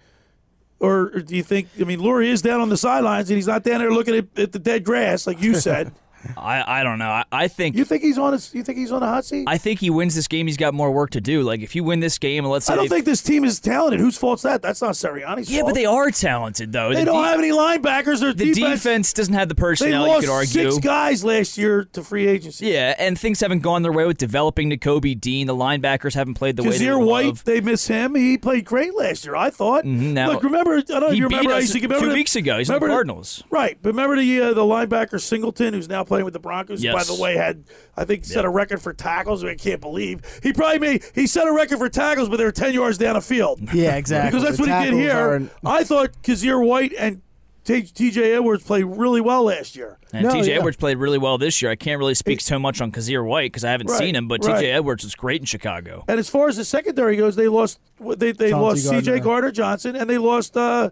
or, 0.80 1.10
or 1.14 1.20
do 1.20 1.36
you 1.36 1.42
think? 1.42 1.68
I 1.80 1.84
mean, 1.84 2.00
Lurie 2.00 2.28
is 2.28 2.42
down 2.42 2.60
on 2.60 2.70
the 2.70 2.76
sidelines 2.76 3.28
and 3.30 3.36
he's 3.36 3.46
not 3.46 3.62
down 3.62 3.80
there 3.80 3.90
looking 3.90 4.16
at, 4.16 4.38
at 4.38 4.52
the 4.52 4.58
dead 4.58 4.84
grass 4.84 5.26
like 5.26 5.42
you 5.42 5.54
said. 5.54 5.92
I, 6.36 6.80
I 6.80 6.82
don't 6.84 6.98
know. 6.98 7.08
I, 7.10 7.24
I 7.32 7.48
think 7.48 7.76
you 7.76 7.84
think 7.84 8.02
he's 8.02 8.18
on 8.18 8.32
his, 8.32 8.52
You 8.54 8.62
think 8.62 8.78
he's 8.78 8.92
on 8.92 9.02
a 9.02 9.06
hot 9.06 9.24
seat? 9.24 9.44
I 9.46 9.58
think 9.58 9.80
he 9.80 9.90
wins 9.90 10.14
this 10.14 10.28
game. 10.28 10.46
He's 10.46 10.56
got 10.56 10.74
more 10.74 10.90
work 10.92 11.10
to 11.10 11.20
do. 11.20 11.42
Like 11.42 11.60
if 11.60 11.74
you 11.74 11.84
win 11.84 12.00
this 12.00 12.18
game, 12.18 12.44
and 12.44 12.52
let's 12.52 12.66
say 12.66 12.72
I 12.72 12.76
don't 12.76 12.84
they- 12.88 12.96
think 12.96 13.04
this 13.06 13.22
team 13.22 13.44
is 13.44 13.60
talented. 13.60 14.00
Whose 14.00 14.16
fault's 14.16 14.42
that? 14.42 14.62
That's 14.62 14.80
not 14.82 14.92
Sirianni's 14.92 15.50
yeah, 15.50 15.60
fault. 15.60 15.70
but 15.70 15.74
they 15.74 15.86
are 15.86 16.10
talented 16.10 16.72
though. 16.72 16.90
They 16.92 17.00
The 17.00 17.06
don't 17.06 17.22
de- 17.22 17.28
have 17.28 17.38
any 17.38 17.50
linebackers. 17.50 18.20
Their 18.20 18.32
The 18.32 18.52
defense, 18.52 18.82
defense 18.82 19.12
doesn't 19.12 19.34
have 19.34 19.48
the 19.48 19.54
They 19.54 19.60
personnel. 19.60 20.02
You 20.06 20.08
lost 20.12 20.26
could 20.26 20.32
argue. 20.32 20.70
six 20.72 20.78
guys 20.78 21.24
last 21.24 21.58
year 21.58 21.84
to 21.92 22.02
free 22.02 22.26
agency. 22.26 22.66
Yeah, 22.66 22.94
and 22.98 23.18
things 23.18 23.40
haven't 23.40 23.60
gone 23.60 23.82
their 23.82 23.92
way 23.92 24.04
with 24.06 24.18
developing 24.18 24.70
Nakobe 24.70 25.20
Dean. 25.20 25.46
The 25.46 25.56
linebackers 25.56 26.14
haven't 26.14 26.34
played 26.34 26.56
the 26.56 26.62
way 26.62 26.78
they 26.78 26.92
White, 26.94 27.26
love. 27.26 27.44
they 27.44 27.60
miss 27.60 27.86
him. 27.86 28.14
He 28.14 28.36
played 28.38 28.64
great 28.64 28.94
last 28.96 29.24
year. 29.24 29.34
I 29.36 29.50
thought. 29.50 29.84
Mhm, 29.84 30.12
now- 30.12 30.28
Look, 30.32 30.42
remember? 30.42 30.76
I 30.76 30.80
don't 30.82 31.00
know 31.00 31.10
you 31.10 31.24
remember. 31.24 31.52
I 31.52 31.58
used 31.60 31.72
to 31.72 31.80
remember 31.80 32.00
two 32.04 32.08
the- 32.10 32.14
weeks 32.14 32.36
ago. 32.36 32.58
He's 32.58 32.70
on 32.70 32.80
the- 32.80 32.86
Cardinals. 32.86 33.42
right? 33.50 33.76
But 33.82 33.90
remember 33.90 34.16
the 34.16 34.40
uh, 34.40 34.52
the 34.54 34.62
linebacker 34.62 35.20
Singleton, 35.20 35.74
who's 35.74 35.88
now 35.88 36.04
playing 36.12 36.24
with 36.26 36.34
the 36.34 36.40
Broncos. 36.40 36.82
who, 36.82 36.92
By 36.92 37.04
the 37.04 37.14
way, 37.14 37.36
had 37.36 37.64
I 37.96 38.04
think 38.04 38.26
set 38.26 38.44
a 38.44 38.48
record 38.50 38.82
for 38.82 38.92
tackles. 38.92 39.42
I 39.44 39.54
can't 39.54 39.80
believe 39.80 40.20
he 40.42 40.52
probably 40.52 40.78
made 40.78 41.04
he 41.14 41.26
set 41.26 41.46
a 41.48 41.52
record 41.52 41.78
for 41.78 41.88
tackles, 41.88 42.28
but 42.28 42.36
they 42.36 42.44
were 42.44 42.52
ten 42.52 42.74
yards 42.74 42.98
down 42.98 43.14
the 43.14 43.22
field. 43.22 43.60
Yeah, 43.72 43.96
exactly. 43.96 44.30
Because 44.38 44.44
that's 44.44 44.56
The 44.64 44.70
what 44.70 44.84
he 44.84 44.90
did 44.90 44.94
here. 45.00 45.12
aren't- 45.16 45.50
I 45.64 45.84
thought 45.84 46.10
Kyzir 46.22 46.62
White 46.66 46.92
and 46.98 47.22
T.J. 47.64 48.34
Edwards 48.34 48.64
played 48.64 48.82
really 48.84 49.20
well 49.20 49.44
last 49.44 49.76
year. 49.76 49.98
And 50.12 50.26
TJ 50.26 50.48
Edwards 50.56 50.76
played 50.76 50.98
really 50.98 51.16
well 51.16 51.38
this 51.38 51.62
year. 51.62 51.70
I 51.70 51.76
can't 51.76 51.98
really 52.00 52.14
speak 52.14 52.40
so 52.40 52.58
much 52.58 52.80
on 52.80 52.90
Kyzir 52.90 53.24
White 53.24 53.52
because 53.52 53.64
I 53.64 53.70
haven't 53.70 53.86
Right, 53.88 53.98
seen 53.98 54.16
him, 54.16 54.26
but 54.28 54.44
right. 54.44 54.62
TJ 54.62 54.74
Edwards 54.74 55.04
was 55.04 55.14
great 55.14 55.40
in 55.40 55.46
Chicago. 55.46 56.04
And 56.08 56.18
as 56.18 56.28
far 56.28 56.48
as 56.48 56.56
the 56.56 56.64
secondary 56.64 57.16
goes, 57.16 57.36
they 57.36 57.46
lost 57.48 57.78
they 58.00 58.32
they 58.32 58.50
Chauncey 58.50 58.60
lost 58.60 58.82
C.J. 58.88 59.04
Gardner. 59.20 59.20
Gardner 59.24 59.50
Johnson, 59.52 59.94
and 59.96 60.10
they 60.10 60.18
lost 60.18 60.56
uh, 60.56 60.90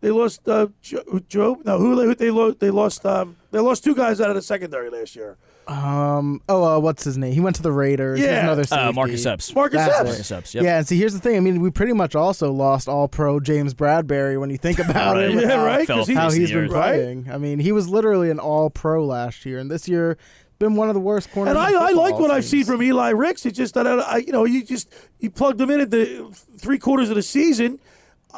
they 0.00 0.10
lost 0.12 0.48
uh, 0.48 0.68
Joe, 0.80 1.02
Joe. 1.28 1.60
No, 1.64 1.78
who 1.78 2.00
who- 2.00 2.14
they 2.14 2.30
lost 2.30 2.60
they 2.60 2.70
lost 2.70 3.04
um, 3.04 3.36
they 3.52 3.60
lost 3.60 3.84
two 3.84 3.94
guys 3.94 4.20
out 4.20 4.28
of 4.30 4.34
the 4.36 4.42
secondary 4.42 4.90
last 4.90 5.14
year. 5.14 5.36
Um. 5.68 6.40
Oh, 6.48 6.64
uh, 6.64 6.78
what's 6.80 7.04
his 7.04 7.16
name? 7.16 7.32
He 7.32 7.38
went 7.40 7.54
to 7.56 7.62
the 7.62 7.70
Raiders. 7.70 8.18
He's 8.18 8.26
Yeah. 8.26 8.42
another 8.42 8.62
Uh, 8.62 8.66
safety. 8.66 8.92
Marcus 8.94 9.26
Epps. 9.26 9.54
Marcus 9.54 9.76
That's 9.78 9.90
Epps. 9.94 10.00
it. 10.00 10.04
Marcus 10.06 10.32
Epps, 10.32 10.54
yep. 10.56 10.64
Yeah, 10.64 10.78
and 10.78 10.86
see, 10.88 10.98
here's 10.98 11.12
the 11.14 11.20
thing. 11.20 11.36
I 11.36 11.40
mean, 11.40 11.60
we 11.60 11.70
pretty 11.70 11.92
much 11.92 12.16
also 12.16 12.50
lost 12.50 12.88
All-Pro 12.88 13.38
James 13.38 13.72
Bradberry 13.72 14.40
when 14.40 14.50
you 14.50 14.58
think 14.58 14.78
about 14.80 15.14
Right. 15.14 15.26
it. 15.30 15.34
with 15.36 15.44
Yeah, 15.44 15.56
how- 15.58 15.64
right, 15.64 15.86
'cause 15.86 16.08
he- 16.08 16.14
How 16.14 16.22
Fell 16.28 16.30
he's 16.38 16.48
to 16.50 16.54
the 16.56 16.60
been 16.62 16.70
earth. 16.70 16.76
Right. 16.76 16.94
playing. 16.94 17.28
I 17.32 17.38
mean, 17.38 17.60
he 17.60 17.70
was 17.70 17.88
literally 17.88 18.30
an 18.30 18.40
All-Pro 18.40 19.04
last 19.06 19.46
year, 19.46 19.58
and 19.60 19.70
this 19.70 19.86
year 19.86 20.16
been 20.58 20.74
one 20.74 20.88
of 20.88 20.94
the 20.94 21.00
worst 21.00 21.30
corners. 21.32 21.50
And 21.56 21.58
in 21.58 21.64
I, 21.76 21.78
I 21.84 21.86
football, 21.88 22.02
like 22.04 22.18
what 22.18 22.30
it 22.30 22.34
I've 22.34 22.44
seen 22.44 22.64
seems. 22.64 22.66
from 22.68 22.82
Eli 22.82 23.10
Ricks. 23.10 23.46
It's 23.46 23.56
just 23.56 23.74
that 23.74 23.86
I, 23.86 23.94
I, 23.98 24.16
you 24.18 24.32
know, 24.32 24.44
you 24.44 24.64
just 24.64 24.88
you 25.20 25.30
plugged 25.30 25.60
him 25.60 25.70
in 25.70 25.80
at 25.80 25.90
the 25.90 26.26
three 26.58 26.78
quarters 26.78 27.08
of 27.10 27.16
the 27.16 27.22
season. 27.22 27.78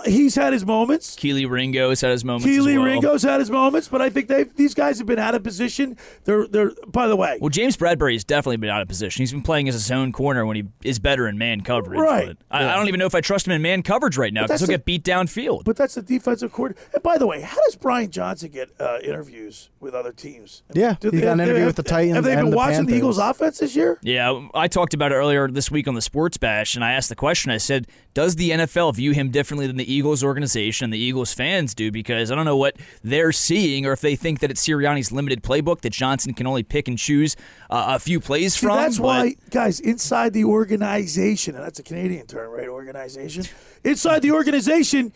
He's 0.04 0.34
had 0.34 0.52
his 0.52 0.66
moments. 0.66 1.14
Kelee 1.16 1.48
Ringo's 1.48 2.00
had 2.00 2.10
his 2.10 2.24
moments. 2.24 2.46
Kelee 2.46 2.76
well. 2.76 2.84
Ringo's 2.84 3.22
had 3.22 3.38
his 3.40 3.50
moments, 3.50 3.88
but 3.88 4.02
I 4.02 4.10
think 4.10 4.28
they 4.28 4.44
these 4.44 4.74
guys 4.74 4.98
have 4.98 5.06
been 5.06 5.18
out 5.18 5.34
of 5.34 5.42
position. 5.42 5.96
They're 6.24 6.46
they're. 6.46 6.72
By 6.86 7.06
the 7.08 7.16
way, 7.16 7.38
Well, 7.40 7.48
James 7.48 7.76
Bradberry 7.76 8.14
has 8.14 8.24
definitely 8.24 8.56
been 8.56 8.70
out 8.70 8.82
of 8.82 8.88
position. 8.88 9.22
He's 9.22 9.32
been 9.32 9.42
playing 9.42 9.68
as 9.68 9.74
his 9.74 9.90
own 9.90 10.12
corner 10.12 10.44
when 10.44 10.56
he 10.56 10.64
is 10.82 10.98
better 10.98 11.28
in 11.28 11.38
man 11.38 11.60
coverage. 11.60 11.98
Right. 11.98 12.26
but 12.26 12.36
I, 12.50 12.72
I 12.72 12.76
don't 12.76 12.88
even 12.88 12.98
know 12.98 13.06
if 13.06 13.14
I 13.14 13.20
trust 13.20 13.46
him 13.46 13.52
in 13.52 13.62
man 13.62 13.82
coverage 13.82 14.16
right 14.18 14.32
now 14.32 14.42
because 14.42 14.60
he'll 14.60 14.66
that's 14.66 14.78
get 14.78 14.84
beat 14.84 15.04
downfield. 15.04 15.64
But 15.64 15.76
that's 15.76 15.94
the 15.94 16.02
defensive 16.02 16.52
coordinator. 16.52 16.88
And 16.92 17.02
by 17.02 17.16
the 17.16 17.26
way, 17.26 17.40
how 17.40 17.56
does 17.64 17.76
Brian 17.76 18.10
Johnson 18.10 18.50
get 18.50 18.70
uh, 18.80 18.98
interviews 19.02 19.70
with 19.80 19.94
other 19.94 20.12
teams? 20.12 20.62
Yeah, 20.74 20.96
Do 21.00 21.10
he's 21.10 21.20
they- 21.20 21.26
got 21.26 21.34
an 21.34 21.40
interview 21.40 21.60
have- 21.60 21.66
with 21.68 21.76
the 21.76 21.82
Titans 21.84 22.16
Have 22.16 22.24
they 22.24 22.32
and 22.32 22.42
been 22.42 22.50
the 22.50 22.56
watching 22.56 22.86
the 22.86 22.96
Eagles' 22.96 23.18
offense 23.18 23.58
this 23.58 23.76
year? 23.76 23.98
Yeah, 24.02 24.48
I 24.54 24.66
talked 24.68 24.92
about 24.94 25.12
it 25.12 25.16
earlier 25.16 25.48
this 25.48 25.70
week 25.70 25.86
on 25.88 25.94
the 25.94 26.02
Sports 26.02 26.36
Bash, 26.36 26.74
and 26.74 26.84
I 26.84 26.92
asked 26.92 27.08
the 27.10 27.16
question. 27.16 27.50
I 27.52 27.58
said, 27.58 27.86
"Does 28.12 28.36
the 28.36 28.50
NFL 28.50 28.94
view 28.94 29.12
him 29.12 29.30
differently 29.30 29.66
than 29.66 29.76
the 29.76 29.83
Eagles 29.92 30.22
organization 30.24 30.84
and 30.84 30.92
the 30.92 30.98
Eagles 30.98 31.32
fans 31.32 31.74
do?" 31.74 31.90
Because 31.90 32.30
I 32.30 32.34
don't 32.34 32.44
know 32.44 32.56
what 32.56 32.76
they're 33.02 33.32
seeing, 33.32 33.86
or 33.86 33.92
if 33.92 34.00
they 34.00 34.16
think 34.16 34.40
that 34.40 34.50
it's 34.50 34.66
Sirianni's 34.66 35.12
limited 35.12 35.42
playbook 35.42 35.80
that 35.82 35.92
Johnson 35.92 36.34
can 36.34 36.46
only 36.46 36.62
pick 36.62 36.88
and 36.88 36.98
choose 36.98 37.36
uh, 37.70 37.84
a 37.88 37.98
few 37.98 38.20
plays 38.20 38.54
See, 38.54 38.66
from. 38.66 38.76
that's 38.76 38.98
but- 38.98 39.04
why, 39.04 39.36
guys, 39.50 39.80
inside 39.80 40.32
the 40.32 40.44
organization, 40.44 41.54
and 41.54 41.64
that's 41.64 41.78
a 41.78 41.82
Canadian 41.82 42.26
term, 42.26 42.50
right? 42.52 42.68
Organization. 42.68 43.44
Inside 43.84 44.22
the 44.22 44.32
organization, 44.32 45.12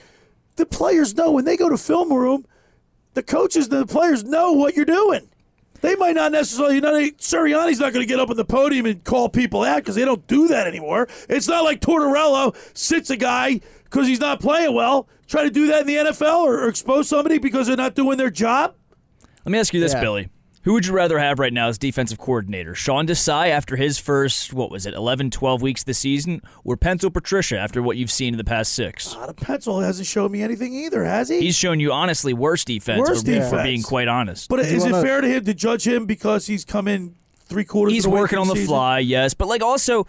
the 0.57 0.66
players 0.66 1.14
know 1.14 1.31
when 1.33 1.45
they 1.45 1.57
go 1.57 1.69
to 1.69 1.79
film 1.79 2.12
room, 2.12 2.47
the 3.14 3.23
coaches 3.23 3.69
and 3.69 3.81
the 3.81 3.87
players 3.87 4.25
know 4.25 4.53
what 4.53 4.75
you're 4.77 4.85
doing. 4.85 5.29
They 5.81 5.95
might 5.95 6.16
not 6.16 6.33
necessarily, 6.33 6.75
you 6.77 6.81
know, 6.81 6.93
they, 6.93 7.12
Sirianni's 7.12 7.79
not 7.79 7.93
going 7.93 8.05
to 8.05 8.09
get 8.09 8.19
up 8.19 8.31
on 8.31 8.37
the 8.37 8.45
podium 8.45 8.85
and 8.87 9.03
call 9.05 9.29
people 9.29 9.62
out 9.62 9.77
because 9.77 9.95
they 9.95 10.05
don't 10.05 10.27
do 10.27 10.49
that 10.49 10.66
anymore. 10.66 11.07
It's 11.29 11.47
not 11.47 11.62
like 11.62 11.81
Tortorella 11.81 12.57
sits 12.77 13.11
a 13.11 13.16
guy 13.16 13.61
because 13.91 14.07
he's 14.07 14.20
not 14.20 14.41
playing 14.41 14.74
well, 14.74 15.09
try 15.26 15.43
to 15.45 15.51
do 15.51 15.66
that 15.68 15.82
in 15.82 15.86
the 15.86 15.97
NFL 15.97 16.43
or, 16.45 16.64
or 16.64 16.68
expose 16.68 17.09
somebody 17.09 17.39
because 17.39 17.66
they're 17.66 17.76
not 17.76 17.95
doing 17.95 18.16
their 18.18 18.30
job. 18.30 18.74
Let 19.45 19.53
me 19.53 19.59
ask 19.59 19.72
you 19.72 19.80
this, 19.80 19.93
Yeah. 19.95 20.01
Billy. 20.01 20.28
Who 20.62 20.74
would 20.74 20.84
you 20.84 20.93
rather 20.93 21.18
have 21.18 21.39
right 21.39 21.53
now 21.53 21.68
as 21.68 21.78
defensive 21.78 22.18
coordinator? 22.18 22.74
Sean 22.74 23.07
Desai 23.07 23.49
after 23.49 23.76
his 23.76 23.99
first, 23.99 24.53
what 24.53 24.70
was 24.70 24.84
it, 24.84 24.93
11, 24.93 25.30
12 25.30 25.62
weeks 25.62 25.84
this 25.84 25.99
season? 25.99 26.43
Or 26.62 26.76
Pencil 26.76 27.11
Patricia 27.11 27.59
after 27.59 27.80
what 27.80 27.97
you've 27.97 28.11
seen 28.11 28.34
in 28.34 28.39
the 28.39 28.45
past 28.45 28.74
six? 28.74 29.16
Out 29.16 29.30
of 29.30 29.36
Pencil 29.36 29.80
hasn't 29.80 30.07
shown 30.07 30.30
me 30.30 30.43
anything 30.43 30.74
either, 30.74 31.05
has 31.05 31.30
he? 31.30 31.41
He's 31.41 31.57
shown 31.57 31.80
you, 31.80 31.91
honestly, 31.93 32.34
worse 32.34 32.64
defense. 32.66 32.99
Worse 32.99 33.20
if 33.22 33.26
we're- 33.28 33.36
if 33.39 33.45
we're 33.45 33.51
defense. 33.51 33.62
being 33.66 33.82
quite 33.82 34.09
honest. 34.09 34.51
But 34.51 34.61
is 34.61 34.84
it 34.84 34.91
fair 34.91 35.22
to 35.22 35.28
him 35.28 35.45
to 35.47 35.55
judge 35.55 35.86
him 35.86 36.05
because 36.05 36.49
he's 36.49 36.66
come 36.66 36.86
in 36.86 37.14
three 37.47 37.64
quarters? 37.64 37.95
He's 37.95 38.05
of 38.05 38.11
the 38.11 38.16
way 38.16 38.20
working 38.22 38.39
on 38.39 38.49
the 38.49 38.55
season? 38.55 38.66
fly, 38.66 38.99
yes. 38.99 39.32
But 39.32 39.49
like 39.49 39.62
also, 39.62 40.07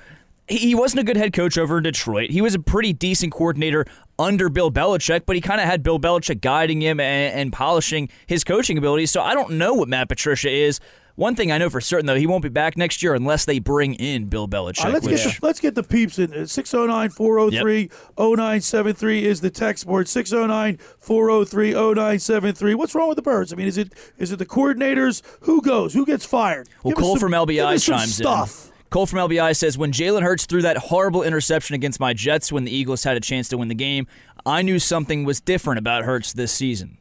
he 0.50 0.76
wasn't 0.76 1.02
a 1.02 1.04
good 1.04 1.18
head 1.18 1.34
coach 1.34 1.58
over 1.58 1.78
in 1.78 1.84
Detroit. 1.84 2.30
He 2.32 2.42
was 2.42 2.56
a 2.56 2.60
pretty 2.60 2.94
decent 2.94 3.32
coordinator 3.32 3.86
under 4.18 4.50
Bill 4.50 4.72
Belichick, 4.72 5.26
but 5.26 5.36
he 5.36 5.42
kind 5.42 5.62
of 5.62 5.68
had 5.68 5.84
Bill 5.84 6.00
Belichick 6.00 6.42
guiding 6.42 6.82
him 6.82 7.00
and, 7.00 7.34
and 7.40 7.54
polishing 7.54 8.10
his 8.28 8.44
coaching 8.44 8.78
abilities. 8.78 9.12
So 9.12 9.22
I 9.22 9.34
don't 9.34 9.52
know 9.52 9.74
what 9.74 9.88
Matt 9.88 10.10
Patricia 10.10 10.50
is. 10.50 10.80
One 11.16 11.36
thing 11.36 11.52
I 11.52 11.58
know 11.58 11.70
for 11.70 11.82
certain, 11.82 12.06
though, 12.06 12.16
he 12.16 12.26
won't 12.28 12.44
be 12.44 12.48
back 12.50 12.78
next 12.78 13.04
year 13.04 13.14
unless 13.14 13.44
they 13.44 13.60
bring 13.60 13.96
in 13.96 14.28
Bill 14.28 14.48
Belichick. 14.48 14.86
Right, 14.86 14.94
let's 14.94 15.06
which- 15.06 15.24
get 15.24 15.40
the, 15.42 15.46
let's 15.46 15.60
get 15.60 15.76
the 15.76 15.84
peeps 15.84 16.18
in. 16.18 16.34
Uh, 16.34 16.46
609 16.46 17.10
403 17.10 17.90
0973 18.18 19.26
is 19.26 19.42
the 19.42 19.50
text 19.50 19.86
board. 19.86 20.08
609 20.08 20.78
403 21.00 21.74
0973. 21.74 22.76
What's 22.76 22.96
wrong 22.96 23.10
with 23.10 23.18
the 23.18 23.22
Birds? 23.22 23.52
I 23.52 23.58
mean, 23.58 23.68
is 23.68 23.78
it 23.78 23.92
is 24.18 24.32
it 24.32 24.38
the 24.40 24.46
coordinators? 24.46 25.22
Who 25.42 25.62
goes? 25.62 25.94
Who 25.94 26.06
gets 26.06 26.26
fired? 26.26 26.70
Well, 26.84 26.94
Give 26.94 27.00
Cole 27.04 27.16
some- 27.18 27.20
from 27.20 27.32
LBI 27.34 27.86
chimes 27.86 28.16
stuff. 28.16 28.68
in. 28.68 28.69
Cole 28.90 29.06
from 29.06 29.20
LBI 29.20 29.56
says 29.56 29.78
when 29.78 29.92
Jalen 29.92 30.24
Hurts 30.24 30.46
threw 30.46 30.64
that 30.64 30.78
horrible 30.78 31.22
interception 31.22 31.76
against 31.76 32.00
my 32.00 32.14
Jets 32.14 32.52
when 32.52 32.64
the 32.64 32.72
Eagles 32.72 33.04
had 33.04 33.18
a 33.18 33.20
chance 33.20 33.48
to 33.50 33.58
win 33.58 33.68
the 33.68 33.76
game, 33.76 34.08
I 34.46 34.64
knew 34.64 34.80
something 34.80 35.26
was 35.26 35.40
different 35.40 35.78
about 35.78 36.06
Hurts 36.06 36.34
this 36.34 36.52
season. 36.52 36.98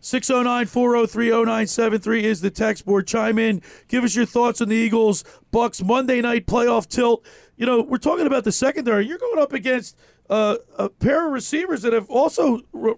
609 0.00 0.66
403 0.66 1.30
0973 1.30 2.24
is 2.24 2.40
the 2.40 2.50
text 2.50 2.84
board. 2.84 3.06
Chime 3.06 3.38
in. 3.38 3.62
Give 3.88 4.04
us 4.04 4.14
your 4.14 4.26
thoughts 4.26 4.60
on 4.60 4.68
the 4.68 4.76
Eagles 4.76 5.24
Bucks 5.50 5.82
Monday 5.82 6.20
night 6.20 6.46
playoff 6.46 6.88
tilt. 6.88 7.24
You 7.56 7.66
know, 7.66 7.82
we're 7.82 7.98
talking 7.98 8.26
about 8.26 8.44
the 8.44 8.52
secondary. 8.52 9.06
You're 9.06 9.18
going 9.18 9.40
up 9.40 9.52
against 9.52 9.96
uh, 10.30 10.56
a 10.76 10.88
pair 10.88 11.26
of 11.26 11.32
receivers 11.32 11.82
that 11.82 11.92
have 11.92 12.08
also 12.10 12.60
re- 12.72 12.94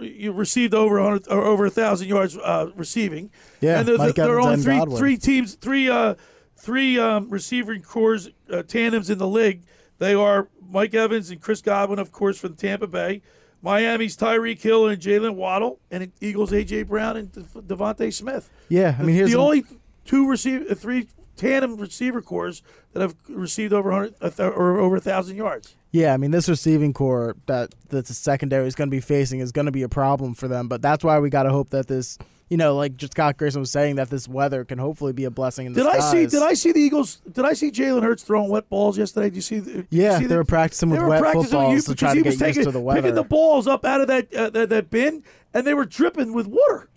you 0.00 0.32
received 0.32 0.74
over 0.74 1.00
or 1.00 1.20
over 1.30 1.66
a 1.66 1.70
thousand 1.70 2.08
yards 2.08 2.36
uh, 2.36 2.70
receiving. 2.76 3.30
Yeah, 3.60 3.80
and 3.80 3.88
there, 3.88 3.98
Mike 3.98 4.14
there 4.14 4.38
are 4.38 4.40
Evans 4.40 4.66
only 4.66 4.80
and 4.80 4.88
three 4.90 4.98
three 4.98 5.16
teams, 5.16 5.54
three 5.54 5.88
uh, 5.88 6.14
three 6.60 6.98
um, 6.98 7.28
receiving 7.30 7.82
cores 7.82 8.30
uh, 8.52 8.62
tandems 8.62 9.10
in 9.10 9.18
the 9.18 9.26
league. 9.26 9.62
They 9.98 10.14
are 10.14 10.48
Mike 10.70 10.94
Evans 10.94 11.30
and 11.30 11.40
Chris 11.40 11.60
Godwin, 11.60 11.98
of 11.98 12.12
course, 12.12 12.38
from 12.38 12.54
Tampa 12.54 12.86
Bay. 12.86 13.22
Miami's 13.62 14.16
Tyreek 14.16 14.60
Hill 14.62 14.88
and 14.88 15.00
Jaylen 15.00 15.34
Waddle, 15.34 15.80
and 15.90 16.10
Eagles 16.20 16.50
AJ 16.50 16.86
Brown 16.88 17.16
and 17.18 17.32
De- 17.32 17.42
DeVonta 17.42 18.10
Smith. 18.12 18.50
Yeah, 18.70 18.96
I 18.98 19.02
mean, 19.02 19.14
here's 19.14 19.30
the 19.30 19.38
an- 19.38 19.44
only 19.44 19.64
two 20.06 20.26
receive 20.28 20.70
uh, 20.70 20.74
three 20.74 21.08
tandem 21.36 21.76
receiver 21.76 22.22
cores 22.22 22.62
that 22.92 23.00
have 23.00 23.16
received 23.28 23.72
over 23.72 23.90
100 23.90 24.14
a 24.20 24.48
or 24.48 24.78
over 24.78 24.96
a 24.96 25.00
thousand 25.00 25.36
yards. 25.36 25.76
Yeah, 25.90 26.14
I 26.14 26.16
mean, 26.16 26.30
this 26.30 26.48
receiving 26.48 26.92
core 26.94 27.36
that 27.46 27.74
that 27.88 28.06
the 28.06 28.14
secondary 28.14 28.66
is 28.66 28.74
going 28.74 28.88
to 28.88 28.94
be 28.94 29.00
facing 29.00 29.40
is 29.40 29.52
going 29.52 29.66
to 29.66 29.72
be 29.72 29.82
a 29.82 29.88
problem 29.88 30.34
for 30.34 30.48
them. 30.48 30.68
But 30.68 30.80
that's 30.80 31.04
why 31.04 31.18
we 31.18 31.28
got 31.28 31.42
to 31.42 31.50
hope 31.50 31.70
that 31.70 31.86
this, 31.86 32.16
you 32.50 32.56
know, 32.56 32.74
like 32.76 32.96
just 32.96 33.12
Scott 33.12 33.36
Grayson 33.38 33.60
was 33.60 33.70
saying, 33.70 33.96
that 33.96 34.10
this 34.10 34.28
weather 34.28 34.64
can 34.64 34.78
hopefully 34.78 35.12
be 35.12 35.24
a 35.24 35.30
blessing 35.30 35.66
in 35.66 35.72
Did 35.72 35.86
I 35.86 36.00
see? 36.00 36.26
Did 36.26 36.42
I 36.42 36.52
see 36.54 36.72
the 36.72 36.80
Eagles? 36.80 37.22
Did 37.32 37.44
I 37.44 37.52
see 37.54 37.70
Jalen 37.70 38.02
Hurts 38.02 38.24
throwing 38.24 38.50
wet 38.50 38.68
balls 38.68 38.98
yesterday? 38.98 39.26
Did 39.30 39.36
you 39.36 39.42
see? 39.42 39.58
The, 39.60 39.70
you 39.72 39.86
Yeah, 39.90 40.18
see 40.18 40.24
they 40.24 40.28
the- 40.28 40.36
were 40.36 40.44
practicing 40.44 40.90
with 40.90 41.00
were 41.00 41.08
wet 41.08 41.20
practicing 41.22 41.44
footballs 41.50 41.84
to 41.84 41.94
try 41.94 42.14
he 42.14 42.22
to 42.22 42.28
was 42.28 42.36
get 42.36 42.46
used 42.48 42.56
taking, 42.58 42.72
to 42.72 42.78
the 42.78 42.92
Picking 42.94 43.14
the 43.14 43.22
balls 43.22 43.66
up 43.66 43.84
out 43.84 44.00
of 44.00 44.08
that, 44.08 44.34
uh, 44.34 44.50
that 44.50 44.68
that 44.68 44.90
bin, 44.90 45.22
and 45.54 45.66
they 45.66 45.74
were 45.74 45.84
dripping 45.86 46.34
with 46.34 46.46
water. 46.48 46.88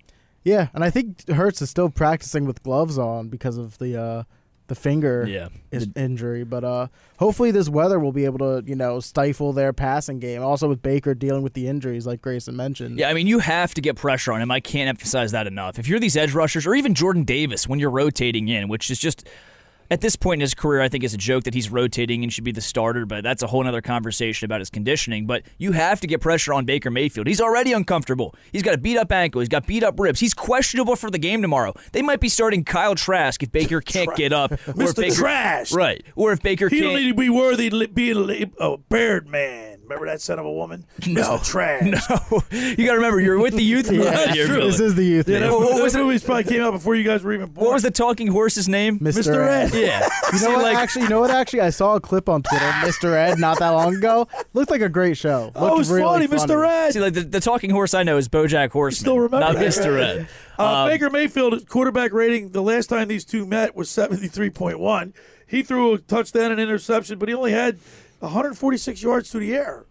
Yeah, 0.43 0.67
and 0.73 0.83
I 0.83 0.89
think 0.89 1.29
Hurts 1.29 1.61
is 1.61 1.69
still 1.69 1.89
practicing 1.89 2.45
with 2.45 2.63
gloves 2.63 2.97
on 2.97 3.29
because 3.29 3.57
of 3.57 3.77
the 3.77 3.95
uh, 4.01 4.23
the 4.73 4.79
finger 4.79 5.25
Yeah. 5.27 5.49
is- 5.71 5.87
injury. 5.95 6.43
But 6.43 6.63
uh, 6.63 6.87
hopefully, 7.19 7.51
this 7.51 7.69
weather 7.69 7.99
will 7.99 8.11
be 8.11 8.25
able 8.25 8.39
to 8.39 8.63
you 8.67 8.75
know 8.75 8.99
stifle 8.99 9.53
their 9.53 9.73
passing 9.73 10.19
game. 10.19 10.41
Also, 10.41 10.67
with 10.67 10.81
Baker 10.81 11.13
dealing 11.13 11.43
with 11.43 11.53
the 11.53 11.67
injuries, 11.67 12.07
like 12.07 12.21
Grayson 12.21 12.55
mentioned. 12.55 12.97
Yeah, 12.99 13.09
I 13.09 13.13
mean, 13.13 13.27
you 13.27 13.39
have 13.39 13.73
to 13.75 13.81
get 13.81 13.95
pressure 13.95 14.33
on 14.33 14.41
him. 14.41 14.51
I 14.51 14.59
can't 14.59 14.89
emphasize 14.89 15.31
that 15.31 15.47
enough. 15.47 15.77
If 15.79 15.87
you're 15.87 15.99
these 15.99 16.17
edge 16.17 16.33
rushers, 16.33 16.65
or 16.65 16.75
even 16.75 16.93
Jordan 16.95 17.23
Davis, 17.23 17.67
when 17.67 17.79
you're 17.79 17.91
rotating 17.91 18.47
in, 18.47 18.67
which 18.67 18.89
is 18.89 18.99
just 18.99 19.27
at 19.93 20.01
this 20.01 20.15
point 20.15 20.37
in 20.39 20.41
his 20.41 20.55
career, 20.55 20.81
I 20.81 20.89
think 20.89 21.03
it's 21.03 21.13
a 21.13 21.17
joke 21.17 21.43
that 21.43 21.53
he's 21.53 21.69
rotating 21.69 22.23
and 22.23 22.33
should 22.33 22.43
be 22.43 22.51
the 22.51 22.61
starter, 22.61 23.05
but 23.05 23.23
that's 23.23 23.43
a 23.43 23.47
whole 23.47 23.65
other 23.67 23.79
conversation 23.81 24.43
about 24.45 24.59
his 24.59 24.71
conditioning. 24.71 25.27
But 25.27 25.43
you 25.59 25.71
have 25.73 26.01
to 26.01 26.07
get 26.07 26.19
pressure 26.19 26.51
on 26.51 26.65
Baker 26.65 26.89
Mayfield. 26.89 27.27
He's 27.27 27.39
already 27.39 27.73
uncomfortable. 27.73 28.33
He's 28.51 28.63
got 28.63 28.73
a 28.73 28.79
beat 28.79 28.97
up 28.97 29.11
ankle. 29.11 29.41
He's 29.41 29.49
got 29.49 29.67
beat 29.67 29.83
up 29.83 29.99
ribs. 29.99 30.19
He's 30.19 30.33
questionable 30.33 30.95
for 30.95 31.11
the 31.11 31.19
game 31.19 31.43
tomorrow. 31.43 31.75
They 31.91 32.01
might 32.01 32.19
be 32.19 32.27
starting 32.27 32.63
Kyle 32.63 32.95
Trask 32.95 33.43
if 33.43 33.51
Baker 33.51 33.81
can't 33.85 34.15
get 34.15 34.33
up. 34.33 34.51
Or 34.51 34.55
if 34.55 34.65
Mr. 34.75 34.95
Baker, 34.95 35.15
Trash. 35.15 35.71
Right. 35.73 36.03
Or 36.15 36.31
if 36.31 36.41
Baker 36.41 36.69
He 36.69 36.79
can't. 36.79 36.91
don't 36.93 36.99
need 37.01 37.09
to 37.09 37.13
be 37.13 37.29
worthy 37.29 37.67
of 37.67 37.93
being 37.93 38.51
a 38.59 38.77
Baird 38.77 39.27
man. 39.27 39.72
Remember 39.93 40.11
that 40.11 40.21
son 40.21 40.39
of 40.39 40.45
a 40.45 40.51
woman? 40.51 40.85
No. 41.07 41.21
Mr. 41.37 41.45
Trash. 41.45 41.83
No, 41.83 42.41
you 42.51 42.85
got 42.85 42.91
to 42.93 42.97
remember 42.97 43.19
you're 43.19 43.39
with 43.39 43.53
the 43.53 43.63
youth. 43.63 43.91
Yeah, 43.91 44.01
around 44.03 44.13
that's 44.13 44.33
here, 44.33 44.47
true. 44.47 44.61
This 44.65 44.79
is 44.79 44.95
the 44.95 45.03
youth. 45.03 45.29
Yeah, 45.29 45.39
that. 45.39 45.51
What 45.51 45.81
was 45.81 45.95
it? 45.95 45.99
movie 45.99 46.19
probably 46.19 46.43
came 46.45 46.61
out 46.61 46.71
before 46.71 46.95
you 46.95 47.03
guys 47.03 47.23
were 47.23 47.33
even 47.33 47.49
born. 47.49 47.65
What 47.67 47.73
was 47.73 47.83
the 47.83 47.91
talking 47.91 48.27
horse's 48.27 48.67
name? 48.67 48.99
Mr. 48.99 49.47
Ed. 49.47 49.73
Yeah. 49.73 50.07
You 50.33 50.39
know 50.41 50.49
what? 50.55 50.63
like- 50.63 50.77
actually, 50.77 51.03
you 51.03 51.09
know 51.09 51.19
what? 51.19 51.29
Actually, 51.31 51.61
I 51.61 51.69
saw 51.69 51.95
a 51.95 52.01
clip 52.01 52.27
on 52.29 52.41
Twitter, 52.43 52.65
Mr. 52.81 53.13
Ed, 53.13 53.37
not 53.39 53.59
that 53.59 53.69
long 53.69 53.95
ago. 53.95 54.27
Looked 54.53 54.71
like 54.71 54.81
a 54.81 54.89
great 54.89 55.17
show. 55.17 55.51
Oh, 55.55 55.61
Looked 55.61 55.75
it 55.75 55.77
was 55.77 55.89
really 55.91 56.27
funny, 56.27 56.43
Mr. 56.43 56.67
Ed. 56.67 56.91
See, 56.93 56.99
like 56.99 57.13
the, 57.13 57.21
the 57.23 57.39
talking 57.39 57.69
horse 57.69 57.93
I 57.93 58.03
know 58.03 58.17
is 58.17 58.27
BoJack 58.29 58.71
Horseman. 58.71 58.99
still 58.99 59.19
remember 59.19 59.39
not 59.39 59.53
that, 59.55 59.65
Mr. 59.65 59.99
Ed. 60.01 60.27
Uh, 60.57 60.83
Um, 60.83 60.89
Baker 60.89 61.09
Mayfield 61.09 61.67
quarterback 61.69 62.13
rating 62.13 62.49
the 62.51 62.61
last 62.61 62.87
time 62.87 63.07
these 63.07 63.25
two 63.25 63.45
met 63.45 63.75
was 63.75 63.89
73.1. 63.89 65.13
He 65.45 65.61
threw 65.61 65.93
a 65.93 65.97
touchdown 65.99 66.51
and 66.51 66.59
interception, 66.59 67.19
but 67.19 67.29
he 67.29 67.35
only 67.35 67.51
had 67.51 67.77
146 68.23 69.01
yards 69.03 69.31
through 69.31 69.41
the 69.41 69.53
air. 69.55 69.85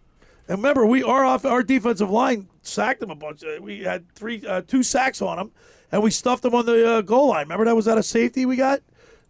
And 0.47 0.57
remember, 0.57 0.85
we 0.85 1.01
are 1.03 1.23
off 1.23 1.45
our 1.45 1.63
defensive 1.63 2.09
line 2.09 2.47
sacked 2.61 2.99
them 2.99 3.09
a 3.09 3.15
bunch. 3.15 3.43
Uh, 3.43 3.61
We 3.61 3.79
had 3.83 4.09
three, 4.13 4.45
uh, 4.45 4.61
two 4.67 4.83
sacks 4.83 5.21
on 5.21 5.37
them, 5.37 5.51
and 5.91 6.01
we 6.03 6.11
stuffed 6.11 6.43
them 6.43 6.53
on 6.55 6.65
the 6.65 6.95
uh, 6.95 7.01
goal 7.01 7.29
line. 7.29 7.45
Remember 7.45 7.65
that 7.65 7.75
was 7.75 7.85
that 7.85 7.97
a 7.97 8.03
safety 8.03 8.45
we 8.45 8.55
got? 8.57 8.81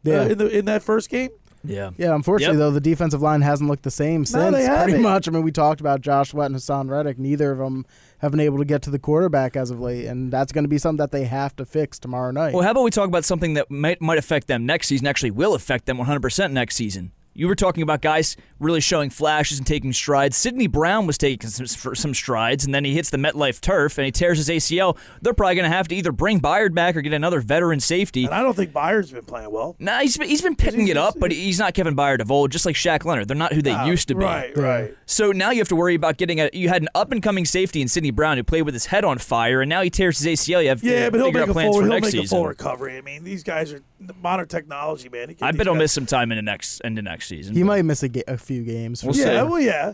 Yeah. 0.03 0.21
Uh, 0.21 0.27
in 0.29 0.37
the 0.39 0.47
in 0.49 0.65
that 0.65 0.81
first 0.83 1.09
game. 1.09 1.29
Yeah. 1.65 1.91
Yeah, 1.97 2.13
unfortunately 2.13 2.57
Yep. 2.57 2.59
though, 2.59 2.71
the 2.71 2.81
defensive 2.81 3.21
line 3.21 3.41
hasn't 3.41 3.69
looked 3.69 3.83
the 3.83 3.91
same 3.91 4.25
since. 4.25 4.35
No, 4.35 4.51
they 4.51 4.65
pretty 4.67 4.91
haven't. 4.91 5.01
much. 5.01 5.27
I 5.29 5.31
mean, 5.31 5.43
we 5.43 5.51
talked 5.51 5.79
about 5.79 6.01
Josh 6.01 6.31
Sweat 6.31 6.47
and 6.47 6.55
Haason 6.57 6.89
Reddick. 6.89 7.17
Neither 7.17 7.51
of 7.53 7.57
them 7.59 7.85
have 8.17 8.31
been 8.31 8.41
able 8.41 8.57
to 8.57 8.65
get 8.65 8.81
to 8.81 8.89
the 8.89 8.99
quarterback 8.99 9.55
as 9.55 9.71
of 9.71 9.79
late, 9.79 10.05
and 10.07 10.29
that's 10.31 10.51
going 10.51 10.65
to 10.65 10.67
be 10.69 10.77
something 10.77 10.97
that 10.97 11.11
they 11.13 11.23
have 11.23 11.55
to 11.55 11.65
fix 11.65 11.99
tomorrow 11.99 12.31
night. 12.31 12.53
Well, 12.53 12.63
how 12.63 12.71
about 12.71 12.83
we 12.83 12.91
talk 12.91 13.07
about 13.07 13.23
something 13.23 13.53
that 13.53 13.71
might 13.71 14.01
might 14.01 14.17
affect 14.17 14.47
them 14.47 14.65
next 14.65 14.87
season? 14.87 15.07
Actually, 15.07 15.31
will 15.31 15.53
affect 15.53 15.85
them 15.85 15.99
100% 15.99 16.51
next 16.51 16.75
season. 16.75 17.11
You 17.35 17.47
were 17.47 17.55
talking 17.55 17.81
about 17.83 18.01
guys 18.01 18.37
really 18.59 18.79
showing 18.81 19.09
flashes 19.09 19.57
and 19.57 19.65
taking 19.67 19.91
strides. 19.91 20.37
Sydney 20.37 20.67
Brown 20.67 21.07
was 21.07 21.17
taking 21.17 21.49
some, 21.49 21.95
some 21.95 22.13
strides, 22.13 22.63
and 22.63 22.73
then 22.73 22.85
he 22.85 22.93
hits 22.93 23.09
the 23.09 23.17
MetLife 23.17 23.59
turf 23.59 23.97
and 23.97 24.05
he 24.05 24.11
tears 24.11 24.37
his 24.37 24.49
ACL. 24.49 24.97
They're 25.21 25.33
probably 25.33 25.55
going 25.55 25.69
to 25.69 25.75
have 25.75 25.87
to 25.89 25.95
either 25.95 26.11
bring 26.11 26.39
Byard 26.39 26.73
back 26.73 26.95
or 26.95 27.01
get 27.01 27.11
another 27.13 27.41
veteran 27.41 27.79
safety. 27.79 28.25
And 28.25 28.33
I 28.33 28.41
don't 28.43 28.55
think 28.55 28.71
Byard's 28.71 29.11
been 29.11 29.25
playing 29.25 29.51
well. 29.51 29.75
Nah, 29.79 29.99
he's 29.99 30.15
been, 30.15 30.29
he's 30.29 30.41
been 30.41 30.55
picking 30.55 30.87
it 30.87 30.95
up, 30.97 31.15
but 31.19 31.31
he's 31.31 31.59
not 31.59 31.73
Kevin 31.73 31.95
Byard 31.95 32.21
of 32.21 32.31
old, 32.31 32.51
just 32.51 32.65
like 32.65 32.75
Shaq 32.75 33.03
Leonard. 33.03 33.27
They're 33.27 33.35
not 33.35 33.51
who 33.53 33.61
they 33.61 33.71
Ah, 33.71 33.85
used 33.85 34.07
to 34.09 34.15
be. 34.15 34.23
right, 34.23 34.55
right. 34.55 34.93
So 35.05 35.31
now 35.31 35.49
you 35.51 35.57
have 35.59 35.67
to 35.69 35.75
worry 35.75 35.95
about 35.95 36.17
getting 36.17 36.39
a. 36.39 36.49
You 36.53 36.69
had 36.69 36.81
an 36.83 36.89
up 36.95 37.11
and 37.11 37.21
coming 37.21 37.45
safety 37.45 37.81
in 37.81 37.87
Sydney 37.87 38.11
Brown 38.11 38.37
who 38.37 38.43
played 38.43 38.61
with 38.61 38.73
his 38.75 38.85
head 38.85 39.03
on 39.03 39.17
fire, 39.17 39.61
and 39.61 39.69
now 39.69 39.81
he 39.81 39.89
tears 39.89 40.19
his 40.19 40.39
ACL. 40.39 40.61
You 40.63 40.69
have 40.69 40.83
Yeah, 40.83 41.05
to 41.05 41.11
but 41.11 41.17
he'll 41.17 41.25
figure 41.27 41.39
make 41.41 41.47
out 41.47 41.49
a 41.49 41.53
plans 41.53 41.67
full 41.73 41.81
for 41.81 41.85
he'll 41.87 41.93
next 41.99 42.13
make 42.13 42.23
a 42.23 42.27
full 42.27 42.47
recovery. 42.47 42.97
I 42.97 43.01
mean, 43.01 43.23
these 43.23 43.43
guys 43.43 43.73
are 43.73 43.81
modern 44.21 44.47
technology, 44.47 45.09
man. 45.09 45.23
I 45.41 45.51
these 45.51 45.57
bet 45.57 45.65
he'll 45.67 45.75
miss 45.75 45.91
some 45.91 46.05
time 46.05 46.31
in 46.31 46.37
the 46.37 46.41
next 46.41 46.79
in 46.81 46.95
the 46.95 47.01
next 47.01 47.22
season. 47.27 47.55
he 47.55 47.63
might 47.63 47.83
miss 47.83 48.03
a, 48.03 48.09
ga- 48.09 48.23
a 48.27 48.37
few 48.37 48.63
games. 48.63 49.01
for 49.01 49.07
We'll 49.07 49.13
sure. 49.15 49.25
see. 49.25 49.31
Yeah, 49.31 49.43
well, 49.43 49.59
yeah. 49.59 49.93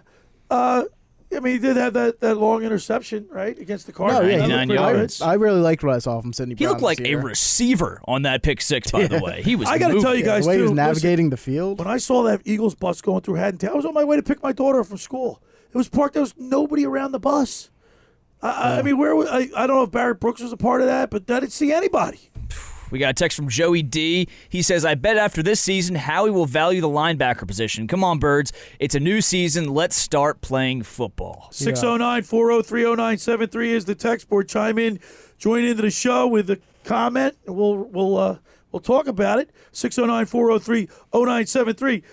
Uh, 0.49 0.85
I 1.35 1.39
mean, 1.41 1.53
he 1.53 1.59
did 1.59 1.77
have 1.77 1.93
that, 1.93 2.21
that 2.21 2.37
long 2.37 2.63
interception, 2.63 3.27
right, 3.29 3.55
against 3.59 3.85
the 3.85 3.91
No, 3.91 3.97
Cardinals. 3.97 4.25
yeah, 4.31 4.37
That 4.37 4.41
looked 4.47 4.49
nine 4.49 4.67
pretty 4.67 4.83
good. 4.83 4.95
yards. 4.97 5.21
I 5.21 5.33
really 5.35 5.59
liked 5.61 5.83
what 5.83 5.93
I 5.93 5.99
saw 5.99 6.19
from 6.21 6.33
Sydney 6.33 6.55
He 6.55 6.63
Brown. 6.65 6.71
looked 6.71 6.81
like 6.81 6.97
this 6.97 7.05
a 7.05 7.09
year. 7.09 7.21
receiver 7.21 8.01
on 8.05 8.23
that 8.23 8.41
pick 8.41 8.61
six, 8.61 8.89
by 8.89 9.05
the 9.05 9.19
way. 9.23 9.43
He 9.43 9.55
was. 9.55 9.69
I 9.69 9.77
got 9.77 9.89
to 9.89 9.93
moving. 9.93 10.05
tell 10.05 10.15
you 10.15 10.23
guys 10.23 10.45
the 10.45 10.49
way 10.49 10.55
he 10.55 10.59
too. 10.59 10.63
was 10.63 10.71
listen, 10.71 10.75
navigating 10.87 11.29
the 11.29 11.37
field. 11.37 11.77
when 11.77 11.87
I 11.87 11.97
saw 11.97 12.23
that 12.23 12.41
Eagles 12.45 12.73
bus 12.73 12.99
going 13.01 13.21
through 13.21 13.35
Haddon, 13.35 13.69
I 13.69 13.73
was 13.73 13.85
on 13.85 13.93
my 13.93 14.03
way 14.03 14.15
to 14.15 14.23
pick 14.23 14.41
my 14.41 14.51
daughter 14.51 14.79
up 14.79 14.87
from 14.87 14.97
school. 14.97 15.39
It 15.71 15.77
was 15.77 15.87
parked. 15.87 16.15
There 16.15 16.21
was 16.23 16.33
nobody 16.35 16.83
around 16.83 17.11
the 17.11 17.19
bus. 17.19 17.69
I, 18.41 18.49
I- 18.49 18.79
I 18.79 18.81
mean, 18.81 18.97
where? 18.97 19.15
was- 19.15 19.27
I, 19.29 19.49
I 19.55 19.67
don't 19.67 19.75
know 19.75 19.83
if 19.83 19.91
Barrett 19.91 20.19
Brooks 20.19 20.41
was 20.41 20.51
a 20.51 20.57
part 20.57 20.81
of 20.81 20.87
that, 20.87 21.11
but 21.11 21.29
I 21.29 21.41
didn't 21.41 21.51
see 21.51 21.71
anybody. 21.71 22.28
We 22.91 22.99
got 22.99 23.09
a 23.09 23.13
text 23.13 23.35
from 23.35 23.49
Joey 23.49 23.83
D. 23.83 24.27
He 24.49 24.61
says, 24.61 24.85
I 24.85 24.95
bet 24.95 25.17
after 25.17 25.41
this 25.43 25.59
season, 25.59 25.95
Howie 25.95 26.31
will 26.31 26.45
value 26.45 26.81
the 26.81 26.89
linebacker 26.89 27.47
position. 27.47 27.87
Come 27.87 28.03
on, 28.03 28.19
birds. 28.19 28.51
It's 28.79 28.95
a 28.95 28.99
new 28.99 29.21
season. 29.21 29.73
Let's 29.73 29.95
start 29.95 30.41
playing 30.41 30.83
football. 30.83 31.49
609 31.51 32.23
403 32.23 32.83
0973 32.83 33.73
is 33.73 33.85
the 33.85 33.95
text 33.95 34.29
board. 34.29 34.47
Chime 34.47 34.77
in, 34.77 34.99
join 35.37 35.63
into 35.63 35.81
the 35.81 35.91
show 35.91 36.27
with 36.27 36.49
a 36.49 36.59
comment, 36.83 37.37
we'll 37.45 37.75
we'll 37.75 38.17
uh, 38.17 38.37
we'll 38.71 38.79
talk 38.79 39.07
about 39.07 39.39
it. 39.39 39.51
609 39.71 40.25
403 40.25 40.87
0973. 41.13 42.03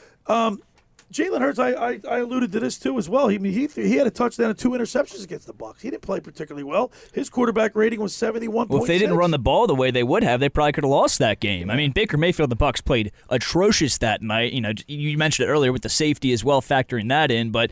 Jalen 1.13 1.41
Hurts, 1.41 1.59
I, 1.59 1.71
I, 1.71 2.01
I 2.11 2.19
alluded 2.19 2.51
to 2.53 2.61
this 2.61 2.79
too 2.79 2.99
as 2.99 3.09
well. 3.09 3.29
He, 3.29 3.39
he 3.39 3.67
he 3.69 3.97
had 3.97 4.07
a 4.07 4.11
touchdown 4.11 4.51
and 4.51 4.59
two 4.59 4.71
interceptions 4.71 5.23
against 5.23 5.47
the 5.47 5.53
Bucks. 5.53 5.83
He 5.83 5.89
didn't 5.91 6.03
play 6.03 6.19
particularly 6.19 6.65
well. 6.65 6.91
His 7.13 7.31
quarterback 7.31 7.77
rating 7.77 8.01
was 8.01 8.15
71. 8.15 8.69
Well, 8.69 8.83
if 8.83 8.89
they 8.89 8.99
didn't 8.99 9.17
run 9.17 9.31
the 9.31 9.39
ball 9.39 9.69
the 9.69 9.75
way 9.75 9.93
they 9.93 10.03
would 10.03 10.25
have, 10.25 10.41
they 10.41 10.49
probably 10.49 10.73
could 10.73 10.85
have 10.85 10.91
lost 10.91 11.19
that 11.21 11.39
game. 11.39 11.71
I 11.71 11.77
mean, 11.77 11.93
Baker 11.93 12.17
Mayfield, 12.17 12.51
the 12.51 12.57
Bucks 12.57 12.81
played 12.81 13.13
atrocious 13.31 13.99
that 13.99 14.21
night. 14.21 14.53
You 14.53 14.61
know, 14.61 14.73
you 14.89 15.17
mentioned 15.17 15.49
it 15.49 15.53
earlier 15.53 15.73
with 15.73 15.83
the 15.83 15.89
safety 15.89 16.33
as 16.33 16.43
well, 16.43 16.61
factoring 16.61 17.09
that 17.11 17.31
in. 17.31 17.51
But 17.51 17.71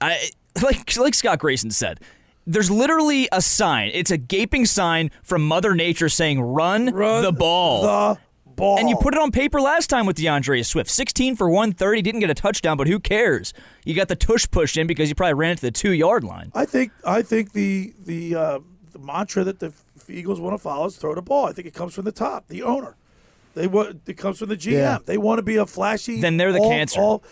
I, 0.00 0.30
like 0.62 0.96
like 0.96 1.14
Scott 1.14 1.40
Grayson 1.40 1.70
said, 1.70 2.00
there's 2.46 2.70
literally 2.70 3.28
a 3.32 3.42
sign. 3.42 3.90
It's 3.92 4.10
a 4.10 4.16
gaping 4.16 4.64
sign 4.64 5.10
from 5.22 5.46
Mother 5.46 5.74
Nature 5.74 6.08
saying, 6.08 6.40
"Run, 6.40 6.86
the 6.86 7.34
ball." 7.36 7.82
the 7.82 8.18
ball. 8.62 8.78
And 8.78 8.88
you 8.88 8.96
put 8.96 9.14
it 9.14 9.20
on 9.20 9.30
paper 9.30 9.60
last 9.60 9.88
time 9.90 10.06
with 10.06 10.16
D'Andre 10.16 10.62
Swift. 10.62 10.88
16 10.90 11.36
for 11.36 11.48
130, 11.50 12.02
didn't 12.02 12.20
get 12.20 12.30
a 12.30 12.34
touchdown, 12.34 12.76
but 12.76 12.86
who 12.86 12.98
cares? 13.00 13.52
You 13.84 13.94
got 13.94 14.08
the 14.08 14.16
tush 14.16 14.46
pushed 14.50 14.76
in 14.76 14.86
because 14.86 15.08
you 15.08 15.14
probably 15.14 15.34
ran 15.34 15.52
it 15.52 15.56
to 15.56 15.62
the 15.62 15.70
two 15.70 15.92
yard 15.92 16.24
line. 16.24 16.52
I 16.54 16.64
think 16.64 16.92
I 17.04 17.22
think 17.22 17.52
the 17.52 17.92
the 17.98 18.34
uh, 18.34 18.58
the 18.92 18.98
mantra 18.98 19.44
that 19.44 19.58
the 19.58 19.72
Eagles 20.08 20.40
want 20.40 20.54
to 20.54 20.58
follow 20.58 20.86
is 20.86 20.96
throw 20.96 21.14
the 21.14 21.22
ball. 21.22 21.46
I 21.46 21.52
think 21.52 21.66
it 21.66 21.74
comes 21.74 21.94
from 21.94 22.04
the 22.04 22.12
top, 22.12 22.48
the 22.48 22.62
owner. 22.62 22.96
They 23.54 23.66
want 23.66 24.00
it 24.06 24.14
comes 24.14 24.38
from 24.38 24.48
the 24.48 24.56
GM. 24.56 24.72
Yeah. 24.72 24.98
They 25.04 25.18
want 25.18 25.38
to 25.38 25.42
be 25.42 25.56
a 25.56 25.66
flashy. 25.66 26.20
Then 26.20 26.36
they're 26.36 26.52
the 26.52 26.58
all- 26.60 26.70
cancer. 26.70 27.00
all- 27.00 27.22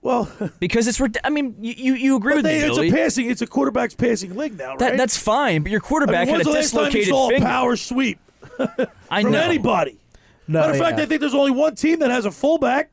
well, 0.00 0.30
because 0.60 0.86
it's. 0.86 1.00
I 1.24 1.28
mean, 1.30 1.56
you 1.60 1.74
you, 1.76 1.94
you 1.94 2.16
agree 2.16 2.36
with 2.36 2.44
they, 2.44 2.60
me, 2.60 2.66
it's 2.66 2.76
Billy. 2.76 2.88
a 2.88 2.92
passing. 2.92 3.28
It's 3.28 3.42
a 3.42 3.46
quarterback's 3.48 3.94
passing 3.96 4.36
league 4.36 4.56
now, 4.56 4.70
right? 4.70 4.78
That, 4.78 4.96
that's 4.96 5.16
fine, 5.16 5.62
but 5.62 5.72
your 5.72 5.80
quarterback 5.80 6.28
I 6.28 6.32
mean, 6.32 6.34
had 6.36 6.40
a 6.42 6.44
the 6.44 6.50
last 6.50 6.70
time 6.72 6.84
you 6.86 6.90
dislocated 6.92 7.08
saw 7.08 7.28
finger. 7.30 7.44
a 7.44 7.48
power 7.48 7.76
sweep 7.76 8.18
I 9.10 9.22
from 9.22 9.32
know. 9.32 9.40
anybody? 9.40 9.97
No, 10.48 10.60
Matter 10.60 10.72
of 10.72 10.78
fact, 10.78 10.96
yeah. 10.98 11.04
I 11.04 11.06
think 11.06 11.20
there's 11.20 11.34
only 11.34 11.50
one 11.50 11.74
team 11.74 11.98
that 11.98 12.10
has 12.10 12.24
a 12.24 12.30
fullback. 12.30 12.90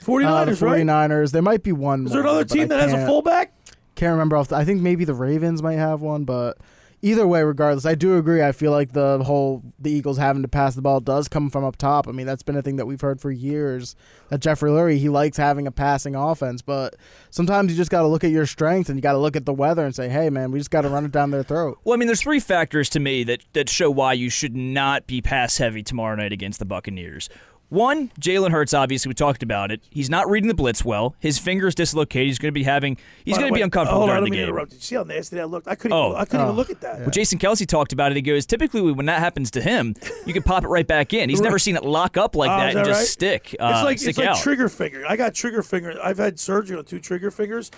49ers, 0.00 0.26
Uh, 0.26 0.44
the 0.44 0.66
right? 0.66 0.86
49ers. 0.86 1.32
There 1.32 1.42
might 1.42 1.62
be 1.62 1.72
one. 1.72 2.06
Is 2.06 2.12
there 2.12 2.22
more, 2.22 2.30
another 2.32 2.44
team 2.44 2.68
that 2.68 2.80
has 2.80 2.92
a 2.92 3.04
fullback? 3.06 3.52
Can't 3.96 4.12
remember. 4.12 4.36
Off 4.36 4.48
the, 4.48 4.56
I 4.56 4.64
think 4.64 4.80
maybe 4.80 5.04
the 5.04 5.14
Ravens 5.14 5.62
might 5.62 5.74
have 5.74 6.00
one, 6.00 6.24
but 6.24 6.58
either 7.04 7.26
way, 7.26 7.42
regardless, 7.42 7.84
I 7.84 7.94
do 7.94 8.16
agree. 8.16 8.42
I 8.42 8.52
feel 8.52 8.72
like 8.72 8.92
the 8.92 9.22
whole 9.24 9.62
the 9.78 9.90
Eagles 9.90 10.16
having 10.16 10.42
to 10.42 10.48
pass 10.48 10.74
the 10.74 10.82
ball 10.82 11.00
does 11.00 11.28
come 11.28 11.50
from 11.50 11.62
up 11.62 11.76
top. 11.76 12.08
I 12.08 12.12
mean, 12.12 12.26
that's 12.26 12.42
been 12.42 12.56
a 12.56 12.62
thing 12.62 12.76
that 12.76 12.86
we've 12.86 13.00
heard 13.00 13.20
for 13.20 13.30
years. 13.30 13.94
That 14.30 14.40
Jeffrey 14.40 14.70
Lurie 14.70 14.98
he 14.98 15.08
likes 15.08 15.36
having 15.36 15.66
a 15.66 15.70
passing 15.70 16.16
offense, 16.16 16.62
but 16.62 16.96
sometimes 17.30 17.70
you 17.70 17.76
just 17.76 17.90
got 17.90 18.00
to 18.00 18.08
look 18.08 18.24
at 18.24 18.30
your 18.30 18.46
strengths 18.46 18.88
and 18.88 18.98
you 18.98 19.02
got 19.02 19.12
to 19.12 19.18
look 19.18 19.36
at 19.36 19.44
the 19.44 19.52
weather 19.52 19.84
and 19.84 19.94
say, 19.94 20.08
hey, 20.08 20.30
man, 20.30 20.50
we 20.50 20.58
just 20.58 20.70
got 20.70 20.80
to 20.80 20.88
run 20.88 21.04
it 21.04 21.12
down 21.12 21.30
their 21.30 21.42
throat. 21.42 21.78
Well, 21.84 21.94
I 21.94 21.98
mean, 21.98 22.06
there's 22.06 22.22
three 22.22 22.40
factors 22.40 22.88
to 22.90 23.00
me 23.00 23.22
that, 23.24 23.40
that 23.52 23.68
show 23.68 23.90
why 23.90 24.14
you 24.14 24.30
should 24.30 24.56
not 24.56 25.06
be 25.06 25.20
pass 25.20 25.58
heavy 25.58 25.82
tomorrow 25.82 26.16
night 26.16 26.32
against 26.32 26.58
the 26.58 26.64
Buccaneers. 26.64 27.28
One, 27.74 28.08
Jalen 28.20 28.52
Hurts, 28.52 28.72
obviously, 28.72 29.08
we 29.10 29.14
talked 29.14 29.42
about 29.42 29.72
it. 29.72 29.80
He's 29.90 30.08
not 30.08 30.28
reading 30.30 30.46
the 30.46 30.54
blitz 30.54 30.84
well. 30.84 31.16
His 31.18 31.38
finger's 31.38 31.74
dislocated. 31.74 32.28
He's 32.28 32.38
going 32.38 32.52
to 32.52 32.58
be 32.58 32.62
having, 32.62 32.96
he's 33.24 33.36
going 33.36 33.48
to 33.48 33.54
be 33.54 33.62
uncomfortable 33.62 33.98
hold 33.98 34.10
during 34.10 34.22
let 34.22 34.26
the 34.26 34.30
me 34.30 34.36
game. 34.36 34.48
interrupt 34.48 34.72
you. 34.74 34.78
See 34.78 34.94
how 34.94 35.02
nasty 35.02 35.36
that 35.36 35.48
looked? 35.48 35.66
I 35.66 35.74
couldn't. 35.74 35.96
Oh, 35.96 36.10
even, 36.10 36.20
I 36.20 36.24
couldn't 36.24 36.46
even 36.46 36.56
look 36.56 36.70
at 36.70 36.80
that. 36.82 37.00
Well, 37.00 37.10
Jason 37.10 37.38
Kelce 37.40 37.66
talked 37.66 37.92
about 37.92 38.12
it. 38.12 38.16
He 38.16 38.22
goes, 38.22 38.46
typically 38.46 38.80
when 38.92 39.06
that 39.06 39.18
happens 39.18 39.50
to 39.50 39.60
him, 39.60 39.94
you 40.24 40.32
can 40.32 40.44
pop 40.44 40.62
it 40.64 40.68
right 40.68 40.86
back 40.86 41.12
in. 41.12 41.28
He's 41.28 41.40
never 41.40 41.58
seen 41.58 41.74
it 41.74 41.84
lock 41.84 42.16
up 42.16 42.36
like 42.36 42.50
Oh, 42.50 42.56
that 42.56 42.68
is 42.70 42.76
and 42.76 42.86
just 42.86 43.00
right? 43.00 43.06
stick, 43.08 43.56
uh, 43.58 43.72
it's 43.74 43.84
like 43.84 43.98
stick 43.98 44.10
it's 44.10 44.18
like 44.18 44.28
out. 44.28 44.36
trigger 44.38 44.68
finger. 44.68 45.04
I 45.08 45.16
got 45.16 45.34
trigger 45.34 45.62
finger. 45.64 45.98
I've 46.02 46.18
had 46.18 46.38
surgery 46.38 46.78
on 46.78 46.84
two 46.84 47.00
trigger 47.00 47.32
fingers. 47.32 47.72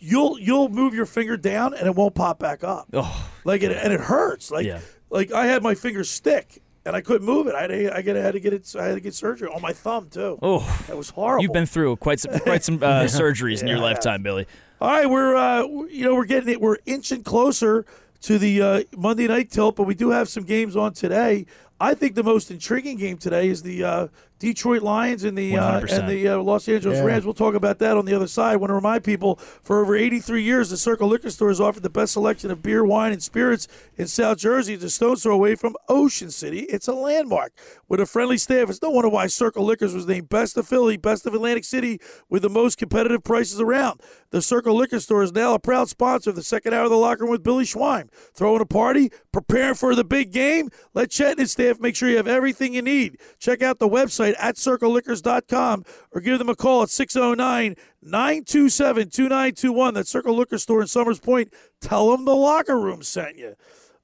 You'll 0.00 0.38
you'll 0.40 0.68
move 0.68 0.92
your 0.92 1.06
finger 1.06 1.36
down 1.36 1.72
and 1.72 1.86
it 1.86 1.94
won't 1.94 2.14
pop 2.16 2.38
back 2.40 2.64
up. 2.64 2.88
Oh, 2.92 3.30
like 3.44 3.62
it, 3.62 3.70
and 3.72 3.92
it 3.92 4.00
hurts. 4.00 4.50
Like 4.50 4.66
Yeah. 4.66 4.80
like 5.08 5.30
I 5.32 5.46
had 5.46 5.62
my 5.62 5.74
finger 5.76 6.02
stick 6.04 6.62
and 6.86 6.96
I 6.96 7.00
couldn't 7.02 7.26
move 7.26 7.46
it. 7.48 7.54
I 7.54 7.62
had 7.62 7.66
to, 7.68 7.96
I 7.96 8.00
get, 8.02 8.16
had 8.16 8.32
to 8.32 8.40
get 8.40 8.52
it. 8.54 8.74
I 8.78 8.84
had 8.86 8.94
to 8.94 9.00
get 9.00 9.12
surgery 9.14 9.48
on 9.48 9.60
my 9.60 9.72
thumb 9.72 10.08
too. 10.08 10.38
Oh, 10.40 10.60
that 10.86 10.96
was 10.96 11.10
horrible. 11.10 11.42
You've 11.42 11.52
been 11.52 11.66
through 11.66 11.96
quite 11.96 12.20
some 12.20 12.38
quite 12.40 12.64
some 12.64 12.76
uh, 12.82 13.02
surgeries 13.04 13.60
in 13.60 13.66
your 13.68 13.76
Yeah, 13.78 13.84
I 13.84 13.88
have. 13.88 13.96
lifetime, 13.96 14.22
Billy. 14.22 14.46
All 14.80 14.88
right, 14.90 15.08
we're 15.10 15.34
uh, 15.36 15.62
you 15.90 16.04
know 16.04 16.14
we're 16.14 16.24
getting 16.24 16.48
it. 16.48 16.60
We're 16.60 16.78
inching 16.86 17.22
closer 17.24 17.84
to 18.22 18.38
the 18.38 18.62
uh, 18.62 18.82
Monday 18.96 19.26
night 19.26 19.50
tilt, 19.50 19.76
but 19.76 19.82
we 19.84 19.94
do 19.94 20.10
have 20.10 20.28
some 20.28 20.44
games 20.44 20.76
on 20.76 20.92
today. 20.94 21.44
I 21.78 21.92
think 21.94 22.14
the 22.14 22.22
most 22.24 22.50
intriguing 22.50 22.96
game 22.96 23.18
today 23.18 23.48
is 23.48 23.62
the 23.62 23.84
uh, 23.84 24.08
Detroit 24.38 24.82
Lions 24.82 25.24
and 25.24 25.36
the 25.36 25.56
uh, 25.56 25.80
and 25.80 26.08
the 26.08 26.28
uh, 26.28 26.38
Los 26.38 26.68
Angeles 26.68 26.98
Yeah. 26.98 27.04
Rams. 27.04 27.24
We'll 27.24 27.32
talk 27.34 27.54
about 27.54 27.78
that 27.78 27.96
on 27.96 28.04
the 28.04 28.14
other 28.14 28.26
side. 28.26 28.52
I 28.52 28.56
want 28.56 28.70
to 28.70 28.74
remind 28.74 29.02
people 29.02 29.36
for 29.36 29.80
over 29.80 29.96
83 29.96 30.42
years, 30.42 30.68
the 30.70 30.76
Circle 30.76 31.08
Liquor 31.08 31.30
Store 31.30 31.48
has 31.48 31.60
offered 31.60 31.82
the 31.82 31.90
best 31.90 32.12
selection 32.12 32.50
of 32.50 32.62
beer, 32.62 32.84
wine, 32.84 33.12
and 33.12 33.22
spirits 33.22 33.66
in 33.96 34.06
South 34.06 34.38
Jersey. 34.38 34.74
It's 34.74 34.84
a 34.84 34.90
stone's 34.90 35.22
throw 35.22 35.34
away 35.34 35.54
from 35.54 35.74
Ocean 35.88 36.30
City. 36.30 36.60
It's 36.64 36.86
a 36.86 36.92
landmark 36.92 37.52
with 37.88 37.98
a 38.00 38.06
friendly 38.06 38.36
staff. 38.36 38.68
It's 38.68 38.82
no 38.82 38.90
wonder 38.90 39.08
why 39.08 39.26
Circle 39.26 39.64
Liquors 39.64 39.94
was 39.94 40.06
named 40.06 40.28
Best 40.28 40.56
of 40.58 40.68
Philly, 40.68 40.96
Best 40.98 41.24
of 41.26 41.32
Atlantic 41.34 41.64
City, 41.64 41.98
with 42.28 42.42
the 42.42 42.50
most 42.50 42.76
competitive 42.76 43.24
prices 43.24 43.58
around. 43.60 44.00
The 44.30 44.42
Circle 44.42 44.74
Liquor 44.74 45.00
Store 45.00 45.22
is 45.22 45.32
now 45.32 45.54
a 45.54 45.58
proud 45.58 45.88
sponsor 45.88 46.30
of 46.30 46.36
the 46.36 46.42
second 46.42 46.74
hour 46.74 46.84
of 46.84 46.90
the 46.90 46.96
locker 46.98 47.22
room 47.22 47.30
with 47.30 47.42
Billy 47.42 47.64
Schweim. 47.64 48.10
Throwing 48.34 48.60
a 48.60 48.66
party, 48.66 49.10
preparing 49.32 49.74
for 49.76 49.94
the 49.94 50.04
big 50.04 50.30
game. 50.32 50.68
Let 50.92 51.10
Chet 51.10 51.32
and 51.32 51.40
his 51.40 51.52
staff 51.52 51.80
make 51.80 51.96
sure 51.96 52.10
you 52.10 52.16
have 52.18 52.28
everything 52.28 52.74
you 52.74 52.82
need. 52.82 53.18
Check 53.38 53.62
out 53.62 53.78
the 53.78 53.88
website 53.88 54.25
at 54.34 54.56
circleliquors.com 54.56 55.84
or 56.12 56.20
give 56.20 56.38
them 56.38 56.48
a 56.48 56.56
call 56.56 56.82
at 56.82 56.90
609 56.90 57.76
927 58.02 59.10
2921. 59.10 59.94
That 59.94 60.06
Circle 60.06 60.36
Liquor 60.36 60.58
Store 60.58 60.80
in 60.80 60.86
Somers 60.86 61.20
Point. 61.20 61.52
Tell 61.80 62.10
them 62.10 62.24
the 62.24 62.34
locker 62.34 62.78
room 62.78 63.02
sent 63.02 63.36
you. 63.36 63.54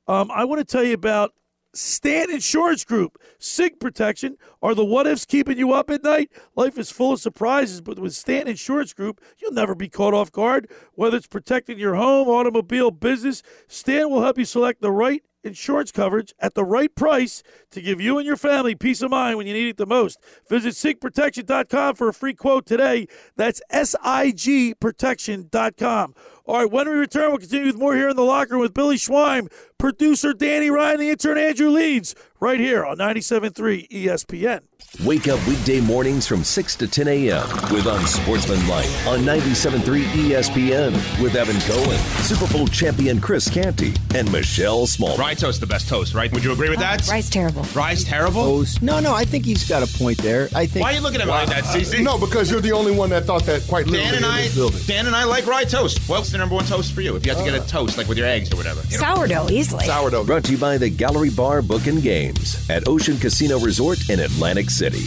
Um, 0.07 0.31
I 0.31 0.45
want 0.45 0.59
to 0.61 0.65
tell 0.65 0.85
you 0.85 0.95
about 0.95 1.33
Stan 1.75 2.31
Insurance 2.31 2.85
Group. 2.85 3.19
SIG 3.39 3.81
protection 3.81 4.37
are 4.61 4.75
the 4.75 4.85
what 4.85 5.07
ifs 5.07 5.25
keeping 5.25 5.57
you 5.57 5.73
up 5.73 5.89
at 5.91 6.03
night. 6.03 6.31
Life 6.55 6.77
is 6.77 6.91
full 6.91 7.13
of 7.13 7.21
surprises, 7.21 7.81
but 7.81 7.99
with 7.99 8.15
Stan 8.15 8.47
Insurance 8.47 8.93
Group, 8.93 9.21
you'll 9.39 9.53
never 9.53 9.75
be 9.75 9.89
caught 9.89 10.13
off 10.13 10.31
guard. 10.31 10.69
Whether 10.95 11.17
it's 11.17 11.27
protecting 11.27 11.79
your 11.79 11.95
home, 11.95 12.29
automobile, 12.29 12.91
business, 12.91 13.43
Stan 13.69 14.11
will 14.11 14.23
help 14.23 14.39
you 14.39 14.45
select 14.45 14.83
the 14.83 14.93
right 14.93 15.23
insurance 15.45 15.93
coverage 15.93 16.35
at 16.39 16.55
the 16.55 16.65
right 16.65 16.95
price 16.95 17.43
to 17.71 17.81
give 17.81 18.01
you 18.01 18.19
and 18.19 18.27
your 18.27 18.37
family 18.37 18.75
peace 18.75 19.03
of 19.03 19.11
mind 19.11 19.37
when 19.37 19.47
you 19.47 19.53
need 19.53 19.69
it 19.69 19.77
the 19.77 19.87
most. 19.87 20.19
Visit 20.49 20.75
SIGprotection.com 20.75 21.95
for 21.95 22.09
a 22.09 22.15
free 22.15 22.35
quote 22.35 22.67
today. 22.67 23.07
That's 23.37 23.61
S 23.71 23.95
I 24.03 24.31
G 24.31 24.75
protection.com. 24.75 26.15
All 26.45 26.59
right, 26.59 26.71
when 26.71 26.89
we 26.89 26.97
return, 26.97 27.31
we'll 27.31 27.39
continue 27.39 27.67
with 27.67 27.79
more 27.79 27.95
here 27.95 28.09
in 28.09 28.17
the 28.17 28.23
locker 28.23 28.55
room 28.55 28.63
with 28.63 28.75
Billy 28.75 28.97
Schweim, 28.97 29.49
producer 29.79 30.33
Danny 30.35 30.71
Ryan, 30.71 30.99
the 30.99 31.11
intern 31.11 31.39
Andrew 31.39 31.71
Leeds, 31.71 32.17
right 32.43 32.59
here 32.59 32.85
on 32.85 32.99
97.3 32.99 33.89
ESPN. 33.89 34.63
Wake 35.07 35.27
up 35.27 35.39
weekday 35.47 35.81
mornings 35.81 36.27
from 36.27 36.45
6 36.45 36.77
to 36.77 36.87
10 36.87 37.09
a.m. 37.09 37.47
with 37.73 37.87
Unsportsmanlike 37.87 38.91
on 39.07 39.21
97.3 39.21 40.05
ESPN 40.05 40.93
with 41.23 41.35
Evan 41.35 41.59
Cohen, 41.63 41.97
Super 42.23 42.53
Bowl 42.53 42.67
champion 42.67 43.19
Chris 43.19 43.49
Canty, 43.49 43.95
and 44.15 44.31
Michelle 44.31 44.87
Small. 44.87 45.17
Rye 45.17 45.33
toast, 45.33 45.61
the 45.61 45.67
best 45.67 45.89
toast, 45.89 46.15
right? 46.15 46.31
Would 46.33 46.45
you 46.45 46.53
agree 46.53 46.69
with 46.69 46.79
oh, 46.81 46.83
that? 46.83 47.09
Rice 47.09 47.31
terrible. 47.31 47.63
Rye's 47.75 48.05
terrible? 48.05 48.43
Toast. 48.43 48.83
No, 48.83 49.01
no, 49.01 49.15
I 49.15 49.25
think 49.25 49.47
he's 49.47 49.67
got 49.67 49.83
a 49.83 49.99
point 49.99 50.19
there. 50.19 50.49
I 50.55 50.67
think. 50.67 50.85
Why 50.85 50.93
are 50.93 50.97
you 50.97 51.01
looking 51.01 51.21
at 51.23 51.27
me 51.27 51.33
like 51.33 51.49
that, 51.49 51.65
CC? 51.65 52.03
No, 52.03 52.19
because 52.19 52.51
you're 52.51 52.61
the 52.61 52.73
only 52.73 52.93
one 52.93 53.09
that 53.11 53.25
thought 53.25 53.45
that 53.45 53.67
quite 53.69 53.87
literally 53.87 54.11
Dan 54.11 54.17
and 54.17 54.27
I, 54.27 54.53
building. 54.53 54.81
Dan 54.87 55.07
and 55.07 55.17
I 55.17 55.25
like 55.25 55.47
rye 55.47 55.65
toast. 55.65 56.07
What's 56.07 56.31
the 56.31 56.39
number 56.39 56.55
one 56.55 56.67
toast 56.67 56.93
for 56.93 57.01
you? 57.01 57.17
If 57.17 57.25
you 57.25 57.33
had 57.33 57.39
to 57.39 57.51
get 57.51 57.59
a 57.59 57.63
uh, 57.63 57.67
toast, 57.67 57.97
like 57.97 58.09
with 58.09 58.19
your 58.19 58.27
eggs 58.27 58.53
or 58.53 58.57
whatever. 58.57 58.83
Sourdough, 58.83 59.49
easily. 59.49 59.87
Sourdough. 59.87 60.25
Brought 60.25 60.45
to 60.45 60.53
you 60.53 60.59
by 60.59 60.77
the 60.77 60.91
Gallery 60.91 61.31
Bar 61.31 61.63
Book 61.63 61.87
and 61.87 62.03
Games 62.33 62.69
at 62.71 62.89
Ocean 62.89 63.19
Casino 63.19 63.59
Resort 63.59 64.11
in 64.11 64.21
Atlantic 64.21 64.71
City. 64.71 65.07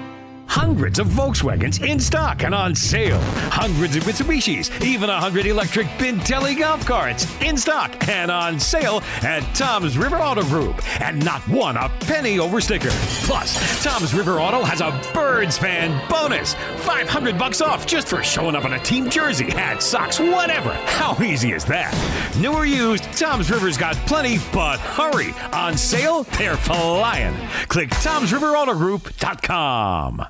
Hundreds 0.51 0.99
of 0.99 1.07
Volkswagens 1.07 1.81
in 1.81 1.97
stock 1.97 2.43
and 2.43 2.53
on 2.53 2.75
sale. 2.75 3.21
Hundreds 3.49 3.95
of 3.95 4.03
Mitsubishis, 4.03 4.69
even 4.83 5.09
a 5.09 5.17
hundred 5.17 5.45
electric 5.45 5.87
Bintelli 5.97 6.59
golf 6.59 6.85
carts 6.85 7.25
in 7.41 7.55
stock 7.55 8.09
and 8.09 8.29
on 8.29 8.59
sale 8.59 9.01
at 9.21 9.39
Tom's 9.55 9.97
River 9.97 10.17
Auto 10.17 10.43
Group. 10.43 10.81
And 11.01 11.23
not 11.23 11.39
one 11.47 11.77
a 11.77 11.87
penny 12.01 12.37
over 12.37 12.59
sticker. 12.59 12.89
Plus, 13.23 13.81
Tom's 13.81 14.13
River 14.13 14.41
Auto 14.41 14.61
has 14.65 14.81
a 14.81 14.91
Birds 15.13 15.57
fan 15.57 16.05
bonus. 16.09 16.53
500 16.79 17.39
bucks 17.39 17.61
off 17.61 17.87
just 17.87 18.09
for 18.09 18.21
showing 18.21 18.57
up 18.57 18.65
in 18.65 18.73
a 18.73 18.79
team 18.79 19.09
jersey, 19.09 19.49
hat, 19.49 19.81
socks, 19.81 20.19
whatever. 20.19 20.73
How 20.73 21.15
easy 21.23 21.53
is 21.53 21.63
that? 21.65 21.93
New 22.37 22.51
or 22.51 22.65
used, 22.65 23.03
Tom's 23.17 23.49
River's 23.49 23.77
got 23.77 23.95
plenty, 24.05 24.39
but 24.51 24.81
hurry. 24.81 25.33
On 25.53 25.77
sale, 25.77 26.23
they're 26.37 26.57
flying. 26.57 27.33
Click 27.69 27.89
Tom'sRiverAutoGroup.com. 27.89 30.25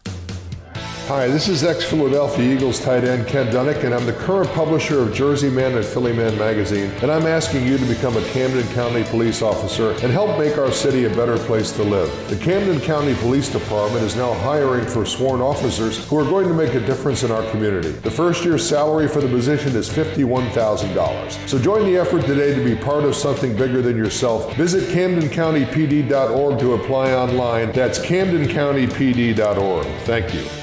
Hi, 1.12 1.28
this 1.28 1.50
is 1.50 1.66
ex-Philadelphia 1.66 2.56
Eagles 2.56 2.80
tight 2.80 3.04
end 3.04 3.28
Ken 3.28 3.48
Dunek, 3.48 3.84
and 3.84 3.94
I'm 3.94 4.06
the 4.06 4.14
current 4.14 4.50
publisher 4.52 5.02
of 5.02 5.14
Jersey 5.14 5.50
Man 5.50 5.76
and 5.76 5.84
Philly 5.84 6.14
Man 6.14 6.38
magazine, 6.38 6.90
and 7.02 7.12
I'm 7.12 7.26
asking 7.26 7.68
you 7.68 7.78
to 7.78 7.84
become 7.84 8.16
a 8.16 8.24
Camden 8.30 8.66
County 8.74 9.04
police 9.04 9.42
officer 9.42 9.92
and 9.92 10.10
help 10.14 10.40
make 10.40 10.58
our 10.58 10.72
city 10.72 11.04
a 11.04 11.10
better 11.10 11.38
place 11.38 11.74
to 11.74 11.84
live. 11.84 12.10
The 12.30 12.38
Camden 12.38 12.80
County 12.80 13.14
Police 13.16 13.50
Department 13.50 14.06
is 14.06 14.16
now 14.16 14.34
hiring 14.36 14.86
for 14.88 15.06
sworn 15.06 15.42
officers 15.42 16.08
who 16.08 16.18
are 16.18 16.24
going 16.24 16.48
to 16.48 16.54
make 16.54 16.76
a 16.76 16.80
difference 16.80 17.24
in 17.24 17.32
our 17.32 17.44
community. 17.52 17.92
The 17.92 18.10
first 18.10 18.46
year's 18.46 18.66
salary 18.66 19.10
for 19.10 19.20
the 19.20 19.28
position 19.28 19.76
is 19.76 19.90
$51,000. 19.90 21.46
So 21.46 21.60
join 21.60 21.84
the 21.92 21.98
effort 21.98 22.24
today 22.26 22.56
to 22.56 22.64
be 22.64 22.74
part 22.82 23.04
of 23.04 23.16
something 23.16 23.54
bigger 23.58 23.82
than 23.82 23.98
yourself. 23.98 24.56
Visit 24.56 24.88
CamdenCountyPD.org 24.96 26.60
to 26.60 26.74
apply 26.76 27.12
online. 27.12 27.74
That's 27.74 28.00
CamdenCountyPD.org. 28.00 29.88
Thank 30.06 30.34
you. 30.34 30.61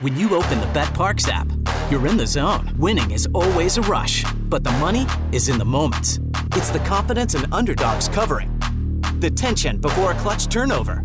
When 0.00 0.16
you 0.16 0.34
open 0.34 0.60
the 0.60 0.66
BetParx 0.68 1.28
app, 1.28 1.46
you're 1.90 2.06
in 2.06 2.16
the 2.16 2.26
zone. 2.26 2.74
Winning 2.78 3.10
is 3.10 3.28
always 3.34 3.76
a 3.76 3.82
rush, 3.82 4.24
but 4.48 4.64
the 4.64 4.70
money 4.78 5.04
is 5.30 5.50
in 5.50 5.58
the 5.58 5.64
moments. 5.66 6.20
It's 6.56 6.70
the 6.70 6.78
confidence 6.78 7.34
and 7.34 7.52
underdogs 7.52 8.08
covering, 8.08 8.58
the 9.18 9.30
tension 9.30 9.76
before 9.76 10.12
a 10.12 10.14
clutch 10.14 10.48
turnover, 10.48 11.04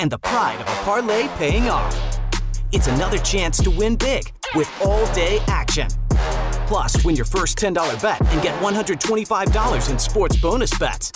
and 0.00 0.10
the 0.10 0.18
pride 0.18 0.56
of 0.56 0.62
a 0.62 0.82
parlay 0.82 1.28
paying 1.36 1.68
off. 1.68 1.96
It's 2.72 2.88
another 2.88 3.18
chance 3.18 3.62
to 3.62 3.70
win 3.70 3.94
big 3.94 4.32
with 4.56 4.68
all 4.84 5.06
day 5.14 5.38
action. 5.46 5.86
Plus, 6.66 7.04
win 7.04 7.14
your 7.14 7.26
first 7.26 7.56
$10 7.58 8.02
bet 8.02 8.20
and 8.20 8.42
get 8.42 8.60
$125 8.60 9.88
in 9.88 9.98
sports 10.00 10.36
bonus 10.36 10.76
bets. 10.76 11.12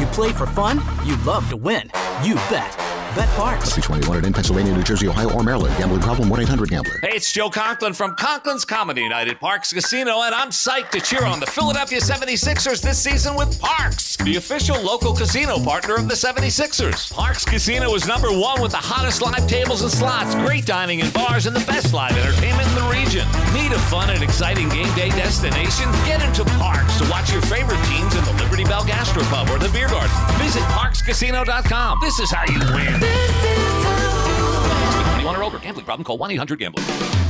You 0.00 0.06
play 0.06 0.32
for 0.32 0.48
fun, 0.48 0.82
you 1.06 1.14
love 1.18 1.48
to 1.50 1.56
win. 1.56 1.92
You 2.24 2.34
bet. 2.50 2.76
BetParx. 3.10 3.60
Must 3.60 3.76
be 3.76 3.82
21 3.82 4.24
in 4.24 4.32
Pennsylvania, 4.32 4.72
New 4.72 4.82
Jersey, 4.82 5.08
Ohio, 5.08 5.32
or 5.32 5.42
Maryland. 5.42 5.76
Gambling 5.78 6.00
problem? 6.00 6.28
1-800-GAMBLER. 6.28 7.00
Hey, 7.02 7.16
it's 7.16 7.32
Joe 7.32 7.50
Conklin 7.50 7.92
from 7.92 8.14
Conklin's 8.14 8.64
Comedy 8.64 9.08
Night 9.08 9.28
at 9.28 9.40
Parx 9.40 9.74
Casino, 9.74 10.22
and 10.22 10.34
I'm 10.34 10.50
psyched 10.50 10.90
to 10.90 11.00
cheer 11.00 11.24
on 11.24 11.40
the 11.40 11.46
Philadelphia 11.46 11.98
76ers 11.98 12.82
this 12.82 12.98
season 13.02 13.34
with 13.34 13.60
Parx, 13.60 14.22
the 14.24 14.36
official 14.36 14.80
local 14.82 15.14
casino 15.14 15.58
partner 15.58 15.96
of 15.96 16.08
the 16.08 16.14
76ers. 16.14 17.12
Parx 17.12 17.46
Casino 17.46 17.94
is 17.94 18.06
number 18.06 18.28
one 18.28 18.62
with 18.62 18.70
the 18.70 18.76
hottest 18.76 19.22
live 19.22 19.46
tables 19.48 19.82
and 19.82 19.90
slots, 19.90 20.34
great 20.36 20.64
dining 20.64 21.00
and 21.00 21.12
bars, 21.12 21.46
and 21.46 21.56
the 21.56 21.64
best 21.66 21.92
live 21.92 22.16
entertainment 22.16 22.68
in 22.68 22.74
the 22.76 22.88
region. 22.90 23.26
Need 23.52 23.72
a 23.72 23.78
fun 23.90 24.10
and 24.10 24.22
exciting 24.22 24.68
game 24.68 24.92
day 24.94 25.08
destination? 25.10 25.90
Get 26.06 26.22
into 26.22 26.44
Parx 26.62 26.98
to 27.02 27.10
watch 27.10 27.32
your 27.32 27.42
favorite 27.42 27.82
teams 27.86 28.14
in 28.14 28.24
the 28.24 28.32
Liberty 28.42 28.64
Bell 28.64 28.82
Gastropub 28.82 29.50
or 29.50 29.58
the 29.58 29.68
Beer 29.70 29.88
Garden. 29.88 30.14
Visit 30.38 30.62
parxcasino.com. 30.70 31.98
This 32.00 32.18
is 32.20 32.30
how 32.30 32.44
you 32.46 32.58
win. 32.74 32.99
21 33.00 35.36
or 35.36 35.42
older. 35.42 35.58
Gambling 35.58 35.84
problem? 35.84 36.04
Call 36.04 36.18
1-800-GAMBLER. 36.18 36.82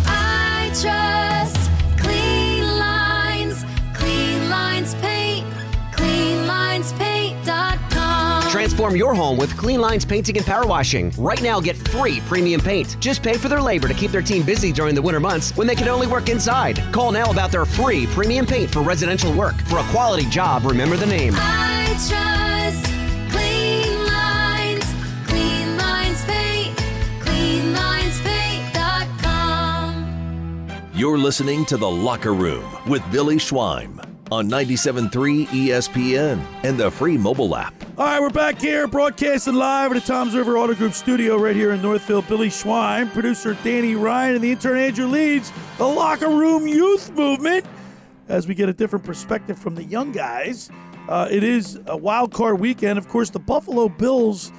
I 0.07 0.71
trust 0.81 1.71
Clean 2.01 2.63
Lines. 2.79 3.65
Clean 3.95 4.49
Lines 4.49 4.95
Paint. 4.95 5.47
CleanLinesPaint.com. 5.93 8.51
Transform 8.51 8.97
your 8.97 9.15
home 9.15 9.37
with 9.37 9.57
Clean 9.57 9.81
Lines 9.81 10.05
Painting 10.05 10.37
and 10.37 10.45
Power 10.47 10.67
Washing. 10.67 11.13
Right 11.17 11.41
now, 11.43 11.61
get 11.61 11.77
free 11.77 12.21
premium 12.27 12.61
paint. 12.61 12.97
Just 13.01 13.23
pay 13.23 13.35
for 13.35 13.49
their 13.49 13.63
labor 13.63 13.87
to 13.89 13.95
keep 13.95 14.11
their 14.11 14.23
team 14.23 14.43
busy 14.45 14.73
during 14.73 14.95
the 14.95 15.03
winter 15.03 15.21
months 15.21 15.57
when 15.57 15.67
they 15.67 15.75
can 15.77 15.89
only 15.89 16.07
work 16.07 16.29
inside. 16.29 16.83
Call 16.93 17.13
now 17.13 17.31
about 17.31 17.51
their 17.53 17.65
free 17.65 18.07
premium 18.07 18.47
paint 18.47 18.71
for 18.71 18.83
residential 18.83 19.33
work. 19.33 19.55
For 19.67 19.79
a 19.79 19.85
quality 19.85 20.25
job, 20.27 20.65
remember 20.65 20.97
the 20.97 21.07
name. 21.07 21.33
I 21.37 21.87
trust 22.09 22.87
Clean 23.31 24.00
listening 31.23 31.65
to 31.67 31.77
The 31.77 31.91
Locker 31.91 32.33
Room 32.35 32.65
with 32.87 33.03
Billy 33.13 33.37
Schweim 33.37 34.01
on 34.31 34.49
97.3 34.49 35.47
ESPN 35.47 36.41
and 36.63 36.79
the 36.79 36.91
free 36.91 37.19
mobile 37.19 37.55
app. 37.57 37.75
All 37.99 38.07
right, 38.07 38.21
we're 38.21 38.31
back 38.31 38.61
here 38.61 38.87
broadcasting 38.87 39.55
live 39.55 39.91
at 39.93 40.01
the 40.01 40.07
Tom's 40.07 40.35
River 40.35 40.57
Auto 40.57 40.75
Group 40.75 40.93
studio 40.95 41.37
right 41.37 41.55
here 41.55 41.73
in 41.73 41.83
Northfield. 41.83 42.27
Billy 42.29 42.49
Schweim, 42.49 43.13
producer 43.13 43.57
Danny 43.63 43.97
Ryan, 43.97 44.37
and 44.37 44.45
the 44.45 44.53
intern 44.53 44.79
Andrew 44.79 45.07
Leeds 45.07 45.53
the 45.79 45.87
locker 45.87 46.29
room 46.29 46.67
youth 46.67 47.11
movement 47.13 47.65
as 48.29 48.47
we 48.47 48.55
get 48.55 48.69
a 48.69 48.73
different 48.73 49.05
perspective 49.05 49.59
from 49.59 49.75
the 49.75 49.85
young 49.85 50.13
guys. 50.13 50.71
Uh, 51.09 51.27
it 51.31 51.43
is 51.43 51.81
a 51.87 51.97
wild 51.97 52.33
card 52.33 52.61
weekend. 52.61 52.99
Of 52.99 53.09
course, 53.09 53.31
the 53.31 53.41
Buffalo 53.41 53.89
Bills 53.89 54.53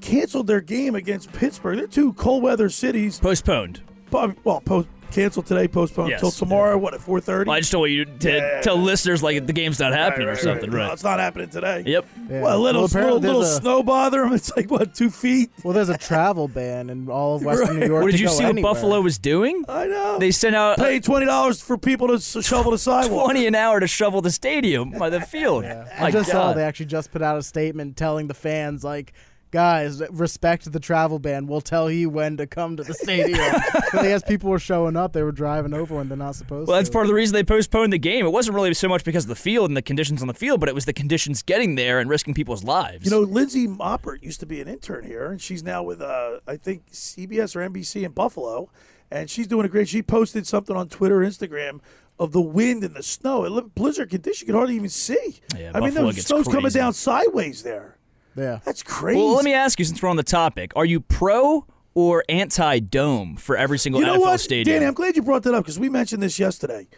canceled 0.00 0.46
their 0.46 0.60
game 0.60 0.94
against 0.94 1.30
Pittsburgh. 1.32 1.78
They're 1.78 1.86
two 1.86 2.14
cold 2.14 2.42
weather 2.42 2.68
cities. 2.68 3.20
Postponed. 3.20 3.82
Well, 4.10 4.60
post- 4.60 4.88
canceled 5.10 5.46
today, 5.46 5.68
postponed 5.68 6.10
Yes. 6.10 6.20
until 6.22 6.30
tomorrow. 6.32 6.76
What 6.78 6.94
at 6.94 7.00
four 7.00 7.20
thirty? 7.20 7.48
Well, 7.48 7.56
I 7.56 7.60
just 7.60 7.72
don't 7.72 7.80
want 7.82 7.92
you 7.92 8.04
to 8.04 8.30
Yeah. 8.32 8.60
tell 8.60 8.76
listeners 8.76 9.22
like 9.22 9.46
the 9.46 9.52
game's 9.52 9.78
not 9.80 9.92
happening 9.92 10.26
Right, 10.28 10.36
or 10.36 10.40
something, 10.40 10.70
right. 10.70 10.78
right? 10.80 10.86
No, 10.88 10.92
it's 10.92 11.04
not 11.04 11.18
happening 11.20 11.48
today. 11.48 11.82
Yep. 11.86 12.06
Well, 12.28 12.56
a 12.56 12.58
little, 12.58 12.82
Well, 12.82 12.86
apparently 12.86 13.20
little, 13.20 13.40
little 13.40 13.56
a- 13.56 13.60
snow 13.60 13.82
bother 13.82 14.22
them. 14.22 14.32
It's 14.44 14.54
like 14.56 14.70
what 14.70 14.94
two 14.94 15.10
feet. 15.10 15.50
Well, 15.62 15.74
there's 15.74 15.88
a 15.88 15.98
travel 15.98 16.48
ban 16.54 16.90
in 16.90 17.08
all 17.08 17.36
of 17.36 17.44
Western 17.44 17.80
New 17.80 17.86
York. 17.86 18.02
What 18.04 18.10
did 18.10 18.16
to 18.18 18.22
you 18.22 18.28
go 18.28 18.34
see 18.34 18.44
anywhere. 18.44 18.62
what 18.64 18.74
Buffalo 18.74 19.00
was 19.00 19.18
doing? 19.18 19.64
I 19.68 19.86
know. 19.86 20.18
They 20.18 20.30
sent 20.30 20.54
out 20.56 20.78
Pay 20.78 21.00
twenty 21.00 21.26
dollars 21.26 21.60
for 21.60 21.78
people 21.78 22.08
to 22.08 22.14
s- 22.14 22.36
shovel 22.44 22.72
the 22.72 22.78
sidewalk. 22.78 23.24
twenty 23.26 23.46
an 23.46 23.54
hour 23.54 23.80
to 23.80 23.86
shovel 23.86 24.20
the 24.22 24.30
stadium 24.30 24.90
by 24.90 25.10
the 25.10 25.20
field. 25.20 25.64
I 25.64 25.84
My 26.00 26.10
just 26.10 26.30
saw 26.30 26.52
they 26.52 26.62
actually 26.64 26.86
just 26.86 27.12
put 27.12 27.22
out 27.22 27.38
a 27.38 27.42
statement 27.42 27.96
telling 27.96 28.26
the 28.26 28.34
fans 28.34 28.82
like, 28.84 29.12
guys, 29.54 30.02
respect 30.10 30.70
the 30.72 30.80
travel 30.80 31.20
ban. 31.20 31.46
We'll 31.46 31.60
tell 31.60 31.88
you 31.88 32.10
when 32.10 32.36
to 32.38 32.46
come 32.46 32.76
to 32.76 32.82
the 32.82 32.92
stadium. 32.92 33.38
but 33.92 34.04
as 34.04 34.24
people 34.24 34.50
were 34.50 34.58
showing 34.58 34.96
up, 34.96 35.12
they 35.12 35.22
were 35.22 35.30
driving 35.30 35.72
over 35.72 35.94
when 35.94 36.08
they're 36.08 36.18
not 36.18 36.34
supposed 36.34 36.66
Well, 36.66 36.76
to. 36.76 36.82
that's 36.82 36.90
part 36.90 37.04
of 37.04 37.08
the 37.08 37.14
reason 37.14 37.34
they 37.34 37.44
postponed 37.44 37.92
the 37.92 37.98
game. 37.98 38.26
It 38.26 38.32
wasn't 38.32 38.56
really 38.56 38.74
so 38.74 38.88
much 38.88 39.04
because 39.04 39.24
of 39.24 39.28
the 39.28 39.36
field 39.36 39.70
and 39.70 39.76
the 39.76 39.82
conditions 39.82 40.22
on 40.22 40.26
the 40.26 40.34
field, 40.34 40.58
but 40.58 40.68
it 40.68 40.74
was 40.74 40.86
the 40.86 40.92
conditions 40.92 41.44
getting 41.44 41.76
there 41.76 42.00
and 42.00 42.10
risking 42.10 42.34
people's 42.34 42.64
lives. 42.64 43.04
You 43.04 43.12
know, 43.12 43.20
Lindsay 43.20 43.68
Moppert 43.68 44.24
used 44.24 44.40
to 44.40 44.46
be 44.46 44.60
an 44.60 44.66
intern 44.66 45.04
here, 45.04 45.30
and 45.30 45.40
she's 45.40 45.62
now 45.62 45.84
with 45.84 46.02
uh, 46.02 46.40
I 46.48 46.56
think 46.56 46.90
CBS 46.90 47.54
or 47.54 47.60
NBC 47.70 48.02
in 48.02 48.10
Buffalo, 48.10 48.70
and 49.08 49.30
she's 49.30 49.46
doing 49.46 49.64
a 49.64 49.68
great. 49.68 49.88
She 49.88 50.02
posted 50.02 50.48
something 50.48 50.74
on 50.76 50.88
Twitter, 50.88 51.22
or 51.22 51.24
Instagram 51.24 51.78
of 52.18 52.32
the 52.32 52.40
wind 52.40 52.82
and 52.82 52.94
the 52.96 53.02
snow. 53.04 53.44
It 53.44 53.50
looked 53.50 53.76
blizzard 53.76 54.10
condition 54.10 54.46
you 54.48 54.52
could 54.52 54.58
hardly 54.58 54.74
even 54.74 54.88
see. 54.88 55.40
Yeah, 55.56 55.70
I 55.74 55.80
mean, 55.80 55.94
the 55.94 56.10
gets 56.10 56.26
snow's 56.26 56.48
coming 56.48 56.72
down 56.72 56.92
sideways 56.92 57.62
there. 57.62 57.93
Yeah, 58.36 58.58
that's 58.64 58.82
crazy. 58.82 59.18
Well, 59.20 59.34
let 59.34 59.44
me 59.44 59.52
ask 59.54 59.78
you, 59.78 59.84
since 59.84 60.02
we're 60.02 60.08
on 60.08 60.16
the 60.16 60.22
topic, 60.22 60.72
are 60.76 60.84
you 60.84 61.00
pro 61.00 61.66
or 61.94 62.24
anti 62.28 62.80
dome 62.80 63.36
for 63.36 63.56
every 63.56 63.78
single 63.78 64.00
you 64.00 64.06
know 64.06 64.16
NFL 64.16 64.20
what, 64.20 64.40
stadium? 64.40 64.74
Danny? 64.76 64.86
I'm 64.86 64.94
glad 64.94 65.14
you 65.16 65.22
brought 65.22 65.44
that 65.44 65.54
up 65.54 65.62
because 65.64 65.78
we 65.78 65.88
mentioned 65.88 66.22
this 66.22 66.38
yesterday. 66.38 66.88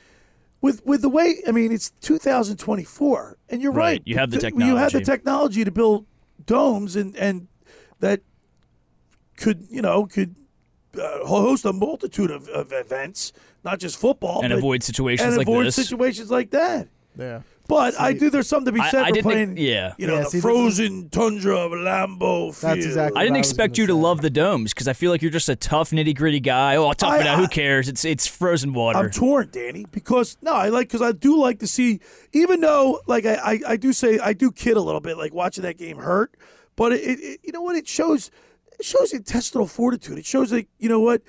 With 0.62 0.84
with 0.86 1.02
the 1.02 1.10
way, 1.10 1.42
I 1.46 1.52
mean, 1.52 1.70
it's 1.72 1.90
2024, 2.00 3.36
and 3.50 3.60
you're 3.62 3.72
Right, 3.72 3.82
right. 3.84 4.02
you 4.06 4.16
have 4.16 4.30
the 4.30 4.38
technology 4.38 4.66
You 4.70 4.76
have 4.76 4.92
the 4.92 5.00
technology. 5.00 5.12
technology 5.60 5.64
to 5.64 5.70
build 5.70 6.06
domes, 6.46 6.96
and 6.96 7.14
and 7.16 7.48
that 8.00 8.22
could 9.36 9.66
you 9.70 9.82
know 9.82 10.06
could 10.06 10.34
uh, 10.98 11.26
host 11.26 11.64
a 11.66 11.72
multitude 11.72 12.30
of, 12.30 12.48
of 12.48 12.72
events, 12.72 13.32
not 13.64 13.78
just 13.78 13.98
football, 13.98 14.40
And 14.42 14.50
but- 14.50 14.58
avoid 14.58 14.82
situations 14.82 15.28
and 15.28 15.36
like 15.36 15.46
avoid 15.46 15.66
this. 15.66 15.76
situations 15.76 16.30
like 16.30 16.50
that. 16.52 16.88
Yeah. 17.18 17.42
But 17.68 17.98
I 18.01 18.12
do. 18.12 18.30
There's 18.30 18.48
something 18.48 18.72
to 18.74 18.80
be 18.80 18.86
said 18.90 19.02
I 19.02 19.09
for 19.09 19.14
didn't- 19.14 19.24
playing. 19.30 19.56
yeah. 19.59 19.94
you 19.98 20.06
know, 20.06 20.14
Yeah, 20.14 20.22
the 20.24 20.30
see, 20.30 20.38
is- 20.38 20.43
frozen 20.43 21.09
tundra 21.10 21.56
of 21.56 21.72
Lambeau 21.72 22.55
Field. 22.55 23.16
I 23.16 23.22
didn't 23.24 23.36
expect 23.36 23.76
you 23.78 23.86
to 23.86 23.94
love 23.94 24.20
the 24.22 24.30
domes 24.30 24.72
because 24.72 24.86
I 24.88 24.93
feel 24.93 25.10
like 25.10 25.20
you're 25.22 25.30
just 25.32 25.48
a 25.48 25.56
tough, 25.56 25.90
nitty 25.90 26.16
gritty 26.16 26.40
guy. 26.40 26.76
Oh, 26.76 26.93
tough 26.93 27.20
it 27.20 27.26
I- 27.26 27.30
out. 27.30 27.38
Who 27.38 27.48
cares? 27.48 27.88
It's 27.88 28.05
it's 28.05 28.26
frozen 28.26 28.72
water. 28.72 28.98
I'm 28.98 29.10
torn, 29.10 29.48
Danny, 29.51 29.84
because 29.90 30.36
no, 30.43 30.52
I 30.52 30.68
like 30.68 30.88
because 30.88 31.02
I 31.02 31.12
do 31.12 31.38
like 31.38 31.59
to 31.60 31.66
see, 31.66 32.01
even 32.32 32.60
though 32.60 33.01
like 33.06 33.26
I, 33.26 33.34
I, 33.34 33.60
I 33.68 33.76
do 33.76 33.93
say 33.93 34.18
I 34.18 34.32
do 34.32 34.52
kid 34.52 34.76
a 34.76 34.80
little 34.80 35.01
bit, 35.01 35.16
like 35.18 35.34
watching 35.34 35.62
that 35.62 35.76
game 35.78 35.98
hurt, 35.98 36.34
but 36.76 36.93
it, 36.93 37.01
it, 37.02 37.18
it- 37.20 37.40
you 37.43 37.52
know 37.52 37.62
what 37.62 37.74
it 37.76 37.88
shows, 37.88 38.30
it 38.78 38.84
shows 38.84 39.12
intestinal 39.12 39.66
fortitude. 39.66 40.18
It 40.18 40.26
shows 40.26 40.51
that 40.51 40.66
you 40.78 40.88
know 40.88 41.01
what 41.01 41.22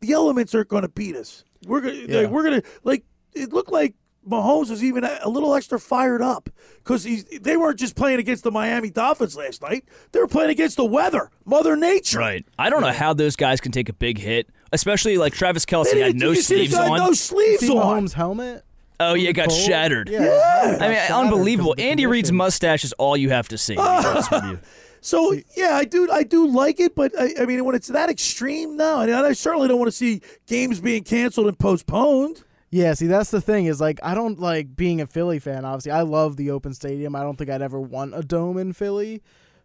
the 0.00 0.12
elements 0.12 0.54
aren't 0.54 0.68
going 0.68 0.82
to 0.82 0.88
beat 0.88 1.16
us. 1.16 1.44
We're 1.66 1.80
gonna 1.80 1.94
Yeah. 1.94 2.20
like, 2.20 2.30
we're 2.30 2.44
gonna 2.44 2.62
like 2.84 3.04
it 3.34 3.52
looked 3.52 3.72
like. 3.72 3.94
Mahomes 4.30 4.70
was 4.70 4.82
even 4.84 5.04
a, 5.04 5.18
a 5.22 5.28
little 5.28 5.54
extra 5.54 5.78
fired 5.80 6.22
up 6.22 6.48
because 6.78 7.04
they 7.40 7.56
weren't 7.56 7.78
just 7.78 7.96
playing 7.96 8.18
against 8.20 8.44
the 8.44 8.50
Miami 8.50 8.90
Dolphins 8.90 9.36
last 9.36 9.60
night. 9.62 9.84
They 10.12 10.20
were 10.20 10.28
playing 10.28 10.50
against 10.50 10.76
the 10.76 10.84
weather, 10.84 11.30
Mother 11.44 11.76
Nature. 11.76 12.18
Right. 12.18 12.46
I 12.58 12.70
don't 12.70 12.80
know 12.82 12.92
how 12.92 13.12
those 13.12 13.36
guys 13.36 13.60
can 13.60 13.72
take 13.72 13.88
a 13.88 13.92
big 13.92 14.18
hit, 14.18 14.48
especially 14.72 15.18
like 15.18 15.32
Travis 15.34 15.64
Kelce 15.66 16.00
had 16.00 16.14
no 16.16 16.30
you 16.30 16.36
see 16.36 16.66
the 16.66 16.66
sleeves 16.66 16.74
on. 16.74 16.98
no 16.98 17.12
sleeves 17.12 17.60
See 17.60 17.76
on. 17.76 18.04
Mahomes' 18.04 18.12
helmet? 18.12 18.64
Oh 19.00 19.14
yeah, 19.14 19.30
it 19.30 19.32
got 19.32 19.48
Cold? 19.48 19.60
shattered. 19.60 20.08
Yeah, 20.10 20.20
Yeah. 20.24 20.78
I 20.80 20.88
mean, 20.88 20.98
unbelievable. 21.26 21.74
because 21.74 21.82
of 21.84 21.86
the 21.86 21.90
Andy 21.90 22.06
Reid's 22.06 22.32
mustache 22.32 22.84
is 22.84 22.92
all 22.94 23.16
you 23.16 23.30
have 23.30 23.48
to 23.48 23.58
see. 23.58 23.74
to 23.74 23.80
be 23.80 23.86
honest 23.88 24.30
with 24.30 24.44
you. 24.44 24.58
So 25.00 25.34
yeah, 25.56 25.74
I 25.74 25.86
do. 25.86 26.10
I 26.12 26.22
do 26.22 26.46
like 26.46 26.78
it, 26.78 26.94
but 26.94 27.18
I, 27.18 27.32
I 27.40 27.46
mean, 27.46 27.64
when 27.64 27.74
it's 27.74 27.88
that 27.88 28.10
extreme, 28.10 28.76
no. 28.76 29.00
And 29.00 29.10
I 29.14 29.32
certainly 29.32 29.66
don't 29.68 29.78
want 29.78 29.88
to 29.90 29.96
see 29.96 30.20
games 30.46 30.78
being 30.80 31.02
canceled 31.04 31.46
and 31.46 31.58
postponed. 31.58 32.44
Yeah, 32.70 32.94
see, 32.94 33.08
that's 33.08 33.30
the 33.32 33.40
thing 33.40 33.66
is 33.66 33.80
like 33.80 33.98
I 34.02 34.14
don't 34.14 34.38
like 34.38 34.76
being 34.76 35.00
a 35.00 35.06
Philly 35.06 35.40
fan. 35.40 35.64
Obviously, 35.64 35.90
I 35.92 36.02
love 36.02 36.36
the 36.36 36.50
open 36.52 36.72
stadium. 36.72 37.16
I 37.16 37.22
don't 37.22 37.36
think 37.36 37.50
I'd 37.50 37.62
ever 37.62 37.80
want 37.80 38.14
a 38.14 38.22
dome 38.22 38.58
in 38.58 38.72
Philly, 38.72 39.22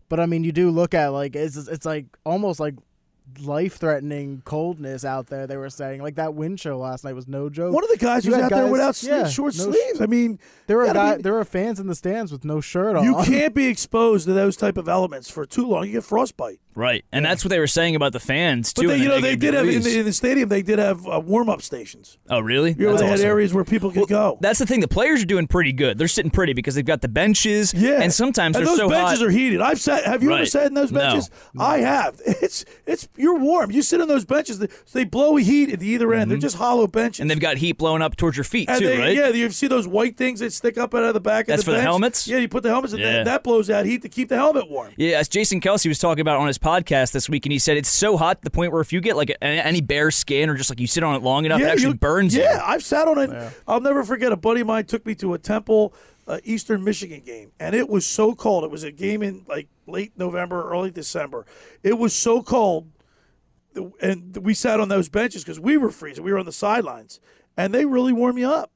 but 0.10 0.20
I 0.20 0.26
mean, 0.26 0.44
you 0.44 0.52
do 0.52 0.72
look 0.72 0.96
at 0.96 1.10
like 1.10 1.36
it's 1.36 1.56
it's 1.56 1.86
like 1.86 2.06
almost 2.26 2.60
like 2.60 2.76
life 3.42 3.76
threatening 3.78 4.42
coldness 4.46 5.04
out 5.04 5.28
there. 5.28 5.46
They 5.48 5.58
were 5.58 5.70
saying 5.70 6.02
like 6.02 6.16
that 6.16 6.34
wind 6.36 6.58
chill 6.60 6.78
last 6.78 7.04
night 7.04 7.14
was 7.16 7.28
no 7.28 7.50
joke. 7.50 7.74
One 7.74 7.84
of 7.84 7.90
the 7.90 7.98
guys 7.98 8.26
You 8.26 8.32
was 8.32 8.42
had 8.42 8.54
out 8.54 8.56
there 8.56 8.72
without 8.72 8.94
sle- 8.94 9.08
yeah, 9.08 9.28
short 9.28 9.56
no 9.58 9.72
sh- 9.72 9.76
sleeves. 9.76 10.02
I 10.02 10.06
mean, 10.06 10.40
there 10.68 10.78
were 10.78 10.86
guy, 10.94 11.16
be- 11.18 11.22
there 11.24 11.34
were 11.34 11.44
fans 11.46 11.80
in 11.80 11.88
the 11.88 11.96
stands 11.96 12.32
with 12.32 12.46
no 12.46 12.62
shirt 12.62 12.96
on. 12.96 13.04
you 13.04 13.16
can't 13.24 13.54
be 13.54 13.66
exposed 13.68 14.26
to 14.28 14.34
those 14.34 14.56
type 14.56 14.78
of 14.78 14.88
elements 14.88 15.30
for 15.30 15.46
too 15.46 15.68
long. 15.68 15.86
You 15.88 15.94
get 15.94 16.04
frostbite. 16.04 16.60
Right, 16.78 17.06
and 17.14 17.24
that's 17.24 17.46
what 17.46 17.52
they 17.52 17.60
were 17.60 17.68
saying 17.68 17.96
about 17.96 18.12
the 18.12 18.20
fans 18.20 18.74
too. 18.74 18.88
But 18.88 18.98
they, 18.98 19.04
you 19.04 19.08
know, 19.08 19.22
they 19.22 19.32
gave 19.38 19.40
did 19.40 19.54
have 19.54 19.66
in 19.70 19.82
the, 19.82 20.00
in 20.00 20.06
the 20.06 20.12
stadium. 20.12 20.50
They 20.50 20.62
did 20.62 20.78
have 20.78 21.08
uh, 21.08 21.22
warm 21.24 21.48
up 21.50 21.62
stations. 21.62 22.18
Oh, 22.30 22.42
really? 22.42 22.72
You 22.72 22.88
know, 22.88 22.90
That's 22.98 23.02
they 23.02 23.08
had 23.08 23.20
areas 23.22 23.54
where 23.54 23.64
people 23.64 23.92
could 23.92 24.10
go. 24.10 24.38
That's 24.42 24.60
the 24.60 24.66
thing. 24.66 24.82
The 24.82 24.88
players 24.90 25.22
are 25.24 25.26
doing 25.26 25.48
pretty 25.48 25.72
good. 25.72 25.98
They're 25.98 26.10
sitting 26.10 26.32
pretty 26.32 26.52
because 26.52 26.76
they've 26.76 26.84
got 26.86 27.00
the 27.02 27.08
benches. 27.08 27.74
Yeah, 27.74 28.02
and 28.02 28.12
sometimes 28.14 28.58
and 28.58 28.66
they're 28.66 28.72
those 28.74 28.78
so 28.78 28.90
benches 28.90 29.20
hot. 29.20 29.28
are 29.28 29.32
heated. 29.32 29.62
I've 29.62 29.80
sat. 29.80 30.04
Have 30.04 30.22
you 30.22 30.34
ever 30.34 30.46
sat 30.46 30.68
in 30.68 30.74
those 30.74 30.92
No. 30.92 31.00
benches? 31.00 31.30
I 31.58 31.78
have. 31.78 32.22
It's 32.46 32.66
it's 32.86 33.08
you're 33.18 33.38
warm. 33.40 33.72
You 33.72 33.82
sit 33.82 34.02
on 34.02 34.08
those 34.08 34.26
benches. 34.26 34.60
They, 34.60 34.68
they 34.94 35.04
blow 35.04 35.36
heat 35.36 35.72
at 35.72 35.80
the 35.80 35.88
either 35.88 36.14
end. 36.14 36.30
They're 36.32 36.38
just 36.38 36.58
hollow 36.58 36.88
benches. 36.88 37.16
Mm-hmm. 37.18 37.22
and 37.24 37.32
they've 37.32 37.40
got 37.40 37.58
heat 37.58 37.78
blowing 37.78 38.02
up 38.02 38.16
towards 38.16 38.38
your 38.38 38.44
feet 38.44 38.70
And 38.70 38.80
too, 38.80 38.88
they- 38.88 38.98
right? 39.00 39.16
Yeah, 39.16 39.28
you 39.30 39.50
see 39.50 39.68
those 39.68 39.88
white 39.88 40.18
things 40.18 40.40
that 40.40 40.54
stick 40.54 40.78
up 40.78 40.94
out 40.94 41.04
of 41.04 41.14
the 41.14 41.20
back 41.20 41.48
That's 41.48 41.62
of 41.62 41.66
the 41.66 41.72
for 41.72 41.78
the 41.78 41.82
helmets? 41.82 42.28
Yeah, 42.28 42.38
you 42.38 42.48
put 42.48 42.64
the 42.64 42.70
helmets 42.70 42.94
in 42.94 43.00
Yeah. 43.00 43.12
there. 43.12 43.26
That 43.26 43.44
blows 43.44 43.70
out 43.70 43.86
heat 43.86 44.02
to 44.04 44.10
keep 44.10 44.30
the 44.30 44.36
helmet 44.36 44.70
warm. 44.70 44.94
Yeah, 44.98 45.20
as 45.20 45.28
Jason 45.28 45.62
Kelce 45.62 45.88
was 45.88 46.00
talking 46.00 46.22
about 46.22 46.40
on 46.40 46.48
his 46.48 46.58
podcast 46.58 47.12
this 47.12 47.30
week, 47.30 47.46
and 47.46 47.52
he 47.54 47.60
said 47.60 47.78
it's 47.78 47.90
so 47.90 48.18
hot 48.18 48.40
to 48.42 48.44
the 48.44 48.52
point 48.52 48.72
where 48.72 48.82
if 48.82 48.92
you 48.94 49.02
get 49.02 49.16
like 49.16 49.30
a, 49.30 49.44
any 49.44 49.82
bare 49.82 50.12
skin 50.12 50.50
or 50.50 50.56
just 50.56 50.70
like 50.70 50.80
you 50.80 50.88
sit 50.88 51.04
on 51.04 51.16
it 51.16 51.22
long 51.24 51.46
enough, 51.46 51.62
it 51.62 51.66
actually 51.66 51.90
you- 51.90 51.94
burns 51.96 52.36
you. 52.36 52.42
Yeah, 52.42 52.62
I've 52.66 52.84
sat 52.84 53.08
on 53.08 53.18
it. 53.20 53.54
I'll 53.68 53.82
never 53.82 54.04
forget. 54.04 54.32
A 54.32 54.36
buddy 54.38 54.62
of 54.62 54.68
mine 54.68 54.86
took 54.86 55.06
me 55.06 55.16
to 55.16 55.34
a 55.34 55.38
Temple 55.38 55.94
uh, 56.28 56.40
Eastern 56.44 56.84
Michigan 56.84 57.22
game, 57.24 57.52
and 57.60 57.76
it 57.76 57.88
was 57.88 58.06
so 58.06 58.34
cold. 58.34 58.64
It 58.64 58.72
was 58.72 58.84
a 58.84 58.92
game 58.92 59.22
in 59.22 59.46
like 59.48 59.68
late 59.86 60.12
November, 60.18 60.70
early 60.72 60.90
December. 60.90 61.46
It 61.84 62.00
was 62.00 62.14
so 62.16 62.42
cold, 62.42 62.88
and 64.02 64.38
we 64.38 64.54
sat 64.54 64.80
on 64.80 64.90
those 64.90 65.10
benches 65.10 65.44
because 65.44 65.60
we 65.60 65.78
were 65.78 65.92
freezing. 65.92 66.24
We 66.24 66.32
were 66.32 66.40
on 66.40 66.46
the 66.46 66.52
sidelines, 66.52 67.20
and 67.58 67.74
they 67.74 67.86
really 67.86 68.14
warm 68.14 68.38
you 68.38 68.50
up. 68.50 68.72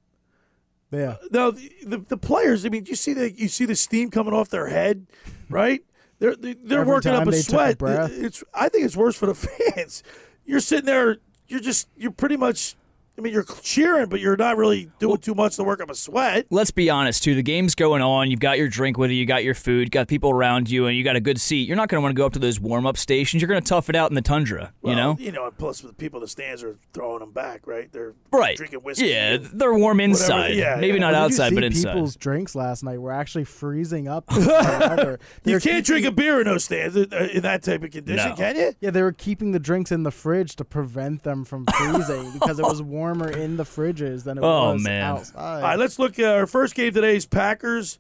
Yeah. 0.92 1.18
Now 1.32 1.52
the, 1.52 1.72
the, 1.86 1.98
the 2.00 2.18
players. 2.18 2.66
I 2.66 2.70
mean, 2.70 2.86
you 2.86 2.96
see 2.96 3.14
the 3.14 3.32
you 3.32 3.48
see 3.48 3.66
the 3.66 3.76
steam 3.76 4.10
coming 4.10 4.34
off 4.34 4.50
their 4.50 4.68
head, 4.68 5.06
right? 5.50 5.82
They're 6.20 6.36
they're 6.36 6.86
working 6.86 7.12
up 7.12 7.28
a 7.28 7.32
took 7.32 7.34
a 7.34 7.44
sweat. 7.44 7.78
It's 8.12 8.44
I 8.54 8.70
think 8.70 8.86
it's 8.86 8.98
worse 8.98 9.16
for 9.16 9.28
the 9.28 9.36
fans. 9.76 10.04
You're 10.46 10.60
sitting 10.60 10.86
there. 10.86 11.18
You're 11.48 11.60
just 11.60 11.88
you're 11.98 12.12
pretty 12.12 12.38
much. 12.38 12.76
I 13.20 13.22
mean, 13.22 13.34
you're 13.34 13.44
cheering, 13.62 14.08
but 14.08 14.22
you're 14.22 14.38
not 14.38 14.56
really 14.56 14.90
doing 14.98 15.18
too 15.18 15.36
much 15.36 15.58
to 15.58 15.64
work 15.66 15.82
up 15.82 15.90
a 15.90 15.96
sweat. 15.96 16.46
Let's 16.50 16.72
be 16.72 16.90
honest, 16.90 17.22
too. 17.22 17.36
The 17.36 17.44
game's 17.44 17.76
going 17.76 18.02
on. 18.02 18.32
You've 18.32 18.40
got 18.40 18.58
your 18.58 18.70
drink 18.70 18.98
with 18.98 19.12
you. 19.12 19.18
You 19.18 19.26
got 19.26 19.44
your 19.44 19.54
food. 19.56 19.88
You 19.88 19.90
got 19.90 20.08
people 20.08 20.32
around 20.32 20.70
you, 20.70 20.86
and 20.88 20.96
you 20.96 21.04
got 21.04 21.18
a 21.18 21.20
good 21.20 21.38
seat. 21.42 21.68
You're 21.68 21.76
not 21.76 21.90
going 21.90 22.00
to 22.00 22.02
want 22.02 22.16
to 22.16 22.18
go 22.18 22.26
up 22.26 22.32
to 22.34 22.40
those 22.40 22.62
warm 22.62 22.86
up 22.86 22.96
stations. 22.96 23.42
You're 23.42 23.50
going 23.50 23.62
to 23.62 23.68
tough 23.68 23.90
it 23.90 23.96
out 23.98 24.10
in 24.10 24.16
the 24.16 24.22
tundra. 24.22 24.72
Well, 24.82 24.94
you 24.94 24.96
know, 24.96 25.18
you 25.20 25.32
know. 25.34 25.48
and 25.48 25.58
Plus, 25.58 25.82
the 25.82 25.92
people 25.92 26.20
in 26.20 26.22
the 26.22 26.28
stands 26.30 26.64
are 26.64 26.78
throwing 26.94 27.20
them 27.20 27.34
back, 27.34 27.68
right? 27.68 27.92
They're 27.92 28.14
right? 28.32 28.56
drinking 28.56 28.80
whiskey. 28.80 29.08
Yeah, 29.08 29.36
they're 29.42 29.74
warm 29.74 29.98
whatever. 29.98 30.02
inside. 30.12 30.56
Yeah, 30.56 30.78
maybe 30.78 30.94
yeah. 30.94 31.00
not 31.02 31.12
Did 31.12 31.18
you 31.18 31.24
outside, 31.26 31.50
see 31.50 31.56
but 31.56 31.64
inside. 31.66 31.94
People's 31.94 32.16
drinks 32.16 32.56
last 32.56 32.84
night 32.86 33.00
were 33.02 33.12
actually 33.12 33.44
freezing 33.44 34.08
up. 34.08 34.24
You 35.46 35.60
can't 35.60 35.62
keeping- 35.64 35.82
drink 35.84 36.06
a 36.06 36.12
beer 36.12 36.40
in 36.40 36.46
those 36.46 36.64
stands 36.66 36.96
uh, 36.96 37.30
in 37.34 37.42
that 37.42 37.64
type 37.64 37.84
of 37.84 37.92
condition, 37.92 38.30
No. 38.30 38.36
can 38.36 38.56
you? 38.56 38.74
Yeah, 38.80 38.92
they 38.92 39.02
were 39.02 39.12
keeping 39.12 39.52
the 39.52 39.60
drinks 39.60 39.92
in 39.92 40.04
the 40.04 40.12
fridge 40.12 40.56
to 40.58 40.66
prevent 40.66 41.24
them 41.24 41.44
from 41.46 41.66
freezing 41.66 42.32
because 42.34 42.60
it 42.60 42.64
was 42.64 42.82
warmer 43.10 43.30
in 43.32 43.58
the 43.58 43.64
fridges 43.64 44.24
than 44.24 44.38
it 44.38 44.44
Oh, 44.44 44.74
was 44.74 44.84
man. 44.84 45.02
outside. 45.04 45.56
All 45.56 45.62
right, 45.62 45.80
let's 45.80 46.00
look. 46.00 46.20
Uh, 46.20 46.26
our 46.26 46.48
first 46.48 46.76
game 46.76 46.94
today 46.94 47.16
is 47.16 47.26
Packers 47.26 48.00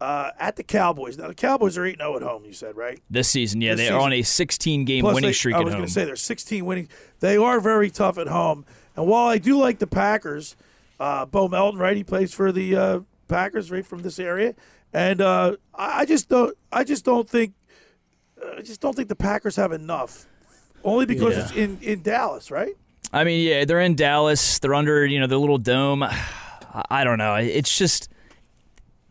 uh, 0.00 0.30
at 0.38 0.56
the 0.56 0.62
Cowboys. 0.62 1.18
Now 1.18 1.28
the 1.28 1.34
Cowboys 1.34 1.76
are 1.78 1.84
eight 1.84 1.98
zero 1.98 2.16
at 2.16 2.22
home. 2.22 2.44
You 2.44 2.52
said 2.52 2.76
right? 2.76 3.00
This 3.10 3.28
season, 3.28 3.60
yeah, 3.60 3.72
This 3.72 3.78
they 3.80 3.84
season. 3.86 3.96
are 3.96 4.00
on 4.00 4.12
a 4.12 4.22
16 4.22 4.84
game 4.84 5.02
Plus 5.02 5.14
winning 5.14 5.28
they- 5.28 5.32
streak 5.34 5.54
I 5.56 5.58
at 5.58 5.64
was 5.64 5.74
going 5.74 5.86
to 5.86 5.90
say 5.92 6.04
they're 6.04 6.16
16 6.16 6.64
winning. 6.64 6.88
They 7.20 7.36
are 7.36 7.60
very 7.60 7.90
tough 7.90 8.18
at 8.18 8.28
home. 8.28 8.64
And 8.96 9.06
while 9.06 9.26
I 9.26 9.38
do 9.38 9.58
like 9.58 9.78
the 9.80 9.86
Packers, 9.86 10.56
uh, 11.00 11.26
Bo 11.26 11.48
Melton, 11.48 11.80
right? 11.80 11.96
He 11.96 12.04
plays 12.04 12.32
for 12.32 12.52
the 12.52 12.76
uh, 12.76 13.00
Packers, 13.28 13.70
right 13.70 13.84
from 13.84 14.02
this 14.02 14.18
area, 14.18 14.54
and 14.92 15.20
uh, 15.20 15.56
I 15.74 16.00
I 16.00 16.04
just 16.04 16.28
don't. 16.28 16.56
I 16.72 16.84
just 16.84 17.04
don't 17.04 17.28
think. 17.28 17.54
I 18.56 18.60
just 18.62 18.80
don't 18.80 18.94
think 18.94 19.08
the 19.08 19.16
Packers 19.16 19.56
have 19.56 19.72
enough. 19.72 20.26
Only 20.84 21.06
because 21.06 21.34
Yeah. 21.34 21.42
it's 21.44 21.52
in, 21.52 21.78
in 21.80 22.02
Dallas, 22.02 22.50
right? 22.50 22.74
I 23.14 23.24
mean, 23.24 23.46
yeah, 23.48 23.64
they're 23.64 23.80
in 23.80 23.94
Dallas. 23.94 24.58
They're 24.58 24.74
under, 24.74 25.06
you 25.06 25.20
know, 25.20 25.26
the 25.26 25.38
little 25.38 25.58
dome. 25.58 26.02
I- 26.74 26.84
I 26.90 27.04
don't 27.04 27.18
know. 27.18 27.36
It's 27.36 27.78
just 27.78 28.08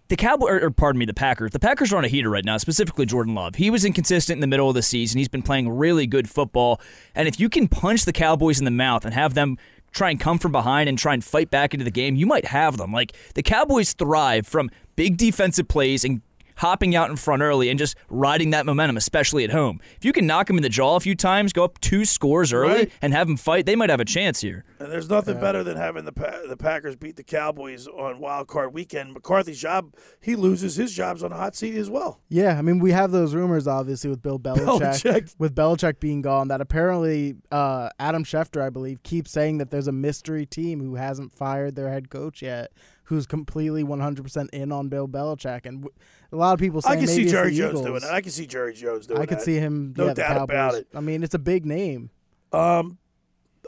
the 0.09 0.17
Cowboys, 0.17 0.49
or, 0.51 0.65
or 0.65 0.69
pardon 0.71 0.99
me, 0.99 1.05
the 1.05 1.13
Packers. 1.13 1.51
The 1.51 1.59
Packers 1.59 1.93
are 1.93 1.97
on 1.97 2.03
a 2.03 2.09
heater 2.09 2.29
right 2.29 2.43
now, 2.43 2.57
specifically 2.57 3.05
Jordan 3.05 3.35
Love. 3.35 3.55
He 3.55 3.69
was 3.69 3.85
inconsistent 3.85 4.35
in 4.35 4.41
the 4.41 4.47
middle 4.47 4.67
of 4.67 4.75
the 4.75 4.81
season. 4.81 5.17
He's 5.19 5.29
been 5.29 5.41
playing 5.41 5.69
really 5.69 6.05
good 6.05 6.29
football. 6.29 6.81
And 7.15 7.25
if 7.25 7.39
you 7.39 7.47
can 7.47 7.69
punch 7.69 8.03
the 8.03 8.11
Cowboys 8.11 8.59
in 8.59 8.65
the 8.65 8.71
mouth 8.71 9.05
and 9.05 9.13
have 9.13 9.33
them 9.33 9.57
try 9.93 10.09
and 10.09 10.19
come 10.19 10.39
from 10.39 10.51
behind 10.51 10.89
and 10.89 10.97
try 10.97 11.13
and 11.13 11.23
fight 11.23 11.49
back 11.49 11.73
into 11.73 11.85
the 11.85 11.91
game, 11.91 12.17
you 12.17 12.25
might 12.25 12.47
have 12.47 12.75
them. 12.75 12.91
Like 12.91 13.15
the 13.33 13.43
Cowboys 13.43 13.93
thrive 13.93 14.45
from 14.45 14.69
big 14.97 15.15
defensive 15.15 15.69
plays 15.69 16.03
and 16.03 16.21
hopping 16.63 16.95
out 16.95 17.09
in 17.09 17.15
front 17.17 17.41
early 17.41 17.69
and 17.69 17.77
just 17.77 17.95
riding 18.09 18.51
that 18.51 18.65
momentum, 18.65 18.95
especially 18.95 19.43
at 19.43 19.49
home. 19.49 19.81
If 19.97 20.05
you 20.05 20.13
can 20.13 20.25
knock 20.25 20.47
them 20.47 20.55
in 20.55 20.63
the 20.63 20.69
jaw 20.69 20.95
a 20.95 20.99
few 21.01 21.13
times, 21.13 21.51
go 21.51 21.63
up 21.65 21.77
two 21.81 22.05
scores 22.05 22.53
early, 22.53 22.73
Right. 22.73 22.91
and 23.01 23.13
have 23.13 23.27
them 23.27 23.35
fight, 23.35 23.65
they 23.65 23.75
might 23.75 23.89
have 23.89 23.99
a 23.99 24.05
chance 24.05 24.39
here. 24.39 24.63
And 24.79 24.89
there's 24.91 25.09
nothing 25.09 25.39
better 25.41 25.61
than 25.63 25.75
having 25.77 26.05
the 26.05 26.13
pa- 26.13 26.39
the 26.47 26.55
Packers 26.55 26.95
beat 26.95 27.17
the 27.17 27.23
Cowboys 27.23 27.87
on 27.87 28.19
Wild 28.19 28.47
Card 28.47 28.73
Weekend. 28.73 29.13
McCarthy's 29.13 29.59
job, 29.59 29.93
he 30.21 30.35
loses 30.35 30.75
his 30.77 30.93
job's 30.93 31.21
on 31.23 31.31
a 31.33 31.37
hot 31.37 31.55
seat 31.55 31.75
as 31.75 31.89
well. 31.89 32.21
Yeah, 32.29 32.57
I 32.57 32.61
mean, 32.61 32.79
we 32.79 32.91
have 32.91 33.11
those 33.11 33.35
rumors 33.35 33.67
obviously 33.67 34.09
with 34.09 34.21
Bill 34.21 34.39
Belichick, 34.39 34.79
Belichick. 35.03 35.35
with 35.37 35.53
Belichick 35.53 35.99
being 35.99 36.21
gone. 36.21 36.47
That 36.47 36.61
apparently 36.61 37.35
uh, 37.51 37.89
Adam 37.99 38.23
Schefter, 38.23 38.61
I 38.61 38.69
believe, 38.69 39.03
keeps 39.03 39.31
saying 39.31 39.57
that 39.57 39.69
there's 39.69 39.87
a 39.87 39.91
mystery 39.91 40.45
team 40.45 40.79
who 40.79 40.95
hasn't 40.95 41.33
fired 41.33 41.75
their 41.75 41.89
head 41.89 42.09
coach 42.09 42.41
yet, 42.41 42.71
who's 43.05 43.25
completely 43.27 43.83
100% 43.83 44.49
in 44.51 44.71
on 44.71 44.87
Bill 44.89 45.07
Belichick, 45.07 45.65
and 45.65 45.81
w- 45.83 45.93
a 46.33 46.35
lot 46.35 46.53
of 46.53 46.59
people 46.59 46.81
say 46.81 46.89
I 46.89 46.95
can 46.95 47.05
maybe 47.05 47.25
see 47.25 47.29
Jerry 47.29 47.51
the 47.51 47.57
Jones 47.57 47.69
Eagles. 47.79 47.85
doing 47.85 48.03
it. 48.03 48.09
I 48.15 48.21
can 48.21 48.31
see 48.31 48.47
Jerry 48.47 48.73
Jones 48.73 49.07
doing 49.07 49.19
it. 49.19 49.23
I 49.23 49.25
could 49.25 49.37
that. 49.39 49.43
see 49.45 49.55
him. 49.55 49.93
No 49.97 50.07
yeah, 50.07 50.13
doubt 50.13 50.27
Cowboys. 50.27 50.43
about 50.43 50.75
it. 50.75 50.87
I 50.95 50.99
mean, 50.99 51.23
it's 51.23 51.35
a 51.35 51.39
big 51.39 51.65
name. 51.65 52.09
Um, 52.51 52.97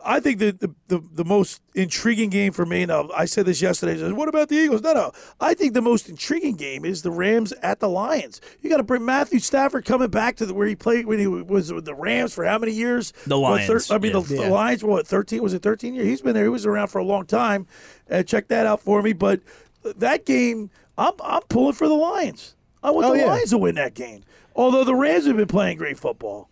I 0.04 0.20
think 0.20 0.40
that 0.40 0.60
the, 0.60 0.74
the, 0.88 1.02
the 1.14 1.26
most 1.26 1.62
intriguing 1.74 2.30
game 2.30 2.54
for 2.54 2.66
me, 2.66 2.86
now 2.86 3.10
I 3.16 3.26
said 3.26 3.46
this 3.48 3.62
yesterday, 3.62 3.98
said, 3.98 4.14
what 4.14 4.30
about 4.30 4.50
the 4.50 4.56
Eagles? 4.56 4.82
No, 4.82 4.94
no. 4.94 5.12
I 5.40 5.54
think 5.56 5.74
the 5.74 5.82
most 5.82 6.10
intriguing 6.10 6.56
game 6.56 6.86
is 6.86 7.02
the 7.02 7.10
Rams 7.10 7.54
at 7.64 7.80
the 7.80 7.90
Lions. 7.90 8.40
You 8.62 8.70
got 8.70 8.78
to 8.78 8.84
bring 8.84 9.04
Matthew 9.04 9.40
Stafford 9.40 9.86
coming 9.86 10.10
back 10.10 10.36
to 10.38 10.46
the, 10.46 10.54
where 10.54 10.68
he 10.68 10.76
played 10.76 11.08
when 11.08 11.18
he 11.18 11.26
was 11.28 11.74
with 11.74 11.86
the 11.86 11.96
Rams 11.96 12.34
for 12.36 12.46
how 12.46 12.60
many 12.60 12.74
years? 12.74 13.14
The 13.26 13.40
What, 13.40 13.68
Lions, 13.68 13.90
I 13.90 13.98
mean, 13.98 14.12
the, 14.12 14.22
yeah. 14.22 14.44
the 14.44 14.50
Lions, 14.50 14.84
what, 14.84 15.08
13? 15.08 15.42
Was 15.42 15.54
it 15.54 15.64
13 15.64 15.96
years? 15.96 16.08
He's 16.08 16.22
been 16.22 16.34
there. 16.34 16.44
He 16.44 16.50
was 16.50 16.66
around 16.66 16.90
for 16.90 17.00
a 17.00 17.04
long 17.06 17.26
time. 17.26 17.66
Uh, 18.10 18.22
check 18.22 18.48
that 18.50 18.68
out 18.68 18.82
for 18.82 19.02
me. 19.02 19.14
But 19.14 19.42
that 19.84 20.26
game, 20.26 20.70
I'm, 20.98 21.14
I'm 21.24 21.42
pulling 21.44 21.74
for 21.74 21.88
the 21.88 21.96
Lions. 21.96 22.55
I 22.86 22.92
want 22.92 23.08
Oh, 23.08 23.14
the 23.14 23.20
yeah. 23.20 23.26
Lions 23.26 23.50
to 23.52 23.58
win 23.58 23.76
that 23.76 23.94
game. 23.94 24.24
Although 24.56 24.84
the 24.84 24.96
Rams 24.96 25.26
have 25.26 25.36
been 25.38 25.48
playing 25.48 25.78
great 25.78 25.98
football. 26.00 26.50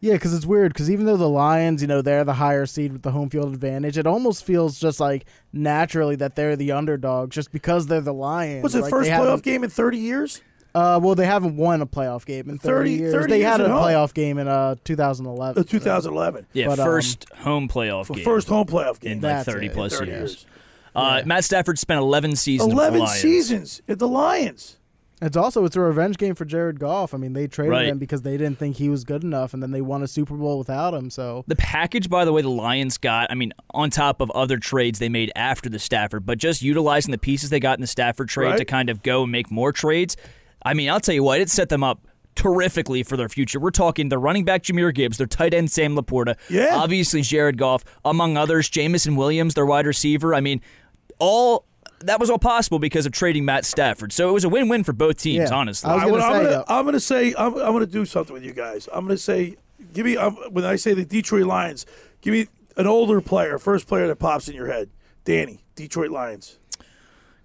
Yeah, 0.00 0.12
because 0.12 0.34
it's 0.34 0.44
weird. 0.44 0.72
Because 0.74 0.90
even 0.90 1.06
though 1.06 1.16
the 1.16 1.28
Lions, 1.28 1.80
you 1.80 1.88
know, 1.88 2.02
they're 2.02 2.22
the 2.24 2.34
higher 2.34 2.66
seed 2.66 2.92
with 2.92 3.02
the 3.02 3.10
home 3.12 3.30
field 3.30 3.54
advantage, 3.54 3.96
it 3.96 4.06
almost 4.06 4.44
feels 4.44 4.78
just 4.78 5.00
like 5.00 5.24
naturally 5.54 6.16
that 6.16 6.36
they're 6.36 6.54
the 6.56 6.72
underdog, 6.72 7.30
just 7.30 7.50
because 7.50 7.86
they're 7.86 8.02
the 8.02 8.12
Lions. 8.12 8.62
Was 8.62 8.74
it 8.74 8.82
Like, 8.82 8.90
first 8.90 9.10
playoff 9.10 9.42
game 9.42 9.64
in 9.64 9.70
30 9.70 9.98
years? 9.98 10.42
Uh, 10.74 11.00
well, 11.02 11.14
they 11.14 11.24
haven't 11.24 11.56
won 11.56 11.80
a 11.80 11.86
playoff 11.86 12.26
game 12.26 12.50
in 12.50 12.58
30, 12.58 12.90
30 12.90 12.92
years. 12.92 13.14
30 13.14 13.30
they 13.30 13.38
years 13.38 13.50
had 13.50 13.60
a 13.62 13.64
at 13.64 13.70
home. 13.70 13.80
playoff 13.82 14.12
game 14.12 14.36
in 14.36 14.46
uh 14.46 14.74
2011. 14.84 15.62
Uh, 15.62 15.64
2011. 15.66 16.46
Yeah, 16.52 16.66
But, 16.66 16.78
um, 16.80 16.84
first 16.84 17.26
home 17.36 17.66
playoff 17.66 18.14
game. 18.14 18.22
First 18.24 18.48
home 18.48 18.66
playoff 18.66 19.00
game. 19.00 19.12
in 19.12 19.20
like 19.22 19.46
30 19.46 19.66
it. 19.68 19.72
plus 19.72 19.96
30 19.98 20.10
years. 20.10 20.20
years. 20.32 20.46
Uh, 20.94 21.22
Matt 21.24 21.44
Stafford 21.44 21.78
spent 21.78 21.98
11 22.00 22.36
seasons. 22.36 22.68
with 22.68 22.76
the 22.76 22.82
11 22.82 23.00
Lions. 23.00 23.20
seasons 23.20 23.82
at 23.88 23.98
the 23.98 24.08
Lions. 24.08 24.75
It's 25.22 25.36
also 25.36 25.64
it's 25.64 25.76
a 25.76 25.80
revenge 25.80 26.18
game 26.18 26.34
for 26.34 26.44
Jared 26.44 26.78
Goff. 26.78 27.14
I 27.14 27.16
mean, 27.16 27.32
they 27.32 27.46
traded 27.46 27.70
Right. 27.72 27.86
him 27.86 27.98
because 27.98 28.20
they 28.20 28.36
didn't 28.36 28.58
think 28.58 28.76
he 28.76 28.90
was 28.90 29.02
good 29.02 29.24
enough, 29.24 29.54
and 29.54 29.62
then 29.62 29.70
they 29.70 29.80
won 29.80 30.02
a 30.02 30.06
Super 30.06 30.34
Bowl 30.34 30.58
without 30.58 30.92
him. 30.92 31.08
So 31.08 31.42
The 31.46 31.56
package, 31.56 32.10
by 32.10 32.26
the 32.26 32.32
way, 32.34 32.42
the 32.42 32.50
Lions 32.50 32.98
got, 32.98 33.30
I 33.30 33.34
mean, 33.34 33.54
on 33.72 33.88
top 33.88 34.20
of 34.20 34.30
other 34.32 34.58
trades 34.58 34.98
they 34.98 35.08
made 35.08 35.32
after 35.34 35.70
the 35.70 35.78
Stafford, 35.78 36.26
but 36.26 36.36
just 36.36 36.60
utilizing 36.60 37.12
the 37.12 37.18
pieces 37.18 37.48
they 37.48 37.60
got 37.60 37.78
in 37.78 37.80
the 37.80 37.86
Stafford 37.86 38.28
trade 38.28 38.48
Right. 38.48 38.58
to 38.58 38.64
kind 38.66 38.90
of 38.90 39.02
go 39.02 39.22
and 39.22 39.32
make 39.32 39.50
more 39.50 39.72
trades. 39.72 40.18
I 40.62 40.74
mean, 40.74 40.90
I'll 40.90 41.00
tell 41.00 41.14
you 41.14 41.22
what, 41.22 41.40
it 41.40 41.48
set 41.48 41.70
them 41.70 41.82
up 41.82 42.06
terrifically 42.34 43.02
for 43.02 43.16
their 43.16 43.30
future. 43.30 43.58
We're 43.58 43.70
talking 43.70 44.10
the 44.10 44.18
running 44.18 44.44
back 44.44 44.64
Jahmyr 44.64 44.92
Gibbs, 44.94 45.16
their 45.16 45.26
tight 45.26 45.54
end 45.54 45.70
Sam 45.70 45.96
LaPorta, 45.96 46.36
Yeah. 46.50 46.76
obviously 46.76 47.22
Jared 47.22 47.56
Goff, 47.56 47.84
among 48.04 48.36
others, 48.36 48.68
Jameson 48.68 49.16
Williams, 49.16 49.54
their 49.54 49.64
wide 49.64 49.86
receiver. 49.86 50.34
I 50.34 50.42
mean, 50.42 50.60
all 51.18 51.64
that 52.06 52.18
was 52.20 52.30
all 52.30 52.38
possible 52.38 52.78
because 52.78 53.06
of 53.06 53.12
trading 53.12 53.44
Matt 53.44 53.64
Stafford. 53.64 54.12
So 54.12 54.28
it 54.28 54.32
was 54.32 54.44
a 54.44 54.48
win-win 54.48 54.84
for 54.84 54.92
both 54.92 55.16
teams, 55.18 55.50
Yeah. 55.50 55.56
honestly. 55.56 55.90
I 55.90 56.06
was 56.06 56.22
I 56.22 56.28
gonna 56.28 56.34
am 56.38 56.44
say, 56.44 56.50
gonna, 56.50 56.56
uh, 56.62 56.64
I'm 56.68 56.84
gonna 56.84 57.00
say 57.00 57.34
I'm, 57.38 57.54
I'm 57.54 57.72
gonna 57.72 57.86
do 57.86 58.04
something 58.04 58.32
with 58.34 58.44
you 58.44 58.52
guys. 58.52 58.88
I'm 58.92 59.04
gonna 59.06 59.16
say, 59.18 59.56
give 59.92 60.06
me 60.06 60.16
um, 60.16 60.36
when 60.50 60.64
I 60.64 60.76
say 60.76 60.94
the 60.94 61.04
Detroit 61.04 61.46
Lions, 61.46 61.86
give 62.20 62.32
me 62.32 62.46
an 62.76 62.86
older 62.86 63.20
player, 63.20 63.58
first 63.58 63.86
player 63.86 64.06
that 64.08 64.16
pops 64.16 64.48
in 64.48 64.54
your 64.54 64.66
head. 64.66 64.90
Danny, 65.24 65.60
Detroit 65.74 66.10
Lions. 66.10 66.58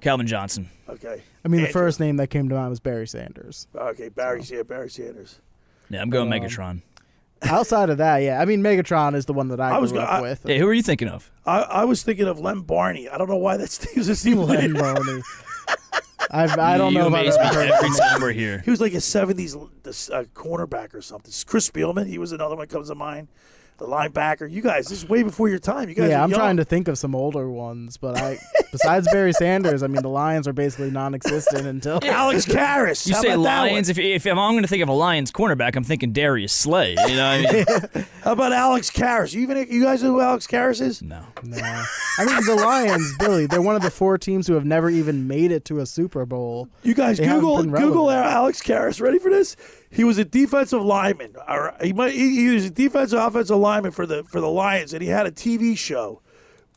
Calvin 0.02 0.26
Johnson. 0.28 0.70
Okay. 0.90 1.22
I 1.46 1.48
mean, 1.48 1.62
the 1.62 1.68
Andrew. 1.68 1.82
first 1.82 2.00
name 2.00 2.18
that 2.18 2.28
came 2.30 2.50
to 2.50 2.56
mind 2.56 2.70
was 2.72 2.80
Barry 2.80 3.08
Sanders. 3.08 3.68
Okay, 3.76 4.10
Barry. 4.10 4.42
Yeah, 4.44 4.64
Barry 4.64 4.90
Sanders. 4.90 5.40
Yeah, 5.90 6.02
I'm 6.02 6.10
going 6.10 6.32
Um, 6.32 6.40
Megatron. 6.40 6.82
Outside 7.44 7.90
of 7.90 7.98
that, 7.98 8.18
yeah, 8.20 8.40
I 8.40 8.46
mean, 8.46 8.62
Megatron 8.62 9.16
is 9.16 9.26
the 9.26 9.34
one 9.34 9.48
that 9.50 9.60
I, 9.60 9.72
I 9.72 9.78
was 9.80 9.92
grew 9.92 10.00
gonna- 10.02 10.12
up 10.12 10.20
I- 10.20 10.22
with. 10.22 10.46
Yeah, 10.46 10.58
who 10.60 10.68
are 10.68 10.74
you 10.74 10.84
thinking 10.84 11.08
of? 11.08 11.32
I, 11.46 11.62
I 11.62 11.86
was 11.86 12.04
thinking 12.04 12.28
of 12.28 12.40
Lem 12.40 12.62
Barney. 12.62 13.10
I 13.10 13.18
don't 13.18 13.28
know 13.30 13.38
why 13.38 13.58
that's 13.58 13.84
he 13.94 14.00
was 14.00 14.08
a 14.10 14.16
team 14.16 14.38
Len 14.38 14.74
Barney. 14.74 15.22
I've, 16.30 16.58
I 16.58 16.78
don't 16.78 16.94
you 16.94 17.00
know 17.00 17.08
about 17.08 17.22
amaze 17.22 17.36
I've 17.36 17.56
me 17.56 17.62
ever 17.62 17.74
every 17.74 17.98
time 17.98 18.22
we're 18.22 18.32
here. 18.32 18.60
He 18.64 18.70
was 18.72 18.80
like 18.80 18.94
a 18.94 18.98
'70s 18.98 19.56
uh, 19.58 20.24
cornerback 20.36 20.94
or 20.94 21.02
something. 21.02 21.34
Chris 21.46 21.70
Spielman. 21.70 22.08
He 22.08 22.18
was 22.18 22.32
another 22.32 22.56
one 22.56 22.68
that 22.68 22.74
comes 22.74 22.88
to 22.90 22.96
mind. 22.96 23.28
The 23.78 23.88
linebacker. 23.88 24.50
You 24.52 24.62
guys, 24.62 24.88
this 24.88 25.02
is 25.04 25.10
way 25.10 25.24
before 25.24 25.50
your 25.50 25.58
time. 25.58 25.90
You 25.90 25.96
guys. 25.96 26.10
Yeah, 26.12 26.20
are 26.20 26.24
I'm 26.24 26.30
young. 26.30 26.40
trying 26.40 26.58
to 26.58 26.64
think 26.66 26.88
of 26.88 27.00
some 27.00 27.16
older 27.16 27.50
ones, 27.50 27.98
but 27.98 28.16
I 28.16 28.38
besides 28.72 29.08
Barry 29.12 29.34
Sanders, 29.34 29.82
I 29.82 29.88
mean, 29.88 30.04
the 30.04 30.10
Lions 30.10 30.48
are 30.48 30.54
basically 30.54 30.92
non-existent 30.92 31.66
until 31.66 32.00
Alex 32.04 32.46
Karras. 32.46 33.08
You 33.08 33.16
How 33.16 33.22
say 33.22 33.32
about 33.32 33.44
that 33.44 33.62
Lions. 33.62 33.90
If, 33.90 33.98
if, 33.98 34.26
if 34.28 34.32
I'm 34.32 34.36
going 34.54 34.62
to 34.62 34.68
think 34.68 34.84
of 34.84 34.90
a 34.90 34.94
Lions 34.94 35.32
cornerback, 35.32 35.76
I'm 35.76 35.84
thinking 35.84 36.12
Darius 36.14 36.54
Slay. 36.54 36.92
You 36.92 37.16
know, 37.16 37.42
what 37.42 37.50
I 37.50 37.92
mean? 37.96 38.06
How 38.24 38.34
about 38.34 38.54
Alex 38.54 38.92
Karras? 38.92 39.34
You 39.34 39.42
even 39.42 39.58
you 39.68 39.82
guys 39.84 40.04
know 40.04 40.12
who 40.12 40.22
Alex 40.22 40.46
Karras 40.46 40.80
is? 40.80 41.02
no. 41.02 41.24
No. 41.44 41.58
I 42.20 42.26
mean, 42.26 42.46
the 42.46 42.56
Lions, 42.56 43.16
Billy, 43.18 43.48
they're 43.48 43.64
one 43.64 43.76
of 43.76 43.82
the 43.82 43.90
four 43.90 44.18
teams 44.20 44.46
who 44.46 44.54
have 44.54 44.66
never 44.66 44.92
even 44.92 45.28
made 45.28 45.52
it 45.52 45.66
to 45.66 45.80
a 45.80 45.86
Super 45.88 46.24
Bowl. 46.26 46.68
You 46.84 46.94
guys 46.94 47.18
They 47.18 47.26
Google 47.26 47.64
Google 47.64 48.08
relevant. 48.10 48.32
Alex 48.34 48.62
Karras. 48.62 49.02
Ready 49.02 49.18
for 49.18 49.32
this? 49.32 49.56
He 49.92 50.04
was 50.04 50.18
a 50.18 50.26
defensive 50.26 50.82
lineman. 50.82 51.36
Or 51.48 51.74
he 51.82 51.92
might 51.94 52.14
he, 52.14 52.36
he 52.36 52.48
was 52.54 52.66
a 52.66 52.70
defensive 52.70 53.20
offensive 53.20 53.58
lineman 53.58 53.92
for 53.92 54.06
the 54.06 54.24
for 54.24 54.40
the 54.42 54.50
Lions, 54.50 54.94
and 54.94 55.02
he 55.02 55.10
had 55.10 55.26
a 55.28 55.32
TV 55.32 55.78
show 55.78 56.22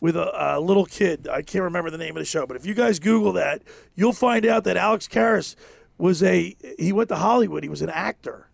with 0.01 0.17
a, 0.17 0.57
a 0.57 0.61
little 0.61 0.85
kid. 0.85 1.29
I 1.29 1.43
can't 1.43 1.63
remember 1.65 1.91
the 1.91 1.99
name 1.99 2.17
of 2.17 2.21
the 2.21 2.25
show, 2.27 2.47
but 2.47 2.57
if 2.57 2.67
you 2.67 2.75
guys 2.75 2.99
Google 2.99 3.33
that, 3.35 3.63
you'll 3.95 4.13
find 4.13 4.45
out 4.45 4.65
that 4.65 4.77
Alex 4.77 5.07
Karras 5.09 5.55
was 5.97 6.23
a 6.23 6.57
he 6.79 6.93
went 6.93 7.09
to 7.11 7.17
Hollywood. 7.17 7.63
He 7.63 7.69
was 7.69 7.83
an 7.83 7.91
actor. 7.91 8.49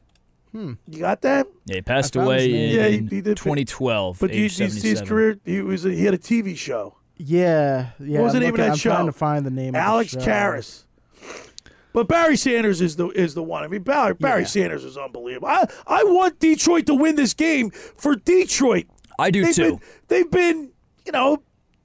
Hmm. 0.53 0.75
You 0.89 0.99
got 0.99 1.23
that? 1.23 1.47
Yeah, 1.65 1.77
he 1.77 1.83
passed 1.83 2.17
I 2.17 2.21
found 2.25 2.33
his 2.35 2.45
away 2.47 2.69
in 2.69 2.75
Yeah, 2.75 2.89
he- 2.89 2.99
he 3.17 3.21
did- 3.23 3.37
2012. 3.37 4.19
But 4.21 4.35
you, 4.35 4.45
age 4.47 4.59
you 4.59 4.69
see 4.69 4.89
his 4.91 5.01
career? 5.01 5.39
He 5.45 5.61
was 5.63 5.85
a, 5.85 5.91
he 5.93 6.05
had 6.05 6.13
a 6.13 6.19
TV 6.19 6.57
show. 6.57 6.97
Yeah, 7.17 7.91
yeah. 8.01 8.19
what 8.19 8.25
was 8.25 8.33
the 8.33 8.39
I'm 8.39 8.43
name 8.43 8.51
looking- 8.51 8.61
of 8.63 8.67
that 8.67 8.71
I'm 8.73 8.77
show? 8.79 8.91
trying 8.91 9.07
to 9.07 9.13
find 9.13 9.47
the 9.47 9.51
name. 9.51 9.75
Alex 9.77 10.13
of 10.13 10.19
the 10.21 10.25
show. 10.25 10.31
Karras. 10.33 10.85
But 11.93 12.07
Barry 12.09 12.37
Sanders 12.37 12.81
is 12.81 12.97
the 12.97 13.09
is 13.09 13.35
the 13.35 13.43
one. 13.43 13.65
I 13.65 13.69
mean, 13.69 13.83
Barry, 13.83 14.15
Barry 14.15 14.43
Yeah. 14.43 14.47
Sanders 14.47 14.85
is 14.85 14.97
unbelievable. 14.97 15.49
I, 15.49 15.67
I 15.87 16.05
want 16.05 16.39
Detroit 16.39 16.87
to 16.87 16.95
win 16.95 17.17
this 17.17 17.35
game 17.35 17.71
for 17.71 18.15
Detroit. 18.17 18.87
I 19.19 19.31
do 19.31 19.45
They've 19.45 19.55
too. 19.55 19.63
Been, 19.63 19.81
they've 20.09 20.31
been, 20.31 20.71
you 21.05 21.13
know, 21.13 21.43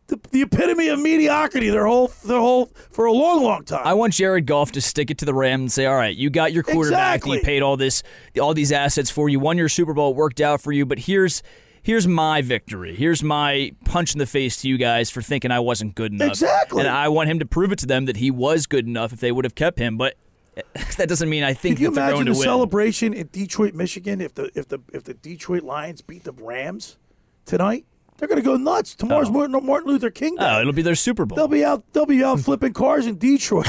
the, 0.08 0.20
the 0.32 0.44
epitome 0.44 0.88
of 0.90 1.00
mediocrity 1.00 1.70
their 1.70 1.86
whole 1.88 2.12
their 2.24 2.40
whole 2.40 2.68
for 2.92 3.06
a 3.06 3.12
long, 3.12 3.44
long 3.44 3.66
time. 3.66 3.82
I 3.86 3.96
want 3.96 4.14
Jared 4.14 4.46
Goff 4.46 4.72
to 4.74 4.82
stick 4.82 5.10
it 5.10 5.18
to 5.18 5.26
the 5.26 5.34
Rams 5.34 5.62
and 5.62 5.72
say, 5.72 5.86
"All 5.88 5.96
right, 5.96 6.16
you 6.16 6.30
got 6.30 6.54
your 6.54 6.62
quarterback. 6.64 7.22
that 7.22 7.28
You 7.30 7.42
paid 7.42 7.64
all 7.64 7.76
this, 7.76 8.04
all 8.40 8.54
these 8.54 8.72
assets 8.72 9.10
for. 9.10 9.28
You 9.28 9.40
won 9.40 9.58
your 9.58 9.70
Super 9.70 9.94
Bowl. 9.94 10.12
It 10.12 10.16
worked 10.16 10.42
out 10.42 10.62
for 10.62 10.72
you. 10.72 10.86
But 10.86 11.00
here's." 11.00 11.42
Here's 11.86 12.08
my 12.08 12.42
victory. 12.42 12.96
Here's 12.96 13.22
my 13.22 13.72
punch 13.86 14.16
in 14.16 14.18
the 14.18 14.26
face 14.26 14.58
to 14.64 14.68
you 14.68 14.76
guys 14.76 15.12
for 15.12 15.22
thinking 15.22 15.52
I 15.52 15.60
wasn't 15.60 15.94
good 15.94 16.14
enough. 16.14 16.30
Exactly. 16.30 16.80
And 16.80 16.90
I 16.90 17.10
want 17.10 17.30
him 17.30 17.38
to 17.38 17.46
prove 17.46 17.72
it 17.72 17.78
to 17.78 17.86
them 17.86 18.06
that 18.06 18.18
he 18.18 18.32
was 18.32 18.66
good 18.66 18.88
enough 18.88 19.14
if 19.14 19.20
they 19.20 19.32
would 19.32 19.46
have 19.46 19.54
kept 19.54 19.78
him. 19.78 19.96
But 19.96 20.16
that 20.98 21.08
doesn't 21.08 21.30
mean 21.30 21.44
I 21.44 21.54
think 21.54 21.78
Can 21.78 21.84
you 21.84 21.90
that 21.92 21.96
they're 21.96 22.04
imagine 22.06 22.16
going 22.16 22.26
the 22.26 22.32
to 22.32 22.40
win. 22.40 22.44
celebration 22.44 23.14
in 23.14 23.30
Detroit, 23.32 23.76
Michigan, 23.76 24.20
if 24.20 24.34
the 24.34 24.50
if 24.56 24.68
the 24.68 24.80
if 24.94 25.04
the 25.04 25.14
Detroit 25.14 25.62
Lions 25.62 26.02
beat 26.02 26.24
the 26.24 26.32
Rams 26.32 26.98
tonight? 27.46 27.86
They're 28.18 28.28
going 28.28 28.42
to 28.42 28.46
go 28.46 28.58
nuts. 28.58 28.96
Tomorrow's 28.96 29.30
oh. 29.30 29.34
Martin, 29.34 29.64
Martin 29.64 29.92
Luther 29.92 30.10
King 30.10 30.38
oh, 30.40 30.42
Day. 30.42 30.56
Oh, 30.56 30.62
it'll 30.62 30.74
be 30.74 30.82
their 30.82 30.96
Super 30.96 31.28
Bowl. 31.28 31.36
They'll 31.36 31.48
be 31.48 31.64
out. 31.64 31.84
They'll 31.94 32.08
be 32.08 32.24
out 32.24 32.40
flipping 32.40 32.74
cars 32.74 33.06
in 33.06 33.20
Detroit. 33.20 33.68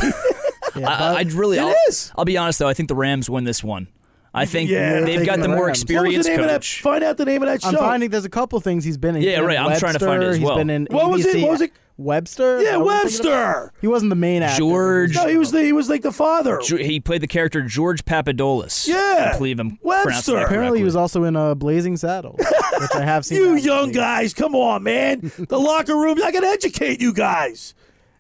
Yeah, 0.75 0.89
I, 0.89 1.17
I'd 1.17 1.33
really. 1.33 1.59
It 1.59 1.65
I'll, 1.65 1.75
is. 1.89 2.13
I'll 2.17 2.25
be 2.25 2.39
honest 2.39 2.61
though. 2.61 2.69
I 2.69 2.73
think 2.73 2.89
the 2.89 2.95
Rams 2.95 3.29
win 3.29 3.45
this 3.45 3.63
one. 3.63 3.89
I 4.37 4.45
think 4.47 4.71
Yeah. 4.71 5.01
they've 5.01 5.25
got 5.27 5.37
the 5.37 5.43
the 5.43 5.49
more 5.49 5.67
Rams. 5.67 5.81
what 5.81 5.81
was 5.81 5.85
the 5.87 5.95
experienced 5.95 6.29
name 6.29 6.41
of 6.41 6.47
that? 6.47 6.55
coach. 6.61 6.83
Find 6.83 7.03
out 7.03 7.17
the 7.17 7.25
name 7.25 7.43
of 7.43 7.49
that 7.49 7.63
show. 7.63 7.69
I'm 7.71 7.75
finding 7.77 8.11
there's 8.11 8.25
a 8.25 8.29
couple 8.31 8.61
things 8.61 8.85
he's 8.85 8.99
been 8.99 9.17
in. 9.17 9.23
Yeah, 9.23 9.41
right, 9.41 9.57
in 9.57 9.63
I'm 9.65 9.79
trying 9.79 9.95
to 9.95 9.99
find 9.99 10.23
it 10.23 10.27
as 10.27 10.39
well. 10.39 10.55
He's 10.55 10.61
been 10.61 10.71
in 10.71 10.87
What 10.91 11.11
was 11.11 11.25
it? 11.27 11.41
What 11.43 11.51
was 11.51 11.61
it? 11.63 11.73
Webster? 11.99 12.57
Yeah, 12.61 12.63
Is 12.63 12.65
that 12.73 12.81
what 12.83 12.95
I'm 12.95 13.09
thinking 13.09 13.27
of? 13.27 13.33
Webster. 13.33 13.73
He 13.81 13.87
wasn't 13.87 14.11
the 14.11 14.17
main 14.17 14.43
actor. 14.43 14.59
George- 14.59 15.15
No, 15.15 15.27
he 15.29 15.39
was 15.39 15.51
the 15.51 15.63
he 15.63 15.73
was 15.73 15.89
like 15.89 16.03
the 16.03 16.13
father. 16.13 16.61
Ju- 16.63 16.77
He 16.77 17.01
played 17.01 17.23
the 17.23 17.27
character 17.27 17.63
George 17.63 18.05
Papadopoulos. 18.05 18.87
Yeah. 18.87 19.31
I 19.33 19.39
believe 19.39 19.59
I'm 19.59 19.79
Webster. 19.83 20.37
Apparently, 20.37 20.81
he 20.81 20.85
was 20.85 20.95
also 20.95 21.25
in 21.25 21.37
uh, 21.37 21.55
Blazing 21.55 21.97
Saddles, 21.97 22.39
which 22.39 22.91
I 22.95 23.03
have 23.03 23.25
seen. 23.25 23.37
You 23.43 23.55
young 23.57 23.87
movie. 23.87 23.99
guys, 23.99 24.35
come 24.35 24.55
on, 24.55 24.83
man. 24.83 25.33
The 25.39 25.59
locker 25.59 25.97
room. 25.97 26.19
I 26.23 26.33
can 26.33 26.45
educate 26.45 27.01
you 27.01 27.15
guys. 27.15 27.75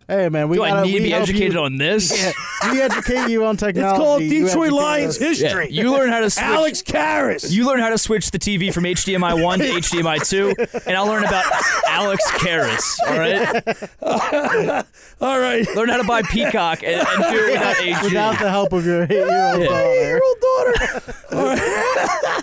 Hey 0.08 0.28
man, 0.28 0.48
we 0.48 0.56
Do 0.58 0.62
I 0.62 0.70
gotta, 0.70 0.86
need 0.86 0.98
to 0.98 1.02
be 1.02 1.12
educated 1.12 1.54
you, 1.54 1.60
on 1.62 1.78
this? 1.78 2.16
Yeah, 2.16 2.70
we 2.70 2.80
educate 2.80 3.28
you 3.28 3.44
on 3.44 3.56
technology. 3.56 3.86
It's 3.96 3.98
called 3.98 4.22
You 4.22 4.44
Detroit 4.46 4.70
Lions 4.72 5.16
us. 5.16 5.40
history. 5.40 5.66
Yeah, 5.68 5.82
you 5.82 5.90
learn 5.92 6.10
how 6.10 6.20
to 6.20 6.30
switch. 6.30 6.44
Alex 6.44 6.80
Karras. 6.82 7.50
You 7.50 7.66
learn 7.66 7.80
how 7.80 7.88
to 7.88 7.98
switch 7.98 8.30
the 8.30 8.38
TV 8.38 8.72
from 8.72 8.84
HDMI 8.84 9.42
one 9.42 9.58
to 9.58 9.64
HDMI 9.68 10.28
two, 10.28 10.54
and 10.86 10.96
I'll 10.96 11.06
learn 11.08 11.24
about 11.24 11.44
Alex 11.88 12.22
Karras. 12.32 12.84
All 13.08 13.18
right. 13.18 14.84
All 15.20 15.40
right. 15.40 15.66
Learn 15.74 15.88
how 15.88 15.96
to 15.96 16.04
buy 16.04 16.22
Peacock 16.22 16.84
and, 16.84 17.04
and 17.04 17.22
do 17.34 17.44
it 17.48 17.52
without 17.52 18.04
Without 18.04 18.38
the 18.38 18.48
help 18.50 18.72
of 18.74 18.86
your 18.86 19.02
eight-year-old 19.04 19.60
Yeah. 19.62 19.66
daughter. 19.66 19.82
Eight-year-old 19.90 20.40
daughter. 21.32 22.42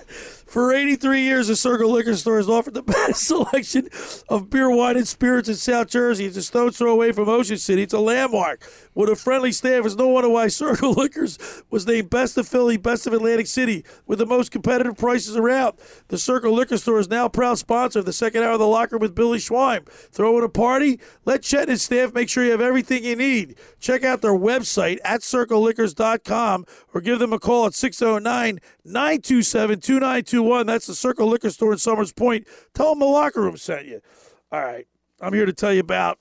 For 0.53 0.71
83 0.71 1.21
years, 1.21 1.47
the 1.47 1.55
Circle 1.55 1.89
Liquor 1.89 2.15
Store 2.15 2.37
has 2.37 2.47
offered 2.47 2.75
the 2.75 2.83
best 2.83 3.25
selection 3.25 3.89
of 4.29 4.51
beer, 4.51 4.69
wine, 4.69 4.97
and 4.97 5.07
spirits 5.07 5.49
in 5.49 5.55
South 5.55 5.87
Jersey. 5.87 6.25
It's 6.25 6.37
a 6.37 6.43
stone's 6.43 6.77
throw 6.77 6.91
away 6.91 7.11
from 7.11 7.27
Ocean 7.27 7.57
City. 7.57 7.81
It's 7.81 7.93
a 7.95 7.99
landmark 7.99 8.61
with 8.95 9.09
a 9.09 9.15
friendly 9.15 9.51
staff. 9.51 9.85
It's 9.85 9.95
no 9.95 10.07
wonder 10.07 10.29
why 10.29 10.47
Circle 10.47 10.91
Liquors 10.97 11.37
was 11.69 11.87
named 11.87 12.09
Best 12.09 12.37
of 12.37 12.47
Philly, 12.47 12.77
Best 12.77 13.07
of 13.07 13.13
Atlantic 13.13 13.47
City, 13.47 13.83
with 14.05 14.19
the 14.19 14.25
most 14.25 14.51
competitive 14.51 14.97
prices 14.97 15.35
around. 15.35 15.77
The 16.07 16.17
Circle 16.17 16.53
Liquor 16.53 16.77
Store 16.77 16.99
is 16.99 17.09
now 17.09 17.27
proud 17.29 17.57
sponsor 17.57 17.99
of 17.99 18.05
the 18.05 18.13
second 18.13 18.43
hour 18.43 18.53
of 18.53 18.59
the 18.59 18.67
locker 18.67 18.97
with 18.97 19.15
Billy 19.15 19.39
Schweim. 19.39 19.87
Throwing 19.87 20.43
a 20.43 20.49
party? 20.49 20.99
Let 21.25 21.43
Chet 21.43 21.63
and 21.63 21.71
his 21.71 21.81
staff 21.81 22.13
make 22.13 22.29
sure 22.29 22.43
you 22.43 22.51
have 22.51 22.61
everything 22.61 23.03
you 23.03 23.15
need. 23.15 23.55
Check 23.79 24.03
out 24.03 24.21
their 24.21 24.31
website 24.31 24.99
at 25.03 25.21
circleliquors.com 25.21 26.65
or 26.93 27.01
give 27.01 27.19
them 27.19 27.33
a 27.33 27.39
call 27.39 27.65
at 27.65 27.73
609 27.73 28.59
927 28.85 29.79
2921. 29.79 30.65
That's 30.65 30.87
the 30.87 30.95
Circle 30.95 31.27
Liquor 31.27 31.49
Store 31.49 31.73
in 31.73 31.77
Somers 31.77 32.11
Point. 32.11 32.47
Tell 32.73 32.89
them 32.89 32.99
the 32.99 33.05
locker 33.05 33.41
room 33.41 33.57
sent 33.57 33.85
you. 33.87 34.01
All 34.51 34.61
right. 34.61 34.87
I'm 35.21 35.33
here 35.33 35.45
to 35.45 35.53
tell 35.53 35.73
you 35.73 35.79
about 35.79 36.19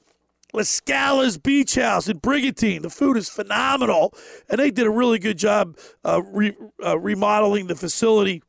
La 0.52 0.62
Scala's 0.62 1.38
Beach 1.38 1.76
House 1.76 2.08
in 2.08 2.18
Brigantine. 2.18 2.82
The 2.82 2.90
food 2.90 3.16
is 3.16 3.28
phenomenal, 3.28 4.12
and 4.50 4.58
they 4.58 4.70
did 4.70 4.86
a 4.86 4.90
really 4.90 5.18
good 5.18 5.38
job 5.38 5.78
uh, 6.04 6.22
re- 6.22 6.56
uh, 6.84 6.98
remodeling 6.98 7.68
the 7.68 7.74
facility. 7.74 8.42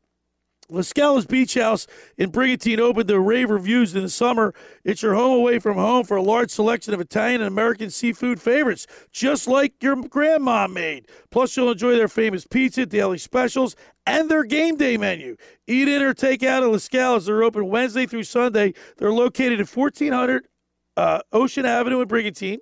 La 0.69 0.81
Scala's 0.81 1.25
Beach 1.25 1.53
House 1.53 1.87
in 2.17 2.29
Brigantine 2.29 2.79
opened 2.79 3.07
to 3.07 3.19
rave 3.19 3.49
reviews 3.49 3.95
in 3.95 4.01
the 4.01 4.09
summer. 4.09 4.53
It's 4.83 5.01
your 5.01 5.13
home 5.13 5.37
away 5.37 5.59
from 5.59 5.77
home 5.77 6.05
for 6.05 6.17
a 6.17 6.21
large 6.21 6.51
selection 6.51 6.93
of 6.93 6.99
Italian 7.01 7.41
and 7.41 7.47
American 7.47 7.89
seafood 7.89 8.41
favorites, 8.41 8.87
just 9.11 9.47
like 9.47 9.81
your 9.81 9.95
grandma 9.95 10.67
made. 10.67 11.07
Plus, 11.31 11.55
you'll 11.55 11.71
enjoy 11.71 11.95
their 11.95 12.07
famous 12.07 12.47
pizza, 12.47 12.85
daily 12.85 13.17
specials, 13.17 13.75
and 14.05 14.29
their 14.29 14.43
game 14.43 14.75
day 14.75 14.97
menu. 14.97 15.37
Eat 15.67 15.87
in 15.87 16.01
or 16.01 16.13
take 16.13 16.43
out 16.43 16.63
at 16.63 16.69
La 16.69 16.77
Scala's. 16.77 17.27
They're 17.27 17.43
open 17.43 17.69
Wednesday 17.69 18.05
through 18.05 18.23
Sunday. 18.23 18.73
They're 18.97 19.11
located 19.11 19.61
at 19.61 19.69
1400 19.69 20.47
uh, 20.97 21.19
Ocean 21.31 21.65
Avenue 21.65 22.01
in 22.01 22.07
Brigantine. 22.07 22.59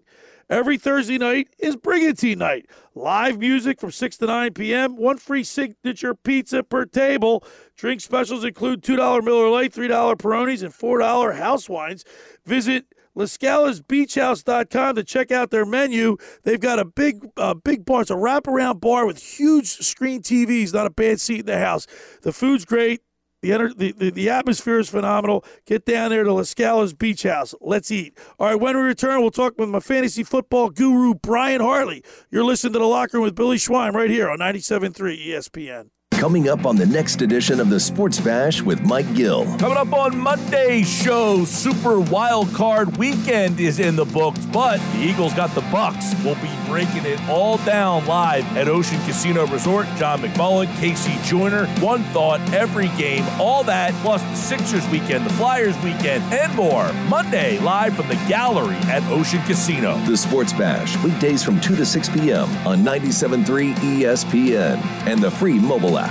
Every 0.50 0.78
Thursday 0.78 1.18
night 1.18 1.48
is 1.60 1.78
Brigantine 1.78 2.40
night. 2.40 2.66
Live 2.94 3.40
music 3.40 3.80
from 3.80 3.92
6 3.92 4.18
to 4.18 4.26
9 4.26 4.54
p.m. 4.54 4.98
One 4.98 5.18
free 5.18 5.46
signature 5.46 6.14
pizza 6.14 6.62
per 6.62 6.86
table. 6.86 7.46
Drink 7.78 8.02
specials 8.02 8.44
include 8.44 8.84
$2 8.84 9.24
Miller 9.24 9.48
Lite, 9.48 9.74
$3 9.74 9.90
Peronis, 10.18 10.62
and 10.62 10.74
$4 10.74 11.38
house 11.38 11.70
wines. 11.70 12.04
Visit 12.46 12.86
LaScalasBeachHouse.com 13.18 14.96
to 14.96 15.04
check 15.06 15.32
out 15.32 15.52
their 15.52 15.66
menu. 15.66 16.18
They've 16.44 16.60
got 16.60 16.80
a 16.80 16.86
big, 16.86 17.26
uh, 17.38 17.54
big 17.54 17.86
bar. 17.86 18.02
It's 18.02 18.12
a 18.12 18.16
wraparound 18.16 18.82
bar 18.82 19.06
with 19.06 19.24
huge 19.24 19.68
screen 19.68 20.22
TVs. 20.22 20.74
Not 20.74 20.86
a 20.86 20.92
bad 20.92 21.22
seat 21.22 21.42
in 21.42 21.46
the 21.46 21.60
house. 21.60 21.88
The 22.24 22.34
food's 22.34 22.66
great. 22.66 23.02
The, 23.42 23.94
the, 23.98 24.12
the, 24.12 24.30
atmosphere 24.30 24.78
is 24.78 24.90
phenomenal. 24.90 25.44
Get 25.66 25.86
down 25.86 26.12
there 26.12 26.24
to 26.24 26.32
La 26.32 26.44
Scala's 26.44 26.94
Beach 26.94 27.24
House. 27.24 27.56
Let's 27.60 27.90
eat. 27.90 28.16
All 28.38 28.48
right, 28.48 28.60
when 28.60 28.78
we 28.78 28.84
return, 28.84 29.22
we'll 29.22 29.32
talk 29.32 29.58
with 29.58 29.70
my 29.70 29.80
fantasy 29.80 30.24
football 30.24 30.70
guru, 30.70 31.16
Brian 31.16 31.60
Hartley. 31.60 32.04
You're 32.30 32.44
listening 32.44 32.74
to 32.74 32.80
The 32.80 32.86
Locker 32.86 33.18
Room 33.18 33.24
with 33.24 33.36
Billy 33.36 33.58
Schweim 33.58 33.94
right 33.94 34.12
here 34.12 34.30
on 34.30 34.38
97.3 34.38 35.28
ESPN. 35.28 35.90
Coming 36.22 36.50
up 36.50 36.68
on 36.68 36.76
the 36.76 36.86
next 36.86 37.24
edition 37.24 37.60
of 37.60 37.72
the 37.72 37.80
Sports 37.80 38.20
Bash 38.20 38.62
with 38.62 38.80
Mike 38.82 39.12
Gill. 39.16 39.44
Coming 39.58 39.78
up 39.78 39.92
on 39.92 40.16
Monday's 40.16 40.88
show, 40.88 41.46
Super 41.46 42.00
Wild 42.00 42.54
Card 42.54 42.96
Weekend 42.98 43.60
is 43.60 43.80
in 43.80 43.96
the 43.96 44.06
books, 44.06 44.46
but 44.54 44.78
the 44.94 45.00
Eagles 45.00 45.34
got 45.34 45.50
the 45.56 45.62
Bucks. 45.72 46.14
We'll 46.24 46.36
be 46.36 46.52
breaking 46.68 47.08
it 47.08 47.20
all 47.28 47.58
down 47.66 48.06
live 48.06 48.46
at 48.56 48.68
Ocean 48.68 49.00
Casino 49.08 49.48
Resort. 49.48 49.88
John 49.98 50.22
McMullen, 50.22 50.68
Casey 50.80 51.18
Joyner, 51.28 51.66
one 51.80 52.04
thought 52.14 52.40
every 52.54 52.90
game, 52.90 53.26
all 53.40 53.64
that 53.64 53.92
plus 54.04 54.22
the 54.22 54.36
Sixers 54.36 54.88
weekend, 54.90 55.26
the 55.26 55.34
Flyers 55.34 55.76
weekend, 55.78 56.24
and 56.32 56.54
more. 56.54 56.94
Monday 57.10 57.58
live 57.62 57.96
from 57.96 58.08
the 58.10 58.24
gallery 58.30 58.76
at 58.92 59.02
Ocean 59.12 59.42
Casino. 59.48 59.98
The 60.06 60.16
Sports 60.16 60.54
Bash, 60.54 60.96
weekdays 61.04 61.42
from 61.42 61.60
2 61.60 61.76
to 61.78 61.86
6 61.86 62.10
p.m. 62.10 62.48
on 62.68 62.84
97.3 62.84 63.74
ESPN 63.74 64.78
and 65.08 65.20
the 65.20 65.32
free 65.32 65.58
mobile 65.58 65.98
app. 65.98 66.11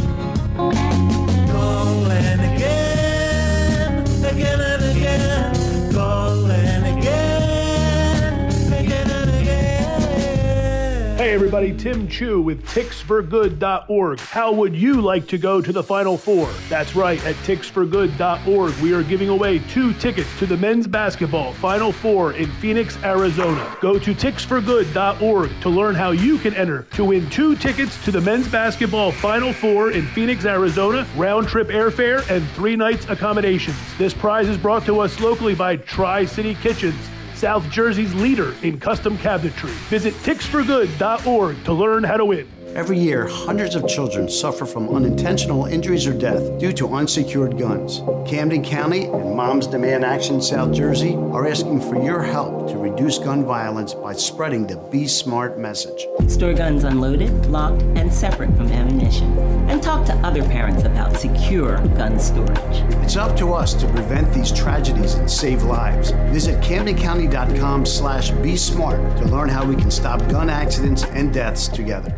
Hey 11.31 11.35
everybody, 11.35 11.73
Tim 11.73 12.09
Chu 12.09 12.41
with 12.41 12.61
ticksforgood.org. 12.67 14.19
How 14.19 14.51
would 14.51 14.75
you 14.75 14.99
like 14.99 15.29
to 15.29 15.37
go 15.37 15.61
to 15.61 15.71
the 15.71 15.81
Final 15.81 16.17
Four? 16.17 16.49
That's 16.67 16.93
right, 16.93 17.25
at 17.25 17.35
ticksforgood.org, 17.45 18.73
we 18.79 18.93
are 18.93 19.01
giving 19.01 19.29
away 19.29 19.59
two 19.59 19.93
tickets 19.93 20.27
to 20.39 20.45
the 20.45 20.57
men's 20.57 20.87
basketball 20.87 21.53
Final 21.53 21.93
Four 21.93 22.33
in 22.33 22.51
Phoenix, 22.55 23.01
Arizona. 23.01 23.77
Go 23.79 23.97
to 23.97 24.13
ticksforgood.org 24.13 25.61
to 25.61 25.69
learn 25.69 25.95
how 25.95 26.11
you 26.11 26.37
can 26.37 26.53
enter 26.53 26.85
to 26.95 27.05
win 27.05 27.29
two 27.29 27.55
tickets 27.55 28.03
to 28.03 28.11
the 28.11 28.19
men's 28.19 28.49
basketball 28.49 29.13
Final 29.13 29.53
Four 29.53 29.91
in 29.91 30.05
Phoenix, 30.07 30.43
Arizona, 30.43 31.07
round 31.15 31.47
trip 31.47 31.69
airfare, 31.69 32.29
and 32.29 32.45
three 32.49 32.75
nights 32.75 33.07
accommodations. 33.07 33.77
This 33.97 34.13
prize 34.13 34.49
is 34.49 34.57
brought 34.57 34.85
to 34.85 34.99
us 34.99 35.17
locally 35.21 35.55
by 35.55 35.77
Tri 35.77 36.25
City 36.25 36.55
Kitchens. 36.55 36.99
South 37.41 37.67
Jersey's 37.71 38.13
leader 38.13 38.53
in 38.61 38.79
custom 38.79 39.17
cabinetry. 39.17 39.71
Visit 39.89 40.13
ticksforgood.org 40.13 41.63
to 41.63 41.73
learn 41.73 42.03
how 42.03 42.17
to 42.17 42.25
win. 42.25 42.47
Every 42.73 42.97
year, 42.97 43.27
hundreds 43.27 43.75
of 43.75 43.85
children 43.85 44.29
suffer 44.29 44.65
from 44.65 44.95
unintentional 44.95 45.65
injuries 45.65 46.07
or 46.07 46.13
death 46.13 46.57
due 46.57 46.71
to 46.73 46.87
unsecured 46.87 47.59
guns. 47.59 48.01
Camden 48.25 48.63
County 48.63 49.05
and 49.07 49.35
Moms 49.35 49.67
Demand 49.67 50.05
Action 50.05 50.41
South 50.41 50.71
Jersey 50.71 51.15
are 51.15 51.45
asking 51.45 51.81
for 51.81 52.01
your 52.01 52.23
help 52.23 52.69
to 52.69 52.77
reduce 52.77 53.17
gun 53.17 53.43
violence 53.43 53.93
by 53.93 54.13
spreading 54.13 54.65
the 54.67 54.77
Be 54.89 55.05
Smart 55.05 55.59
message. 55.59 56.07
Store 56.29 56.53
guns 56.53 56.85
unloaded, 56.85 57.45
locked, 57.47 57.81
and 57.97 58.11
separate 58.11 58.55
from 58.55 58.71
ammunition. 58.71 59.37
And 59.69 59.83
talk 59.83 60.05
to 60.05 60.13
other 60.19 60.43
parents 60.43 60.83
about 60.83 61.17
secure 61.17 61.75
gun 61.97 62.17
storage. 62.21 62.57
It's 63.03 63.17
up 63.17 63.35
to 63.37 63.53
us 63.53 63.73
to 63.73 63.87
prevent 63.87 64.33
these 64.33 64.49
tragedies 64.49 65.15
and 65.15 65.29
save 65.29 65.63
lives. 65.63 66.11
Visit 66.31 66.63
CamdenCounty.com 66.63 67.85
slash 67.85 68.31
Be 68.31 68.55
Smart 68.55 69.17
to 69.17 69.25
learn 69.25 69.49
how 69.49 69.65
we 69.65 69.75
can 69.75 69.91
stop 69.91 70.19
gun 70.29 70.49
accidents 70.49 71.03
and 71.03 71.33
deaths 71.33 71.67
together. 71.67 72.15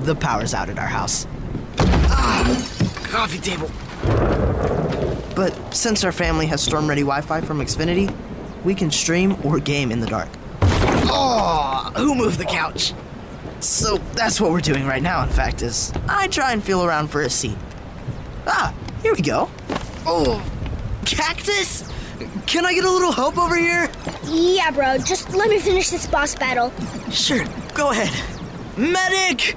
The 0.00 0.14
power's 0.14 0.54
out 0.54 0.68
at 0.70 0.78
our 0.78 0.86
house. 0.86 1.26
Ah, 1.78 3.02
coffee 3.04 3.38
table. 3.38 3.70
But 5.36 5.54
since 5.74 6.04
our 6.04 6.12
family 6.12 6.46
has 6.46 6.62
storm 6.62 6.88
ready 6.88 7.02
Wi 7.02 7.20
Fi 7.20 7.40
from 7.42 7.60
Xfinity, 7.60 8.14
we 8.64 8.74
can 8.74 8.90
stream 8.90 9.36
or 9.44 9.58
game 9.58 9.92
in 9.92 10.00
the 10.00 10.06
dark. 10.06 10.28
Oh, 10.62 11.92
who 11.96 12.14
moved 12.14 12.38
the 12.38 12.44
couch? 12.46 12.94
So 13.60 13.98
that's 14.14 14.40
what 14.40 14.52
we're 14.52 14.60
doing 14.60 14.86
right 14.86 15.02
now, 15.02 15.22
in 15.22 15.28
fact, 15.28 15.60
is 15.60 15.92
I 16.08 16.28
try 16.28 16.52
and 16.52 16.64
feel 16.64 16.82
around 16.82 17.08
for 17.08 17.20
a 17.20 17.30
seat. 17.30 17.56
Ah, 18.46 18.74
here 19.02 19.14
we 19.14 19.20
go. 19.20 19.50
Oh, 20.06 20.42
cactus? 21.04 21.90
Can 22.46 22.64
I 22.64 22.72
get 22.72 22.84
a 22.84 22.90
little 22.90 23.12
help 23.12 23.36
over 23.36 23.56
here? 23.56 23.90
Yeah, 24.24 24.70
bro. 24.70 24.96
Just 24.98 25.34
let 25.34 25.50
me 25.50 25.58
finish 25.58 25.90
this 25.90 26.06
boss 26.06 26.34
battle. 26.34 26.72
Sure, 27.10 27.44
go 27.74 27.90
ahead. 27.90 28.10
Medic! 28.78 29.56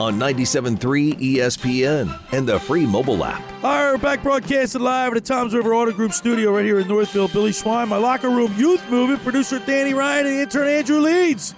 on 0.00 0.18
97.3 0.18 1.14
ESPN 1.14 2.18
and 2.32 2.48
the 2.48 2.58
free 2.58 2.84
mobile 2.84 3.24
app. 3.24 3.42
We're 3.62 3.96
back 3.98 4.22
broadcasting 4.22 4.82
live 4.82 5.12
at 5.12 5.14
the 5.14 5.20
Tom's 5.20 5.54
River 5.54 5.74
Auto 5.74 5.92
Group 5.92 6.12
studio 6.12 6.54
right 6.54 6.64
here 6.64 6.80
in 6.80 6.88
Northfield. 6.88 7.32
Billy 7.32 7.52
Schweim, 7.52 7.88
my 7.88 7.96
locker 7.96 8.28
room 8.28 8.52
youth 8.56 8.88
movement, 8.90 9.22
producer 9.22 9.60
Danny 9.60 9.94
Ryan, 9.94 10.26
and 10.26 10.40
intern 10.40 10.66
Andrew 10.66 10.98
Leeds. 10.98 11.54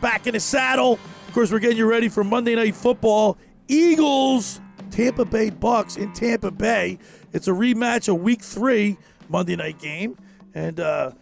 Back 0.00 0.26
in 0.26 0.34
the 0.34 0.40
saddle. 0.40 0.98
Of 1.26 1.34
course, 1.34 1.50
we're 1.50 1.58
getting 1.60 1.78
you 1.78 1.86
ready 1.86 2.08
for 2.08 2.22
Monday 2.22 2.54
Night 2.54 2.74
Football. 2.74 3.38
Eagles, 3.68 4.60
Tampa 4.90 5.24
Bay 5.24 5.50
Bucks 5.50 5.96
in 5.96 6.12
Tampa 6.12 6.50
Bay. 6.50 6.98
It's 7.32 7.48
a 7.48 7.52
rematch 7.52 8.08
of 8.08 8.20
Week 8.20 8.42
Three 8.42 8.98
Monday 9.28 9.56
night 9.56 9.78
game, 9.78 10.16
and 10.54 10.78
uh, 10.78 11.12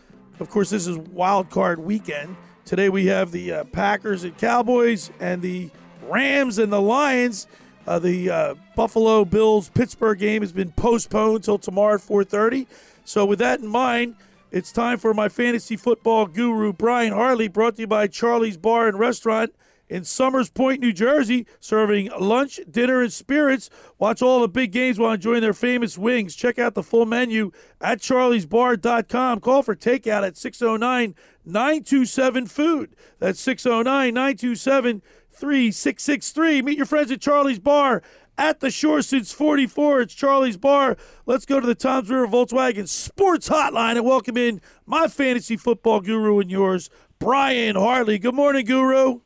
of 0.40 0.50
course, 0.50 0.70
this 0.70 0.86
is 0.86 0.98
Wild 0.98 1.48
Card 1.50 1.78
Weekend. 1.78 2.36
Today 2.64 2.88
we 2.88 3.06
have 3.06 3.30
the 3.30 3.52
uh, 3.52 3.64
Packers 3.64 4.24
and 4.24 4.36
Cowboys, 4.36 5.10
and 5.20 5.40
the 5.42 5.70
Rams 6.08 6.58
and 6.58 6.72
the 6.72 6.80
Lions. 6.80 7.46
Uh, 7.86 7.98
the 7.98 8.30
uh, 8.30 8.54
Buffalo 8.74 9.24
Bills 9.24 9.68
Pittsburgh 9.68 10.18
game 10.18 10.42
has 10.42 10.52
been 10.52 10.72
postponed 10.72 11.36
until 11.36 11.58
tomorrow 11.58 11.94
at 11.94 12.00
4:30. 12.00 12.66
So 13.04 13.24
with 13.24 13.38
that 13.38 13.60
in 13.60 13.68
mind, 13.68 14.16
it's 14.50 14.72
time 14.72 14.98
for 14.98 15.14
my 15.14 15.28
fantasy 15.28 15.76
football 15.76 16.26
guru 16.26 16.72
Brian 16.72 17.12
Hartley, 17.12 17.48
brought 17.48 17.76
to 17.76 17.82
you 17.82 17.86
by 17.86 18.06
Charlie's 18.08 18.56
Bar 18.56 18.88
and 18.88 18.98
Restaurant 18.98 19.54
in 19.88 20.04
Somers 20.04 20.50
Point, 20.50 20.80
New 20.80 20.92
Jersey, 20.92 21.46
serving 21.60 22.10
lunch, 22.18 22.60
dinner, 22.70 23.02
and 23.02 23.12
spirits. 23.12 23.70
Watch 23.98 24.22
all 24.22 24.40
the 24.40 24.48
big 24.48 24.72
games 24.72 24.98
while 24.98 25.12
enjoying 25.12 25.42
their 25.42 25.52
famous 25.52 25.96
wings. 25.96 26.34
Check 26.34 26.58
out 26.58 26.74
the 26.74 26.82
full 26.82 27.06
menu 27.06 27.52
at 27.80 28.00
charliesbar.com. 28.00 29.40
Call 29.40 29.62
for 29.62 29.76
takeout 29.76 30.26
at 30.26 30.36
609 30.36 31.14
927 31.44 32.46
Food. 32.46 32.96
That's 33.18 33.40
609 33.40 34.12
927 34.12 35.02
3663. 35.36 36.62
Meet 36.62 36.76
your 36.78 36.86
friends 36.86 37.10
at 37.10 37.20
Charlie's 37.20 37.58
Bar 37.58 38.02
at 38.38 38.60
the 38.60 38.70
shore 38.70 39.02
since 39.02 39.32
44. 39.32 40.02
It's 40.02 40.14
Charlie's 40.14 40.56
Bar. 40.56 40.96
Let's 41.26 41.44
go 41.44 41.60
to 41.60 41.66
the 41.66 41.74
Tom's 41.74 42.10
River 42.10 42.26
Volkswagen 42.26 42.88
Sports 42.88 43.48
Hotline 43.50 43.96
and 43.96 44.04
welcome 44.04 44.36
in 44.38 44.62
my 44.86 45.08
fantasy 45.08 45.56
football 45.56 46.00
guru 46.00 46.40
and 46.40 46.50
yours, 46.50 46.88
Brian 47.18 47.76
Hartley. 47.76 48.18
Good 48.18 48.34
morning, 48.34 48.64
Guru. 48.64 49.20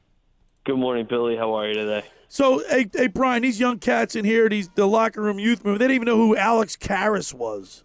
Good 0.65 0.79
morning, 0.79 1.07
Billy. 1.09 1.37
How 1.37 1.55
are 1.55 1.69
you 1.69 1.75
today? 1.75 2.05
So, 2.29 2.63
hey, 2.69 2.89
hey, 2.93 3.07
Brian, 3.07 3.43
these 3.43 3.59
young 3.61 3.79
cats 3.79 4.15
in 4.15 4.25
here, 4.25 4.49
these 4.49 4.69
the 4.75 4.87
locker 4.87 5.23
room 5.23 5.39
youth 5.39 5.65
movement, 5.65 5.79
they 5.79 5.85
didn't 5.87 5.95
even 5.97 6.07
know 6.07 6.17
who 6.17 6.37
Alex 6.37 6.77
Karras 6.77 7.33
was. 7.33 7.85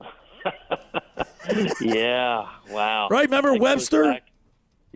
yeah, 1.80 2.48
wow. 2.70 3.08
Right? 3.10 3.24
Remember 3.24 3.54
Webster? 3.54 4.04
back- 4.04 4.22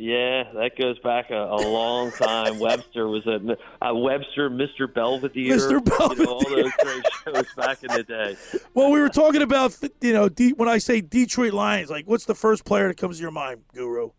yeah, 0.01 0.45
that 0.55 0.79
goes 0.79 0.99
back 1.01 1.31
a, 1.31 1.35
a 1.35 1.61
long 1.61 2.11
time. 2.13 2.59
Webster 2.59 3.07
was 3.07 3.27
a, 3.27 3.57
a 3.83 3.95
Webster, 3.95 4.49
Mr. 4.49 4.93
Belvedere, 4.93 5.59
Mr. 5.59 5.73
You 6.19 6.25
know, 6.25 6.33
all 6.33 6.41
those 6.41 6.73
great 6.83 7.05
shows 7.25 7.47
back 7.55 7.83
in 7.85 7.93
the 7.93 8.03
day. 8.03 8.37
Well, 8.73 8.91
we 8.91 8.99
were 8.99 9.11
talking 9.11 9.43
about, 9.43 9.77
you 10.01 10.15
know, 10.15 10.31
De- 10.31 10.53
when 10.53 10.71
I 10.71 10.79
say 10.79 11.03
Detroit 11.03 11.53
Lions, 11.53 11.91
like, 11.91 12.07
what's 12.07 12.25
the 12.25 12.35
first 12.35 12.65
player 12.65 12.89
that 12.89 12.97
comes 12.97 13.19
to 13.19 13.23
your 13.23 13.31
mind, 13.31 13.61
Guru? 13.75 14.13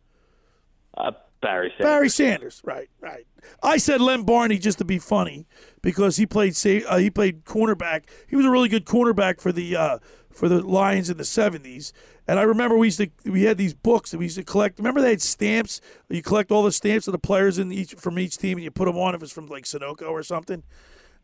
Uh, 0.95 1.14
Barry 1.41 1.70
Sanders. 1.70 1.84
Barry 1.84 2.10
Sanders, 2.10 2.62
right, 2.64 2.90
right. 2.99 3.26
I 3.64 3.78
said 3.78 4.02
Lem 4.02 4.24
Barney 4.24 4.60
just 4.60 4.78
to 4.78 4.86
be 4.86 4.99
funny 4.99 5.48
because 5.82 6.18
he 6.18 6.28
played 6.28 6.56
uh, 6.88 6.98
he 6.98 7.10
played 7.10 7.44
cornerback. 7.44 8.03
He 8.28 8.36
was 8.36 8.45
a 8.45 8.52
really 8.52 8.70
good 8.70 8.86
cornerback 8.86 9.41
for 9.41 9.52
the 9.52 9.76
uh, 9.76 9.98
for 10.32 10.48
the 10.48 10.62
Lions 10.62 11.10
in 11.10 11.18
the 11.18 11.26
seventies. 11.26 11.91
And 12.27 12.39
I 12.39 12.43
remember 12.43 12.77
we 12.77 12.88
used 12.88 12.99
to 12.99 13.10
we 13.26 13.43
had 13.43 13.57
these 13.57 13.73
books 13.73 14.11
that 14.11 14.18
we 14.18 14.26
used 14.26 14.38
to 14.38 14.43
collect. 14.43 14.77
Remember 14.77 15.02
they 15.02 15.10
had 15.11 15.22
stamps. 15.22 15.81
You 16.10 16.22
collect 16.22 16.52
all 16.52 16.64
the 16.64 16.72
stamps 16.72 17.07
of 17.07 17.11
the 17.11 17.19
players 17.19 17.57
in 17.57 17.72
each 17.72 17.93
from 17.95 18.19
each 18.19 18.38
team, 18.38 18.57
and 18.57 18.64
you 18.64 18.72
put 18.72 18.85
them 18.85 18.98
on 18.98 19.15
if 19.15 19.23
it's 19.23 19.31
from 19.31 19.48
like 19.48 19.65
Sunoco 19.65 20.10
or 20.10 20.23
something. 20.23 20.64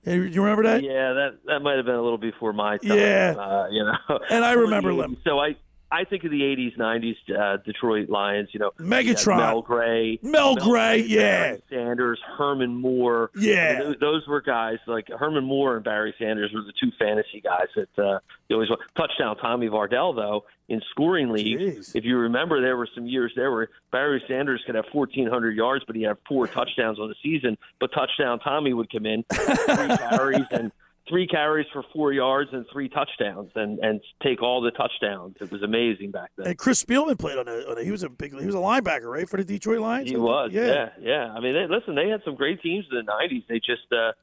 And 0.06 0.34
you 0.34 0.42
remember 0.42 0.64
that? 0.64 0.84
Yeah, 0.84 1.14
that 1.14 1.30
that 1.46 1.60
might 1.62 1.78
have 1.78 1.86
been 1.86 1.96
a 1.96 2.02
little 2.02 2.18
before 2.18 2.54
my 2.54 2.78
time. 2.78 2.98
Yeah. 2.98 3.36
uh, 3.38 3.68
you 3.70 3.84
know. 3.84 4.20
And 4.30 4.44
I 4.44 4.52
remember 4.54 4.92
80s. 4.92 5.18
So 5.24 5.40
I 5.40 5.56
I 5.92 6.04
think 6.04 6.24
of 6.24 6.32
the 6.32 6.42
'80s, 6.42 6.78
'90s 6.78 7.16
uh, 7.38 7.58
Detroit 7.64 8.10
Lions. 8.10 8.50
You 8.52 8.60
know, 8.60 8.72
Megatron. 8.80 9.38
Mel 9.38 9.62
Gray, 9.62 10.20
Mel 10.22 10.56
Gray, 10.56 11.00
yeah. 11.02 11.22
Barry 11.22 11.62
Sanders, 11.70 12.20
Herman 12.38 12.76
Moore. 12.76 13.32
Yeah. 13.36 13.56
I 13.56 13.80
mean, 13.80 13.88
those, 13.88 14.00
those 14.00 14.28
were 14.28 14.42
guys 14.42 14.80
like 14.88 15.08
Herman 15.10 15.46
Moore 15.46 15.76
and 15.76 15.84
Barry 15.84 16.14
Sanders 16.20 16.52
were 16.54 16.62
the 16.62 16.74
two 16.80 16.92
fantasy 17.00 17.42
guys 17.42 17.68
that 17.76 18.04
uh, 18.04 18.20
you 18.50 18.56
always 18.56 18.70
want. 18.70 18.82
Touchdown 18.96 19.38
Tommy 19.38 19.68
Vardell 19.70 20.16
though 20.16 20.44
in 20.70 20.82
scoring 20.92 21.30
leagues. 21.30 21.96
If 21.96 22.04
you 22.04 22.18
remember, 22.18 22.62
there 22.62 22.76
were 22.76 22.90
some 22.94 23.08
years 23.08 23.32
there 23.36 23.52
where 23.52 23.70
Barry 23.92 24.22
Sanders 24.28 24.62
could 24.66 24.76
have 24.76 24.86
1,400 24.92 25.56
yards, 25.56 25.86
but 25.86 25.96
he 25.96 26.04
had 26.04 26.18
four 26.28 26.48
touchdowns 26.48 27.00
on 27.00 27.08
the 27.08 27.16
season. 27.24 27.58
But 27.80 27.92
touchdown 27.94 28.40
Tommy 28.40 28.74
would 28.74 28.92
come 28.92 29.06
in 29.06 29.24
three 29.34 29.98
carries 29.98 30.46
and 30.52 30.72
three 31.08 31.28
carries 31.28 31.68
for 31.72 31.84
four 31.94 32.14
yards 32.14 32.50
and 32.54 32.66
three 32.72 32.90
touchdowns 32.90 33.52
and 33.56 33.80
and 33.80 34.02
take 34.22 34.42
all 34.42 34.62
the 34.62 34.72
touchdowns. 34.72 35.36
It 35.40 35.52
was 35.52 35.64
amazing 35.64 36.12
back 36.12 36.32
then. 36.38 36.48
And 36.48 36.58
Chris 36.58 36.84
Spielman 36.84 37.18
played 37.18 37.38
on 37.38 37.48
a, 37.48 37.70
on 37.70 37.78
a 37.78 37.84
he 37.84 37.92
was 37.92 38.04
a 38.04 38.10
big 38.10 38.38
he 38.38 38.46
was 38.46 38.56
a 38.56 38.60
linebacker 38.60 39.12
right 39.12 39.28
for 39.28 39.38
the 39.38 39.44
Detroit 39.44 39.80
Lions. 39.80 40.10
He 40.10 40.18
was, 40.18 40.52
yeah, 40.52 40.90
yeah. 41.00 41.32
I 41.32 41.40
mean, 41.40 41.54
they, 41.54 41.68
listen, 41.74 41.96
they 41.96 42.10
had 42.10 42.22
some 42.24 42.36
great 42.36 42.62
teams 42.62 42.86
in 42.92 42.98
the 42.98 43.12
'90s. 43.12 43.46
They 43.48 43.60
just 43.60 43.92
uh, 43.92 44.14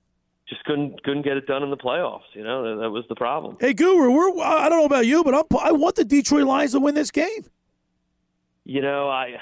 just 0.48 0.65
couldn't 0.65 1.02
couldn't 1.02 1.23
get 1.23 1.36
it 1.36 1.47
done 1.47 1.62
in 1.62 1.70
the 1.70 1.77
playoffs. 1.77 2.23
You 2.35 2.44
know, 2.44 2.74
that, 2.74 2.82
that 2.82 2.90
was 2.90 3.05
the 3.09 3.16
problem. 3.16 3.56
Hey 3.61 3.73
Guru, 3.73 4.11
we're 4.12 4.43
I 4.43 4.69
don't 4.69 4.78
know 4.78 4.86
about 4.86 5.06
you, 5.06 5.24
but 5.24 5.35
I'm, 5.35 5.44
I 5.61 5.73
want 5.73 5.97
the 5.97 6.05
Detroit 6.05 6.44
Lions 6.44 6.73
to 6.73 6.81
win 6.81 6.94
this 6.94 7.11
game. 7.11 7.44
You 8.65 8.81
know, 8.81 9.09
I 9.09 9.36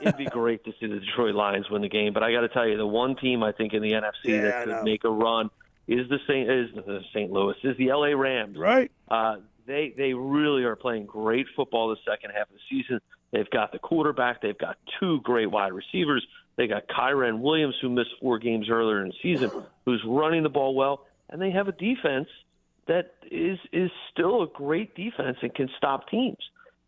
it'd 0.00 0.16
be 0.16 0.24
great 0.30 0.64
to 0.64 0.72
see 0.78 0.86
the 0.86 1.00
Detroit 1.00 1.34
Lions 1.34 1.70
win 1.70 1.82
the 1.82 1.88
game, 1.88 2.12
but 2.12 2.22
I 2.22 2.32
got 2.32 2.42
to 2.42 2.48
tell 2.48 2.66
you, 2.66 2.76
the 2.76 2.86
one 2.86 3.16
team 3.16 3.42
I 3.42 3.52
think 3.52 3.72
in 3.72 3.82
the 3.82 3.92
NFC 3.92 4.12
Yeah, 4.24 4.42
that 4.42 4.64
could 4.66 4.84
make 4.84 5.04
a 5.04 5.10
run 5.10 5.50
is 5.88 6.08
the 6.08 6.18
Saint 6.26 6.50
is 6.50 6.68
the 6.74 7.00
St. 7.12 7.30
Louis 7.30 7.56
is 7.64 7.76
the 7.76 7.88
LA 7.88 8.08
Rams. 8.08 8.56
Right. 8.56 8.90
Uh, 9.08 9.36
they 9.66 9.94
they 9.96 10.14
really 10.14 10.64
are 10.64 10.76
playing 10.76 11.06
great 11.06 11.46
football 11.54 11.88
the 11.88 11.96
second 12.10 12.30
half 12.30 12.48
of 12.48 12.54
the 12.54 12.60
season. 12.70 13.00
They've 13.32 13.48
got 13.50 13.72
the 13.72 13.78
quarterback. 13.78 14.42
They've 14.42 14.58
got 14.58 14.76
two 15.00 15.20
great 15.22 15.50
wide 15.50 15.72
receivers. 15.72 16.26
They 16.56 16.66
got 16.66 16.86
Kyren 16.86 17.40
Williams, 17.40 17.74
who 17.80 17.88
missed 17.88 18.10
four 18.20 18.38
games 18.38 18.68
earlier 18.70 19.02
in 19.02 19.08
the 19.08 19.14
season, 19.22 19.50
who's 19.84 20.02
running 20.06 20.42
the 20.42 20.50
ball 20.50 20.74
well, 20.74 21.06
and 21.30 21.40
they 21.40 21.50
have 21.50 21.68
a 21.68 21.72
defense 21.72 22.28
that 22.86 23.14
is 23.30 23.58
is 23.72 23.90
still 24.12 24.42
a 24.42 24.46
great 24.46 24.94
defense 24.94 25.38
and 25.42 25.54
can 25.54 25.68
stop 25.76 26.08
teams. 26.08 26.38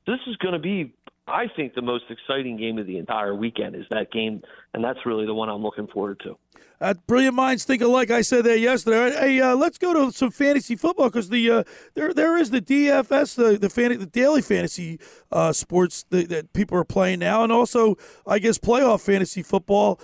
This 0.06 0.20
is 0.26 0.36
going 0.36 0.52
to 0.52 0.60
be, 0.60 0.92
I 1.26 1.46
think, 1.56 1.74
the 1.74 1.82
most 1.82 2.05
exciting 2.10 2.56
game 2.56 2.78
of 2.78 2.86
the 2.86 2.98
entire 2.98 3.34
weekend 3.34 3.74
is 3.74 3.86
that 3.90 4.12
game, 4.12 4.42
and 4.74 4.84
that's 4.84 4.98
really 5.06 5.24
the 5.24 5.34
one 5.34 5.48
I'm 5.48 5.62
looking 5.62 5.86
forward 5.86 6.20
to. 6.24 6.36
Uh, 6.80 6.92
brilliant 7.06 7.34
minds 7.34 7.64
think 7.64 7.80
alike. 7.80 8.10
I 8.10 8.20
said 8.20 8.44
that 8.44 8.59
yesterday. 8.59 9.16
Hey, 9.16 9.40
uh, 9.40 9.56
let's 9.56 9.78
go 9.78 9.94
to 9.94 10.12
some 10.12 10.30
fantasy 10.30 10.76
football 10.76 11.06
because 11.06 11.30
the 11.30 11.51
uh, 11.51 11.64
there 11.94 12.12
there 12.12 12.36
is 12.36 12.51
the 12.51 12.60
DFS, 12.60 13.36
the 13.36 13.56
the, 13.56 13.70
fan, 13.70 13.98
the 13.98 14.06
daily 14.06 14.42
fantasy 14.42 14.98
uh, 15.32 15.52
sports 15.52 16.05
that, 16.10 16.28
that 16.28 16.52
people 16.52 16.76
are 16.76 16.84
playing 16.84 17.20
now, 17.20 17.42
and 17.42 17.52
also 17.52 17.96
I 18.26 18.38
guess 18.38 18.59
playoff 18.59 19.01
fantasy 19.01 19.42
football. 19.42 19.98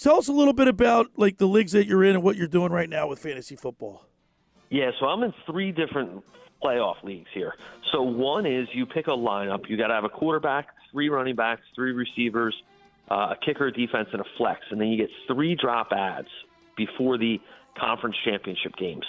Tell 0.00 0.18
us 0.18 0.26
a 0.26 0.32
little 0.32 0.54
bit 0.54 0.68
about 0.68 1.10
like 1.16 1.38
the 1.38 1.46
leagues 1.46 1.72
that 1.72 1.86
you're 1.86 2.02
in 2.02 2.16
and 2.16 2.24
what 2.24 2.36
you're 2.36 2.48
doing 2.48 2.72
right 2.72 2.88
now 2.88 3.06
with 3.06 3.20
fantasy 3.20 3.54
football. 3.54 4.06
Yeah, 4.70 4.90
so 4.98 5.06
I'm 5.06 5.22
in 5.22 5.32
three 5.46 5.70
different 5.70 6.24
playoff 6.62 7.02
leagues 7.02 7.28
here. 7.34 7.54
So 7.92 8.02
one 8.02 8.46
is 8.46 8.68
you 8.72 8.86
pick 8.86 9.06
a 9.06 9.10
lineup. 9.10 9.68
You 9.68 9.76
got 9.76 9.88
to 9.88 9.94
have 9.94 10.04
a 10.04 10.08
quarterback, 10.08 10.68
three 10.92 11.08
running 11.08 11.36
backs, 11.36 11.62
three 11.74 11.92
receivers, 11.92 12.54
uh, 13.10 13.34
a 13.34 13.36
kicker, 13.44 13.70
defense, 13.70 14.08
and 14.12 14.20
a 14.20 14.24
flex, 14.36 14.60
and 14.70 14.80
then 14.80 14.88
you 14.88 14.96
get 14.96 15.10
three 15.26 15.54
drop 15.54 15.92
ads 15.92 16.28
before 16.76 17.18
the 17.18 17.40
conference 17.78 18.16
championship 18.24 18.74
games. 18.76 19.04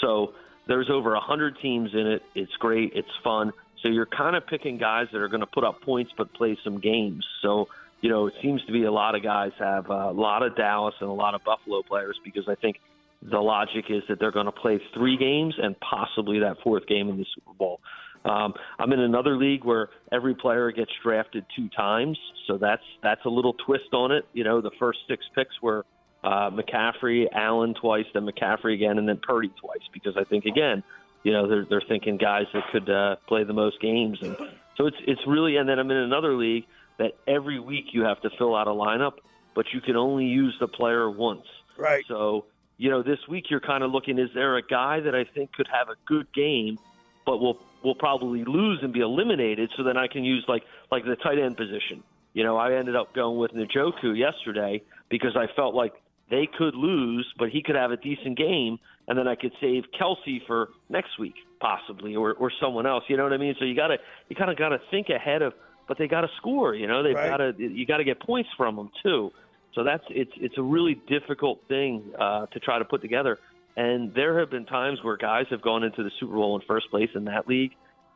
So 0.00 0.32
there's 0.68 0.88
over 0.90 1.14
a 1.14 1.20
hundred 1.20 1.56
teams 1.60 1.90
in 1.92 2.06
it. 2.06 2.22
It's 2.34 2.52
great. 2.58 2.92
It's 2.94 3.08
fun. 3.22 3.52
So 3.82 3.88
you're 3.88 4.06
kind 4.06 4.36
of 4.36 4.46
picking 4.46 4.78
guys 4.78 5.08
that 5.12 5.18
are 5.18 5.28
going 5.28 5.40
to 5.40 5.46
put 5.46 5.64
up 5.64 5.82
points 5.82 6.12
but 6.16 6.32
play 6.34 6.56
some 6.62 6.80
games. 6.80 7.26
So 7.42 7.68
you 8.00 8.10
know 8.10 8.26
it 8.26 8.34
seems 8.42 8.64
to 8.66 8.72
be 8.72 8.84
a 8.84 8.92
lot 8.92 9.14
of 9.14 9.22
guys 9.22 9.52
have 9.58 9.90
uh, 9.90 10.10
a 10.10 10.12
lot 10.12 10.42
of 10.42 10.56
Dallas 10.56 10.94
and 11.00 11.10
a 11.10 11.12
lot 11.12 11.34
of 11.34 11.42
Buffalo 11.44 11.82
players 11.82 12.18
because 12.24 12.44
I 12.48 12.54
think 12.54 12.76
the 13.22 13.38
logic 13.38 13.86
is 13.88 14.02
that 14.08 14.18
they're 14.18 14.32
going 14.32 14.46
to 14.46 14.52
play 14.52 14.80
three 14.94 15.16
games 15.16 15.54
and 15.62 15.76
possibly 15.80 16.40
that 16.40 16.56
fourth 16.62 16.86
game 16.86 17.08
in 17.08 17.18
the 17.18 17.26
Super 17.34 17.54
Bowl. 17.56 17.80
Um, 18.24 18.54
I'm 18.78 18.92
in 18.92 19.00
another 19.00 19.36
league 19.36 19.64
where 19.64 19.88
every 20.12 20.34
player 20.34 20.70
gets 20.70 20.90
drafted 21.02 21.44
two 21.56 21.68
times, 21.70 22.18
so 22.46 22.56
that's 22.56 22.82
that's 23.02 23.24
a 23.24 23.28
little 23.28 23.54
twist 23.66 23.92
on 23.92 24.12
it. 24.12 24.24
You 24.32 24.44
know, 24.44 24.60
the 24.60 24.70
first 24.78 25.00
six 25.08 25.24
picks 25.34 25.60
were 25.60 25.84
uh, 26.22 26.50
McCaffrey, 26.50 27.26
Allen 27.32 27.74
twice, 27.80 28.06
then 28.14 28.26
McCaffrey 28.26 28.74
again, 28.74 28.98
and 28.98 29.08
then 29.08 29.18
Purdy 29.26 29.50
twice. 29.60 29.82
Because 29.92 30.16
I 30.16 30.22
think 30.24 30.44
again, 30.44 30.84
you 31.24 31.32
know, 31.32 31.48
they're 31.48 31.66
they're 31.68 31.82
thinking 31.88 32.16
guys 32.16 32.46
that 32.54 32.62
could 32.70 32.88
uh, 32.88 33.16
play 33.26 33.42
the 33.42 33.52
most 33.52 33.80
games, 33.80 34.18
and 34.22 34.36
so 34.76 34.86
it's 34.86 34.98
it's 35.06 35.22
really. 35.26 35.56
And 35.56 35.68
then 35.68 35.80
I'm 35.80 35.90
in 35.90 35.96
another 35.96 36.34
league 36.34 36.64
that 36.98 37.12
every 37.26 37.58
week 37.58 37.86
you 37.92 38.02
have 38.02 38.20
to 38.22 38.30
fill 38.38 38.54
out 38.54 38.68
a 38.68 38.70
lineup, 38.70 39.14
but 39.54 39.66
you 39.72 39.80
can 39.80 39.96
only 39.96 40.26
use 40.26 40.56
the 40.60 40.68
player 40.68 41.10
once. 41.10 41.46
Right. 41.76 42.04
So 42.06 42.44
you 42.82 42.90
know, 42.90 43.00
this 43.04 43.20
week 43.28 43.44
you're 43.48 43.60
kind 43.60 43.84
of 43.84 43.92
looking: 43.92 44.18
is 44.18 44.30
there 44.34 44.56
a 44.56 44.62
guy 44.62 44.98
that 44.98 45.14
I 45.14 45.22
think 45.22 45.52
could 45.52 45.68
have 45.72 45.88
a 45.88 45.94
good 46.04 46.26
game, 46.32 46.80
but 47.24 47.38
will 47.38 47.58
will 47.84 47.94
probably 47.94 48.44
lose 48.44 48.80
and 48.82 48.92
be 48.92 48.98
eliminated? 49.00 49.70
So 49.76 49.84
then 49.84 49.96
I 49.96 50.08
can 50.08 50.24
use 50.24 50.44
like 50.48 50.64
like 50.90 51.04
the 51.04 51.14
tight 51.14 51.38
end 51.38 51.56
position. 51.56 52.02
You 52.34 52.42
know, 52.42 52.56
I 52.56 52.74
ended 52.74 52.96
up 52.96 53.14
going 53.14 53.38
with 53.38 53.52
Njoku 53.52 54.18
yesterday 54.18 54.82
because 55.10 55.36
I 55.36 55.46
felt 55.54 55.76
like 55.76 55.92
they 56.28 56.48
could 56.58 56.74
lose, 56.74 57.26
but 57.38 57.50
he 57.50 57.62
could 57.62 57.76
have 57.76 57.92
a 57.92 57.96
decent 57.96 58.36
game, 58.36 58.80
and 59.06 59.16
then 59.16 59.28
I 59.28 59.36
could 59.36 59.52
save 59.60 59.84
Kelce 60.00 60.44
for 60.46 60.70
next 60.88 61.20
week 61.20 61.34
possibly, 61.60 62.16
or 62.16 62.32
or 62.34 62.50
someone 62.60 62.86
else. 62.86 63.04
You 63.08 63.16
know 63.16 63.22
what 63.22 63.32
I 63.32 63.36
mean? 63.36 63.54
So 63.60 63.64
you 63.64 63.76
gotta 63.76 63.98
you 64.28 64.34
kind 64.34 64.50
of 64.50 64.56
got 64.58 64.70
to 64.70 64.80
think 64.90 65.08
ahead 65.08 65.42
of, 65.42 65.52
but 65.86 65.98
they 65.98 66.08
got 66.08 66.22
to 66.22 66.28
score. 66.38 66.74
You 66.74 66.88
know, 66.88 67.04
they've 67.04 67.14
Right. 67.14 67.30
got 67.30 67.36
to 67.36 67.54
you 67.56 67.86
got 67.86 67.98
to 67.98 68.04
get 68.04 68.18
points 68.20 68.50
from 68.56 68.74
them 68.74 68.90
too. 69.04 69.30
So 69.74 69.84
that's 69.84 70.04
it's 70.10 70.32
it's 70.36 70.58
a 70.58 70.62
really 70.62 71.00
difficult 71.08 71.60
thing 71.68 72.12
uh, 72.18 72.46
to 72.46 72.60
try 72.60 72.78
to 72.78 72.84
put 72.84 73.00
together. 73.00 73.38
And 73.76 74.12
there 74.14 74.38
have 74.40 74.50
been 74.50 74.66
times 74.66 74.98
where 75.02 75.16
guys 75.16 75.46
have 75.50 75.62
gone 75.62 75.82
into 75.82 76.02
the 76.02 76.10
Super 76.20 76.34
Bowl 76.34 76.56
in 76.56 76.66
first 76.66 76.90
place 76.90 77.08
in 77.14 77.24
that 77.24 77.48
league, 77.48 77.72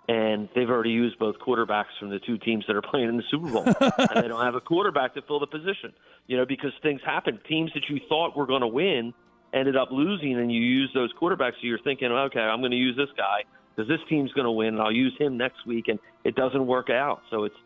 and 0.06 0.50
they've 0.54 0.68
already 0.68 0.90
used 0.90 1.18
both 1.18 1.36
quarterbacks 1.38 1.98
from 1.98 2.10
the 2.10 2.18
two 2.18 2.36
teams 2.36 2.64
that 2.66 2.76
are 2.76 2.82
playing 2.82 3.08
in 3.08 3.16
the 3.16 3.22
Super 3.30 3.50
Bowl, 3.50 3.64
and 3.98 4.22
they 4.22 4.28
don't 4.28 4.44
have 4.44 4.54
a 4.54 4.60
quarterback 4.60 5.14
to 5.14 5.22
fill 5.22 5.40
the 5.40 5.46
position. 5.46 5.94
You 6.26 6.36
know, 6.36 6.44
because 6.44 6.72
things 6.82 7.00
happen. 7.04 7.40
Teams 7.48 7.70
that 7.74 7.84
you 7.88 8.00
thought 8.08 8.36
were 8.36 8.46
going 8.46 8.60
to 8.60 8.68
win 8.68 9.14
ended 9.54 9.76
up 9.76 9.88
losing, 9.90 10.38
and 10.38 10.52
you 10.52 10.60
use 10.60 10.90
those 10.92 11.10
quarterbacks. 11.20 11.52
So 11.52 11.62
you're 11.62 11.82
thinking, 11.82 12.12
okay, 12.12 12.40
I'm 12.40 12.60
going 12.60 12.72
to 12.72 12.76
use 12.76 12.96
this 12.96 13.08
guy 13.16 13.44
because 13.74 13.88
this 13.88 14.00
team's 14.08 14.32
going 14.32 14.44
to 14.44 14.50
win, 14.50 14.68
and 14.68 14.80
I'll 14.80 14.92
use 14.92 15.14
him 15.18 15.36
next 15.36 15.66
week, 15.66 15.88
and 15.88 15.98
it 16.24 16.34
doesn't 16.34 16.66
work 16.66 16.90
out. 16.90 17.22
So 17.30 17.44
it's 17.44 17.56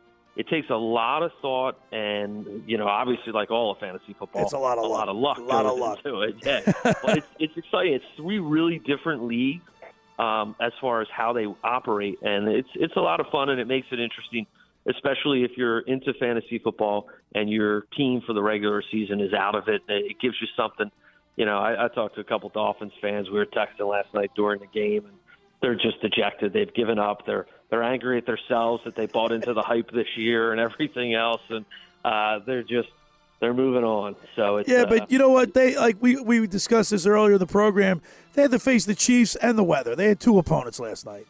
it 0.40 0.48
takes 0.48 0.70
a 0.70 0.74
lot 0.76 1.22
of 1.22 1.30
thought, 1.42 1.78
and 1.92 2.62
you 2.66 2.78
know, 2.78 2.86
obviously, 2.86 3.32
like 3.32 3.50
all 3.50 3.72
of 3.72 3.78
fantasy 3.78 4.14
football, 4.18 4.42
It's 4.42 4.52
a 4.54 4.58
lot 4.58 4.78
of 4.78 4.84
a 4.84 4.86
luck. 4.86 5.06
lot 5.06 5.08
of 5.08 5.16
luck, 5.16 5.38
A 5.38 5.42
lot 5.42 5.66
of 5.66 5.78
luck. 5.78 5.98
into 6.04 6.22
it. 6.22 6.34
Yeah, 6.44 6.72
but 7.02 7.18
it's 7.18 7.26
it's 7.38 7.56
exciting. 7.56 7.94
It's 7.94 8.04
three 8.16 8.38
really 8.38 8.78
different 8.78 9.24
leagues 9.24 9.64
um, 10.18 10.56
as 10.60 10.72
far 10.80 11.00
as 11.02 11.08
how 11.14 11.32
they 11.32 11.46
operate, 11.62 12.18
and 12.22 12.48
it's 12.48 12.68
it's 12.74 12.96
a 12.96 13.00
lot 13.00 13.20
of 13.20 13.26
fun, 13.30 13.50
and 13.50 13.60
it 13.60 13.66
makes 13.66 13.88
it 13.92 14.00
interesting, 14.00 14.46
especially 14.88 15.44
if 15.44 15.52
you're 15.56 15.80
into 15.80 16.12
fantasy 16.14 16.58
football 16.58 17.08
and 17.34 17.48
your 17.50 17.82
team 17.96 18.22
for 18.26 18.32
the 18.32 18.42
regular 18.42 18.82
season 18.90 19.20
is 19.20 19.32
out 19.32 19.54
of 19.54 19.68
it. 19.68 19.82
It 19.88 20.16
gives 20.20 20.36
you 20.40 20.48
something. 20.56 20.90
You 21.36 21.46
know, 21.46 21.58
I, 21.58 21.84
I 21.84 21.88
talked 21.88 22.16
to 22.16 22.20
a 22.20 22.24
couple 22.24 22.48
Dolphins 22.50 22.92
fans. 23.00 23.28
We 23.30 23.38
were 23.38 23.46
texting 23.46 23.88
last 23.88 24.12
night 24.14 24.30
during 24.36 24.60
the 24.60 24.66
game, 24.66 25.04
and 25.06 25.14
they're 25.62 25.74
just 25.74 26.00
dejected. 26.00 26.52
They've 26.52 26.72
given 26.72 26.98
up. 26.98 27.26
They're 27.26 27.46
they're 27.70 27.82
angry 27.82 28.18
at 28.18 28.26
themselves 28.26 28.82
that 28.84 28.96
they 28.96 29.06
bought 29.06 29.30
into 29.32 29.52
the 29.54 29.62
hype 29.62 29.90
this 29.92 30.08
year 30.16 30.52
and 30.52 30.60
everything 30.60 31.14
else, 31.14 31.42
and 31.50 31.64
uh, 32.04 32.40
they're 32.46 32.62
just 32.62 32.88
they're 33.40 33.54
moving 33.54 33.84
on. 33.84 34.16
So 34.36 34.56
it's 34.56 34.68
Yeah, 34.68 34.82
uh, 34.82 34.86
but 34.86 35.10
you 35.10 35.18
know 35.18 35.30
what? 35.30 35.54
They 35.54 35.76
like 35.76 35.96
we 36.00 36.20
we 36.20 36.46
discussed 36.46 36.90
this 36.90 37.06
earlier 37.06 37.34
in 37.34 37.38
the 37.38 37.46
program. 37.46 38.02
They 38.34 38.42
had 38.42 38.50
to 38.52 38.58
face 38.58 38.84
the 38.86 38.94
Chiefs 38.94 39.36
and 39.36 39.58
the 39.58 39.64
weather. 39.64 39.94
They 39.96 40.08
had 40.08 40.20
two 40.20 40.38
opponents 40.38 40.78
last 40.80 41.04
night. 41.06 41.26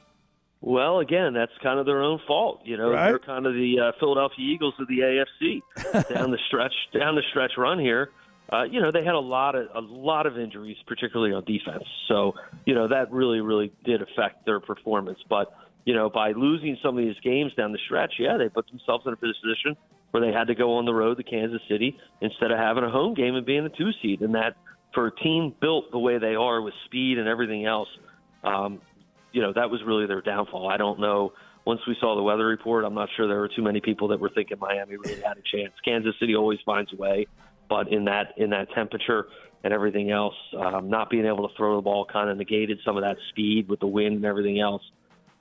Well, 0.62 0.98
again, 0.98 1.32
that's 1.32 1.52
kind 1.62 1.78
of 1.80 1.86
their 1.86 2.02
own 2.02 2.20
fault. 2.26 2.60
You 2.64 2.76
know, 2.76 2.90
Right. 2.90 3.06
they're 3.08 3.18
kind 3.18 3.46
of 3.46 3.54
the 3.54 3.80
uh, 3.80 3.92
Philadelphia 3.98 4.44
Eagles 4.44 4.74
of 4.78 4.88
the 4.88 4.98
AFC 4.98 5.62
down 6.14 6.30
the 6.30 6.38
stretch. 6.48 6.74
Down 6.92 7.14
the 7.14 7.22
stretch 7.30 7.52
run 7.56 7.78
here, 7.78 8.10
uh, 8.52 8.64
you 8.64 8.80
know, 8.80 8.90
they 8.90 9.04
had 9.04 9.14
a 9.14 9.20
lot 9.20 9.54
of 9.54 9.68
a 9.74 9.80
lot 9.80 10.26
of 10.26 10.38
injuries, 10.38 10.76
particularly 10.86 11.32
on 11.32 11.44
defense. 11.44 11.84
So, 12.08 12.34
you 12.66 12.74
know, 12.74 12.88
that 12.88 13.12
really, 13.12 13.40
really 13.40 13.72
did 13.84 14.02
affect 14.02 14.44
their 14.44 14.60
performance. 14.60 15.18
But 15.28 15.52
you 15.84 15.94
know, 15.94 16.10
by 16.10 16.32
losing 16.32 16.76
some 16.82 16.98
of 16.98 17.04
these 17.04 17.18
games 17.22 17.52
down 17.54 17.72
the 17.72 17.78
stretch, 17.86 18.14
yeah, 18.18 18.36
they 18.36 18.48
put 18.48 18.66
themselves 18.68 19.06
in 19.06 19.12
a 19.12 19.16
position 19.16 19.76
where 20.10 20.24
they 20.24 20.32
had 20.32 20.48
to 20.48 20.54
go 20.54 20.74
on 20.76 20.84
the 20.84 20.92
road 20.92 21.16
to 21.16 21.22
Kansas 21.22 21.60
City 21.68 21.96
instead 22.20 22.50
of 22.50 22.58
having 22.58 22.84
a 22.84 22.90
home 22.90 23.14
game 23.14 23.34
and 23.34 23.46
being 23.46 23.64
the 23.64 23.70
two 23.70 23.90
seed. 24.02 24.20
And 24.20 24.34
that, 24.34 24.56
for 24.92 25.06
a 25.06 25.14
team 25.16 25.54
built 25.60 25.90
the 25.92 25.98
way 25.98 26.18
they 26.18 26.34
are 26.34 26.60
with 26.60 26.74
speed 26.86 27.18
and 27.18 27.28
everything 27.28 27.64
else, 27.64 27.88
um, 28.42 28.80
you 29.32 29.40
know, 29.40 29.52
that 29.52 29.70
was 29.70 29.80
really 29.86 30.06
their 30.06 30.20
downfall. 30.20 30.68
I 30.68 30.76
don't 30.76 30.98
know. 30.98 31.32
Once 31.64 31.80
we 31.86 31.96
saw 32.00 32.16
the 32.16 32.22
weather 32.22 32.46
report, 32.46 32.84
I'm 32.84 32.94
not 32.94 33.08
sure 33.16 33.28
there 33.28 33.38
were 33.38 33.50
too 33.54 33.62
many 33.62 33.80
people 33.80 34.08
that 34.08 34.18
were 34.18 34.30
thinking 34.30 34.58
Miami 34.58 34.96
really 34.96 35.20
had 35.20 35.38
a 35.38 35.56
chance. 35.56 35.72
Kansas 35.84 36.14
City 36.18 36.34
always 36.34 36.58
finds 36.64 36.92
a 36.92 36.96
way, 36.96 37.26
but 37.70 37.90
in 37.90 38.04
that 38.04 38.34
in 38.36 38.50
that 38.50 38.70
temperature 38.74 39.28
and 39.64 39.72
everything 39.72 40.10
else, 40.10 40.34
um, 40.58 40.90
not 40.90 41.08
being 41.08 41.24
able 41.24 41.48
to 41.48 41.54
throw 41.56 41.76
the 41.76 41.82
ball 41.82 42.04
kind 42.04 42.28
of 42.28 42.36
negated 42.36 42.80
some 42.84 42.96
of 42.96 43.04
that 43.04 43.16
speed 43.30 43.68
with 43.68 43.80
the 43.80 43.86
wind 43.86 44.16
and 44.16 44.24
everything 44.24 44.60
else. 44.60 44.82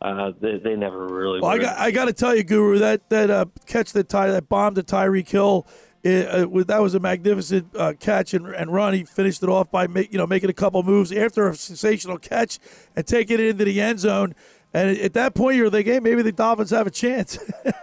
Uh, 0.02 0.32
they, 0.40 0.58
they 0.58 0.76
never 0.76 1.08
really. 1.08 1.42
Well, 1.42 1.52
I 1.52 1.58
got 1.58 1.78
I 1.78 1.92
got 1.92 2.06
to 2.06 2.14
tell 2.14 2.34
you, 2.34 2.44
Guru, 2.44 2.80
that 2.80 3.10
that 3.10 3.30
uh, 3.30 3.46
catch 3.66 3.92
that 3.94 4.08
Ty 4.08 4.28
that 4.32 4.48
bomb 4.48 4.76
to 4.76 4.84
Tyreek 4.84 5.28
Hill, 5.28 5.68
uh, 6.06 6.64
that 6.66 6.80
was 6.82 6.96
a 6.96 7.00
magnificent 7.02 7.76
uh, 7.76 7.94
catch 8.00 8.34
and, 8.34 8.48
and 8.48 8.72
run. 8.72 8.94
He 8.94 9.04
finished 9.04 9.44
it 9.44 9.50
off 9.50 9.70
by 9.72 9.88
make, 9.88 10.14
you 10.14 10.18
know 10.18 10.28
making 10.28 10.50
a 10.50 10.54
couple 10.54 10.82
moves 10.84 11.12
after 11.12 11.50
a 11.50 11.56
sensational 11.56 12.18
catch 12.18 12.60
and 12.96 13.06
taking 13.06 13.40
it 13.40 13.46
into 13.48 13.66
the 13.66 13.82
end 13.82 14.00
zone. 14.00 14.36
And 14.74 14.98
at 15.00 15.14
that 15.14 15.34
point, 15.34 15.58
you're 15.58 15.72
thinking, 15.72 15.94
hey, 15.94 16.00
maybe 16.00 16.22
the 16.22 16.32
Dolphins 16.32 16.70
have 16.70 16.86
a 16.86 16.92
chance. 16.92 17.40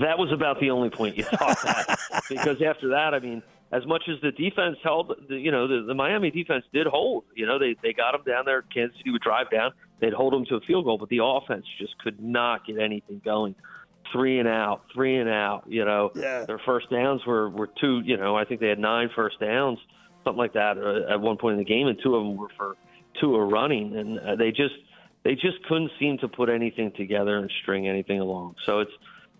That 0.00 0.18
was 0.18 0.32
about 0.32 0.58
the 0.58 0.70
only 0.70 0.88
point 0.88 1.18
you 1.18 1.24
thought 1.24 1.60
that 1.64 1.98
because 2.28 2.62
after 2.62 2.88
that, 2.88 3.12
I 3.12 3.18
mean, 3.18 3.42
as 3.72 3.86
much 3.86 4.02
as 4.08 4.20
the 4.20 4.30
defense 4.32 4.76
held, 4.84 5.12
the, 5.28 5.36
you 5.36 5.50
know, 5.50 5.66
the, 5.66 5.86
the 5.86 5.94
Miami 5.94 6.30
defense 6.30 6.64
did 6.72 6.86
hold. 6.86 7.24
You 7.34 7.46
know, 7.46 7.58
they 7.58 7.74
they 7.82 7.92
got 7.92 8.12
them 8.12 8.22
down 8.26 8.44
there. 8.44 8.62
Kansas 8.62 8.96
City 8.98 9.10
would 9.10 9.22
drive 9.22 9.50
down, 9.50 9.72
they'd 10.00 10.12
hold 10.12 10.32
them 10.34 10.44
to 10.46 10.56
a 10.56 10.60
field 10.60 10.84
goal, 10.84 10.98
but 10.98 11.08
the 11.08 11.20
offense 11.22 11.64
just 11.78 11.98
could 11.98 12.20
not 12.22 12.66
get 12.66 12.78
anything 12.78 13.20
going. 13.24 13.54
Three 14.12 14.38
and 14.38 14.48
out, 14.48 14.82
three 14.94 15.16
and 15.18 15.28
out. 15.28 15.64
You 15.66 15.84
know, 15.86 16.10
Yeah. 16.14 16.44
their 16.44 16.58
first 16.66 16.90
downs 16.90 17.24
were 17.26 17.48
were 17.48 17.68
two. 17.80 18.00
You 18.04 18.16
know, 18.18 18.36
I 18.36 18.44
think 18.44 18.60
they 18.60 18.68
had 18.68 18.78
nine 18.78 19.08
first 19.16 19.40
downs, 19.40 19.78
something 20.22 20.38
like 20.38 20.52
that, 20.52 20.76
uh, 20.76 21.10
at 21.12 21.20
one 21.20 21.38
point 21.38 21.54
in 21.54 21.58
the 21.58 21.64
game, 21.64 21.86
and 21.86 21.98
two 22.02 22.14
of 22.14 22.24
them 22.24 22.36
were 22.36 22.50
for 22.58 22.76
two 23.20 23.34
are 23.36 23.46
running, 23.46 23.96
and 23.96 24.18
uh, 24.20 24.36
they 24.36 24.50
just 24.50 24.74
they 25.22 25.34
just 25.34 25.62
couldn't 25.66 25.90
seem 25.98 26.18
to 26.18 26.28
put 26.28 26.50
anything 26.50 26.92
together 26.92 27.38
and 27.38 27.50
string 27.62 27.88
anything 27.88 28.20
along. 28.20 28.56
So 28.66 28.80
it's 28.80 28.90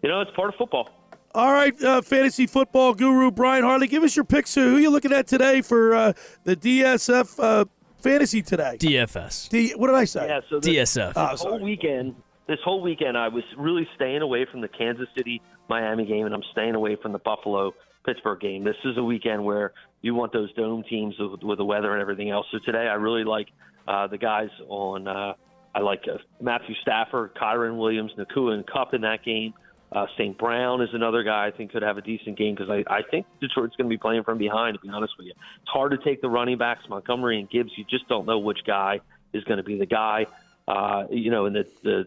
you 0.03 0.09
know, 0.09 0.21
it's 0.23 0.31
part 0.35 0.49
of 0.49 0.55
football. 0.57 0.89
All 1.35 1.51
right, 1.51 1.83
uh, 1.83 2.03
fantasy 2.03 2.47
football 2.47 2.93
guru 2.93 3.31
Brian 3.31 3.65
Hartley, 3.65 3.87
give 3.87 4.03
us 4.03 4.15
your 4.15 4.25
picks. 4.27 4.55
Who 4.55 4.77
are 4.77 4.79
you 4.79 4.91
looking 4.91 5.15
at 5.15 5.27
today 5.27 5.63
for 5.63 5.95
uh, 5.95 6.13
the 6.45 6.55
DSF 6.55 7.43
uh, 7.43 7.65
fantasy 8.01 8.43
today? 8.43 8.77
DFS. 8.79 9.49
D. 9.49 9.73
What 9.75 9.87
did 9.87 9.97
I 9.97 10.05
say? 10.05 10.27
Yeah, 10.29 10.41
so 10.51 10.61
this, 10.61 10.95
DSF. 10.95 11.15
Oh, 11.17 11.31
this 11.31 11.41
whole 11.41 11.59
weekend, 11.59 12.17
this 12.49 12.59
whole 12.63 12.83
weekend, 12.83 13.17
I 13.17 13.29
was 13.29 13.45
really 13.57 13.89
staying 13.97 14.21
away 14.21 14.45
from 14.51 14.61
the 14.61 14.69
Kansas 14.69 15.09
City 15.17 15.41
Miami 15.71 16.05
game, 16.05 16.27
and 16.27 16.35
I'm 16.35 16.43
staying 16.53 16.75
away 16.75 16.97
from 17.01 17.13
the 17.13 17.19
Buffalo 17.19 17.73
Pittsburgh 18.05 18.41
game. 18.41 18.63
This 18.63 18.77
is 18.85 18.99
a 18.99 19.03
weekend 19.03 19.43
where 19.43 19.73
you 20.03 20.15
want 20.15 20.35
those 20.35 20.53
dome 20.53 20.85
teams 20.87 21.15
with, 21.19 21.43
with 21.43 21.57
the 21.57 21.65
weather 21.65 21.93
and 21.93 22.03
everything 22.03 22.29
else. 22.29 22.47
So 22.53 22.59
today, 22.59 22.89
I 22.89 22.95
really 22.95 23.25
like 23.25 23.49
uh, 23.89 24.07
the 24.07 24.19
guys 24.19 24.51
on. 24.69 25.09
Uh, 25.09 25.33
I 25.75 25.81
like 25.81 26.03
uh, 26.13 26.19
Matthew 26.43 26.75
Stafford, 26.83 27.35
Kyren 27.37 27.79
Williams, 27.79 28.13
Nacua, 28.19 28.53
and 28.53 28.67
Kupp 28.67 28.93
in 28.93 29.01
that 29.01 29.25
game. 29.25 29.55
Uh, 29.95 30.07
St. 30.17 30.39
Brown 30.39 30.81
is 30.81 30.89
another 30.95 31.23
guy 31.23 31.47
I 31.47 31.51
think 31.51 31.73
could 31.73 31.83
have 31.83 31.99
a 31.99 32.03
decent 32.03 32.39
game 32.39 32.55
because 32.55 32.71
I, 32.71 32.83
I 32.93 33.03
think 33.11 33.27
Detroit's 33.41 33.77
going 33.77 33.91
to 33.91 33.95
be 33.95 33.99
playing 33.99 34.25
from 34.25 34.39
behind, 34.39 34.75
to 34.75 34.81
be 34.81 34.89
honest 34.89 35.13
with 35.19 35.27
you. 35.27 35.35
It's 35.61 35.71
hard 35.71 35.93
to 35.93 35.99
take 35.99 36.23
the 36.23 36.31
running 36.31 36.57
backs, 36.57 36.85
Montgomery 36.89 37.39
and 37.39 37.51
Gibbs. 37.51 37.73
You 37.77 37.85
just 37.91 38.09
don't 38.09 38.27
know 38.27 38.39
which 38.39 38.61
guy 38.67 39.01
is 39.35 39.45
going 39.45 39.59
to 39.59 39.63
be 39.63 39.79
the 39.79 39.87
guy. 39.87 40.27
Uh, 40.67 41.05
you 41.11 41.31
know, 41.31 41.45
in 41.45 41.53
the, 41.53 41.67
the 41.83 42.05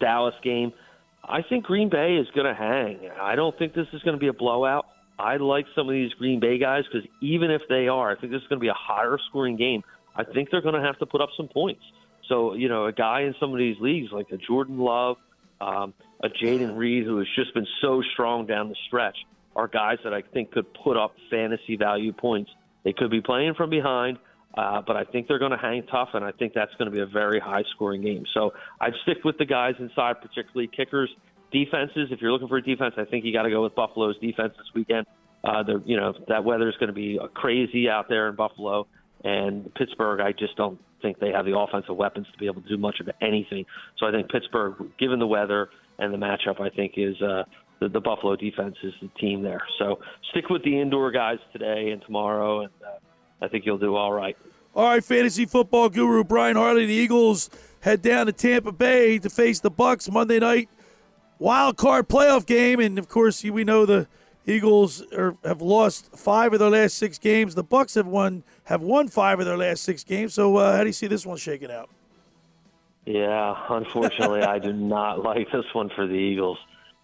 Dallas 0.00 0.34
game, 0.42 0.72
I 1.22 1.42
think 1.42 1.64
Green 1.64 1.90
Bay 1.90 2.16
is 2.16 2.26
going 2.34 2.46
to 2.46 2.54
hang. 2.54 3.10
I 3.20 3.34
don't 3.34 3.56
think 3.58 3.74
this 3.74 3.88
is 3.92 4.02
going 4.02 4.14
to 4.14 4.20
be 4.20 4.28
a 4.28 4.32
blowout. 4.32 4.86
I 5.18 5.36
like 5.36 5.66
some 5.74 5.88
of 5.88 5.92
these 5.92 6.12
Green 6.14 6.40
Bay 6.40 6.58
guys 6.58 6.84
because 6.90 7.06
even 7.20 7.50
if 7.50 7.62
they 7.68 7.88
are, 7.88 8.10
I 8.10 8.18
think 8.18 8.32
this 8.32 8.40
is 8.40 8.48
going 8.48 8.60
to 8.60 8.64
be 8.64 8.68
a 8.68 8.74
higher 8.74 9.18
scoring 9.28 9.56
game. 9.56 9.82
I 10.16 10.24
think 10.24 10.50
they're 10.50 10.62
going 10.62 10.80
to 10.80 10.80
have 10.80 10.98
to 11.00 11.06
put 11.06 11.20
up 11.20 11.30
some 11.36 11.48
points. 11.48 11.82
So, 12.28 12.54
you 12.54 12.68
know, 12.68 12.86
a 12.86 12.92
guy 12.92 13.22
in 13.22 13.34
some 13.40 13.52
of 13.52 13.58
these 13.58 13.76
leagues 13.80 14.12
like 14.12 14.30
a 14.30 14.36
Jordan 14.36 14.78
Love, 14.78 15.16
um, 15.60 15.94
a 16.22 16.28
Jayden 16.28 16.76
Reed, 16.76 17.04
who 17.04 17.18
has 17.18 17.26
just 17.36 17.54
been 17.54 17.66
so 17.80 18.02
strong 18.12 18.46
down 18.46 18.68
the 18.68 18.76
stretch, 18.86 19.16
are 19.56 19.68
guys 19.68 19.98
that 20.04 20.14
I 20.14 20.22
think 20.22 20.52
could 20.52 20.66
put 20.74 20.96
up 20.96 21.14
fantasy 21.30 21.76
value 21.76 22.12
points. 22.12 22.50
They 22.84 22.92
could 22.92 23.10
be 23.10 23.20
playing 23.20 23.54
from 23.54 23.70
behind, 23.70 24.18
uh, 24.56 24.82
but 24.86 24.96
I 24.96 25.04
think 25.04 25.28
they're 25.28 25.38
going 25.38 25.50
to 25.52 25.58
hang 25.58 25.84
tough, 25.90 26.10
and 26.14 26.24
I 26.24 26.32
think 26.32 26.54
that's 26.54 26.72
going 26.78 26.90
to 26.90 26.94
be 26.94 27.02
a 27.02 27.06
very 27.06 27.40
high 27.40 27.64
scoring 27.74 28.02
game. 28.02 28.24
So 28.34 28.52
I'd 28.80 28.94
stick 29.02 29.18
with 29.24 29.36
the 29.38 29.44
guys 29.44 29.74
inside, 29.78 30.20
particularly 30.22 30.70
kickers, 30.74 31.10
defenses. 31.52 32.08
If 32.10 32.20
you're 32.20 32.32
looking 32.32 32.48
for 32.48 32.58
a 32.58 32.62
defense, 32.62 32.94
I 32.96 33.04
think 33.04 33.24
you 33.24 33.32
got 33.32 33.42
to 33.42 33.50
go 33.50 33.62
with 33.62 33.74
Buffalo's 33.74 34.16
defense 34.18 34.54
this 34.56 34.66
weekend. 34.74 35.06
Uh, 35.44 35.62
you 35.84 35.96
know, 35.96 36.12
that 36.28 36.44
weather 36.44 36.68
is 36.68 36.74
going 36.76 36.88
to 36.88 36.94
be 36.94 37.18
crazy 37.34 37.88
out 37.88 38.08
there 38.08 38.28
in 38.28 38.34
Buffalo. 38.34 38.86
And 39.24 39.72
Pittsburgh, 39.74 40.20
I 40.20 40.32
just 40.32 40.56
don't 40.56 40.80
think 41.02 41.18
they 41.18 41.30
have 41.30 41.44
the 41.44 41.56
offensive 41.58 41.96
weapons 41.96 42.26
to 42.32 42.38
be 42.38 42.46
able 42.46 42.62
to 42.62 42.68
do 42.68 42.76
much 42.76 43.00
of 43.00 43.08
anything. 43.20 43.64
So 43.98 44.06
I 44.06 44.10
think 44.12 44.30
Pittsburgh, 44.30 44.74
given 44.98 45.18
the 45.18 45.26
weather 45.26 45.70
and 45.98 46.12
the 46.12 46.18
matchup, 46.18 46.60
I 46.60 46.70
think 46.70 46.94
is 46.96 47.20
uh, 47.22 47.44
the, 47.80 47.88
the 47.88 48.00
Buffalo 48.00 48.36
defense 48.36 48.76
is 48.82 48.92
the 49.00 49.08
team 49.20 49.42
there. 49.42 49.62
So 49.78 50.00
stick 50.30 50.48
with 50.50 50.62
the 50.64 50.80
indoor 50.80 51.10
guys 51.10 51.38
today 51.52 51.90
and 51.90 52.02
tomorrow, 52.02 52.60
and 52.60 52.70
uh, 52.84 52.98
I 53.44 53.48
think 53.48 53.66
you'll 53.66 53.78
do 53.78 53.96
all 53.96 54.12
right. 54.12 54.36
All 54.74 54.84
right, 54.84 55.04
fantasy 55.04 55.46
football 55.46 55.88
guru 55.88 56.24
Brian 56.24 56.56
Hartley. 56.56 56.86
The 56.86 56.92
Eagles 56.92 57.50
head 57.80 58.02
down 58.02 58.26
to 58.26 58.32
Tampa 58.32 58.72
Bay 58.72 59.18
to 59.18 59.30
face 59.30 59.60
the 59.60 59.70
Bucks 59.70 60.10
Monday 60.10 60.38
night 60.38 60.68
wild 61.38 61.76
card 61.76 62.08
playoff 62.08 62.46
game, 62.46 62.80
and 62.80 62.98
of 62.98 63.08
course 63.08 63.42
we 63.44 63.64
know 63.64 63.86
the 63.86 64.08
Eagles 64.48 65.02
are, 65.12 65.36
have 65.44 65.60
lost 65.60 66.16
five 66.16 66.54
of 66.54 66.58
their 66.58 66.70
last 66.70 66.96
six 66.96 67.18
games. 67.18 67.54
The 67.54 67.62
Bucks 67.62 67.94
have 67.94 68.06
won 68.06 68.44
have 68.64 68.80
won 68.80 69.08
five 69.08 69.40
of 69.40 69.46
their 69.46 69.58
last 69.58 69.82
six 69.82 70.02
games. 70.04 70.32
So 70.34 70.56
uh, 70.56 70.74
how 70.76 70.80
do 70.80 70.86
you 70.86 70.92
see 70.92 71.06
this 71.06 71.26
one 71.26 71.36
shaking 71.36 71.70
out? 71.70 71.90
Yeah, 73.04 73.54
unfortunately, 73.68 74.42
I 74.42 74.58
do 74.58 74.72
not 74.72 75.22
like 75.24 75.50
this 75.52 75.64
one 75.72 75.90
for 75.94 76.06
the 76.06 76.14
Eagles. 76.14 76.58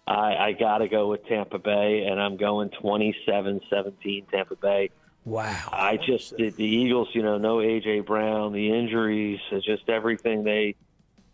I, 0.07 0.35
I 0.35 0.51
got 0.51 0.79
to 0.79 0.87
go 0.87 1.07
with 1.07 1.25
Tampa 1.27 1.57
Bay, 1.57 2.05
and 2.07 2.21
I'm 2.21 2.37
going 2.37 2.69
27-17 2.83 4.29
Tampa 4.29 4.55
Bay. 4.55 4.91
Wow. 5.23 5.69
I 5.71 5.97
just 5.97 6.37
the, 6.37 6.51
the 6.51 6.63
Eagles, 6.63 7.09
you 7.13 7.23
know, 7.23 7.39
no 7.39 7.57
AJ 7.57 8.05
Brown, 8.05 8.53
the 8.53 8.71
injuries, 8.77 9.39
it's 9.51 9.65
just 9.65 9.89
everything 9.89 10.43
they 10.43 10.75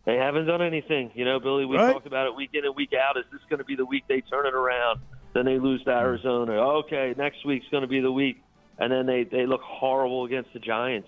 they 0.05 0.15
haven't 0.15 0.45
done 0.45 0.61
anything. 0.61 1.11
You 1.13 1.25
know, 1.25 1.39
Billy, 1.39 1.65
we 1.65 1.75
Right. 1.77 1.91
talked 1.93 2.07
about 2.07 2.27
it 2.27 2.35
week 2.35 2.51
in 2.53 2.65
and 2.65 2.75
week 2.75 2.93
out. 2.93 3.17
Is 3.17 3.25
this 3.31 3.41
going 3.49 3.59
to 3.59 3.65
be 3.65 3.75
the 3.75 3.85
week 3.85 4.05
they 4.07 4.21
turn 4.21 4.45
it 4.47 4.53
around? 4.53 4.99
Then 5.33 5.45
they 5.45 5.59
lose 5.59 5.83
to 5.85 5.91
Arizona. 5.91 6.53
Okay, 6.53 7.13
next 7.17 7.45
week's 7.45 7.65
going 7.71 7.81
to 7.81 7.87
be 7.87 8.01
the 8.01 8.11
week, 8.11 8.43
and 8.77 8.91
then 8.91 9.05
they 9.05 9.23
they 9.23 9.45
look 9.45 9.61
horrible 9.61 10.25
against 10.25 10.51
the 10.53 10.59
Giants. 10.59 11.07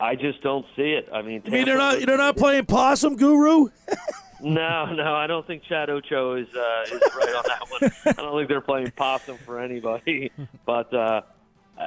I 0.00 0.14
just 0.14 0.42
don't 0.42 0.64
see 0.76 0.92
it. 0.92 1.08
I 1.12 1.22
mean, 1.22 1.42
I 1.46 1.50
mean, 1.50 1.64
they're 1.66 1.76
not 1.76 2.00
they're 2.00 2.16
not 2.16 2.36
playing 2.36 2.64
possum, 2.64 3.16
Guru. 3.16 3.68
no, 4.40 4.86
no, 4.86 5.14
I 5.14 5.26
don't 5.26 5.46
think 5.46 5.62
Chad 5.64 5.90
Ocho 5.90 6.36
is 6.36 6.48
uh, 6.54 6.82
is 6.86 7.02
right 7.16 7.34
on 7.34 7.44
that 7.46 7.66
one. 7.68 7.90
I 8.06 8.22
don't 8.22 8.38
think 8.38 8.48
they're 8.48 8.60
playing 8.62 8.92
possum 8.92 9.36
for 9.44 9.60
anybody. 9.60 10.30
But 10.64 10.94
uh, 10.94 11.22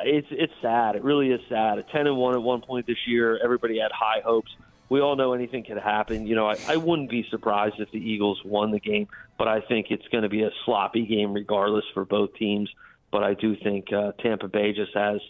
it's 0.04 0.28
it's 0.30 0.54
sad. 0.62 0.96
It 0.96 1.04
really 1.04 1.32
is 1.32 1.40
sad. 1.48 1.80
At 1.80 1.90
ten 1.90 2.06
and 2.08 2.18
one 2.18 2.34
at 2.34 2.42
one 2.42 2.62
point 2.62 2.86
this 2.86 2.98
year, 3.08 3.40
everybody 3.44 3.80
had 3.80 3.92
high 3.92 4.22
hopes. 4.24 4.52
We 4.90 5.02
all 5.02 5.16
know 5.16 5.34
anything 5.34 5.64
could 5.64 5.78
happen. 5.78 6.28
You 6.28 6.36
know, 6.36 6.48
I, 6.48 6.58
I 6.68 6.76
wouldn't 6.78 7.10
be 7.10 7.26
surprised 7.30 7.80
if 7.80 7.92
the 7.92 7.98
Eagles 7.98 8.42
won 8.44 8.72
the 8.72 8.80
game, 8.80 9.08
but 9.38 9.48
I 9.48 9.62
think 9.62 9.88
it's 9.90 10.08
going 10.10 10.24
to 10.24 10.30
be 10.30 10.44
a 10.44 10.52
sloppy 10.66 11.06
game 11.06 11.34
regardless 11.34 11.86
for 11.94 12.06
both 12.06 12.34
teams. 12.36 12.70
But 13.12 13.24
I 13.24 13.34
do 13.34 13.56
think 13.56 13.92
uh, 13.94 14.12
Tampa 14.20 14.48
Bay 14.48 14.74
just 14.74 14.94
has 14.96 15.22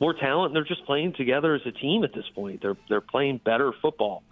more 0.00 0.14
talent, 0.14 0.48
and 0.48 0.56
they're 0.56 0.64
just 0.64 0.86
playing 0.86 1.14
together 1.14 1.54
as 1.54 1.62
a 1.66 1.72
team 1.72 2.04
at 2.04 2.12
this 2.12 2.26
point. 2.34 2.62
They're 2.62 2.76
they're 2.88 3.00
playing 3.00 3.40
better 3.44 3.72
football. 3.80 4.22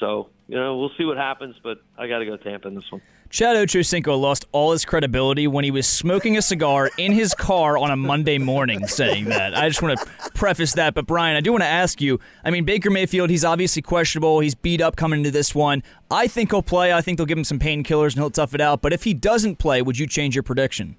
So 0.00 0.30
you 0.48 0.54
know, 0.54 0.76
we'll 0.76 0.92
see 0.96 1.04
what 1.04 1.16
happens. 1.16 1.56
But 1.62 1.78
I 1.98 2.06
got 2.06 2.18
to 2.18 2.26
go 2.26 2.36
Tampa 2.36 2.68
in 2.68 2.74
this 2.74 2.84
one. 2.90 3.02
Chad 3.28 3.56
Ochocinco 3.56 4.18
lost 4.18 4.44
all 4.52 4.70
his 4.70 4.84
credibility 4.84 5.48
when 5.48 5.64
he 5.64 5.72
was 5.72 5.86
smoking 5.86 6.36
a 6.36 6.42
cigar 6.42 6.90
in 6.96 7.10
his 7.10 7.34
car 7.34 7.76
on 7.76 7.90
a 7.90 7.96
Monday 7.96 8.38
morning 8.38 8.86
saying 8.86 9.24
that. 9.26 9.56
I 9.56 9.68
just 9.68 9.82
want 9.82 9.98
to 9.98 10.30
preface 10.34 10.74
that. 10.74 10.94
But, 10.94 11.06
Brian, 11.06 11.36
I 11.36 11.40
do 11.40 11.50
want 11.50 11.62
to 11.62 11.68
ask 11.68 12.00
you 12.00 12.20
I 12.44 12.50
mean, 12.50 12.64
Baker 12.64 12.90
Mayfield, 12.90 13.30
he's 13.30 13.44
obviously 13.44 13.82
questionable. 13.82 14.40
He's 14.40 14.54
beat 14.54 14.80
up 14.80 14.96
coming 14.96 15.20
into 15.20 15.32
this 15.32 15.54
one. 15.54 15.82
I 16.10 16.28
think 16.28 16.52
he'll 16.52 16.62
play. 16.62 16.92
I 16.92 17.00
think 17.00 17.18
they'll 17.18 17.26
give 17.26 17.38
him 17.38 17.44
some 17.44 17.58
painkillers 17.58 18.12
and 18.12 18.16
he'll 18.16 18.30
tough 18.30 18.54
it 18.54 18.60
out. 18.60 18.80
But 18.82 18.92
if 18.92 19.02
he 19.02 19.12
doesn't 19.14 19.56
play, 19.56 19.82
would 19.82 19.98
you 19.98 20.06
change 20.06 20.36
your 20.36 20.44
prediction? 20.44 20.96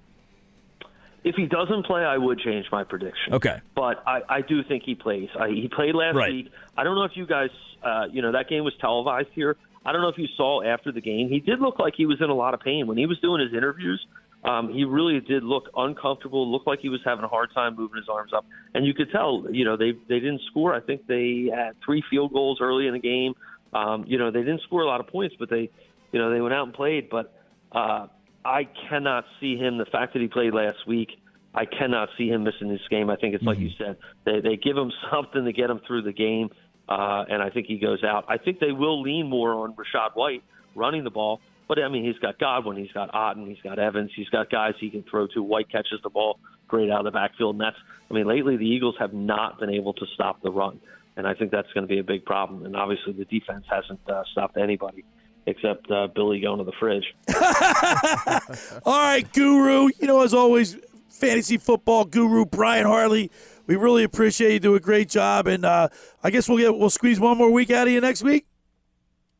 If 1.28 1.34
he 1.36 1.46
doesn't 1.46 1.84
play, 1.86 2.02
I 2.02 2.16
would 2.16 2.38
change 2.40 2.66
my 2.72 2.84
prediction. 2.84 3.34
Okay. 3.34 3.60
But 3.74 4.02
I, 4.06 4.20
I 4.28 4.40
do 4.42 4.62
think 4.64 4.82
he 4.84 4.94
plays. 4.94 5.28
I, 5.38 5.48
he 5.48 5.68
played 5.68 5.94
last 5.94 6.16
Right. 6.16 6.32
week. 6.32 6.50
I 6.76 6.84
don't 6.84 6.94
know 6.94 7.04
if 7.04 7.12
you 7.16 7.26
guys, 7.26 7.50
uh, 7.82 8.06
you 8.10 8.22
know, 8.22 8.32
that 8.32 8.48
game 8.48 8.64
was 8.64 8.74
televised 8.80 9.28
here. 9.34 9.56
I 9.84 9.92
don't 9.92 10.02
know 10.02 10.08
if 10.08 10.18
you 10.18 10.26
saw 10.36 10.62
after 10.62 10.90
the 10.92 11.00
game. 11.00 11.28
He 11.28 11.40
did 11.40 11.60
look 11.60 11.78
like 11.78 11.94
he 11.96 12.06
was 12.06 12.20
in 12.20 12.30
a 12.30 12.34
lot 12.34 12.54
of 12.54 12.60
pain 12.60 12.86
when 12.86 12.98
he 12.98 13.06
was 13.06 13.18
doing 13.20 13.40
his 13.40 13.52
interviews. 13.52 14.04
Um, 14.44 14.72
he 14.72 14.84
really 14.84 15.18
did 15.20 15.42
look 15.42 15.68
uncomfortable. 15.76 16.50
Looked 16.50 16.66
like 16.66 16.78
he 16.80 16.88
was 16.88 17.00
having 17.04 17.24
a 17.24 17.28
hard 17.28 17.50
time 17.52 17.74
moving 17.76 17.96
his 17.98 18.08
arms 18.08 18.32
up, 18.32 18.46
and 18.74 18.86
you 18.86 18.94
could 18.94 19.10
tell. 19.10 19.46
You 19.50 19.64
know, 19.64 19.76
they 19.76 19.92
they 20.08 20.20
didn't 20.20 20.42
score. 20.50 20.74
I 20.74 20.80
think 20.80 21.06
they 21.08 21.50
had 21.52 21.72
three 21.84 22.02
field 22.08 22.32
goals 22.32 22.58
early 22.60 22.86
in 22.86 22.92
the 22.92 23.00
game. 23.00 23.34
Um, 23.72 24.04
you 24.06 24.16
know, 24.16 24.30
they 24.30 24.40
didn't 24.40 24.62
score 24.62 24.82
a 24.82 24.86
lot 24.86 25.00
of 25.00 25.08
points, 25.08 25.34
but 25.38 25.50
they, 25.50 25.70
you 26.12 26.18
know, 26.20 26.30
they 26.32 26.40
went 26.40 26.54
out 26.54 26.64
and 26.66 26.72
played. 26.74 27.10
But 27.10 27.34
uh, 27.72 28.06
I 28.48 28.66
cannot 28.88 29.26
see 29.40 29.56
him. 29.56 29.76
The 29.76 29.84
fact 29.84 30.14
that 30.14 30.22
he 30.22 30.28
played 30.28 30.54
last 30.54 30.86
week, 30.86 31.10
I 31.54 31.66
cannot 31.66 32.08
see 32.16 32.28
him 32.28 32.44
missing 32.44 32.68
this 32.68 32.80
game. 32.88 33.10
I 33.10 33.16
think 33.16 33.34
it's 33.34 33.44
like 33.44 33.58
you 33.58 33.70
said. 33.76 33.98
They 34.24 34.40
they 34.40 34.56
give 34.56 34.76
him 34.76 34.90
something 35.12 35.44
to 35.44 35.52
get 35.52 35.68
him 35.68 35.80
through 35.86 36.02
the 36.02 36.12
game, 36.12 36.50
uh, 36.88 37.24
and 37.28 37.42
I 37.42 37.50
think 37.50 37.66
he 37.66 37.78
goes 37.78 38.02
out. 38.02 38.24
I 38.28 38.38
think 38.38 38.58
they 38.58 38.72
will 38.72 39.02
lean 39.02 39.28
more 39.28 39.52
on 39.52 39.74
Rachaad 39.74 40.14
White 40.14 40.42
running 40.74 41.04
the 41.04 41.10
ball. 41.10 41.40
But 41.68 41.78
I 41.78 41.88
mean, 41.88 42.04
he's 42.04 42.18
got 42.18 42.38
Godwin, 42.38 42.78
he's 42.78 42.92
got 42.92 43.12
Otton, 43.12 43.46
he's 43.46 43.60
got 43.62 43.78
Evans, 43.78 44.10
he's 44.16 44.30
got 44.30 44.48
guys 44.50 44.72
he 44.80 44.88
can 44.88 45.02
throw 45.02 45.26
to. 45.28 45.42
White 45.42 45.70
catches 45.70 46.00
the 46.02 46.08
ball 46.08 46.38
great 46.66 46.90
out 46.90 47.00
of 47.00 47.04
the 47.04 47.10
backfield, 47.10 47.56
and 47.56 47.60
that's. 47.60 47.76
I 48.10 48.14
mean, 48.14 48.26
lately 48.26 48.56
the 48.56 48.64
Eagles 48.66 48.94
have 48.98 49.12
not 49.12 49.60
been 49.60 49.68
able 49.68 49.92
to 49.92 50.06
stop 50.14 50.40
the 50.40 50.50
run, 50.50 50.80
and 51.18 51.26
I 51.26 51.34
think 51.34 51.50
that's 51.50 51.70
going 51.74 51.86
to 51.86 51.88
be 51.88 51.98
a 51.98 52.04
big 52.04 52.24
problem. 52.24 52.64
And 52.64 52.74
obviously, 52.74 53.12
the 53.12 53.26
defense 53.26 53.66
hasn't 53.68 54.00
uh, 54.08 54.22
stopped 54.32 54.56
anybody 54.56 55.04
except 55.48 55.90
uh, 55.90 56.08
Billy 56.14 56.40
going 56.40 56.58
to 56.58 56.64
the 56.64 56.72
fridge. 56.78 57.14
All 58.84 59.02
right, 59.02 59.30
Guru. 59.32 59.88
You 59.98 60.06
know, 60.06 60.22
as 60.22 60.34
always, 60.34 60.76
fantasy 61.08 61.56
football 61.56 62.04
guru 62.04 62.44
Brian 62.44 62.86
Hartley. 62.86 63.30
We 63.66 63.76
really 63.76 64.04
appreciate 64.04 64.52
you. 64.52 64.60
Do 64.60 64.74
a 64.74 64.80
great 64.80 65.08
job, 65.08 65.46
and 65.46 65.64
uh, 65.64 65.88
I 66.22 66.30
guess 66.30 66.48
we'll 66.48 66.58
get 66.58 66.76
we'll 66.76 66.90
squeeze 66.90 67.18
one 67.18 67.38
more 67.38 67.50
week 67.50 67.70
out 67.70 67.86
of 67.86 67.92
you 67.92 68.00
next 68.00 68.22
week. 68.22 68.46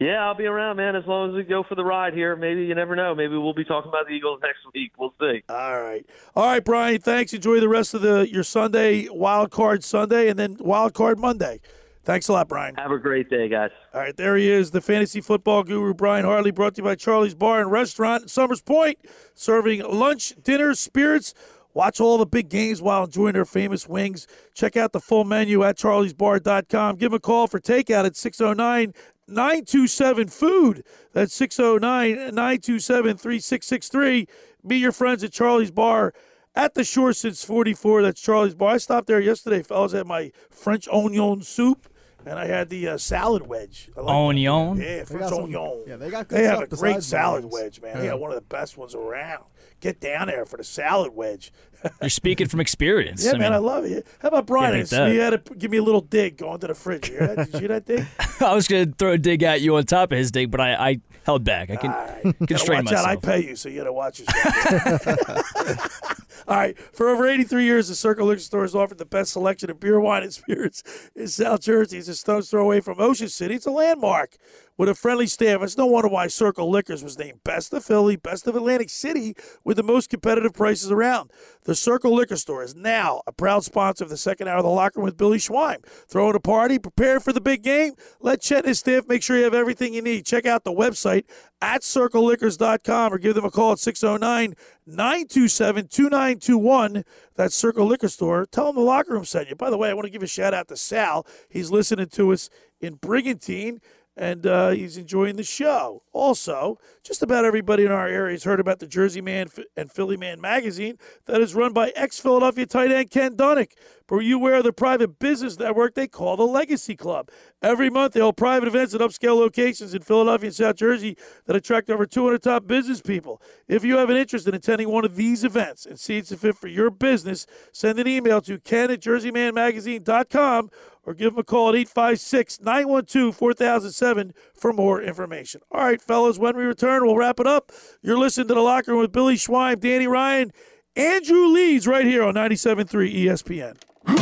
Yeah, 0.00 0.24
I'll 0.24 0.34
be 0.34 0.46
around, 0.46 0.76
man. 0.76 0.94
As 0.94 1.04
long 1.06 1.30
as 1.30 1.34
we 1.34 1.42
go 1.42 1.64
for 1.64 1.74
the 1.74 1.84
ride 1.84 2.14
here, 2.14 2.36
maybe 2.36 2.64
you 2.64 2.74
never 2.74 2.94
know. 2.94 3.16
Maybe 3.16 3.36
we'll 3.36 3.52
be 3.52 3.64
talking 3.64 3.88
about 3.88 4.06
the 4.06 4.12
Eagles 4.12 4.40
next 4.42 4.60
week. 4.74 4.92
We'll 4.98 5.14
see. 5.20 5.42
All 5.48 5.82
right, 5.82 6.06
all 6.34 6.46
right, 6.46 6.64
Brian. 6.64 7.00
Thanks. 7.00 7.32
Enjoy 7.32 7.60
the 7.60 7.68
rest 7.68 7.94
of 7.94 8.02
the 8.02 8.28
your 8.30 8.44
Sunday 8.44 9.08
wild 9.10 9.50
card 9.50 9.84
Sunday, 9.84 10.28
and 10.28 10.38
then 10.38 10.56
wild 10.60 10.94
card 10.94 11.18
Monday. 11.18 11.60
Thanks 12.08 12.28
a 12.28 12.32
lot, 12.32 12.48
Brian. 12.48 12.74
Have 12.76 12.90
a 12.90 12.96
great 12.96 13.28
day, 13.28 13.50
guys. 13.50 13.70
All 13.92 14.00
right, 14.00 14.16
there 14.16 14.34
he 14.38 14.50
is, 14.50 14.70
the 14.70 14.80
fantasy 14.80 15.20
football 15.20 15.62
guru 15.62 15.92
Brian 15.92 16.24
Hartley, 16.24 16.50
brought 16.50 16.76
to 16.76 16.78
you 16.78 16.84
by 16.84 16.94
Charlie's 16.94 17.34
Bar 17.34 17.60
and 17.60 17.70
Restaurant 17.70 18.22
in 18.22 18.28
Somers 18.28 18.62
Point, 18.62 18.96
serving 19.34 19.82
lunch, 19.82 20.32
dinner, 20.42 20.74
spirits. 20.74 21.34
Watch 21.74 22.00
all 22.00 22.16
the 22.16 22.24
big 22.24 22.48
games 22.48 22.80
while 22.80 23.04
enjoying 23.04 23.34
their 23.34 23.44
famous 23.44 23.86
wings. 23.86 24.26
Check 24.54 24.74
out 24.74 24.92
the 24.92 25.00
full 25.00 25.24
menu 25.24 25.62
at 25.64 25.76
charliesbar.com. 25.76 26.96
Give 26.96 27.10
them 27.10 27.16
a 27.16 27.20
call 27.20 27.46
for 27.46 27.60
takeout 27.60 28.06
at 28.06 28.16
609 28.16 28.94
927 29.26 30.28
Food. 30.28 30.84
That's 31.12 31.34
609 31.34 32.34
927 32.34 33.18
3663. 33.18 34.26
Meet 34.64 34.76
your 34.78 34.92
friends 34.92 35.22
at 35.22 35.32
Charlie's 35.32 35.70
Bar 35.70 36.14
at 36.54 36.72
the 36.72 36.84
shore 36.84 37.12
since 37.12 37.44
44. 37.44 38.00
That's 38.00 38.18
Charlie's 38.18 38.54
Bar. 38.54 38.76
I 38.76 38.78
stopped 38.78 39.08
there 39.08 39.20
yesterday, 39.20 39.62
fellas, 39.62 39.92
at 39.92 40.06
my 40.06 40.32
French 40.48 40.88
onion 40.90 41.42
soup. 41.42 41.86
And 42.28 42.38
I 42.38 42.46
had 42.46 42.68
the 42.68 42.88
uh, 42.88 42.98
salad 42.98 43.46
wedge. 43.46 43.88
I 43.96 44.00
like 44.00 44.06
that. 44.08 44.12
Onion? 44.12 44.76
Yeah, 44.76 44.84
They 44.98 45.04
French 45.04 45.28
some- 45.30 45.44
onion. 45.44 45.82
yeah, 45.86 45.96
they 45.96 46.10
got 46.10 46.28
good 46.28 46.38
They 46.40 46.44
have 46.44 46.60
a 46.60 46.66
great 46.66 47.02
salad 47.02 47.44
wings. 47.44 47.54
wedge, 47.54 47.80
man. 47.82 47.98
They 47.98 48.04
Yeah. 48.04 48.10
got 48.10 48.20
one 48.20 48.30
of 48.30 48.34
the 48.36 48.42
best 48.42 48.76
ones 48.76 48.94
around. 48.94 49.44
Get 49.80 50.00
down 50.00 50.26
there 50.26 50.44
for 50.44 50.56
the 50.56 50.64
salad 50.64 51.14
wedge. 51.14 51.52
You're 52.02 52.10
speaking 52.10 52.48
from 52.48 52.58
experience. 52.60 53.24
Yeah, 53.24 53.30
I 53.30 53.32
man, 53.34 53.40
mean, 53.42 53.52
I 53.52 53.56
love 53.58 53.84
it. 53.84 54.06
How 54.18 54.28
about 54.28 54.46
Brian? 54.46 54.72
beat 54.72 54.80
It's- 54.80 54.90
that. 54.90 55.10
He 55.10 55.16
had 55.18 55.30
to 55.46 55.54
give 55.54 55.70
me 55.70 55.76
a 55.78 55.82
little 55.82 56.00
dig 56.00 56.36
going 56.36 56.58
to 56.60 56.66
the 56.66 56.74
fridge. 56.74 57.08
You 57.08 57.18
hear 57.18 57.26
that? 57.36 57.44
Did 57.46 57.54
you 57.54 57.58
hear 57.60 57.68
that 57.68 57.86
dig? 57.86 58.04
I 58.40 58.54
was 58.54 58.66
going 58.68 58.88
to 58.90 58.94
throw 58.98 59.12
a 59.12 59.18
dig 59.18 59.42
at 59.44 59.60
you 59.60 59.76
on 59.76 59.84
top 59.84 60.12
of 60.12 60.18
his 60.18 60.30
dig, 60.32 60.50
but 60.50 60.60
I, 60.60 60.74
I 60.74 61.00
held 61.24 61.44
back. 61.44 61.70
I 61.70 61.76
can 61.76 61.90
Gotta 61.90 62.46
constrain 62.46 62.78
watch 62.84 62.84
myself. 62.92 63.06
out. 63.06 63.12
I 63.12 63.16
pay 63.16 63.46
you, 63.46 63.56
so 63.56 63.68
you 63.68 63.78
got 63.78 63.84
to 63.84 63.92
watch 63.92 64.20
yourself. 64.20 65.94
All 66.48 66.56
right. 66.56 66.78
For 66.78 67.10
over 67.10 67.28
83 67.28 67.62
years, 67.64 67.88
the 67.88 67.94
Circle 67.94 68.26
Liquor 68.26 68.40
Store 68.40 68.62
has 68.62 68.74
offered 68.74 68.96
the 68.96 69.04
best 69.04 69.34
selection 69.34 69.68
of 69.70 69.78
beer, 69.78 70.00
wine, 70.00 70.22
and 70.22 70.32
spirits 70.32 70.82
in 71.14 71.28
South 71.28 71.60
Jersey. 71.60 71.98
It's 71.98 72.08
a 72.08 72.14
stone's 72.14 72.48
throw 72.48 72.62
away 72.62 72.80
from 72.80 72.98
Ocean 72.98 73.28
City. 73.28 73.56
It's 73.56 73.66
a 73.66 73.70
landmark 73.70 74.38
with 74.78 74.88
a 74.88 74.94
friendly 74.94 75.26
staff. 75.26 75.60
It's 75.60 75.76
no 75.76 75.84
wonder 75.84 76.08
why 76.08 76.28
Circle 76.28 76.70
Liquors 76.70 77.04
was 77.04 77.18
named 77.18 77.44
Best 77.44 77.74
of 77.74 77.84
Philly, 77.84 78.16
Best 78.16 78.46
of 78.46 78.56
Atlantic 78.56 78.88
City, 78.88 79.34
with 79.64 79.76
the 79.76 79.82
most 79.82 80.08
competitive 80.08 80.54
prices 80.54 80.90
around. 80.90 81.30
The 81.64 81.74
Circle 81.74 82.14
Liquor 82.14 82.36
Store 82.36 82.62
is 82.62 82.74
now 82.74 83.20
a 83.26 83.32
proud 83.32 83.64
sponsor 83.64 84.04
of 84.04 84.10
the 84.10 84.16
second 84.16 84.48
hour 84.48 84.58
of 84.58 84.64
the 84.64 84.70
locker 84.70 85.00
room 85.00 85.04
with 85.04 85.18
Billy 85.18 85.38
Schweim. 85.38 85.84
Throwing 86.08 86.36
a 86.36 86.40
party, 86.40 86.78
prepare 86.78 87.20
for 87.20 87.32
the 87.32 87.40
big 87.40 87.62
game. 87.62 87.92
Let 88.20 88.40
Chet 88.40 88.58
and 88.60 88.68
his 88.68 88.78
staff 88.78 89.08
make 89.08 89.22
sure 89.22 89.36
you 89.36 89.44
have 89.44 89.52
everything 89.52 89.92
you 89.92 90.00
need. 90.00 90.24
Check 90.24 90.46
out 90.46 90.64
the 90.64 90.72
website 90.72 91.24
at 91.60 91.82
circleliquors.com 91.82 93.12
or 93.12 93.18
give 93.18 93.34
them 93.34 93.44
a 93.44 93.50
call 93.50 93.72
at 93.72 93.80
609 93.80 94.54
927 94.86 95.88
2921. 95.88 97.04
That's 97.34 97.54
Circle 97.54 97.86
Liquor 97.86 98.08
Store. 98.08 98.46
Tell 98.46 98.66
them 98.66 98.76
the 98.76 98.82
locker 98.82 99.12
room 99.12 99.24
sent 99.24 99.48
you. 99.48 99.56
By 99.56 99.70
the 99.70 99.76
way, 99.76 99.90
I 99.90 99.94
want 99.94 100.06
to 100.06 100.10
give 100.10 100.22
a 100.22 100.26
shout 100.26 100.54
out 100.54 100.68
to 100.68 100.76
Sal. 100.76 101.26
He's 101.48 101.70
listening 101.70 102.08
to 102.08 102.32
us 102.32 102.48
in 102.80 102.94
Brigantine. 102.94 103.80
And 104.18 104.46
uh, 104.48 104.70
he's 104.70 104.96
enjoying 104.96 105.36
the 105.36 105.44
show. 105.44 106.02
Also, 106.12 106.78
just 107.04 107.22
about 107.22 107.44
everybody 107.44 107.84
in 107.84 107.92
our 107.92 108.08
area 108.08 108.32
has 108.32 108.42
heard 108.42 108.58
about 108.58 108.80
the 108.80 108.88
Jersey 108.88 109.20
Man 109.20 109.46
and 109.76 109.92
Philly 109.92 110.16
Man 110.16 110.40
magazine 110.40 110.98
that 111.26 111.40
is 111.40 111.54
run 111.54 111.72
by 111.72 111.92
ex 111.94 112.18
Philadelphia 112.18 112.66
tight 112.66 112.90
end 112.90 113.10
Ken 113.12 113.36
Dunek. 113.36 113.74
But 114.08 114.20
you 114.20 114.36
aware 114.36 114.56
of 114.56 114.64
the 114.64 114.72
private 114.72 115.18
business 115.18 115.58
network 115.58 115.94
they 115.94 116.08
call 116.08 116.36
the 116.36 116.46
Legacy 116.46 116.96
Club? 116.96 117.30
Every 117.62 117.90
month, 117.90 118.14
they 118.14 118.20
hold 118.20 118.36
private 118.38 118.66
events 118.66 118.94
at 118.94 119.02
upscale 119.02 119.36
locations 119.36 119.94
in 119.94 120.02
Philadelphia 120.02 120.48
and 120.48 120.56
South 120.56 120.76
Jersey 120.76 121.16
that 121.44 121.54
attract 121.54 121.90
over 121.90 122.06
200 122.06 122.42
top 122.42 122.66
business 122.66 123.00
people. 123.02 123.40
If 123.68 123.84
you 123.84 123.98
have 123.98 124.10
an 124.10 124.16
interest 124.16 124.48
in 124.48 124.54
attending 124.54 124.88
one 124.88 125.04
of 125.04 125.14
these 125.14 125.44
events 125.44 125.84
and 125.86 126.00
see 126.00 126.16
it's 126.16 126.32
a 126.32 126.36
fit 126.38 126.56
for 126.56 126.68
your 126.68 126.90
business, 126.90 127.46
send 127.70 127.98
an 127.98 128.08
email 128.08 128.40
to 128.40 128.58
ken 128.58 128.90
at 128.90 129.00
jerseymanmagazine.com 129.00 130.70
or 131.08 131.14
give 131.14 131.32
them 131.32 131.40
a 131.40 131.42
call 131.42 131.70
at 131.70 131.74
856 131.74 132.60
912 132.60 133.34
4007 133.34 134.34
for 134.52 134.74
more 134.74 135.00
information. 135.00 135.62
All 135.72 135.80
right, 135.80 136.02
fellas, 136.02 136.38
when 136.38 136.54
we 136.54 136.64
return, 136.64 137.06
we'll 137.06 137.16
wrap 137.16 137.40
it 137.40 137.46
up. 137.46 137.72
You're 138.02 138.18
listening 138.18 138.48
to 138.48 138.54
The 138.54 138.60
Locker 138.60 138.92
Room 138.92 139.00
with 139.00 139.12
Billy 139.12 139.36
Schweim, 139.36 139.80
Danny 139.80 140.06
Ryan, 140.06 140.52
Andrew 140.96 141.46
Leeds 141.46 141.86
right 141.86 142.04
here 142.04 142.22
on 142.22 142.34
97.3 142.34 143.24
ESPN. 143.24 143.76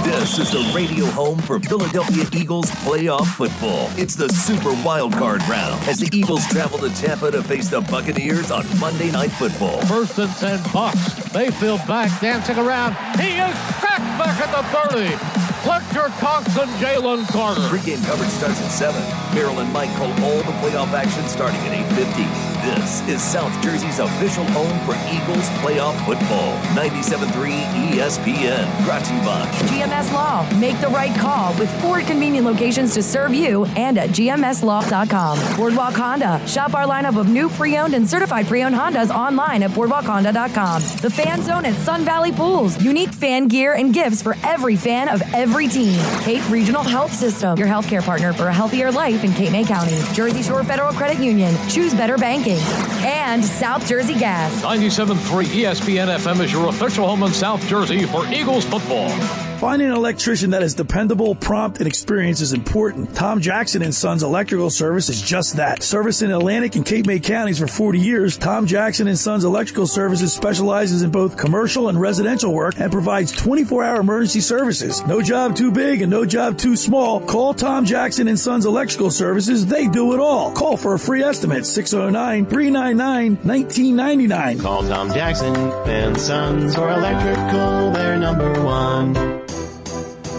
This 0.05 0.39
is 0.39 0.53
the 0.53 0.73
radio 0.75 1.07
home 1.07 1.39
for 1.39 1.59
Philadelphia 1.59 2.25
Eagles 2.33 2.71
playoff 2.71 3.27
football. 3.35 3.89
It's 3.97 4.15
the 4.15 4.29
Super 4.29 4.73
Wild 4.85 5.13
Card 5.13 5.43
round 5.49 5.83
as 5.89 5.99
the 5.99 6.17
Eagles 6.17 6.47
travel 6.47 6.79
to 6.79 6.91
Tampa 6.91 7.33
to 7.33 7.43
face 7.43 7.69
the 7.69 7.81
Buccaneers 7.81 8.53
on 8.53 8.65
Monday 8.79 9.11
Night 9.11 9.33
Football. 9.33 9.81
First 9.87 10.19
and 10.19 10.31
10 10.31 10.73
Bucks. 10.73 11.35
Mayfield 11.35 11.81
back, 11.89 12.21
dancing 12.21 12.59
around. 12.59 12.95
He 13.19 13.39
is 13.39 13.55
sacked 13.81 14.19
back 14.19 14.41
at 14.41 14.53
the 14.55 15.49
30. 15.51 15.56
Fletcher 15.67 16.15
Cox 16.21 16.57
and 16.59 16.71
Jalen 16.79 17.27
Carter. 17.33 17.61
Pre-game 17.63 18.01
coverage 18.05 18.31
starts 18.31 18.63
at 18.63 18.71
7. 18.71 19.03
Merrill 19.35 19.59
and 19.59 19.73
Mike 19.73 19.93
call 19.97 20.13
all 20.23 20.39
the 20.45 20.55
playoff 20.63 20.93
action 20.93 21.27
starting 21.27 21.59
at 21.63 21.91
8.50. 21.91 22.57
This 22.63 23.09
is 23.09 23.21
South 23.21 23.53
Jersey's 23.63 23.99
official 23.99 24.45
home 24.47 24.79
for 24.87 24.95
Eagles 25.11 25.49
playoff 25.59 25.97
football. 26.07 26.57
97.3 26.77 27.65
ESPN. 27.91 28.85
Brought 28.85 29.05
to 29.07 29.15
you 29.15 29.21
by 29.23 29.45
GMS 29.67 30.13
Law. 30.13 30.49
Make 30.61 30.81
the 30.81 30.87
right 30.89 31.15
call 31.19 31.53
with 31.59 31.71
four 31.81 32.01
convenient 32.01 32.47
locations 32.47 32.95
to 32.95 33.03
serve 33.03 33.35
you 33.35 33.65
and 33.77 33.99
at 33.99 34.11
gmslaw.com. 34.11 35.57
Boardwalk 35.57 35.95
Honda. 35.95 36.47
Shop 36.47 36.75
our 36.75 36.87
lineup 36.87 37.19
of 37.19 37.29
new 37.29 37.49
pre-owned 37.49 37.95
and 37.95 38.09
certified 38.09 38.47
pre-owned 38.47 38.75
Hondas 38.75 39.11
online 39.11 39.65
at 39.65 39.73
boardwalkhonda.com. 39.73 40.83
The 41.03 41.11
Fan 41.11 41.43
Zone 41.43 41.67
at 41.67 41.75
Sun 41.75 42.05
Valley 42.05 42.31
Pools. 42.31 42.81
Unique 42.81 43.13
fan 43.13 43.49
gear 43.49 43.75
and 43.75 43.93
gifts 43.93 44.23
for 44.23 44.37
every 44.45 44.77
fan 44.77 45.09
of 45.09 45.23
every 45.35 45.56
team. 45.65 45.99
Cape 46.21 46.47
Regional 46.51 46.83
Health 46.83 47.13
System. 47.13 47.59
Your 47.59 47.69
healthcare 47.69 48.03
partner 48.03 48.35
for 48.35 48.49
a 48.49 48.53
healthier 48.53 48.93
life 48.93 49.25
in 49.25 49.33
Cape 49.33 49.53
May 49.53 49.65
County. 49.65 49.99
Jersey 50.13 50.43
Shore 50.43 50.63
Federal 50.63 50.93
Credit 50.93 51.25
Union. 51.25 51.55
Choose 51.71 51.95
better 51.95 52.19
banking. 52.19 52.59
And 53.01 53.43
South 53.43 53.87
Jersey 53.89 54.19
Gas. 54.19 54.63
97.3 54.63 55.45
ESPN 55.47 56.15
FM 56.15 56.45
is 56.45 56.53
your 56.53 56.69
official 56.69 57.07
home 57.09 57.23
in 57.23 57.33
South 57.33 57.67
Jersey 57.67 58.05
for 58.05 58.27
Eagles 58.27 58.67
football. 58.67 59.09
Finding 59.57 59.89
an 59.89 59.95
electrician 59.95 60.51
that 60.51 60.63
is 60.63 60.75
dependable, 60.75 61.35
prompt, 61.35 61.79
and 61.79 61.87
experienced 61.87 62.43
is 62.43 62.53
important. 62.53 63.15
Tom 63.17 63.41
Jackson 63.41 63.81
and 63.81 63.95
Sons 63.95 64.23
Electrical 64.23 64.69
Service 64.69 65.09
is 65.09 65.23
just 65.23 65.57
that. 65.57 65.83
Service 65.83 66.21
in 66.21 66.31
Atlantic 66.31 66.77
and 66.77 66.85
Cape 66.85 67.07
May 67.07 67.21
counties 67.21 67.59
for 67.59 67.67
40 67.67 67.99
years, 67.99 68.37
Tom 68.37 68.67
Jackson 68.67 69.09
and 69.09 69.19
Sons 69.19 69.45
Electrical 69.45 69.87
Services 69.87 70.35
specializes 70.35 71.01
in 71.01 71.11
both 71.11 71.39
commercial 71.39 71.89
and 71.89 71.99
residential 71.99 72.53
work 72.53 72.79
and 72.79 72.93
provides 72.93 73.33
24-hour 73.33 73.99
emergency 73.99 74.41
services. 74.41 75.03
No 75.07 75.23
job 75.23 75.46
too 75.55 75.71
big 75.71 76.03
and 76.03 76.11
no 76.11 76.25
job 76.25 76.59
too 76.59 76.75
small. 76.77 77.21
Call 77.21 77.55
Tom 77.55 77.85
Jackson 77.85 78.27
and 78.29 78.39
Sons 78.39 78.67
Electrical 78.67 79.11
Services. 79.11 79.67
They 79.67 79.87
do 79.87 80.13
it 80.15 80.21
all. 80.21 80.51
Call 80.53 80.77
for 80.77 80.95
a 80.95 80.99
free 80.99 81.23
estimate 81.23 81.63
609-399-1999. 81.63 84.61
Call 84.61 84.83
Tom 84.83 85.13
Jackson 85.13 85.55
and 85.55 86.21
Sons 86.21 86.75
for 86.75 86.91
electrical. 86.91 87.93
They're 87.93 88.19
number 88.19 88.53
one. 88.65 89.15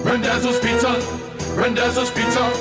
Rendezvous 0.04 0.60
Pizza, 0.62 1.00
Rendezvous 1.56 2.12
Pizza, 2.16 2.52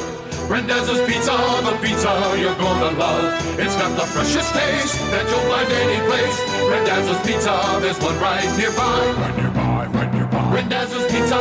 Rendezvous 0.48 1.04
Pizza, 1.06 1.32
the 1.64 1.72
pizza 1.82 2.36
you're 2.38 2.54
gonna 2.56 2.90
love. 2.98 3.58
It's 3.58 3.74
got 3.76 3.96
the 3.98 4.06
freshest 4.06 4.54
taste 4.54 4.94
that 5.10 5.28
you'll 5.28 5.40
find 5.50 5.68
any 5.70 6.00
place. 6.06 6.38
Rendezvous 6.70 7.18
Pizza, 7.26 7.78
there's 7.80 7.98
one 8.00 8.16
right 8.20 8.46
nearby. 8.56 9.12
Right 9.18 9.36
nearby, 9.36 9.86
right 9.86 10.12
nearby. 10.14 10.50
Rendezvous 10.54 11.04
Pizza, 11.08 11.40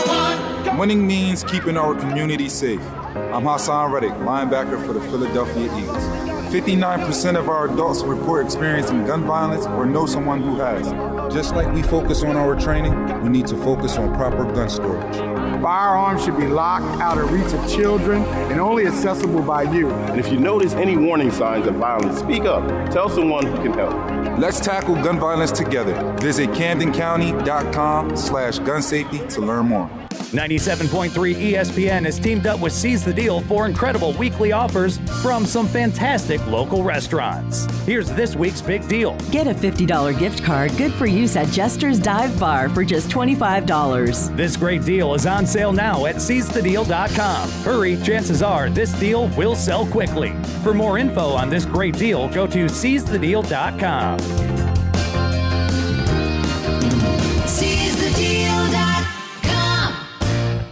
Winning 0.81 1.05
means 1.05 1.43
keeping 1.43 1.77
our 1.77 1.93
community 1.93 2.49
safe. 2.49 2.81
I'm 3.13 3.43
Haason 3.43 3.91
Reddick, 3.91 4.13
linebacker 4.13 4.83
for 4.83 4.93
the 4.93 5.01
Philadelphia 5.01 5.65
Eagles. 5.77 6.03
59% 6.51 7.37
of 7.37 7.49
our 7.49 7.71
adults 7.71 8.01
report 8.01 8.43
experiencing 8.47 9.05
gun 9.05 9.23
violence 9.23 9.67
or 9.67 9.85
know 9.85 10.07
someone 10.07 10.41
who 10.41 10.55
has. 10.55 10.91
Just 11.31 11.53
like 11.53 11.71
we 11.75 11.83
focus 11.83 12.23
on 12.23 12.35
our 12.35 12.59
training, 12.59 13.21
we 13.21 13.29
need 13.29 13.45
to 13.45 13.57
focus 13.57 13.95
on 13.97 14.11
proper 14.15 14.43
gun 14.55 14.67
storage. 14.71 15.17
Firearms 15.61 16.25
should 16.25 16.37
be 16.37 16.47
locked 16.47 16.99
out 16.99 17.19
of 17.19 17.31
reach 17.31 17.53
of 17.53 17.71
children 17.71 18.23
and 18.49 18.59
only 18.59 18.87
accessible 18.87 19.43
by 19.43 19.61
you. 19.61 19.87
And 19.91 20.19
if 20.19 20.31
you 20.31 20.39
notice 20.39 20.73
any 20.73 20.97
warning 20.97 21.29
signs 21.29 21.67
of 21.67 21.75
violence, 21.75 22.17
speak 22.17 22.45
up. 22.45 22.89
Tell 22.89 23.07
someone 23.07 23.45
who 23.45 23.57
can 23.57 23.73
help. 23.73 24.39
Let's 24.39 24.59
tackle 24.59 24.95
gun 24.95 25.19
violence 25.19 25.51
together. 25.51 25.93
Visit 26.21 26.49
CamdenCounty.com 26.49 28.17
slash 28.17 28.57
gun 28.57 28.81
safety 28.81 29.19
to 29.27 29.41
learn 29.41 29.67
more. 29.67 29.87
97.3 30.31 31.09
ESPN 31.51 32.05
has 32.05 32.17
teamed 32.17 32.47
up 32.47 32.61
with 32.61 32.71
Seize 32.71 33.03
the 33.03 33.13
Deal 33.13 33.41
for 33.41 33.65
incredible 33.65 34.13
weekly 34.13 34.53
offers 34.53 34.97
from 35.21 35.45
some 35.45 35.67
fantastic 35.67 36.45
local 36.47 36.83
restaurants. 36.83 37.65
Here's 37.85 38.09
this 38.11 38.35
week's 38.35 38.61
big 38.61 38.87
deal. 38.87 39.17
Get 39.29 39.47
a 39.47 39.53
$50 39.53 40.17
gift 40.17 40.41
card 40.43 40.77
good 40.77 40.93
for 40.93 41.05
use 41.05 41.35
at 41.35 41.49
Jester's 41.49 41.99
Dive 41.99 42.39
Bar 42.39 42.69
for 42.69 42.85
just 42.85 43.09
$25. 43.09 44.37
This 44.37 44.55
great 44.55 44.85
deal 44.85 45.13
is 45.15 45.25
on 45.25 45.45
sale 45.45 45.73
now 45.73 46.05
at 46.05 46.15
seizethedeal.com. 46.15 47.49
Hurry, 47.63 47.97
chances 48.01 48.41
are 48.41 48.69
this 48.69 48.93
deal 48.93 49.27
will 49.29 49.55
sell 49.55 49.85
quickly. 49.85 50.31
For 50.63 50.73
more 50.73 50.97
info 50.97 51.31
on 51.31 51.49
this 51.49 51.65
great 51.65 51.97
deal, 51.97 52.29
go 52.29 52.47
to 52.47 52.65
seizethedeal.com. 52.65 54.50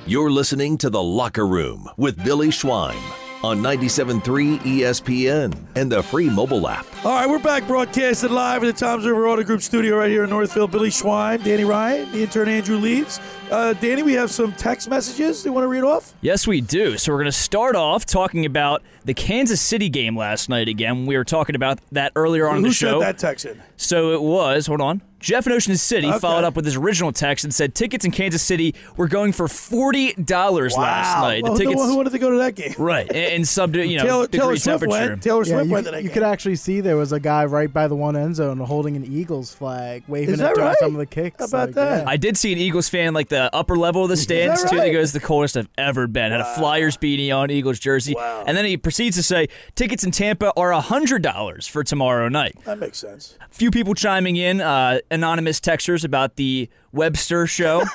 You're 0.10 0.32
listening 0.32 0.80
to 0.80 0.90
The 0.90 1.04
Locker 1.04 1.46
Room 1.46 1.88
with 1.96 2.24
Billy 2.24 2.48
Schweim 2.48 3.00
on 3.44 3.62
97.3 3.62 4.58
ESPN 4.58 5.56
and 5.76 5.92
the 5.92 6.02
free 6.02 6.28
mobile 6.32 6.68
app. 6.68 6.88
All 7.06 7.14
right, 7.14 7.30
we're 7.30 7.38
back 7.38 7.68
broadcasting 7.68 8.32
live 8.32 8.64
at 8.64 8.66
the 8.66 8.74
Toms 8.74 9.06
River 9.06 9.28
Auto 9.28 9.44
Group 9.44 9.62
studio 9.62 9.98
right 9.98 10.10
here 10.10 10.24
in 10.24 10.32
Northfield. 10.32 10.72
Billy 10.72 10.90
Schweim, 10.90 11.44
Danny 11.44 11.64
Ryan, 11.64 12.12
the 12.12 12.24
intern 12.24 12.50
Andrew 12.50 12.78
Leeds. 12.78 13.20
Uh, 13.52 13.74
Danny, 13.74 14.02
we 14.02 14.14
have 14.14 14.32
some 14.32 14.52
text 14.54 14.90
messages. 14.90 15.44
Do 15.44 15.50
you 15.50 15.54
want 15.54 15.66
to 15.66 15.68
read 15.68 15.84
off? 15.84 16.16
Yes, 16.22 16.48
we 16.48 16.60
do. 16.60 16.98
So 16.98 17.12
we're 17.12 17.20
going 17.20 17.26
to 17.26 17.32
start 17.32 17.76
off 17.76 18.04
talking 18.04 18.48
about 18.48 18.82
the 19.06 19.14
Kansas 19.14 19.62
City 19.62 19.90
game 19.90 20.18
last 20.18 20.50
night 20.50 20.68
again. 20.68 21.06
We 21.06 21.18
were 21.18 21.24
talking 21.24 21.56
about 21.56 21.82
that 21.92 22.14
earlier 22.16 22.50
on 22.50 22.58
in 22.58 22.64
Who 22.64 22.70
the 22.70 22.74
show. 22.74 22.96
Who 22.96 23.02
sent 23.04 23.18
that 23.18 23.28
text 23.28 23.46
in? 23.46 23.62
So 23.82 24.12
it 24.12 24.22
was, 24.22 24.68
hold 24.68 24.82
on. 24.82 25.02
Jeff 25.22 25.46
in 25.48 25.52
Ocean 25.52 25.76
City 25.76 26.08
Okay. 26.08 26.20
followed 26.20 26.46
up 26.46 26.56
with 26.56 26.64
his 26.64 26.78
original 26.78 27.12
text 27.12 27.44
and 27.44 27.54
said 27.54 27.76
tickets 27.76 28.06
in 28.06 28.12
Kansas 28.12 28.42
City 28.42 28.74
were 28.96 29.08
going 29.10 29.34
for 29.34 29.48
$40 29.48 30.78
last 30.78 31.22
night. 31.22 31.44
Well, 31.44 31.54
the 31.56 31.64
who- 31.64 31.70
tickets. 31.72 31.86
who 31.90 31.96
wanted 31.98 32.12
to 32.12 32.20
go 32.20 32.32
to 32.32 32.38
that 32.38 32.56
game? 32.56 32.74
Right, 32.78 33.06
and, 33.08 33.18
and 33.18 33.48
sub, 33.48 33.76
you 33.76 33.98
know, 33.98 34.04
Taylor, 34.04 34.28
degree 34.28 34.40
Taylor 34.40 34.58
Swift 34.58 34.88
went. 34.88 35.22
Taylor 35.24 35.44
Yeah, 35.46 35.62
you, 35.62 35.72
went 35.72 35.86
to 35.88 35.92
that 35.92 36.04
you 36.04 36.10
game. 36.10 36.14
could 36.14 36.24
actually 36.24 36.56
see 36.56 36.80
there 36.80 36.96
was 36.96 37.12
a 37.12 37.20
guy 37.20 37.44
right 37.46 37.72
by 37.72 37.88
the 37.90 37.96
one 37.98 38.16
end 38.16 38.36
zone 38.38 38.60
holding 38.60 38.96
an 38.96 39.06
Eagles 39.06 39.54
flag, 39.54 40.04
waving 40.08 40.36
Is 40.36 40.40
it 40.40 40.44
during 40.56 40.60
right? 40.62 40.78
some 40.80 40.94
of 40.94 41.00
the 41.00 41.06
kicks. 41.06 41.36
How 41.40 41.46
about 41.46 41.68
like, 41.70 41.76
that? 41.76 42.04
yeah. 42.04 42.10
I 42.10 42.16
did 42.18 42.38
see 42.38 42.54
an 42.54 42.60
Eagles 42.60 42.88
fan 42.88 43.14
like 43.14 43.28
the 43.30 43.54
upper 43.54 43.76
level 43.78 44.04
of 44.04 44.10
the 44.10 44.18
stands 44.18 44.62
that 44.64 44.70
too. 44.70 44.78
That 44.78 44.84
right? 44.84 44.94
goes 44.94 45.12
the 45.12 45.20
coldest 45.20 45.58
I've 45.58 45.68
ever 45.78 46.08
been. 46.08 46.32
Had 46.32 46.42
a 46.42 46.56
Flyers 46.56 46.96
beanie 46.98 47.36
on, 47.36 47.52
Eagles 47.52 47.80
jersey, 47.80 48.14
wow. 48.16 48.44
and 48.48 48.56
then 48.56 48.64
he 48.66 48.78
proceeds 48.78 49.18
to 49.18 49.24
say 49.24 49.48
tickets 49.76 50.04
in 50.06 50.12
Tampa 50.12 50.54
are 50.56 50.72
hundred 50.74 51.22
dollars 51.24 51.68
for 51.68 51.84
tomorrow 51.84 52.30
night. 52.30 52.56
That 52.66 52.80
makes 52.80 53.00
sense. 53.00 53.36
few 53.52 53.69
people 53.72 53.94
chiming 53.94 54.36
in, 54.36 54.62
uh, 54.62 55.00
anonymous 55.12 55.60
texters 55.60 56.04
about 56.04 56.36
the 56.36 56.70
Webster 56.92 57.48
show. 57.48 57.84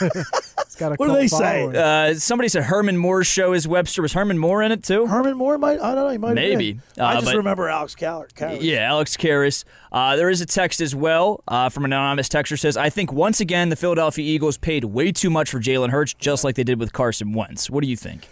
It's 0.00 0.76
got 0.76 0.92
a 0.92 0.94
What 0.94 1.08
do 1.08 1.14
they 1.14 1.28
say? 1.28 1.66
uh, 1.66 2.14
somebody 2.14 2.48
said 2.48 2.62
Herman 2.62 2.96
Moore's 2.96 3.26
show 3.26 3.52
is 3.52 3.68
Webster. 3.68 4.00
Was 4.02 4.12
Herman 4.14 4.38
Moore 4.38 4.62
in 4.62 4.72
it 4.72 4.82
too? 4.82 5.06
Herman 5.06 5.36
Moore 5.36 5.58
might. 5.58 5.80
I 5.80 5.94
don't 5.94 6.04
know. 6.04 6.08
He 6.08 6.16
might. 6.18 6.34
Maybe. 6.34 6.78
Uh, 6.98 7.04
I 7.04 7.20
just 7.20 7.34
remember 7.34 7.68
Alex 7.68 7.94
Caller. 7.94 8.28
Yeah, 8.60 8.88
Alex 8.88 9.16
Karras. 9.16 9.64
Uh, 9.92 10.16
there 10.16 10.30
is 10.30 10.40
a 10.40 10.46
text 10.46 10.80
as 10.80 10.94
well 10.94 11.42
uh, 11.48 11.68
from 11.68 11.84
an 11.84 11.92
anonymous 11.92 12.28
texter 12.28 12.58
says, 12.58 12.76
I 12.76 12.88
think 12.88 13.12
once 13.12 13.40
again 13.40 13.68
the 13.68 13.76
Philadelphia 13.76 14.24
Eagles 14.24 14.56
paid 14.56 14.84
way 14.84 15.12
too 15.12 15.28
much 15.28 15.50
for 15.50 15.60
Jalen 15.60 15.90
Hurts, 15.90 16.14
just 16.14 16.44
like 16.44 16.54
they 16.54 16.64
did 16.64 16.78
with 16.78 16.92
Carson 16.92 17.32
Wentz. 17.34 17.68
What 17.68 17.82
do 17.82 17.88
you 17.90 17.96
think? 17.96 18.28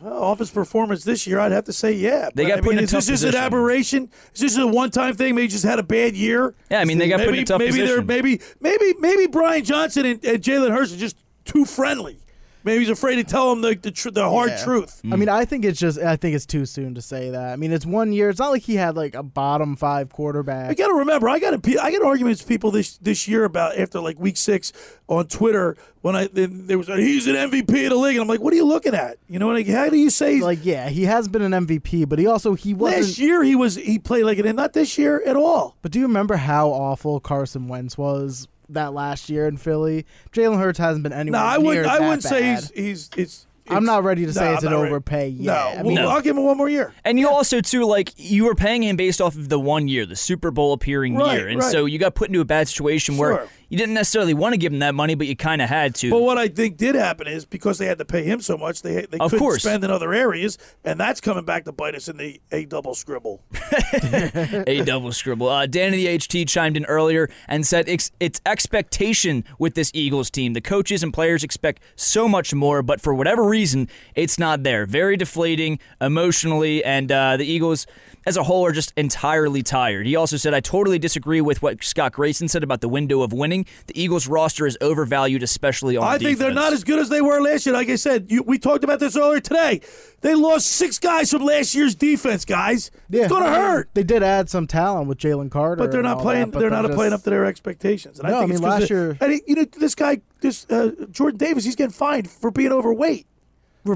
Well, 0.00 0.22
off 0.22 0.38
his 0.40 0.50
performance 0.50 1.04
this 1.04 1.26
year, 1.26 1.38
I'd 1.38 1.52
have 1.52 1.64
to 1.64 1.72
say 1.72 1.92
yeah. 1.92 2.28
They 2.34 2.44
But, 2.44 2.48
got 2.48 2.58
I 2.58 2.60
put 2.60 2.68
mean, 2.70 2.78
in 2.78 2.78
a 2.80 2.82
is 2.84 2.90
this 2.90 3.04
tough 3.06 3.08
just 3.08 3.22
an 3.24 3.28
position. 3.30 3.44
aberration? 3.44 4.10
Is 4.34 4.40
this 4.40 4.58
a 4.58 4.66
one-time 4.66 5.14
thing? 5.14 5.34
Maybe 5.34 5.48
just 5.48 5.64
had 5.64 5.78
a 5.78 5.82
bad 5.82 6.14
year. 6.14 6.54
Yeah, 6.70 6.80
I 6.80 6.84
mean, 6.84 6.98
they 6.98 7.08
got 7.08 7.20
put 7.20 7.28
in 7.34 7.40
a 7.40 7.44
tough 7.44 7.58
maybe 7.60 7.78
they're 7.78 8.02
position. 8.02 8.06
maybe 8.06 8.40
maybe 8.60 8.94
maybe 9.00 9.26
Brian 9.26 9.64
Johnson 9.64 10.04
and, 10.04 10.24
and 10.24 10.42
Jalen 10.42 10.70
Hurts 10.70 10.92
are 10.92 10.96
just 10.98 11.16
too 11.44 11.64
friendly. 11.64 12.18
Maybe 12.66 12.80
he's 12.80 12.90
afraid 12.90 13.16
to 13.16 13.24
tell 13.24 13.52
him 13.52 13.62
the 13.62 13.74
the, 13.74 13.90
tr- 13.90 14.10
the 14.10 14.28
hard 14.28 14.50
Yeah. 14.50 14.64
truth. 14.64 15.00
I 15.10 15.16
mean, 15.16 15.28
I 15.30 15.44
think 15.46 15.64
it's 15.64 15.78
just. 15.78 15.98
I 15.98 16.16
think 16.16 16.34
it's 16.34 16.44
too 16.44 16.66
soon 16.66 16.94
to 16.96 17.00
say 17.00 17.30
that. 17.30 17.52
I 17.52 17.56
mean, 17.56 17.72
it's 17.72 17.86
one 17.86 18.12
year. 18.12 18.28
It's 18.28 18.40
not 18.40 18.50
like 18.50 18.62
he 18.62 18.74
had 18.74 18.96
like 18.96 19.14
a 19.14 19.22
bottom 19.22 19.76
five 19.76 20.10
quarterback. 20.10 20.68
I 20.70 20.74
got 20.74 20.88
to 20.88 20.94
remember, 20.94 21.28
I 21.28 21.38
got 21.38 21.54
I 21.80 21.92
got 21.92 22.02
arguments 22.02 22.42
with 22.42 22.48
people 22.48 22.70
this 22.72 22.98
this 22.98 23.26
year 23.26 23.44
about 23.44 23.78
after 23.78 24.00
like 24.00 24.18
week 24.18 24.36
six 24.36 24.72
on 25.08 25.26
Twitter 25.28 25.76
when 26.02 26.14
I 26.16 26.26
then 26.26 26.66
there 26.66 26.76
was 26.78 26.88
a, 26.88 26.96
he's 26.96 27.26
an 27.26 27.34
MVP 27.36 27.84
of 27.84 27.90
the 27.90 27.96
league, 27.96 28.16
and 28.16 28.22
I'm 28.22 28.28
like, 28.28 28.40
what 28.40 28.52
are 28.52 28.56
you 28.56 28.66
looking 28.66 28.94
at? 28.94 29.18
You 29.28 29.38
know, 29.38 29.48
like 29.48 29.66
how 29.68 29.88
do 29.88 29.96
you 29.96 30.10
say 30.10 30.34
he's, 30.34 30.42
like, 30.42 30.64
yeah, 30.64 30.88
he 30.88 31.04
has 31.04 31.28
been 31.28 31.42
an 31.42 31.66
MVP, 31.66 32.08
but 32.08 32.18
he 32.18 32.26
also 32.26 32.54
he 32.54 32.74
wasn't. 32.74 33.02
last 33.02 33.18
year 33.18 33.42
he 33.42 33.54
was 33.54 33.76
he 33.76 33.98
played 33.98 34.24
like 34.24 34.38
it, 34.38 34.46
and 34.46 34.56
not 34.56 34.72
this 34.72 34.98
year 34.98 35.22
at 35.24 35.36
all. 35.36 35.76
But 35.82 35.92
do 35.92 36.00
you 36.00 36.06
remember 36.06 36.36
how 36.36 36.68
awful 36.70 37.20
Carson 37.20 37.68
Wentz 37.68 37.96
was 37.96 38.48
that 38.70 38.92
last 38.94 39.28
year 39.30 39.46
in 39.46 39.56
Philly? 39.56 40.06
Jalen 40.32 40.58
Hurts 40.58 40.78
hasn't 40.78 41.02
been 41.02 41.12
No, 41.12 41.18
anywhere 41.18 41.40
I 41.40 41.56
near 41.58 41.66
wouldn't. 41.66 41.86
I 41.86 41.98
that 41.98 42.04
wouldn't 42.04 42.22
say 42.22 42.54
he's 42.54 42.70
he's 42.70 43.10
it's. 43.16 43.46
I'm 43.68 43.78
it's- 43.78 43.86
not 43.86 44.04
ready 44.04 44.24
to 44.26 44.32
say 44.32 44.44
No, 44.44 44.54
it's 44.54 44.62
an 44.62 44.70
not 44.70 44.76
ready. 44.82 44.90
overpay 44.92 45.30
No, 45.40 45.52
yet. 45.52 45.56
I 45.56 45.74
well, 45.82 45.84
mean, 45.86 45.98
I'll 45.98 46.20
give 46.20 46.36
him 46.36 46.44
one 46.44 46.56
more 46.56 46.68
year. 46.68 46.94
And 47.04 47.18
you 47.18 47.28
also 47.28 47.60
too 47.60 47.84
like 47.84 48.12
you 48.16 48.44
were 48.44 48.54
paying 48.54 48.84
him 48.84 48.94
based 48.94 49.20
off 49.20 49.34
of 49.34 49.48
the 49.48 49.58
one 49.58 49.88
year, 49.88 50.06
the 50.06 50.14
Super 50.14 50.52
Bowl 50.52 50.72
appearing 50.72 51.16
Right, 51.16 51.34
year, 51.36 51.48
and 51.48 51.58
right. 51.60 51.72
so 51.72 51.84
you 51.84 51.98
got 51.98 52.14
put 52.14 52.28
into 52.28 52.40
a 52.40 52.44
bad 52.44 52.68
situation 52.68 53.16
where 53.16 53.38
Sure. 53.38 53.48
You 53.68 53.76
didn't 53.78 53.94
necessarily 53.94 54.34
want 54.34 54.52
to 54.52 54.58
give 54.58 54.72
him 54.72 54.78
that 54.80 54.94
money, 54.94 55.14
but 55.14 55.26
you 55.26 55.36
kind 55.36 55.60
of 55.62 55.68
had 55.68 55.94
to. 55.96 56.10
But 56.10 56.22
what 56.22 56.38
I 56.38 56.48
think 56.48 56.76
did 56.76 56.94
happen 56.94 57.26
is 57.26 57.44
because 57.44 57.78
they 57.78 57.86
had 57.86 57.98
to 57.98 58.04
pay 58.04 58.22
him 58.24 58.40
so 58.40 58.56
much, 58.56 58.82
they 58.82 59.06
they 59.06 59.18
Of 59.18 59.30
couldn't 59.30 59.38
course. 59.38 59.62
spend 59.62 59.84
in 59.84 59.90
other 59.90 60.12
areas, 60.12 60.58
and 60.84 60.98
that's 61.00 61.20
coming 61.20 61.44
back 61.44 61.64
to 61.64 61.72
bite 61.72 61.94
us 61.94 62.08
in 62.08 62.16
the 62.16 62.40
a 62.52 62.64
double 62.66 62.94
scribble. 62.94 63.42
a 64.02 64.82
double 64.84 65.12
scribble. 65.12 65.48
Uh, 65.48 65.66
Danny 65.66 65.96
the 65.96 66.18
HT 66.18 66.48
chimed 66.48 66.76
in 66.76 66.84
earlier 66.84 67.28
and 67.48 67.66
said 67.66 67.88
it's, 67.88 68.10
it's 68.20 68.40
expectation 68.46 69.44
with 69.58 69.74
this 69.74 69.90
Eagles 69.94 70.30
team. 70.30 70.52
The 70.52 70.60
coaches 70.60 71.02
and 71.02 71.12
players 71.12 71.42
expect 71.42 71.82
so 71.96 72.28
much 72.28 72.52
more, 72.54 72.82
but 72.82 73.00
for 73.00 73.14
whatever 73.14 73.44
reason, 73.44 73.88
it's 74.14 74.38
not 74.38 74.62
there. 74.62 74.86
Very 74.86 75.16
deflating 75.16 75.78
emotionally, 76.00 76.84
and 76.84 77.10
uh, 77.10 77.36
the 77.36 77.46
Eagles 77.46 77.86
as 78.26 78.36
a 78.36 78.42
whole 78.42 78.66
are 78.66 78.72
just 78.72 78.92
entirely 78.96 79.62
tired. 79.62 80.04
He 80.06 80.16
also 80.16 80.36
said, 80.36 80.52
I 80.52 80.60
totally 80.60 80.98
disagree 80.98 81.40
with 81.40 81.62
what 81.62 81.82
Scott 81.84 82.12
Grayson 82.12 82.48
said 82.48 82.62
about 82.64 82.80
the 82.80 82.88
window 82.88 83.22
of 83.22 83.32
winning. 83.32 83.55
The 83.86 83.98
Eagles 84.00 84.26
roster 84.26 84.66
is 84.66 84.76
overvalued, 84.80 85.42
especially 85.42 85.96
on 85.96 86.04
I 86.06 86.18
think 86.18 86.38
they're 86.38 86.52
not 86.52 86.72
as 86.72 86.84
good 86.84 86.98
as 86.98 87.08
they 87.08 87.20
were 87.22 87.40
last 87.40 87.64
year. 87.64 87.74
Like 87.74 87.88
I 87.88 87.96
said, 87.96 88.26
you, 88.30 88.42
we 88.42 88.58
talked 88.58 88.84
about 88.84 89.00
this 89.00 89.16
earlier 89.16 89.40
today. 89.40 89.80
They 90.20 90.34
lost 90.34 90.66
six 90.66 90.98
guys 90.98 91.30
from 91.30 91.44
last 91.44 91.74
year's 91.74 91.94
defense, 91.94 92.44
guys. 92.44 92.90
Yeah. 93.08 93.22
it's 93.22 93.30
going 93.32 93.44
to 93.44 93.50
hurt. 93.50 93.88
They 93.94 94.02
did 94.02 94.22
add 94.22 94.50
some 94.50 94.66
talent 94.66 95.08
with 95.08 95.18
Jalen 95.18 95.50
Carter, 95.50 95.76
But 95.76 95.92
they're 95.92 96.02
not 96.02 96.20
playing. 96.20 96.46
that, 96.46 96.52
but 96.52 96.58
they're 96.58 96.70
not 96.70 96.84
just- 96.86 96.94
playing 96.96 97.12
up 97.12 97.22
to 97.22 97.30
their 97.30 97.44
expectations. 97.44 98.18
And 98.18 98.28
No, 98.28 98.34
I 98.34 98.36
I 98.36 98.40
think 98.40 98.48
mean, 98.50 98.56
it's 98.56 98.64
'cause 98.64 98.80
last 98.80 98.90
year- 98.90 99.16
and 99.20 99.32
he, 99.32 99.42
you 99.46 99.54
know, 99.54 99.64
this 99.78 99.94
guy, 99.94 100.20
this 100.40 100.66
uh, 100.70 100.90
Jordan 101.10 101.38
Davis, 101.38 101.64
he's 101.64 101.76
getting 101.76 101.92
fined 101.92 102.30
for 102.30 102.50
being 102.50 102.72
overweight 102.72 103.26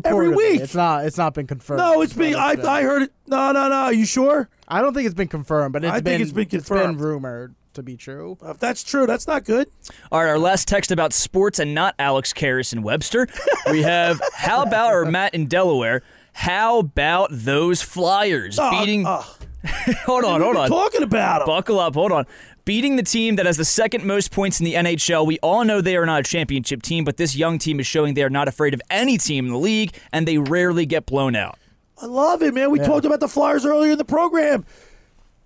every 0.05 0.29
week. 0.29 0.61
It's 0.61 0.75
not. 0.75 1.05
It's 1.05 1.19
not 1.19 1.35
been 1.35 1.47
confirmed. 1.47 1.79
No, 1.81 2.03
it's 2.03 2.13
being. 2.13 2.37
I, 2.37 2.57
I 2.63 2.83
heard 2.83 3.03
it. 3.03 3.13
No, 3.27 3.51
no, 3.53 3.69
no. 3.69 3.75
Are 3.75 3.93
you 3.93 4.05
sure? 4.07 4.49
I 4.69 4.83
don't 4.83 4.95
think 4.95 5.07
it's 5.07 5.15
been 5.17 5.27
confirmed, 5.29 5.73
but 5.73 5.83
it's 5.85 5.93
I 5.93 6.01
think 6.01 6.23
it's 6.23 6.31
been 6.33 6.43
It's 6.45 6.53
been 6.53 6.61
confirmed. 6.61 7.01
rumored 7.01 7.55
to 7.75 7.83
be 7.83 7.97
true. 7.97 8.37
If 8.45 8.59
that's 8.59 8.83
true, 8.83 9.07
that's 9.07 9.27
not 9.27 9.45
good. 9.45 9.69
All 10.11 10.21
right, 10.23 10.29
our 10.29 10.39
last 10.39 10.67
text 10.69 10.91
about 10.91 11.13
sports 11.13 11.59
and 11.59 11.75
not 11.75 11.95
Alex 11.99 12.33
Karras 12.33 12.73
and 12.73 12.83
Webster. 12.85 13.29
We 13.71 13.83
have 13.83 14.21
how 14.35 14.63
about 14.63 14.93
or 14.93 15.05
Matt 15.05 15.35
in 15.35 15.47
Delaware? 15.47 16.03
How 16.33 16.79
about 16.79 17.29
those 17.31 17.83
Flyers 17.83 18.59
Oh, 18.61 18.71
beating? 18.71 19.05
oh. 19.07 19.37
hold 20.07 20.25
on, 20.25 20.41
hold 20.41 20.57
on. 20.57 20.69
talking 20.69 21.03
about 21.03 21.43
'em? 21.43 21.47
Buckle 21.47 21.79
up, 21.79 21.95
hold 21.95 22.13
on. 22.13 22.27
Beating 22.65 22.97
the 22.97 23.03
team 23.03 23.37
that 23.37 23.47
has 23.47 23.57
the 23.57 23.65
second 23.65 24.05
most 24.05 24.31
points 24.31 24.59
in 24.61 24.65
the 24.65 24.75
NHL. 24.75 25.27
We 25.27 25.39
all 25.41 25.65
know 25.65 25.81
they 25.81 25.97
are 25.97 26.07
not 26.07 26.21
a 26.21 26.23
championship 26.23 26.83
team, 26.83 27.05
but 27.05 27.17
this 27.17 27.35
young 27.37 27.59
team 27.59 27.81
is 27.81 27.87
showing 27.87 28.15
they 28.15 28.23
are 28.23 28.31
not 28.31 28.49
afraid 28.49 28.75
of 28.75 28.81
any 28.91 29.19
team 29.19 29.47
in 29.47 29.53
the 29.53 29.59
league, 29.59 29.93
and 30.13 30.27
they 30.27 30.39
rarely 30.39 30.87
get 30.87 31.05
blown 31.07 31.35
out. 31.37 31.59
I 32.01 32.07
love 32.07 32.43
it, 32.43 32.55
man. 32.55 32.71
We 32.71 32.79
Yeah. 32.81 32.87
talked 32.87 33.05
about 33.05 33.21
the 33.21 33.29
Flyers 33.29 33.67
earlier 33.67 33.93
in 33.93 33.99
the 33.99 34.05
program. 34.05 34.65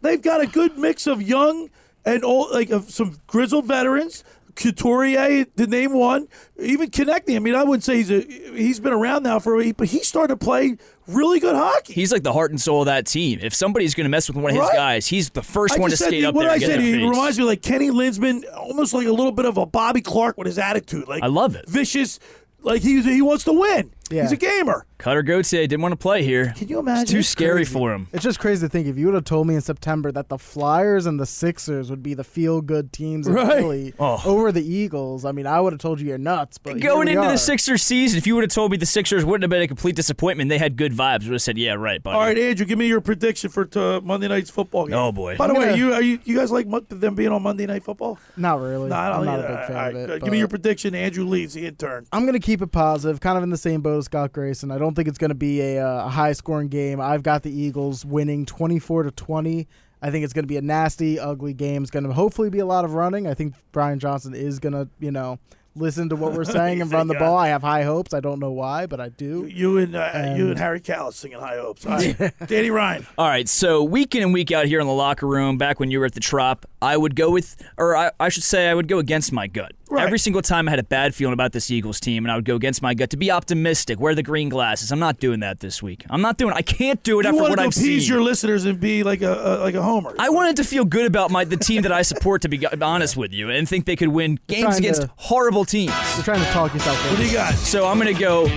They've 0.03 0.21
got 0.21 0.41
a 0.43 0.47
good 0.47 0.77
mix 0.79 1.07
of 1.07 1.23
young 1.23 1.71
and 2.05 2.25
old, 2.25 2.51
like 2.53 2.71
of 2.71 2.91
some 2.91 3.19
grizzled 3.27 3.67
veterans. 3.67 4.25
Couturier, 4.57 5.47
the 5.57 5.67
name 5.67 5.93
one, 5.93 6.29
even 6.61 6.89
connecting. 6.91 7.37
I 7.37 7.41
mean, 7.41 7.55
I 7.55 7.65
wouldn't 7.65 7.85
say 7.85 7.97
he's 7.97 8.11
a 8.11 8.21
he's 8.21 8.79
been 8.81 8.93
around 8.93 9.23
now 9.25 9.39
for 9.41 9.55
a 9.55 9.57
week, 9.59 9.77
but 9.77 9.89
he 9.89 9.99
started 9.99 10.29
to 10.29 10.37
play 10.37 10.77
really 11.07 11.41
good 11.41 11.57
hockey. 11.57 11.93
He's 11.93 12.13
like 12.13 12.23
the 12.23 12.33
heart 12.33 12.53
and 12.53 12.61
soul 12.61 12.83
of 12.83 12.87
that 12.87 13.07
team. 13.07 13.41
If 13.43 13.53
somebody's 13.53 13.95
going 13.95 14.05
to 14.05 14.09
mess 14.11 14.29
with 14.29 14.37
one 14.37 14.53
of 14.53 14.57
his 14.57 14.61
Right. 14.61 14.75
guys, 14.77 15.07
he's 15.07 15.31
the 15.31 15.43
first 15.43 15.77
I 15.77 15.81
one 15.81 15.91
to 15.91 15.97
said 15.97 16.07
skate 16.07 16.21
he- 16.21 16.25
up 16.27 16.35
what 16.35 16.43
there. 16.43 16.51
did 16.59 16.71
I 16.71 16.73
and 16.73 16.83
get 16.83 16.85
say? 16.87 16.93
in 16.93 16.99
He 17.01 17.09
reminds 17.09 17.39
me 17.39 17.45
like 17.45 17.63
Kenny 17.63 17.91
Linseman, 17.91 18.45
almost 18.57 18.95
like 18.95 19.07
a 19.07 19.13
little 19.13 19.33
bit 19.33 19.45
of 19.45 19.57
a 19.59 19.67
Bobby 19.67 20.01
Clarke 20.01 20.39
with 20.39 20.47
his 20.47 20.59
attitude. 20.59 21.09
Like 21.09 21.23
I 21.25 21.27
love 21.27 21.57
it. 21.57 21.69
vicious, 21.69 22.21
like 22.63 22.81
he 22.83 23.03
he 23.03 23.23
wants 23.23 23.45
to 23.45 23.53
win. 23.53 23.91
Yeah. 24.11 24.23
He's 24.23 24.33
a 24.33 24.37
gamer. 24.37 24.87
Cutter 24.99 25.23
Gauthier 25.23 25.67
didn't 25.67 25.81
want 25.83 25.93
to 25.93 25.97
play 25.97 26.23
here. 26.23 26.53
Can 26.57 26.69
you 26.69 26.79
imagine? 26.79 27.03
It's 27.03 27.11
too 27.11 27.19
It's 27.19 27.29
scary 27.29 27.61
crazy. 27.61 27.73
for 27.73 27.93
him. 27.93 28.07
It's 28.13 28.23
just 28.23 28.39
crazy 28.39 28.67
to 28.67 28.71
think 28.71 28.87
if 28.87 28.97
you 28.99 29.07
would 29.07 29.15
have 29.15 29.25
told 29.25 29.47
me 29.47 29.55
in 29.55 29.61
September 29.61 30.13
that 30.13 30.29
the 30.29 30.39
Flyers 30.39 31.07
and 31.07 31.19
the 31.19 31.27
Sixers 31.27 31.91
would 31.91 32.03
be 32.03 32.15
the 32.15 32.23
feel 32.25 32.61
good 32.61 32.93
teams 32.93 33.29
Right. 33.29 33.59
Philly 33.59 33.95
Oh. 33.99 34.21
over 34.25 34.53
the 34.53 34.63
Eagles. 34.65 35.25
I 35.25 35.33
mean, 35.33 35.47
I 35.47 35.61
would 35.61 35.73
have 35.73 35.81
told 35.81 36.01
you 36.01 36.09
you're 36.09 36.19
nuts. 36.19 36.59
But 36.59 36.81
Going 36.81 37.09
into 37.09 37.23
are. 37.23 37.33
the 37.33 37.39
Sixers 37.39 37.83
season, 37.83 38.19
if 38.19 38.27
you 38.27 38.35
would 38.35 38.45
have 38.45 38.53
told 38.53 38.71
me 38.71 38.77
the 38.77 38.87
Sixers 38.87 39.25
wouldn't 39.25 39.43
have 39.43 39.51
been 39.51 39.63
a 39.63 39.69
complete 39.69 39.97
disappointment, 39.97 40.49
they 40.49 40.59
had 40.59 40.77
good 40.77 40.93
vibes, 40.93 41.23
I 41.23 41.27
would 41.27 41.33
have 41.33 41.43
said, 41.43 41.59
yeah, 41.59 41.73
right, 41.75 42.03
buddy. 42.03 42.15
All 42.17 42.23
right, 42.23 42.39
Andrew, 42.39 42.67
give 42.67 42.79
me 42.79 42.87
your 42.87 43.01
prediction 43.01 43.51
for 43.51 43.69
uh, 43.77 44.01
Monday 44.03 44.29
night's 44.29 44.51
football 44.51 44.87
game. 44.87 44.95
Oh, 44.97 45.13
boy. 45.13 45.37
By 45.37 45.49
the 45.49 45.55
way, 45.55 45.71
Yeah. 45.71 45.75
you 45.75 45.93
are 45.95 46.03
you 46.03 46.19
you 46.25 46.37
guys 46.37 46.51
like 46.53 46.67
them 46.91 47.15
being 47.15 47.31
on 47.33 47.43
Monday 47.43 47.67
night 47.67 47.83
football? 47.83 48.19
Not 48.37 48.61
really. 48.61 48.89
No, 48.91 48.97
I 48.97 49.09
don't 49.09 49.19
I'm 49.21 49.25
not 49.25 49.39
either. 49.41 49.47
a 49.49 49.57
big 49.57 49.67
fan 49.67 49.77
All 49.77 49.89
of 49.91 49.97
it. 49.97 50.07
good. 50.07 50.21
but- 50.21 50.25
Give 50.25 50.33
me 50.33 50.39
your 50.39 50.49
prediction. 50.49 50.95
Andrew 50.95 51.25
Leeds 51.25 51.55
the 51.55 51.67
intern. 51.67 52.07
I'm 52.13 52.23
going 52.23 52.35
to 52.35 52.39
keep 52.45 52.63
it 52.63 52.71
positive, 52.71 53.21
kind 53.21 53.37
of 53.37 53.43
in 53.43 53.51
the 53.51 53.57
same 53.57 53.81
boat 53.81 53.94
as 53.99 54.07
Scott 54.07 54.33
Grayson. 54.33 54.71
I 54.71 54.79
don't 54.79 54.95
think 54.95 55.09
it's 55.09 55.19
going 55.19 55.31
to 55.31 55.35
be 55.35 55.61
a, 55.61 55.87
uh, 55.87 56.07
a 56.07 56.09
high 56.09 56.33
scoring 56.33 56.69
game. 56.69 57.01
I've 57.01 57.23
got 57.23 57.43
the 57.43 57.51
Eagles 57.51 58.05
winning 58.05 58.47
24 58.47 59.05
to 59.05 59.11
20. 59.11 59.67
I 60.03 60.11
think 60.11 60.25
it's 60.25 60.33
going 60.35 60.43
to 60.45 60.49
be 60.49 60.57
a 60.59 60.63
nasty, 60.63 61.19
ugly 61.19 61.55
game. 61.55 61.83
It's 61.83 61.91
going 61.91 62.05
to 62.05 62.13
hopefully 62.13 62.51
be 62.51 62.59
a 62.59 62.67
lot 62.67 62.85
of 62.85 62.95
running. 62.95 63.27
I 63.27 63.35
think 63.35 63.55
Brian 63.73 63.99
Johnson 63.99 64.35
is 64.35 64.59
going 64.59 64.75
to, 64.75 64.87
you 65.01 65.11
know, 65.11 65.39
listen 65.77 66.09
to 66.11 66.17
what 66.17 66.35
we're 66.35 66.45
saying 66.45 66.83
and 66.83 66.93
run 66.93 67.07
the 67.09 67.15
think, 67.15 67.23
uh, 67.23 67.27
ball. 67.27 67.39
I 67.39 67.49
have 67.49 67.63
high 67.63 67.83
hopes. 67.85 68.13
I 68.13 68.21
don't 68.21 68.39
know 68.39 68.53
why, 68.53 68.85
but 68.87 69.01
I 69.01 69.09
do. 69.09 69.47
You 69.47 69.79
and 69.79 69.97
uh, 69.97 70.11
you 70.15 70.43
And- 70.43 70.51
and 70.51 70.59
Harry 70.59 70.81
Kalas 70.81 71.15
singing 71.15 71.41
high 71.41 71.57
hopes. 71.57 71.87
All 71.87 71.93
right. 71.97 72.35
Danny 72.47 72.71
Ryan. 72.71 73.07
All 73.17 73.27
right, 73.29 73.49
so 73.49 73.83
week 73.83 74.15
in 74.15 74.23
and 74.23 74.33
week 74.35 74.53
out 74.53 74.67
here 74.67 74.79
in 74.81 74.87
the 74.87 74.93
locker 74.93 75.27
room, 75.27 75.57
back 75.59 75.81
when 75.81 75.91
you 75.91 75.99
were 76.01 76.07
at 76.07 76.13
the 76.13 76.21
Trop, 76.21 76.67
I 76.85 76.97
would 76.97 77.17
go 77.17 77.31
with, 77.31 77.57
or 77.79 77.97
I, 77.97 78.11
I 78.21 78.29
should 78.29 78.43
say, 78.43 78.69
I 78.69 78.75
would 78.75 78.89
go 78.89 78.99
against 78.99 79.33
my 79.33 79.47
gut. 79.47 79.73
Every 79.97 80.19
single 80.19 80.43
time 80.43 80.67
I 80.67 80.73
had 80.73 80.81
a 80.81 80.85
bad 80.85 81.15
feeling 81.15 81.33
about 81.35 81.53
this 81.53 81.71
Eagles 81.71 82.01
team, 82.01 82.25
and 82.25 82.33
I 82.33 82.35
would 82.35 82.45
go 82.45 82.57
against 82.57 82.83
my 82.83 82.95
gut 82.95 83.11
to 83.11 83.17
be 83.17 83.31
optimistic, 83.31 84.01
wear 84.01 84.15
the 84.15 84.25
green 84.25 84.49
glasses. 84.49 84.91
I'm 84.91 84.99
not 84.99 85.21
doing 85.21 85.39
that 85.41 85.61
this 85.61 85.83
week. 85.85 86.05
I'm 86.11 86.21
not 86.21 86.37
doing. 86.37 86.53
I 86.53 86.63
can't 86.63 87.01
do 87.05 87.21
it 87.21 87.25
You 87.25 87.29
after 87.31 87.41
wanted 87.43 87.51
what 87.51 87.57
to 87.57 87.63
I've 87.63 87.75
seen. 87.75 87.85
appease 87.85 88.03
seen. 88.05 88.13
your 88.15 88.23
listeners 88.23 88.65
and 88.65 88.81
be 88.81 89.03
like 89.05 89.23
a, 89.23 89.33
a 89.33 89.51
like 89.63 89.75
a 89.77 89.83
homer. 89.83 90.15
I 90.19 90.31
wanted 90.31 90.57
to 90.57 90.65
feel 90.65 90.85
good 90.85 91.07
about 91.07 91.31
my 91.31 91.45
the 91.45 91.57
team 91.57 91.83
that 91.83 91.93
I 91.93 92.03
support, 92.03 92.43
to 92.43 92.49
be 92.49 92.67
honest 92.67 93.17
with 93.17 93.33
you, 93.33 93.51
and 93.51 93.69
think 93.69 93.87
they 93.87 93.97
could 93.97 94.09
win 94.09 94.39
games 94.49 94.77
against 94.79 95.03
to- 95.03 95.11
horrible 95.17 95.65
teams. 95.65 95.95
You're 96.17 96.25
trying 96.25 96.45
to 96.45 96.51
talk 96.51 96.75
yourself 96.75 96.99
What 97.11 97.19
do 97.19 97.25
you 97.27 97.33
got? 97.33 97.55
So 97.55 97.87
I'm 97.87 97.99
going 98.01 98.13
to 98.13 98.21
go 98.21 98.49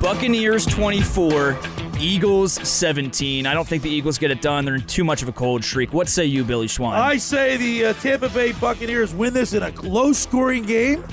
Buccaneers 0.00 0.66
24, 0.66 1.56
Eagles 2.00 2.52
17. 2.66 3.46
I 3.46 3.54
don't 3.54 3.68
think 3.68 3.82
the 3.82 3.90
Eagles 3.90 4.18
get 4.18 4.30
it 4.30 4.40
done. 4.40 4.64
They're 4.64 4.76
in 4.76 4.86
too 4.86 5.04
much 5.04 5.22
of 5.22 5.28
a 5.28 5.32
cold 5.32 5.62
streak. 5.62 5.92
What 5.92 6.08
say 6.08 6.24
you, 6.24 6.44
Billy 6.44 6.66
Schweim? 6.66 6.92
I 6.92 7.16
say 7.18 7.56
the 7.56 7.86
uh, 7.86 7.92
Tampa 7.94 8.28
Bay 8.30 8.52
Buccaneers 8.52 9.14
win 9.14 9.34
this 9.34 9.52
in 9.52 9.62
a 9.62 9.70
low-scoring 9.82 10.64
game. 10.64 11.04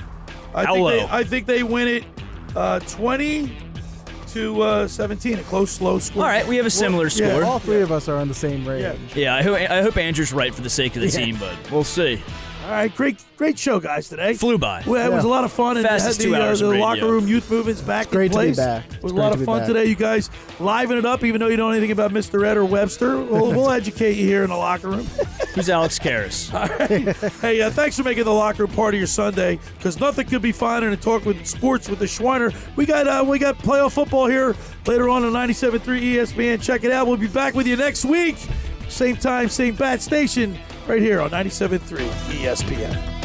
I 0.56 0.66
How 0.66 0.74
think 0.74 0.84
low? 0.86 0.90
They, 0.92 1.08
I 1.10 1.24
think 1.24 1.46
they 1.46 1.64
win 1.64 1.88
it 1.88 2.04
uh, 2.56 2.80
20 2.80 3.56
to 4.30 4.62
uh, 4.62 4.88
17. 4.88 5.40
A 5.40 5.44
close, 5.44 5.72
slow 5.72 6.00
score. 6.00 6.24
All 6.24 6.30
right, 6.30 6.48
we 6.48 6.56
have 6.58 6.66
a 6.66 6.70
similar 6.72 7.10
score. 7.10 7.44
All 7.44 7.60
three 7.60 7.82
of 7.82 7.92
us 7.92 8.08
are 8.08 8.18
on 8.18 8.28
the 8.28 8.34
same 8.34 8.68
range. 8.68 8.98
Yeah, 9.16 9.36
I, 9.36 9.44
ho- 9.44 9.56
I 9.56 9.82
hope 9.82 9.98
Andrew's 9.98 10.32
right 10.34 10.54
for 10.56 10.62
the 10.62 10.70
sake 10.70 10.96
of 10.96 11.02
the 11.02 11.08
Yeah. 11.10 11.26
team, 11.26 11.38
but 11.38 11.56
we'll 11.72 11.84
see. 11.84 12.22
All 12.68 12.74
right, 12.74 12.94
great, 12.94 13.24
great 13.38 13.58
show, 13.58 13.80
guys. 13.80 14.10
Today 14.10 14.34
Flew 14.34 14.58
by. 14.58 14.84
Well, 14.86 15.10
it 15.10 15.16
was 15.16 15.24
a 15.24 15.28
lot 15.30 15.46
of 15.46 15.54
fun, 15.54 15.78
and 15.78 15.88
Fastest 15.88 16.18
had 16.18 16.24
two 16.26 16.32
the, 16.32 16.42
uh, 16.42 16.46
hours 16.48 16.60
the 16.60 16.66
of 16.66 16.72
radio. 16.74 16.86
locker 16.86 17.08
room 17.08 17.26
youth 17.26 17.50
movements 17.50 17.80
back 17.80 18.10
great 18.10 18.26
in 18.26 18.32
to 18.34 18.38
be 18.40 18.44
place. 18.48 18.58
back. 18.58 18.86
It 18.88 18.94
It's 18.96 19.04
was 19.04 19.12
a 19.14 19.16
great 19.16 19.24
lot 19.24 19.30
to 19.30 19.34
of 19.36 19.40
be 19.40 19.46
fun 19.46 19.60
back. 19.60 19.68
today. 19.68 19.86
You 19.86 19.96
guys 19.96 20.30
liven 20.60 20.98
it 20.98 21.06
up, 21.06 21.24
even 21.24 21.40
though 21.40 21.48
you 21.48 21.56
don't 21.56 21.70
know 21.70 21.78
anything 21.78 21.92
about 21.94 22.12
Mr. 22.12 22.46
Ed 22.46 22.58
or 22.58 22.66
Webster. 22.66 23.18
We'll, 23.20 23.52
we'll 23.52 23.70
educate 23.72 24.18
you 24.18 24.26
here 24.26 24.44
in 24.44 24.50
the 24.50 24.58
locker 24.58 24.90
room. 24.90 25.06
Who's 25.56 25.70
Alex 25.70 25.98
Karras? 25.98 26.54
All 26.54 26.68
right. 26.78 27.16
Hey, 27.42 27.62
uh, 27.62 27.70
thanks 27.70 27.96
for 27.96 28.04
making 28.04 28.26
the 28.26 28.34
locker 28.34 28.66
room 28.66 28.76
part 28.76 28.94
of 28.94 29.00
your 29.00 29.08
Sunday 29.08 29.60
because 29.78 29.98
nothing 30.02 30.28
could 30.28 30.42
be 30.42 30.52
finer 30.52 30.90
than 30.90 31.00
talk 31.00 31.24
with 31.26 31.46
sports 31.48 31.88
with 31.88 32.00
the 32.00 32.06
Schweiner. 32.06 32.54
We 32.76 32.86
got 32.86 33.08
uh, 33.08 33.24
we 33.26 33.40
got 33.40 33.58
playoff 33.60 33.94
football 33.94 34.28
here 34.28 34.58
later 34.86 35.08
on 35.08 35.24
on 35.24 35.32
97.3 35.32 35.80
ESPN. 36.02 36.62
Check 36.62 36.84
it 36.84 36.92
out. 36.92 37.08
We'll 37.08 37.16
be 37.16 37.28
back 37.28 37.54
with 37.54 37.66
you 37.66 37.78
next 37.78 38.04
week. 38.04 38.36
Same 38.90 39.18
time, 39.18 39.50
same 39.50 39.76
bat 39.76 40.02
station, 40.02 40.58
right 40.88 41.02
here 41.02 41.22
on 41.22 41.30
97.3 41.32 41.80
ESPN. 42.32 43.17